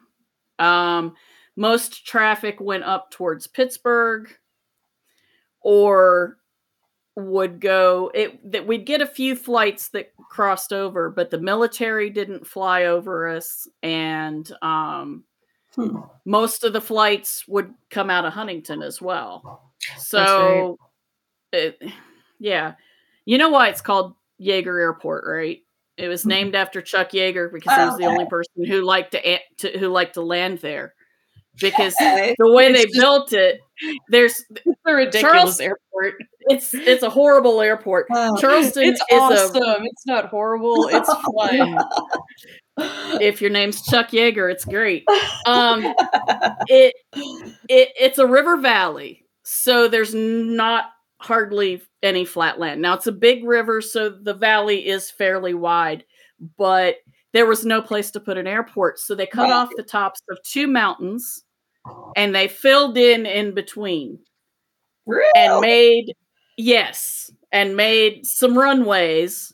Um, 0.59 1.15
most 1.57 2.07
traffic 2.07 2.61
went 2.61 2.85
up 2.85 3.11
towards 3.11 3.47
Pittsburgh 3.47 4.31
or 5.61 6.39
would 7.17 7.61
go 7.61 8.11
it 8.15 8.53
that 8.53 8.67
we'd 8.67 8.87
get 8.87 9.03
a 9.03 9.07
few 9.07 9.37
flights 9.37 9.91
that 9.91 10.13
crossed 10.31 10.73
over 10.73 11.11
but 11.11 11.31
the 11.31 11.39
military 11.39 12.09
didn't 12.09 12.47
fly 12.47 12.85
over 12.85 13.29
us 13.29 13.69
and 13.83 14.51
um 14.63 15.25
Hmm. 15.75 16.01
most 16.27 16.65
of 16.65 16.75
the 16.75 16.81
flights 16.83 17.49
would 17.49 17.73
come 17.91 18.11
out 18.11 18.27
of 18.27 18.35
Huntington 18.35 18.83
as 18.83 19.01
well. 19.01 19.73
So 19.99 20.79
it, 21.53 21.83
yeah. 22.41 22.75
You 23.25 23.39
know 23.39 23.51
why 23.51 23.69
it's 23.69 23.81
called 23.81 24.15
Yeager 24.41 24.81
Airport, 24.81 25.25
right? 25.27 25.61
It 25.97 26.09
was 26.09 26.25
Mhm. 26.25 26.29
named 26.29 26.55
after 26.57 26.83
Chuck 26.83 27.11
Yeager 27.13 27.53
because 27.53 27.73
he 27.75 27.81
was 27.87 27.97
the 27.99 28.07
only 28.07 28.27
person 28.27 28.65
who 28.67 28.83
liked 28.83 29.13
to, 29.13 29.39
to 29.59 29.79
who 29.79 29.89
liked 29.89 30.15
to 30.15 30.23
land 30.23 30.59
there. 30.59 30.95
Because 31.61 31.95
the 31.97 32.35
way 32.39 32.73
they 32.73 32.87
built 32.93 33.33
it, 33.33 33.61
there's 34.09 34.43
it's 34.65 34.81
a 34.87 34.95
ridiculous 34.95 35.33
Charles- 35.35 35.61
airport. 35.61 36.15
it's 36.49 36.73
it's 36.75 37.03
a 37.03 37.11
horrible 37.11 37.61
airport. 37.61 38.07
Charleston 38.41 38.85
It's 38.85 39.01
is 39.01 39.19
awesome. 39.21 39.85
it's 39.85 40.07
not 40.07 40.27
horrible. 40.27 40.89
It's 40.89 41.13
fun. 41.13 41.79
if 43.21 43.41
your 43.43 43.51
name's 43.51 43.83
Chuck 43.83 44.11
Yeager, 44.11 44.51
it's 44.51 44.65
great. 44.65 45.05
Um 45.47 45.85
it 46.69 46.95
it 47.69 47.89
it's 48.01 48.19
a 48.19 48.27
river 48.27 48.57
valley 48.57 49.25
so 49.45 49.89
there's 49.89 50.15
not 50.15 50.87
hardly 51.21 51.83
any 52.03 52.25
flat 52.25 52.59
land 52.59 52.81
now 52.81 52.95
it's 52.95 53.07
a 53.07 53.13
big 53.13 53.45
river 53.45 53.81
so 53.81 54.09
the 54.09 54.35
valley 54.35 54.87
is 54.89 55.11
fairly 55.11 55.55
wide 55.55 56.05
but 56.57 56.97
there 57.33 57.47
was 57.47 57.65
no 57.65 57.81
place 57.83 58.11
to 58.13 58.21
put 58.21 58.39
an 58.39 58.47
airport 58.47 58.99
so 58.99 59.15
they 59.15 59.27
cut 59.27 59.43
Right. 59.45 59.53
off 59.53 59.71
the 59.77 59.83
tops 59.83 60.21
of 60.31 60.39
two 60.43 60.67
mountains 60.67 61.45
and 62.17 62.35
they 62.35 62.49
filled 62.49 62.97
in 62.97 63.27
in 63.27 63.55
between 63.55 64.19
Really? 65.07 65.29
and 65.35 65.61
made 65.61 66.15
yes 66.57 67.31
and 67.51 67.77
made 67.77 68.27
some 68.27 68.57
runways 68.57 69.53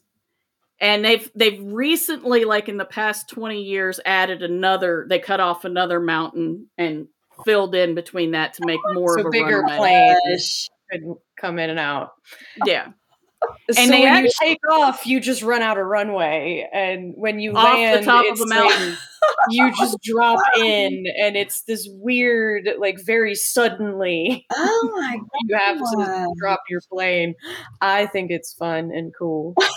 and 0.81 1.05
they've 1.05 1.31
they've 1.35 1.61
recently 1.63 2.45
like 2.45 2.69
in 2.69 2.77
the 2.77 2.85
past 2.85 3.29
20 3.31 3.63
years 3.63 3.99
added 4.05 4.43
another 4.43 5.07
they 5.09 5.19
cut 5.19 5.41
off 5.41 5.65
another 5.65 6.01
mountain 6.01 6.69
and 6.77 7.07
filled 7.45 7.75
in 7.75 7.95
between 7.95 8.33
that 8.33 8.53
to 8.55 8.67
make 8.67 8.81
more 8.93 9.15
so 9.15 9.21
of 9.21 9.27
a 9.27 9.31
bigger 9.31 9.61
runway. 9.61 9.77
planes 10.25 10.69
could 10.91 11.03
come 11.41 11.59
in 11.59 11.71
and 11.71 11.79
out. 11.79 12.11
yeah 12.67 12.89
So 13.71 13.81
And 13.81 13.93
they 13.93 14.01
when 14.03 14.25
you 14.25 14.31
take 14.41 14.59
off, 14.71 15.07
you 15.07 15.21
just 15.21 15.43
run 15.43 15.63
out 15.63 15.77
a 15.79 15.85
runway, 15.85 16.69
and 16.73 17.13
when 17.17 17.39
you 17.39 17.53
off 17.53 17.75
land, 17.75 18.01
the 18.03 18.05
top 18.07 18.25
of 18.33 18.41
a 18.41 18.45
like 18.45 18.49
mountain 18.49 18.97
you 19.51 19.73
just 19.77 20.01
drop 20.03 20.41
in, 20.57 21.05
and 21.21 21.37
it's 21.37 21.63
this 21.63 21.89
weird, 21.91 22.69
like 22.79 22.99
very 23.05 23.35
suddenly 23.35 24.47
Oh 24.53 24.91
my 24.97 25.19
god! 25.19 25.27
you 25.49 25.57
have 25.57 25.79
to 25.79 26.35
drop 26.41 26.61
your 26.69 26.81
plane. 26.91 27.35
I 27.81 28.07
think 28.07 28.31
it's 28.31 28.55
fun 28.55 28.91
and 28.93 29.13
cool. 29.17 29.55
Um, 29.59 29.65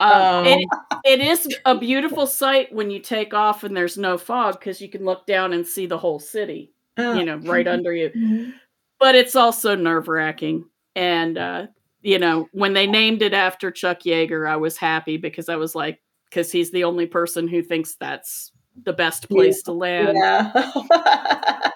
Um, 0.00 0.46
it, 0.46 0.68
it 1.04 1.20
is 1.20 1.48
a 1.64 1.78
beautiful 1.78 2.26
sight 2.26 2.72
when 2.74 2.90
you 2.90 2.98
take 2.98 3.32
off 3.32 3.62
and 3.62 3.76
there's 3.76 3.96
no 3.96 4.18
fog 4.18 4.58
because 4.58 4.80
you 4.80 4.88
can 4.90 5.04
look 5.04 5.24
down 5.24 5.52
and 5.52 5.64
see 5.66 5.86
the 5.86 5.96
whole 5.98 6.18
city, 6.18 6.72
Oh. 6.98 7.14
you 7.14 7.24
know, 7.24 7.36
right 7.36 7.66
under 7.68 7.94
you. 7.94 8.10
Mhm. 8.10 8.52
But 8.98 9.14
it's 9.14 9.36
also 9.36 9.76
nerve 9.76 10.08
wracking. 10.08 10.64
And, 10.96 11.38
uh, 11.38 11.66
you 12.04 12.18
know, 12.18 12.48
when 12.52 12.74
they 12.74 12.86
named 12.86 13.22
it 13.22 13.32
after 13.32 13.70
Chuck 13.72 14.00
Yeager, 14.00 14.48
I 14.48 14.56
was 14.56 14.76
happy 14.76 15.16
because 15.16 15.48
I 15.48 15.56
was 15.56 15.74
like, 15.74 16.00
because 16.30 16.52
he's 16.52 16.70
the 16.70 16.84
only 16.84 17.06
person 17.06 17.48
who 17.48 17.62
thinks 17.62 17.96
that's 17.96 18.52
the 18.84 18.92
best 18.92 19.28
place 19.28 19.62
to 19.62 19.72
land. 19.72 20.16
Yeah. 20.16 20.70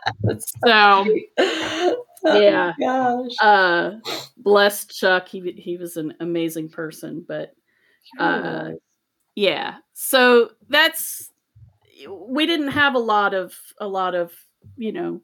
So, 0.64 1.06
oh 1.06 1.96
Yeah. 2.24 2.72
gosh. 2.80 3.30
uh, 3.40 3.92
blessed 4.38 4.90
Chuck. 4.98 5.28
He, 5.28 5.52
he 5.52 5.76
was 5.76 5.96
an 5.96 6.14
amazing 6.20 6.68
person. 6.70 7.24
But 7.26 7.54
Uh, 8.18 8.70
yeah 9.34 9.76
so 9.94 10.50
that's 10.68 11.30
we 12.08 12.44
didn't 12.46 12.68
have 12.68 12.94
a 12.94 12.98
lot 12.98 13.34
of 13.34 13.54
a 13.80 13.86
lot 13.86 14.14
of 14.14 14.32
you 14.76 14.92
know 14.92 15.20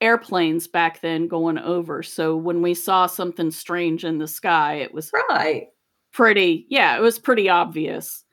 airplanes 0.00 0.66
back 0.68 1.00
then 1.00 1.26
going 1.28 1.58
over 1.58 2.02
so 2.02 2.36
when 2.36 2.60
we 2.62 2.74
saw 2.74 3.06
something 3.06 3.50
strange 3.50 4.04
in 4.04 4.18
the 4.18 4.28
sky 4.28 4.74
it 4.74 4.92
was 4.92 5.10
right. 5.30 5.68
pretty 6.12 6.66
yeah 6.68 6.96
it 6.96 7.00
was 7.00 7.18
pretty 7.18 7.48
obvious 7.48 8.24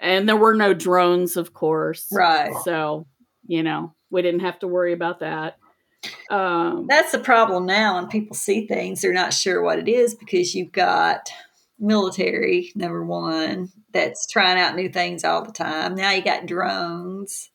and 0.00 0.28
there 0.28 0.36
were 0.36 0.54
no 0.54 0.74
drones 0.74 1.36
of 1.36 1.54
course 1.54 2.06
Right. 2.12 2.52
so 2.64 3.06
you 3.46 3.62
know 3.62 3.94
we 4.10 4.20
didn't 4.22 4.40
have 4.40 4.58
to 4.60 4.68
worry 4.68 4.92
about 4.92 5.20
that 5.20 5.56
um 6.30 6.86
That's 6.88 7.12
the 7.12 7.18
problem 7.18 7.66
now 7.66 7.96
when 7.96 8.06
people 8.08 8.36
see 8.36 8.66
things, 8.66 9.00
they're 9.02 9.12
not 9.12 9.32
sure 9.34 9.62
what 9.62 9.78
it 9.80 9.88
is 9.88 10.14
because 10.14 10.54
you've 10.54 10.70
got 10.72 11.28
military, 11.80 12.70
number 12.76 13.04
one, 13.04 13.70
that's 13.92 14.26
trying 14.26 14.60
out 14.60 14.76
new 14.76 14.88
things 14.88 15.24
all 15.24 15.44
the 15.44 15.52
time. 15.52 15.96
Now 15.96 16.12
you 16.12 16.22
got 16.22 16.46
drones. 16.46 17.50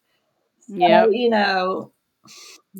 yeah 0.68 1.06
So, 1.06 1.12
you 1.12 1.30
know, 1.30 1.94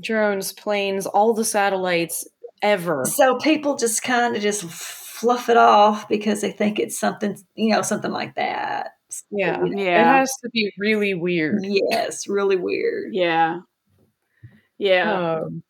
drones, 0.02 0.54
planes, 0.54 1.06
all 1.06 1.34
the 1.34 1.46
satellites 1.46 2.28
ever. 2.62 3.04
so 3.06 3.38
people 3.38 3.76
just 3.76 4.04
kind 4.04 4.36
of 4.36 4.42
just 4.42 4.64
fluff 4.64 5.50
it 5.50 5.58
off 5.58 6.08
because 6.10 6.42
they 6.42 6.52
think 6.52 6.80
it's 6.80 7.00
something, 7.00 7.38
you 7.56 7.70
know, 7.74 7.82
something 7.82 8.12
like 8.12 8.36
that. 8.36 8.92
Yeah. 9.32 9.64
It 9.66 9.78
yeah 9.78 10.02
It 10.02 10.20
has 10.20 10.32
to 10.44 10.50
be 10.50 10.72
really 10.80 11.14
weird. 11.14 11.60
Yes, 11.64 12.28
really 12.28 12.56
weird. 12.56 13.14
yeah 13.14 13.60
yeah 14.80 15.40
Um, 15.42 15.64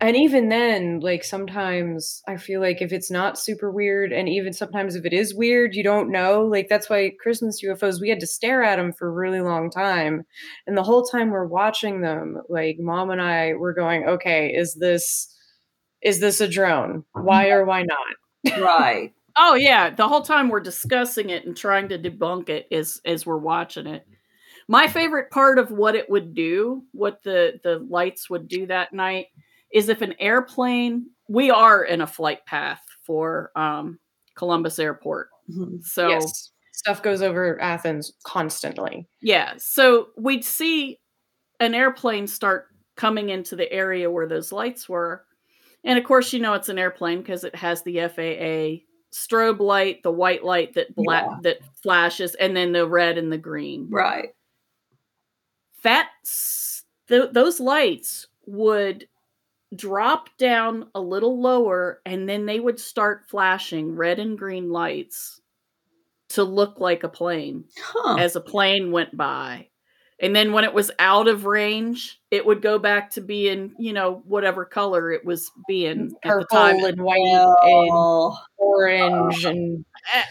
and 0.00 0.16
even 0.16 0.48
then, 0.48 1.00
like 1.00 1.24
sometimes 1.24 2.22
I 2.28 2.36
feel 2.36 2.60
like 2.60 2.80
if 2.80 2.92
it's 2.92 3.10
not 3.10 3.38
super 3.38 3.70
weird, 3.70 4.12
and 4.12 4.28
even 4.28 4.52
sometimes 4.52 4.94
if 4.94 5.04
it 5.04 5.12
is 5.12 5.34
weird, 5.34 5.74
you 5.74 5.82
don't 5.82 6.10
know. 6.12 6.42
Like 6.42 6.68
that's 6.68 6.88
why 6.88 7.12
Christmas 7.20 7.62
UFOs, 7.64 8.00
we 8.00 8.08
had 8.08 8.20
to 8.20 8.26
stare 8.26 8.62
at 8.62 8.76
them 8.76 8.92
for 8.92 9.08
a 9.08 9.12
really 9.12 9.40
long 9.40 9.70
time. 9.70 10.24
And 10.66 10.76
the 10.76 10.84
whole 10.84 11.04
time 11.04 11.30
we're 11.30 11.46
watching 11.46 12.00
them, 12.00 12.40
like 12.48 12.78
mom 12.78 13.10
and 13.10 13.20
I 13.20 13.54
were 13.54 13.74
going, 13.74 14.04
okay, 14.04 14.48
is 14.54 14.74
this 14.74 15.34
is 16.02 16.20
this 16.20 16.40
a 16.40 16.48
drone? 16.48 17.04
Why 17.12 17.50
or 17.50 17.64
why 17.64 17.82
not? 17.82 18.60
Right. 18.60 19.12
Oh 19.40 19.54
yeah, 19.54 19.90
the 19.90 20.08
whole 20.08 20.22
time 20.22 20.48
we're 20.48 20.58
discussing 20.58 21.30
it 21.30 21.46
and 21.46 21.56
trying 21.56 21.88
to 21.90 21.98
debunk 21.98 22.48
it 22.48 22.66
as 22.72 23.00
as 23.04 23.24
we're 23.24 23.38
watching 23.38 23.86
it. 23.86 24.04
My 24.66 24.88
favorite 24.88 25.30
part 25.30 25.60
of 25.60 25.70
what 25.70 25.94
it 25.94 26.10
would 26.10 26.34
do, 26.34 26.82
what 26.90 27.22
the 27.22 27.60
the 27.62 27.78
lights 27.88 28.28
would 28.28 28.48
do 28.48 28.66
that 28.66 28.92
night, 28.92 29.26
is 29.72 29.88
if 29.88 30.00
an 30.02 30.14
airplane. 30.18 31.10
We 31.28 31.50
are 31.50 31.84
in 31.84 32.00
a 32.00 32.06
flight 32.06 32.44
path 32.46 32.82
for 33.04 33.50
um, 33.54 33.98
Columbus 34.34 34.78
Airport, 34.78 35.28
Mhm. 35.50 35.84
so 35.84 36.08
yes. 36.08 36.52
Stuff 36.72 37.02
goes 37.02 37.22
over 37.22 37.60
Athens 37.60 38.12
constantly. 38.24 39.06
yeah. 39.20 39.54
So 39.58 40.08
we'd 40.16 40.44
see 40.44 41.00
an 41.60 41.74
airplane 41.74 42.26
start 42.28 42.66
coming 42.96 43.28
into 43.30 43.56
the 43.56 43.70
area 43.72 44.10
where 44.10 44.26
those 44.28 44.52
lights 44.52 44.88
were, 44.88 45.24
and 45.84 45.98
of 45.98 46.04
course, 46.04 46.32
you 46.32 46.38
know 46.40 46.54
it's 46.54 46.68
an 46.68 46.78
airplane 46.78 47.18
because 47.18 47.44
it 47.44 47.54
has 47.54 47.82
the 47.82 47.98
FAA 48.00 48.84
strobe 49.12 49.58
light, 49.60 50.02
the 50.02 50.10
white 50.10 50.44
light 50.44 50.74
that 50.74 50.94
black 50.94 51.24
Yeah. 51.26 51.36
that 51.42 51.58
flashes, 51.82 52.34
and 52.36 52.56
then 52.56 52.72
the 52.72 52.86
red 52.88 53.18
and 53.18 53.30
the 53.32 53.38
green. 53.38 53.88
Right. 53.90 54.30
That's 55.82 56.84
th- 57.08 57.32
those 57.32 57.60
lights 57.60 58.26
would 58.46 59.06
drop 59.74 60.28
down 60.38 60.88
a 60.94 61.00
little 61.00 61.40
lower, 61.40 62.00
and 62.06 62.28
then 62.28 62.46
they 62.46 62.60
would 62.60 62.80
start 62.80 63.26
flashing 63.28 63.94
red 63.96 64.18
and 64.18 64.38
green 64.38 64.70
lights 64.70 65.40
to 66.30 66.44
look 66.44 66.80
like 66.80 67.04
a 67.04 67.08
plane 67.08 67.64
Huh. 67.78 68.18
as 68.18 68.36
a 68.36 68.40
plane 68.40 68.92
went 68.92 69.16
by. 69.16 69.68
And 70.20 70.34
then 70.34 70.52
when 70.52 70.64
it 70.64 70.74
was 70.74 70.90
out 70.98 71.28
of 71.28 71.44
range, 71.46 72.20
it 72.30 72.44
would 72.44 72.60
go 72.60 72.78
back 72.78 73.10
to 73.12 73.20
being, 73.20 73.74
you 73.78 73.92
know, 73.92 74.22
whatever 74.26 74.64
color 74.64 75.12
it 75.12 75.24
was 75.24 75.50
being 75.68 76.10
at 76.24 76.28
the 76.28 76.30
Purple 76.30 76.58
time. 76.58 76.84
and 76.84 77.00
white 77.02 77.16
and 77.62 77.90
Oh, 77.92 78.36
orange 78.58 79.44
and 79.44 79.84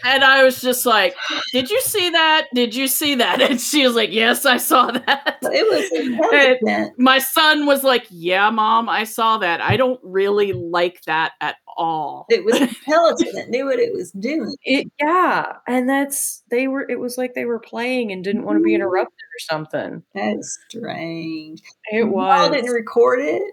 And 0.03 0.23
I 0.23 0.43
was 0.43 0.61
just 0.61 0.85
like, 0.85 1.15
Did 1.51 1.69
you 1.69 1.81
see 1.81 2.09
that? 2.09 2.47
Did 2.53 2.75
you 2.75 2.87
see 2.87 3.15
that? 3.15 3.41
And 3.47 3.61
she 3.61 3.85
was 3.85 3.95
like, 3.95 4.11
Yes, 4.11 4.45
I 4.45 4.57
saw 4.57 4.91
that. 4.91 5.37
it 5.41 5.69
was 5.69 5.91
intelligent. 6.05 6.99
My 6.99 7.19
son 7.19 7.65
was 7.65 7.83
like, 7.83 8.07
Yeah, 8.09 8.49
mom, 8.49 8.89
I 8.89 9.03
saw 9.03 9.37
that. 9.39 9.61
I 9.61 9.77
don't 9.77 9.99
really 10.03 10.53
like 10.53 11.01
that 11.03 11.33
at 11.41 11.55
all. 11.77 12.25
It 12.29 12.43
was 12.43 12.55
intelligent. 12.61 13.35
It 13.37 13.49
knew 13.49 13.65
what 13.65 13.79
it 13.79 13.93
was 13.93 14.11
doing. 14.11 14.55
it 14.63 14.91
yeah. 14.99 15.53
And 15.67 15.87
that's 15.87 16.43
they 16.49 16.67
were 16.67 16.89
it 16.89 16.99
was 16.99 17.17
like 17.17 17.33
they 17.33 17.45
were 17.45 17.59
playing 17.59 18.11
and 18.11 18.23
didn't 18.23 18.43
want 18.43 18.57
to 18.57 18.63
be 18.63 18.71
mm-hmm. 18.71 18.81
interrupted 18.81 19.13
or 19.13 19.39
something. 19.39 20.03
That's 20.13 20.57
strange. 20.67 21.61
It 21.91 22.05
Y'all 22.05 22.51
didn't 22.51 22.71
record 22.71 23.19
it. 23.21 23.43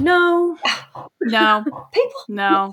no. 0.00 0.56
No, 1.22 1.64
People. 1.92 2.24
no. 2.28 2.72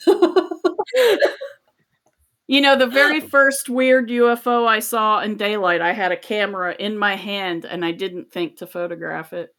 You 2.48 2.62
know, 2.62 2.78
the 2.78 2.88
very 2.88 3.22
first 3.22 3.70
weird 3.70 4.10
UFO 4.10 4.68
I 4.68 4.80
saw 4.80 5.22
in 5.22 5.36
daylight, 5.36 5.82
I 5.82 5.94
had 5.94 6.12
a 6.12 6.18
camera 6.18 6.76
in 6.78 6.98
my 6.98 7.16
hand 7.16 7.66
and 7.66 7.84
I 7.84 7.92
didn't 7.92 8.32
think 8.32 8.58
to 8.58 8.68
photograph 8.68 9.34
it. 9.34 9.50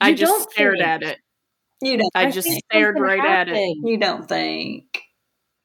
I 0.00 0.14
just 0.14 0.50
stared 0.50 0.78
think. 0.78 0.88
at 0.88 1.02
it. 1.02 1.18
you 1.80 1.96
don't. 1.96 2.10
I 2.14 2.26
I 2.26 2.30
just 2.30 2.48
stared 2.48 2.96
something 2.96 3.02
right 3.02 3.24
at 3.24 3.48
it. 3.48 3.76
You 3.82 3.98
don't 3.98 4.28
think. 4.28 4.84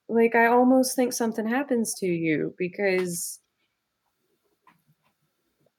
Like 0.09 0.33
I 0.33 0.47
almost 0.47 0.95
think 0.95 1.13
something 1.13 1.47
happens 1.47 1.93
to 1.99 2.07
you 2.07 2.55
because 2.57 3.39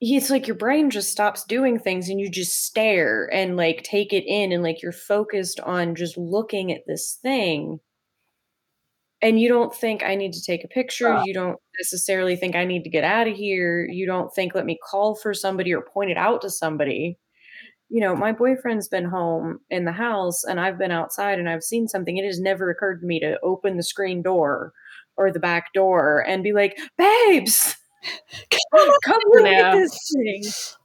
it's 0.00 0.30
like 0.30 0.46
your 0.46 0.56
brain 0.56 0.90
just 0.90 1.10
stops 1.10 1.44
doing 1.44 1.78
things 1.78 2.08
and 2.08 2.20
you 2.20 2.30
just 2.30 2.64
stare 2.64 3.28
and 3.32 3.56
like 3.56 3.82
take 3.82 4.12
it 4.12 4.24
in 4.26 4.52
and 4.52 4.62
like 4.62 4.80
you're 4.80 4.92
focused 4.92 5.58
on 5.60 5.96
just 5.96 6.16
looking 6.16 6.70
at 6.70 6.86
this 6.86 7.18
thing 7.20 7.80
and 9.22 9.40
you 9.40 9.48
don't 9.48 9.74
think 9.74 10.02
i 10.02 10.14
need 10.14 10.32
to 10.32 10.42
take 10.42 10.64
a 10.64 10.68
picture. 10.68 11.06
Right. 11.06 11.26
you 11.26 11.34
don't 11.34 11.58
necessarily 11.78 12.36
think 12.36 12.54
i 12.54 12.64
need 12.64 12.84
to 12.84 12.90
get 12.90 13.04
out 13.04 13.28
of 13.28 13.36
here. 13.36 13.86
You 13.86 14.06
don't 14.06 14.32
think 14.34 14.54
let 14.54 14.66
me 14.66 14.78
call 14.88 15.14
for 15.14 15.34
somebody 15.34 15.72
or 15.72 15.82
point 15.82 16.10
it 16.10 16.16
out 16.16 16.42
to 16.42 16.50
somebody. 16.50 17.18
You 17.88 18.00
know 18.00 18.14
my 18.14 18.32
boyfriend's 18.32 18.88
been 18.88 19.06
home 19.06 19.60
in 19.70 19.84
the 19.84 19.92
house 19.92 20.44
and 20.44 20.60
i've 20.60 20.78
been 20.78 20.90
outside 20.90 21.38
and 21.38 21.48
i've 21.48 21.62
seen 21.62 21.88
something. 21.88 22.16
It 22.16 22.24
has 22.24 22.40
never 22.40 22.70
occurred 22.70 23.00
to 23.00 23.06
me 23.06 23.20
to 23.20 23.38
open 23.42 23.76
the 23.76 23.82
screen 23.82 24.22
door 24.22 24.72
or 25.16 25.32
the 25.32 25.40
back 25.40 25.72
door 25.72 26.24
and 26.26 26.42
be 26.42 26.52
like 26.52 26.78
babes 26.96 27.76
come 29.04 29.20
look 29.32 29.46
at 29.46 29.74
this 29.74 29.98
thing 30.14 30.42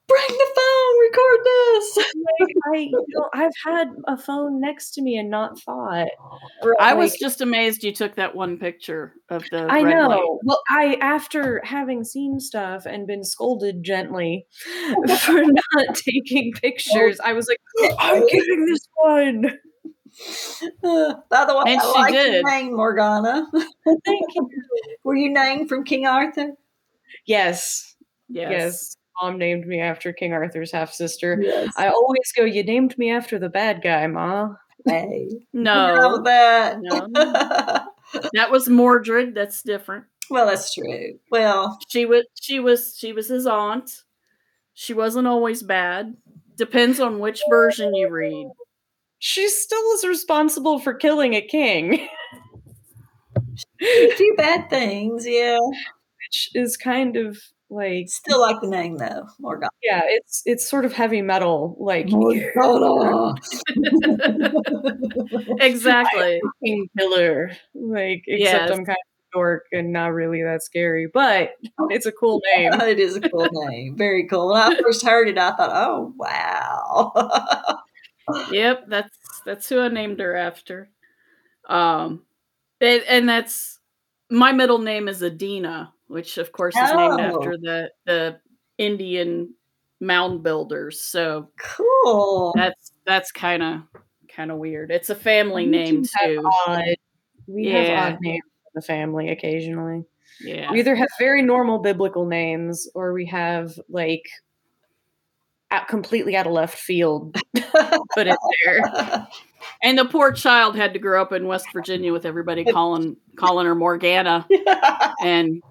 Bring 0.08 0.28
the 0.28 0.48
phone. 0.56 1.02
Record 1.02 1.40
this. 1.46 1.98
like 2.40 2.56
I, 2.74 2.78
you 2.78 3.06
know, 3.10 3.30
I've 3.34 3.52
had 3.66 3.88
a 4.08 4.18
phone 4.18 4.60
next 4.60 4.92
to 4.96 5.02
me 5.02 5.18
and 5.18 5.30
not 5.30 5.60
thought. 5.60 6.10
I 6.80 6.94
was 6.94 7.16
just 7.18 7.42
amazed 7.42 7.84
you 7.84 7.94
took 7.94 8.16
that 8.16 8.36
one 8.36 8.58
picture 8.58 9.14
of 9.30 9.44
the 9.52 9.66
I 9.70 9.82
red 9.82 9.96
know. 9.96 10.08
light. 10.10 10.40
Well, 10.44 10.62
I 10.70 10.98
after 11.02 11.62
having 11.64 12.04
seen 12.04 12.40
stuff 12.40 12.86
and 12.86 13.08
been 13.08 13.24
scolded 13.24 13.84
gently 13.84 14.46
for 15.22 15.42
not 15.42 15.96
taking 15.96 16.52
pictures, 16.54 17.20
I 17.24 17.34
was 17.34 17.48
like, 17.48 17.96
I'm 18.00 18.26
getting 18.28 18.66
this 18.66 18.88
one. 18.96 19.46
Uh, 20.84 21.16
by 21.30 21.46
the 21.46 21.56
way, 21.56 21.64
And 21.74 21.82
I 21.82 21.84
she 21.86 22.00
like 22.00 22.14
did. 22.14 22.34
your 22.34 22.50
name, 22.50 22.76
Morgana. 22.76 23.48
Thank 23.54 24.36
you. 24.36 24.50
Were 25.04 25.16
you 25.16 25.32
named 25.34 25.70
from 25.70 25.84
King 25.84 26.06
Arthur? 26.06 26.52
Yes. 27.26 27.96
Yes. 28.30 28.52
Yes. 28.52 28.98
Mom 29.22 29.38
named 29.38 29.66
me 29.68 29.80
after 29.80 30.12
King 30.14 30.34
Arthur's 30.34 30.72
half 30.72 30.94
sister. 30.94 31.40
Yes. 31.42 31.74
I 31.78 31.88
always 31.90 32.32
go, 32.36 32.44
You 32.44 32.64
named 32.64 32.98
me 32.98 33.12
after 33.12 33.38
the 33.40 33.50
bad 33.50 33.82
guy, 33.82 34.08
Ma. 34.08 34.50
Hey. 34.86 35.30
No, 35.54 36.22
that. 36.24 36.78
No. 36.82 37.08
that 38.34 38.52
was 38.52 38.68
Mordred. 38.70 39.34
That's 39.36 39.62
different. 39.62 40.06
well, 40.30 40.46
that's 40.48 40.74
true. 40.74 41.20
Well, 41.32 41.78
She 41.90 42.06
was 42.06 42.26
she 42.42 42.60
was 42.60 42.96
she 42.98 43.14
was 43.14 43.28
his 43.28 43.46
aunt. 43.48 44.04
She 44.74 44.94
wasn't 44.94 45.28
always 45.28 45.64
bad. 45.64 46.16
Depends 46.58 47.00
on 47.00 47.20
which 47.20 47.42
version 47.50 47.96
you 47.96 48.10
read. 48.10 48.48
She 49.20 49.48
still 49.48 49.92
is 49.94 50.04
responsible 50.06 50.80
for 50.80 50.94
killing 50.94 51.34
a 51.34 51.42
king, 51.42 52.08
a 53.82 54.12
few 54.16 54.34
bad 54.36 54.70
things, 54.70 55.26
yeah. 55.26 55.58
which 55.60 56.50
is 56.54 56.76
kind 56.78 57.16
of 57.16 57.38
like 57.74 58.10
Still 58.10 58.42
like 58.42 58.62
the 58.62 58.68
name 58.68 58.98
though, 58.98 59.28
Morgana. 59.40 59.70
yeah, 59.84 60.02
it's 60.06 60.42
it's 60.46 60.68
sort 60.70 60.86
of 60.86 60.94
heavy 60.94 61.22
metal, 61.22 61.76
like. 61.80 62.10
Exactly. 65.60 66.42
king 66.64 66.90
killer. 66.98 67.52
Like 67.74 68.24
except 68.28 68.70
Yes. 68.70 68.72
I'm 68.72 68.86
kind 68.86 68.90
of 68.92 69.34
dork 69.34 69.66
and 69.72 69.92
not 69.92 70.14
really 70.14 70.44
that 70.44 70.62
scary, 70.64 71.08
but 71.12 71.52
it's 71.90 72.06
a 72.06 72.12
cool 72.12 72.42
name. 72.56 72.74
it 72.82 73.00
is 73.00 73.16
a 73.16 73.22
cool 73.22 73.48
name. 73.52 73.98
Very 73.98 74.28
cool. 74.28 74.48
When 74.50 74.58
I 74.62 74.76
first 74.82 75.06
heard 75.06 75.28
it, 75.30 75.38
I 75.38 75.56
thought, 75.56 75.72
oh 75.74 76.14
wow. 76.18 77.80
yep, 78.52 78.86
that's 78.88 79.18
that's 79.46 79.68
who 79.70 79.80
I 79.80 79.88
named 79.90 80.20
her 80.20 80.36
after. 80.36 80.90
Um 81.68 82.24
and, 82.82 83.04
and 83.08 83.30
that's 83.30 83.80
my 84.30 84.52
middle 84.52 84.80
name 84.80 85.08
is 85.08 85.22
Adena, 85.22 85.90
which 86.14 86.38
of 86.38 86.52
course 86.52 86.76
is 86.76 86.90
named 86.94 87.20
Oh. 87.20 87.38
after 87.38 87.58
the 87.58 87.92
the 88.06 88.40
Indian 88.78 89.54
mound 90.00 90.44
builders. 90.44 91.02
So 91.02 91.50
cool. 91.60 92.54
that's 92.56 92.92
that's 93.06 93.32
kind 93.32 93.62
of 93.64 93.82
kind 94.34 94.52
of 94.52 94.58
weird. 94.58 94.92
It's 94.92 95.10
a 95.10 95.16
family 95.16 95.66
name 95.66 96.02
We 96.02 96.08
have 96.20 96.30
too. 96.30 96.50
odd. 96.68 96.96
We 97.48 97.70
Yeah. 97.70 97.84
have 98.06 98.14
odd 98.14 98.20
names 98.22 98.44
in 98.46 98.72
the 98.76 98.82
family 98.82 99.30
occasionally. 99.30 100.06
Yeah. 100.42 100.72
We 100.72 100.80
either 100.80 100.96
have 100.96 101.10
very 101.20 101.42
normal 101.42 101.80
biblical 101.80 102.26
names 102.26 102.90
or 102.96 103.14
we 103.14 103.26
have 103.28 103.78
like 103.90 104.26
out 105.72 105.88
completely 105.88 106.36
out 106.36 106.46
of 106.48 106.54
left 106.54 106.78
field 106.78 107.36
put 108.14 108.28
in 108.28 108.36
there. 108.66 109.28
And 109.82 109.98
the 109.98 110.06
poor 110.06 110.32
child 110.32 110.76
had 110.76 110.94
to 110.94 111.00
grow 111.00 111.22
up 111.22 111.32
in 111.32 111.48
West 111.48 111.68
Virginia 111.74 112.12
with 112.12 112.26
everybody 112.26 112.64
calling 112.72 113.16
calling 113.38 113.66
her 113.68 113.76
Morgana 113.76 114.46
and 115.24 115.62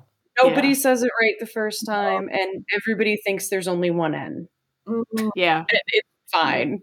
Nobody 0.41 0.69
Yeah. 0.69 0.75
says 0.75 1.03
it 1.03 1.11
right 1.21 1.35
the 1.41 1.47
first 1.47 1.85
time, 1.87 2.29
and 2.33 2.65
everybody 2.75 3.17
thinks 3.25 3.49
there's 3.49 3.69
only 3.69 3.91
one 3.91 4.15
N. 4.15 4.49
Mhm. 4.89 5.31
yeah. 5.37 5.65
It, 5.69 5.83
it's 5.89 6.09
fine. 6.33 6.81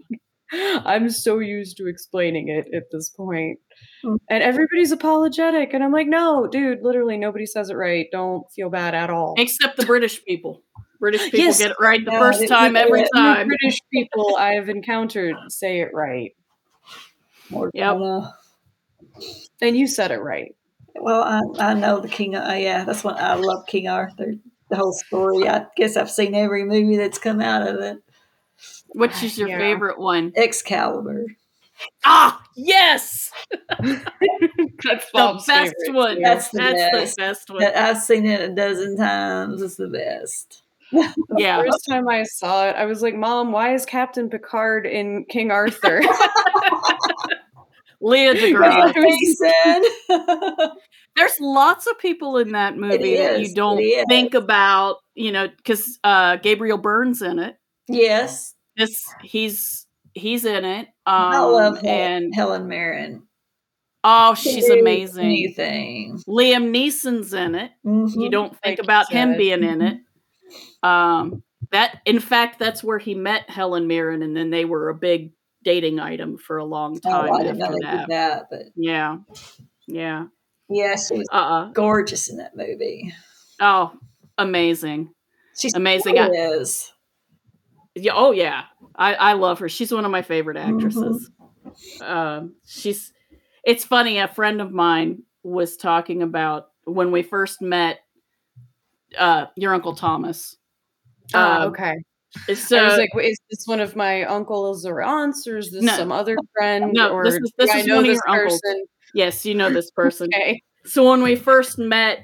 I'm 0.51 1.09
so 1.11 1.37
used 1.39 1.77
to 1.77 1.87
explaining 1.87 2.49
it 2.49 2.73
at 2.75 2.83
this 2.91 3.09
point. 3.09 3.59
Mm. 4.03 4.17
And 4.31 4.41
everybody's 4.43 4.91
apologetic. 4.91 5.73
And 5.75 5.83
I'm 5.83 5.91
like, 5.91 6.07
no, 6.07 6.47
dude, 6.47 6.79
literally 6.81 7.17
nobody 7.17 7.45
says 7.45 7.69
it 7.69 7.75
right. 7.75 8.07
Don't 8.11 8.43
feel 8.55 8.69
bad 8.71 8.95
at 8.95 9.11
all. 9.11 9.35
Except 9.37 9.77
the 9.77 9.85
British 9.85 10.23
people. 10.25 10.63
British 10.99 11.21
people 11.25 11.39
Yes. 11.41 11.59
get 11.59 11.71
it 11.71 11.77
right 11.79 12.03
the 12.03 12.11
Yeah, 12.11 12.19
first 12.19 12.39
they- 12.39 12.47
time 12.47 12.73
they- 12.73 12.79
every 12.81 13.01
The 13.03 13.09
time. 13.15 13.47
British 13.47 13.79
people 13.93 14.37
I've 14.39 14.69
encountered 14.69 15.35
say 15.49 15.81
it 15.81 15.89
right. 15.93 16.31
Morgana. 17.49 18.33
And 19.61 19.77
you 19.77 19.87
said 19.87 20.11
it 20.11 20.19
right. 20.21 20.55
Well, 20.95 21.23
I, 21.23 21.69
I 21.71 21.73
know 21.73 21.99
the 21.99 22.07
King. 22.07 22.35
Uh, 22.35 22.53
yeah, 22.53 22.83
that's 22.83 23.03
what 23.03 23.17
I 23.19 23.35
love. 23.35 23.65
King 23.67 23.87
Arthur. 23.87 24.33
The 24.69 24.75
whole 24.75 24.93
story. 24.93 25.47
I 25.47 25.65
guess 25.75 25.97
I've 25.97 26.11
seen 26.11 26.35
every 26.35 26.63
movie 26.63 26.97
that's 26.97 27.17
come 27.17 27.41
out 27.41 27.67
of 27.67 27.79
it. 27.81 27.97
Which 28.89 29.23
is 29.23 29.37
your 29.37 29.49
Yeah. 29.49 29.57
favorite 29.59 29.99
one? 29.99 30.33
Excalibur. 30.35 31.25
Ah, 32.03 32.41
yes, 32.57 33.31
That's 33.79 35.05
the 35.05 35.09
Bob's 35.13 35.45
best 35.45 35.73
favorite, 35.85 35.97
one. 35.97 36.15
too. 36.15 36.21
That's 36.23 36.49
the 36.49 36.57
That's 36.57 36.91
best. 36.91 37.15
the 37.15 37.21
best 37.21 37.49
one. 37.49 37.59
That 37.61 37.77
I've 37.77 38.01
seen 38.01 38.25
it 38.25 38.41
a 38.41 38.53
dozen 38.53 38.97
times. 38.97 39.61
It's 39.61 39.75
the 39.77 39.87
best. 39.87 40.63
Yeah. 41.37 41.61
First 41.61 41.85
time 41.87 42.09
I 42.09 42.23
saw 42.23 42.67
it, 42.67 42.75
I 42.75 42.85
was 42.85 43.01
like, 43.03 43.15
Mom, 43.15 43.51
why 43.51 43.73
is 43.75 43.85
Captain 43.85 44.29
Picard 44.29 44.85
in 44.87 45.25
King 45.25 45.51
Arthur? 45.51 46.01
Leah 48.01 48.33
That's 48.33 48.45
DeGrasse. 48.45 49.35
what. 50.07 50.77
There's 51.15 51.35
lots 51.41 51.85
of 51.87 51.99
people 51.99 52.37
in 52.37 52.53
that 52.53 52.77
movie 52.77 53.17
that 53.17 53.41
you 53.41 53.53
don't 53.53 53.81
think 54.07 54.33
about, 54.33 54.97
you 55.15 55.31
know, 55.31 55.47
because 55.57 55.99
uh, 56.03 56.37
Gabriel 56.37 56.77
Byrne's 56.77 57.21
in 57.21 57.39
it. 57.39 57.57
yes, 57.89 58.53
This 58.77 59.01
he's 59.21 59.85
he's 60.13 60.45
in 60.45 60.63
it. 60.65 60.87
Um, 61.05 61.15
I 61.33 61.39
love 61.39 61.81
Helen, 61.81 61.87
and 62.23 62.35
Helen 62.35 62.67
Mirren. 62.67 63.23
oh, 64.05 64.33
she's 64.35 64.69
amazing. 64.69 65.25
Anything. 65.25 66.19
Liam 66.27 66.71
Neeson's 66.73 67.33
in 67.33 67.55
it. 67.55 67.71
Mhm. 67.85 68.13
You 68.15 68.29
don't 68.29 68.51
think 68.61 68.63
Like 68.63 68.77
you 68.77 68.83
about 68.83 69.11
him 69.11 69.31
said. 69.31 69.37
being 69.37 69.63
in 69.63 69.81
it. 69.81 69.97
Um, 70.83 71.43
that 71.71 71.99
in 72.05 72.19
fact, 72.21 72.59
that's 72.59 72.81
where 72.83 72.97
he 72.99 73.13
met 73.13 73.49
Helen 73.49 73.87
Mirren, 73.87 74.21
and 74.23 74.37
then 74.37 74.51
they 74.51 74.63
were 74.63 74.87
a 74.89 74.95
big 74.95 75.31
dating 75.63 75.99
item 75.99 76.37
for 76.37 76.57
a 76.57 76.65
long 76.65 76.99
time. 76.99 77.13
Oh, 77.13 77.27
time 77.27 77.33
I 77.33 77.43
didn't 77.43 77.57
know 77.59 77.71
they 77.71 77.85
that. 77.85 77.97
did 78.07 78.09
that, 78.09 78.47
but 78.49 78.61
Yeah, 78.75 79.17
yeah. 79.87 80.25
yeah, 80.69 80.95
she 80.95 81.17
was 81.19 81.27
Uh. 81.31 81.35
uh 81.35 81.71
gorgeous 81.71 82.29
in 82.29 82.37
that 82.37 82.55
movie. 82.55 83.13
Oh, 83.59 83.91
amazing. 84.37 85.13
She's 85.57 85.73
Amazing. 85.75 86.17
I- 86.19 86.29
is. 86.29 86.91
Yeah, 87.95 88.13
oh 88.15 88.31
yeah, 88.31 88.63
I, 88.95 89.13
I 89.15 89.33
love 89.33 89.59
her. 89.59 89.67
She's 89.67 89.91
one 89.91 90.05
of 90.05 90.11
my 90.11 90.21
favorite 90.21 90.57
Mm-hmm. 90.57 90.75
actresses. 90.75 91.29
Um, 92.01 92.55
she's. 92.65 93.11
It's 93.65 93.83
funny. 93.83 94.19
A 94.19 94.27
friend 94.27 94.61
of 94.61 94.71
mine 94.71 95.23
was 95.43 95.75
talking 95.75 96.21
about 96.21 96.67
when 96.85 97.11
we 97.11 97.23
first 97.23 97.61
met. 97.61 97.99
Uh, 99.17 99.47
your 99.55 99.73
uncle 99.73 99.95
Thomas. 99.95 100.55
Ah, 101.33 101.63
Um, 101.63 101.69
okay. 101.69 101.95
So 102.55 102.77
I 102.77 102.83
was 102.83 102.93
uh, 102.93 102.97
like, 102.97 103.13
"Wait, 103.15 103.31
is 103.31 103.39
this 103.49 103.65
one 103.65 103.79
of 103.79 103.95
my 103.95 104.23
uncles 104.23 104.85
or 104.85 105.01
aunts, 105.01 105.47
or 105.47 105.57
is 105.57 105.71
this 105.71 105.83
No. 105.83 105.95
some 105.97 106.11
other 106.11 106.37
friend? 106.53 106.91
No, 106.93 107.09
or 107.11 107.23
this 107.23 107.35
is- 107.35 107.51
this 107.57 107.73
is 107.73 107.89
one 107.89 107.99
of 107.99 108.05
your 108.05 108.21
uncles. 108.27 108.61
yes, 109.13 109.45
you 109.45 109.55
know 109.55 109.69
this 109.71 109.89
person. 109.95 110.29
Okay. 110.33 110.61
So 110.85 111.09
when 111.09 111.23
we 111.23 111.35
first 111.35 111.77
met, 111.79 112.19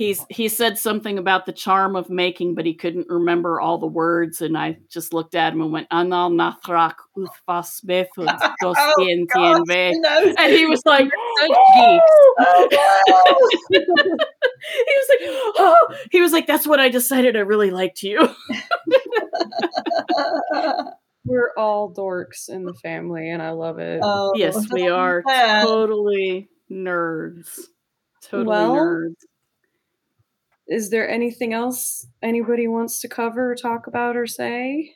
he's 0.00 0.24
he 0.30 0.48
said 0.48 0.78
something 0.78 1.18
about 1.18 1.44
the 1.44 1.52
charm 1.52 1.94
of 1.94 2.08
making, 2.08 2.54
but 2.54 2.64
he 2.64 2.72
couldn't 2.72 3.06
remember 3.10 3.60
all 3.60 3.76
the 3.76 3.86
words, 3.86 4.40
and 4.40 4.56
I 4.56 4.78
just 4.88 5.12
looked 5.12 5.34
at 5.34 5.52
him 5.52 5.60
and 5.60 5.70
went, 5.70 5.88
"Anal 5.92 6.30
nathrak 6.30 6.94
uthfas 7.18 7.84
bethud 7.84 8.26
dos 8.62 8.76
Oh, 8.78 8.94
tien 8.98 9.26
gosh, 9.26 9.56
tien 9.56 9.64
ve." 9.66 9.92
And 10.38 10.52
he 10.54 10.64
was 10.64 10.80
like, 10.86 11.04
Such 11.38 11.50
Oh, 12.38 13.48
he 13.70 13.78
was 14.96 15.08
like, 15.10 15.20
oh, 15.58 15.76
he 16.10 16.20
was 16.22 16.32
like, 16.32 16.46
that's 16.46 16.66
what 16.66 16.80
I 16.80 16.88
decided 16.88 17.36
I 17.36 17.40
really 17.40 17.70
liked 17.70 18.02
you. 18.02 18.26
We're 21.26 21.52
all 21.58 21.92
dorks 21.92 22.48
in 22.48 22.64
the 22.64 22.72
family, 22.74 23.28
and 23.28 23.42
I 23.42 23.50
love 23.50 23.78
it. 23.78 24.00
Oh, 24.02 24.32
yes, 24.34 24.66
we 24.72 24.88
are 24.88 25.22
that. 25.26 25.62
totally 25.62 26.48
nerds. 26.70 27.60
Totally 28.22 28.46
Well, 28.46 28.76
nerds. 28.76 29.14
Is 30.70 30.88
there 30.88 31.08
anything 31.08 31.52
else 31.52 32.06
anybody 32.22 32.68
wants 32.68 33.00
to 33.00 33.08
cover, 33.08 33.50
or 33.52 33.54
talk 33.56 33.86
about, 33.86 34.16
or 34.16 34.26
say? 34.26 34.92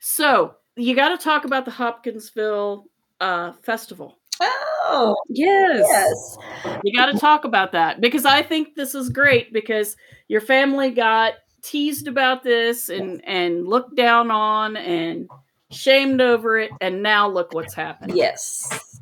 So 0.00 0.56
you 0.76 0.96
got 0.96 1.10
to 1.10 1.22
talk 1.22 1.44
about 1.44 1.64
the 1.64 1.70
Hopkinsville 1.70 2.86
uh, 3.20 3.52
festival. 3.62 4.18
Oh, 4.40 5.16
Yes. 5.28 5.84
yes. 5.88 6.38
You 6.84 6.96
got 6.96 7.06
to 7.12 7.18
talk 7.18 7.44
about 7.44 7.72
that 7.72 8.00
because 8.00 8.24
I 8.26 8.42
think 8.42 8.74
this 8.74 8.94
is 8.94 9.08
great 9.08 9.52
because 9.52 9.96
your 10.28 10.40
family 10.40 10.90
got 10.90 11.34
teased 11.62 12.06
about 12.06 12.42
this 12.44 12.88
and 12.88 13.24
and 13.26 13.66
looked 13.66 13.96
down 13.96 14.30
on 14.30 14.76
and 14.76 15.28
shamed 15.70 16.20
over 16.20 16.58
it, 16.58 16.70
and 16.80 17.02
now 17.02 17.28
look 17.28 17.52
what's 17.52 17.74
happened. 17.74 18.14
Yes. 18.14 19.00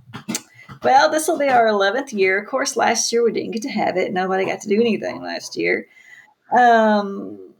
Well, 0.84 1.10
this 1.10 1.26
will 1.26 1.38
be 1.38 1.48
our 1.48 1.66
11th 1.66 2.12
year. 2.12 2.38
Of 2.38 2.48
course, 2.48 2.76
last 2.76 3.12
year 3.12 3.24
we 3.24 3.32
didn't 3.32 3.52
get 3.52 3.62
to 3.62 3.70
have 3.70 3.96
it. 3.96 4.12
Nobody 4.12 4.44
got 4.44 4.60
to 4.60 4.68
do 4.68 4.80
anything 4.80 5.22
last 5.22 5.56
year. 5.56 5.88
Um, 6.52 7.54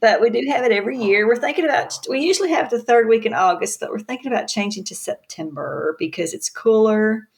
but 0.00 0.20
we 0.20 0.30
do 0.30 0.42
have 0.48 0.64
it 0.64 0.72
every 0.72 0.98
year. 0.98 1.26
We're 1.26 1.36
thinking 1.36 1.64
about, 1.64 1.98
we 2.08 2.20
usually 2.20 2.50
have 2.50 2.70
the 2.70 2.82
third 2.82 3.08
week 3.08 3.26
in 3.26 3.34
August, 3.34 3.78
but 3.78 3.90
we're 3.90 3.98
thinking 3.98 4.32
about 4.32 4.48
changing 4.48 4.84
to 4.84 4.94
September 4.94 5.96
because 5.98 6.32
it's 6.32 6.48
cooler. 6.48 7.28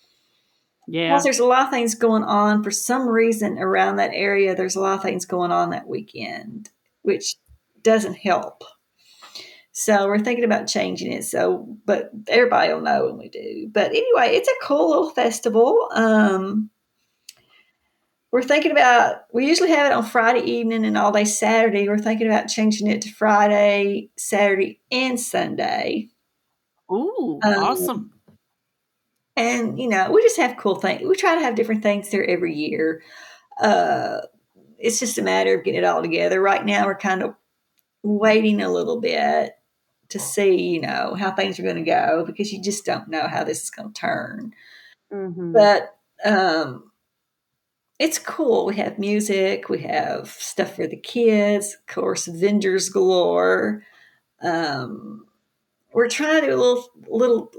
Yeah. 0.87 1.11
Plus, 1.11 1.25
there's 1.25 1.39
a 1.41 1.47
lot 1.47 1.65
of 1.65 1.71
things 1.71 1.95
going 1.95 2.23
on. 2.23 2.63
For 2.63 2.71
some 2.71 3.09
reason, 3.09 3.59
around 3.59 3.97
that 3.97 4.13
area, 4.13 4.55
there's 4.55 4.77
a 4.77 4.81
lot 4.81 4.95
of 4.95 5.03
things 5.03 5.25
going 5.25 5.51
on 5.51 5.71
that 5.71 5.89
weekend, 5.89 6.71
which 7.03 7.37
doesn't 7.83 8.15
help. 8.15 8.65
So 9.77 10.07
we're 10.07 10.21
thinking 10.21 10.45
about 10.45 10.69
changing 10.69 11.13
it. 11.13 11.25
So, 11.25 11.67
but 11.85 12.11
everybody 12.29 12.73
will 12.73 12.81
know 12.81 13.07
when 13.07 13.19
we 13.19 13.29
do. 13.29 13.69
But 13.73 13.91
anyway, 13.91 14.37
it's 14.37 14.49
a 14.49 14.65
cool 14.65 14.89
little 14.89 15.11
festival. 15.11 15.89
Um, 15.93 16.71
we're 18.31 18.45
thinking 18.45 18.71
about 18.71 19.23
we 19.33 19.49
usually 19.49 19.71
have 19.71 19.91
it 19.91 19.93
on 19.93 20.05
Friday 20.05 20.49
evening 20.49 20.85
and 20.87 20.97
all 20.97 21.11
day 21.11 21.25
Saturday. 21.25 21.89
We're 21.89 21.99
thinking 21.99 22.29
about 22.29 22.47
changing 22.47 22.87
it 22.87 23.03
to 23.03 23.13
Friday, 23.13 24.11
Saturday, 24.17 24.81
and 24.93 25.19
Sunday. 25.19 26.09
Ooh, 26.93 27.41
um, 27.43 27.55
awesome. 27.55 28.13
And 29.35 29.81
you 29.81 29.89
know, 29.89 30.09
we 30.13 30.23
just 30.23 30.37
have 30.37 30.57
cool 30.57 30.77
things. 30.77 31.03
We 31.05 31.17
try 31.17 31.35
to 31.35 31.41
have 31.41 31.57
different 31.57 31.83
things 31.83 32.11
there 32.11 32.25
every 32.25 32.55
year. 32.55 33.03
Uh, 33.61 34.21
it's 34.79 35.01
just 35.01 35.19
a 35.19 35.23
matter 35.23 35.59
of 35.59 35.65
getting 35.65 35.81
it 35.83 35.85
all 35.85 36.01
together. 36.01 36.41
Right 36.41 36.65
now, 36.65 36.87
we're 36.87 36.95
kind 36.95 37.25
of 37.25 37.35
waiting 38.05 38.63
a 38.63 38.73
little 38.73 39.01
bit 39.01 39.53
to 40.15 40.21
see, 40.21 40.69
you 40.69 40.81
know, 40.81 41.17
how 41.19 41.33
things 41.33 41.59
are 41.59 41.65
going 41.65 41.75
to 41.75 41.83
go 41.83 42.25
because 42.25 42.53
you 42.53 42.63
just 42.63 42.87
don't 42.87 43.09
know 43.09 43.27
how 43.27 43.43
this 43.43 43.65
is 43.65 43.71
going 43.71 43.93
to 43.93 44.01
turn. 44.01 44.53
Mm-hmm. 45.13 45.53
But 45.53 45.97
um, 46.25 46.93
it's 47.99 48.21
cool. 48.21 48.67
We 48.67 48.77
have 48.77 48.97
music, 48.97 49.69
we 49.69 49.81
have 49.81 50.29
stuff 50.29 50.77
for 50.77 50.87
the 50.87 50.97
kids, 50.97 51.75
of 51.75 51.93
course, 51.93 52.27
vendors 52.27 52.89
galore. 52.89 53.83
Um, 54.41 55.27
we're 55.95 56.09
trying 56.09 56.43
to 56.43 56.49
do 56.49 56.57
little 56.57 56.89
little 57.07 57.51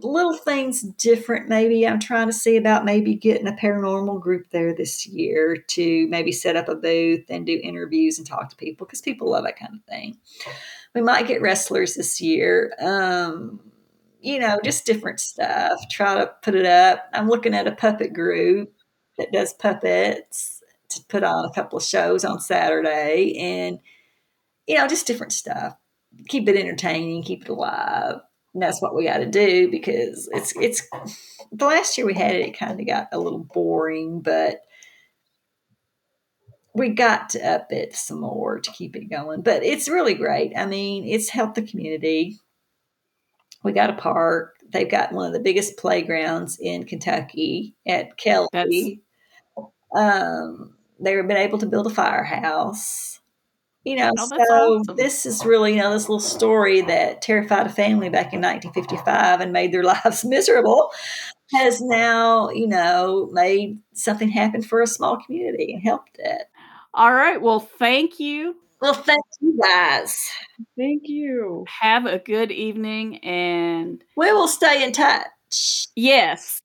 little 0.00 0.34
things 0.34 0.80
different 0.80 1.48
maybe 1.48 1.86
i'm 1.86 2.00
trying 2.00 2.26
to 2.26 2.32
see 2.32 2.56
about 2.56 2.84
maybe 2.84 3.14
getting 3.14 3.46
a 3.46 3.52
paranormal 3.52 4.20
group 4.20 4.48
there 4.50 4.74
this 4.74 5.06
year 5.06 5.56
to 5.68 6.08
maybe 6.08 6.32
set 6.32 6.56
up 6.56 6.68
a 6.68 6.74
booth 6.74 7.24
and 7.28 7.46
do 7.46 7.60
interviews 7.62 8.18
and 8.18 8.26
talk 8.26 8.48
to 8.48 8.56
people 8.56 8.86
because 8.86 9.02
people 9.02 9.30
love 9.30 9.44
that 9.44 9.58
kind 9.58 9.74
of 9.74 9.84
thing. 9.84 10.16
We 10.94 11.02
might 11.02 11.28
get 11.28 11.42
wrestlers 11.42 11.94
this 11.94 12.20
year 12.20 12.72
um, 12.80 13.60
you 14.20 14.38
know 14.38 14.58
just 14.64 14.86
different 14.86 15.20
stuff 15.20 15.80
try 15.90 16.14
to 16.16 16.30
put 16.42 16.54
it 16.54 16.66
up. 16.66 17.08
I'm 17.12 17.28
looking 17.28 17.54
at 17.54 17.68
a 17.68 17.72
puppet 17.72 18.12
group 18.12 18.72
that 19.18 19.32
does 19.32 19.52
puppets 19.52 20.62
to 20.88 21.04
put 21.08 21.22
on 21.22 21.44
a 21.44 21.52
couple 21.52 21.78
of 21.78 21.84
shows 21.84 22.24
on 22.24 22.40
saturday 22.40 23.34
and 23.38 23.78
you 24.66 24.76
know 24.76 24.86
just 24.86 25.06
different 25.06 25.32
stuff 25.32 25.74
keep 26.28 26.48
it 26.48 26.56
entertaining, 26.56 27.22
keep 27.22 27.42
it 27.42 27.48
alive. 27.48 28.20
And 28.54 28.62
that's 28.62 28.82
what 28.82 28.94
we 28.94 29.04
got 29.04 29.18
to 29.18 29.26
do 29.26 29.70
because 29.70 30.28
it's 30.32 30.54
it's 30.56 30.86
the 31.52 31.66
last 31.66 31.96
year 31.96 32.06
we 32.06 32.14
had 32.14 32.34
it, 32.34 32.48
it 32.48 32.58
kind 32.58 32.78
of 32.78 32.86
got 32.86 33.08
a 33.12 33.18
little 33.18 33.38
boring, 33.38 34.20
but 34.20 34.60
we 36.74 36.90
got 36.90 37.30
to 37.30 37.46
up 37.46 37.72
it 37.72 37.94
some 37.94 38.20
more 38.20 38.60
to 38.60 38.70
keep 38.72 38.96
it 38.96 39.10
going. 39.10 39.42
But 39.42 39.62
it's 39.62 39.88
really 39.88 40.14
great. 40.14 40.52
I 40.56 40.66
mean, 40.66 41.06
it's 41.06 41.28
helped 41.28 41.54
the 41.54 41.62
community. 41.62 42.38
We 43.62 43.72
got 43.72 43.90
a 43.90 43.94
park. 43.94 44.54
They've 44.70 44.90
got 44.90 45.12
one 45.12 45.26
of 45.26 45.32
the 45.32 45.40
biggest 45.40 45.76
playgrounds 45.76 46.58
in 46.60 46.84
Kentucky 46.84 47.74
at 47.86 48.16
Kelly. 48.16 49.02
Um, 49.94 50.74
they've 50.98 51.26
been 51.26 51.36
able 51.36 51.58
to 51.58 51.66
build 51.66 51.86
a 51.86 51.90
firehouse 51.90 53.11
you 53.84 53.96
know, 53.96 54.12
oh, 54.16 54.28
so 54.28 54.78
awesome. 54.78 54.96
this 54.96 55.26
is 55.26 55.44
really, 55.44 55.74
you 55.74 55.78
know, 55.78 55.92
this 55.92 56.08
little 56.08 56.20
story 56.20 56.82
that 56.82 57.22
terrified 57.22 57.66
a 57.66 57.70
family 57.70 58.08
back 58.08 58.32
in 58.32 58.40
1955 58.40 59.40
and 59.40 59.52
made 59.52 59.72
their 59.72 59.82
lives 60.04 60.24
miserable 60.24 60.90
has 61.52 61.80
now, 61.80 62.48
you 62.50 62.66
know, 62.66 63.28
made 63.32 63.78
something 63.94 64.28
happen 64.28 64.62
for 64.62 64.80
a 64.80 64.86
small 64.86 65.18
community 65.18 65.74
and 65.74 65.82
helped 65.82 66.16
it. 66.18 66.44
All 66.94 67.12
right. 67.12 67.40
Well, 67.40 67.60
thank 67.60 68.20
you. 68.20 68.56
Well, 68.80 68.94
thank 68.94 69.22
you 69.40 69.58
guys. 69.60 70.28
Thank 70.76 71.02
you. 71.06 71.64
Have 71.80 72.06
a 72.06 72.18
good 72.18 72.50
evening 72.50 73.18
and 73.18 74.02
we 74.16 74.32
will 74.32 74.48
stay 74.48 74.82
in 74.84 74.92
touch. 74.92 75.86
Yes. 75.94 76.60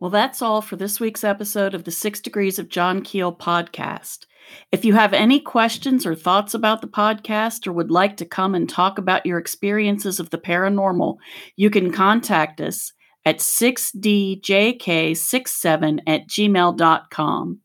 Well, 0.00 0.10
that's 0.10 0.40
all 0.40 0.62
for 0.62 0.76
this 0.76 0.98
week's 0.98 1.24
episode 1.24 1.74
of 1.74 1.84
the 1.84 1.90
Six 1.90 2.20
Degrees 2.20 2.58
of 2.58 2.70
John 2.70 3.02
Keel 3.02 3.32
podcast. 3.34 4.24
If 4.72 4.84
you 4.84 4.94
have 4.94 5.12
any 5.12 5.40
questions 5.40 6.06
or 6.06 6.14
thoughts 6.14 6.54
about 6.54 6.80
the 6.80 6.88
podcast 6.88 7.66
or 7.66 7.72
would 7.72 7.90
like 7.90 8.16
to 8.18 8.24
come 8.24 8.54
and 8.54 8.68
talk 8.68 8.98
about 8.98 9.26
your 9.26 9.38
experiences 9.38 10.20
of 10.20 10.30
the 10.30 10.38
paranormal, 10.38 11.16
you 11.56 11.70
can 11.70 11.92
contact 11.92 12.60
us 12.60 12.92
at 13.24 13.38
6djk67 13.38 15.98
at 16.06 16.28
gmail.com. 16.28 17.60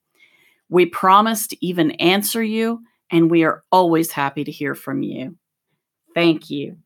We 0.69 0.85
promise 0.87 1.47
to 1.47 1.65
even 1.65 1.91
answer 1.91 2.43
you, 2.43 2.81
and 3.11 3.29
we 3.29 3.43
are 3.43 3.63
always 3.71 4.11
happy 4.11 4.43
to 4.43 4.51
hear 4.51 4.75
from 4.75 5.03
you. 5.03 5.35
Thank 6.13 6.49
you. 6.49 6.77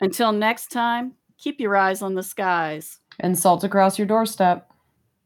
Until 0.00 0.32
next 0.32 0.68
time, 0.68 1.14
keep 1.38 1.60
your 1.60 1.76
eyes 1.76 2.02
on 2.02 2.14
the 2.14 2.22
skies. 2.22 2.98
And 3.20 3.38
salt 3.38 3.64
across 3.64 3.98
your 3.98 4.06
doorstep. 4.06 4.70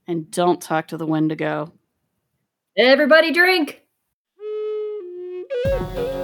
And 0.06 0.30
don't 0.30 0.60
talk 0.60 0.88
to 0.88 0.96
the 0.96 1.06
Wendigo. 1.06 1.72
Everybody 2.76 3.32
drink! 3.32 3.85
Bye. 5.66 6.15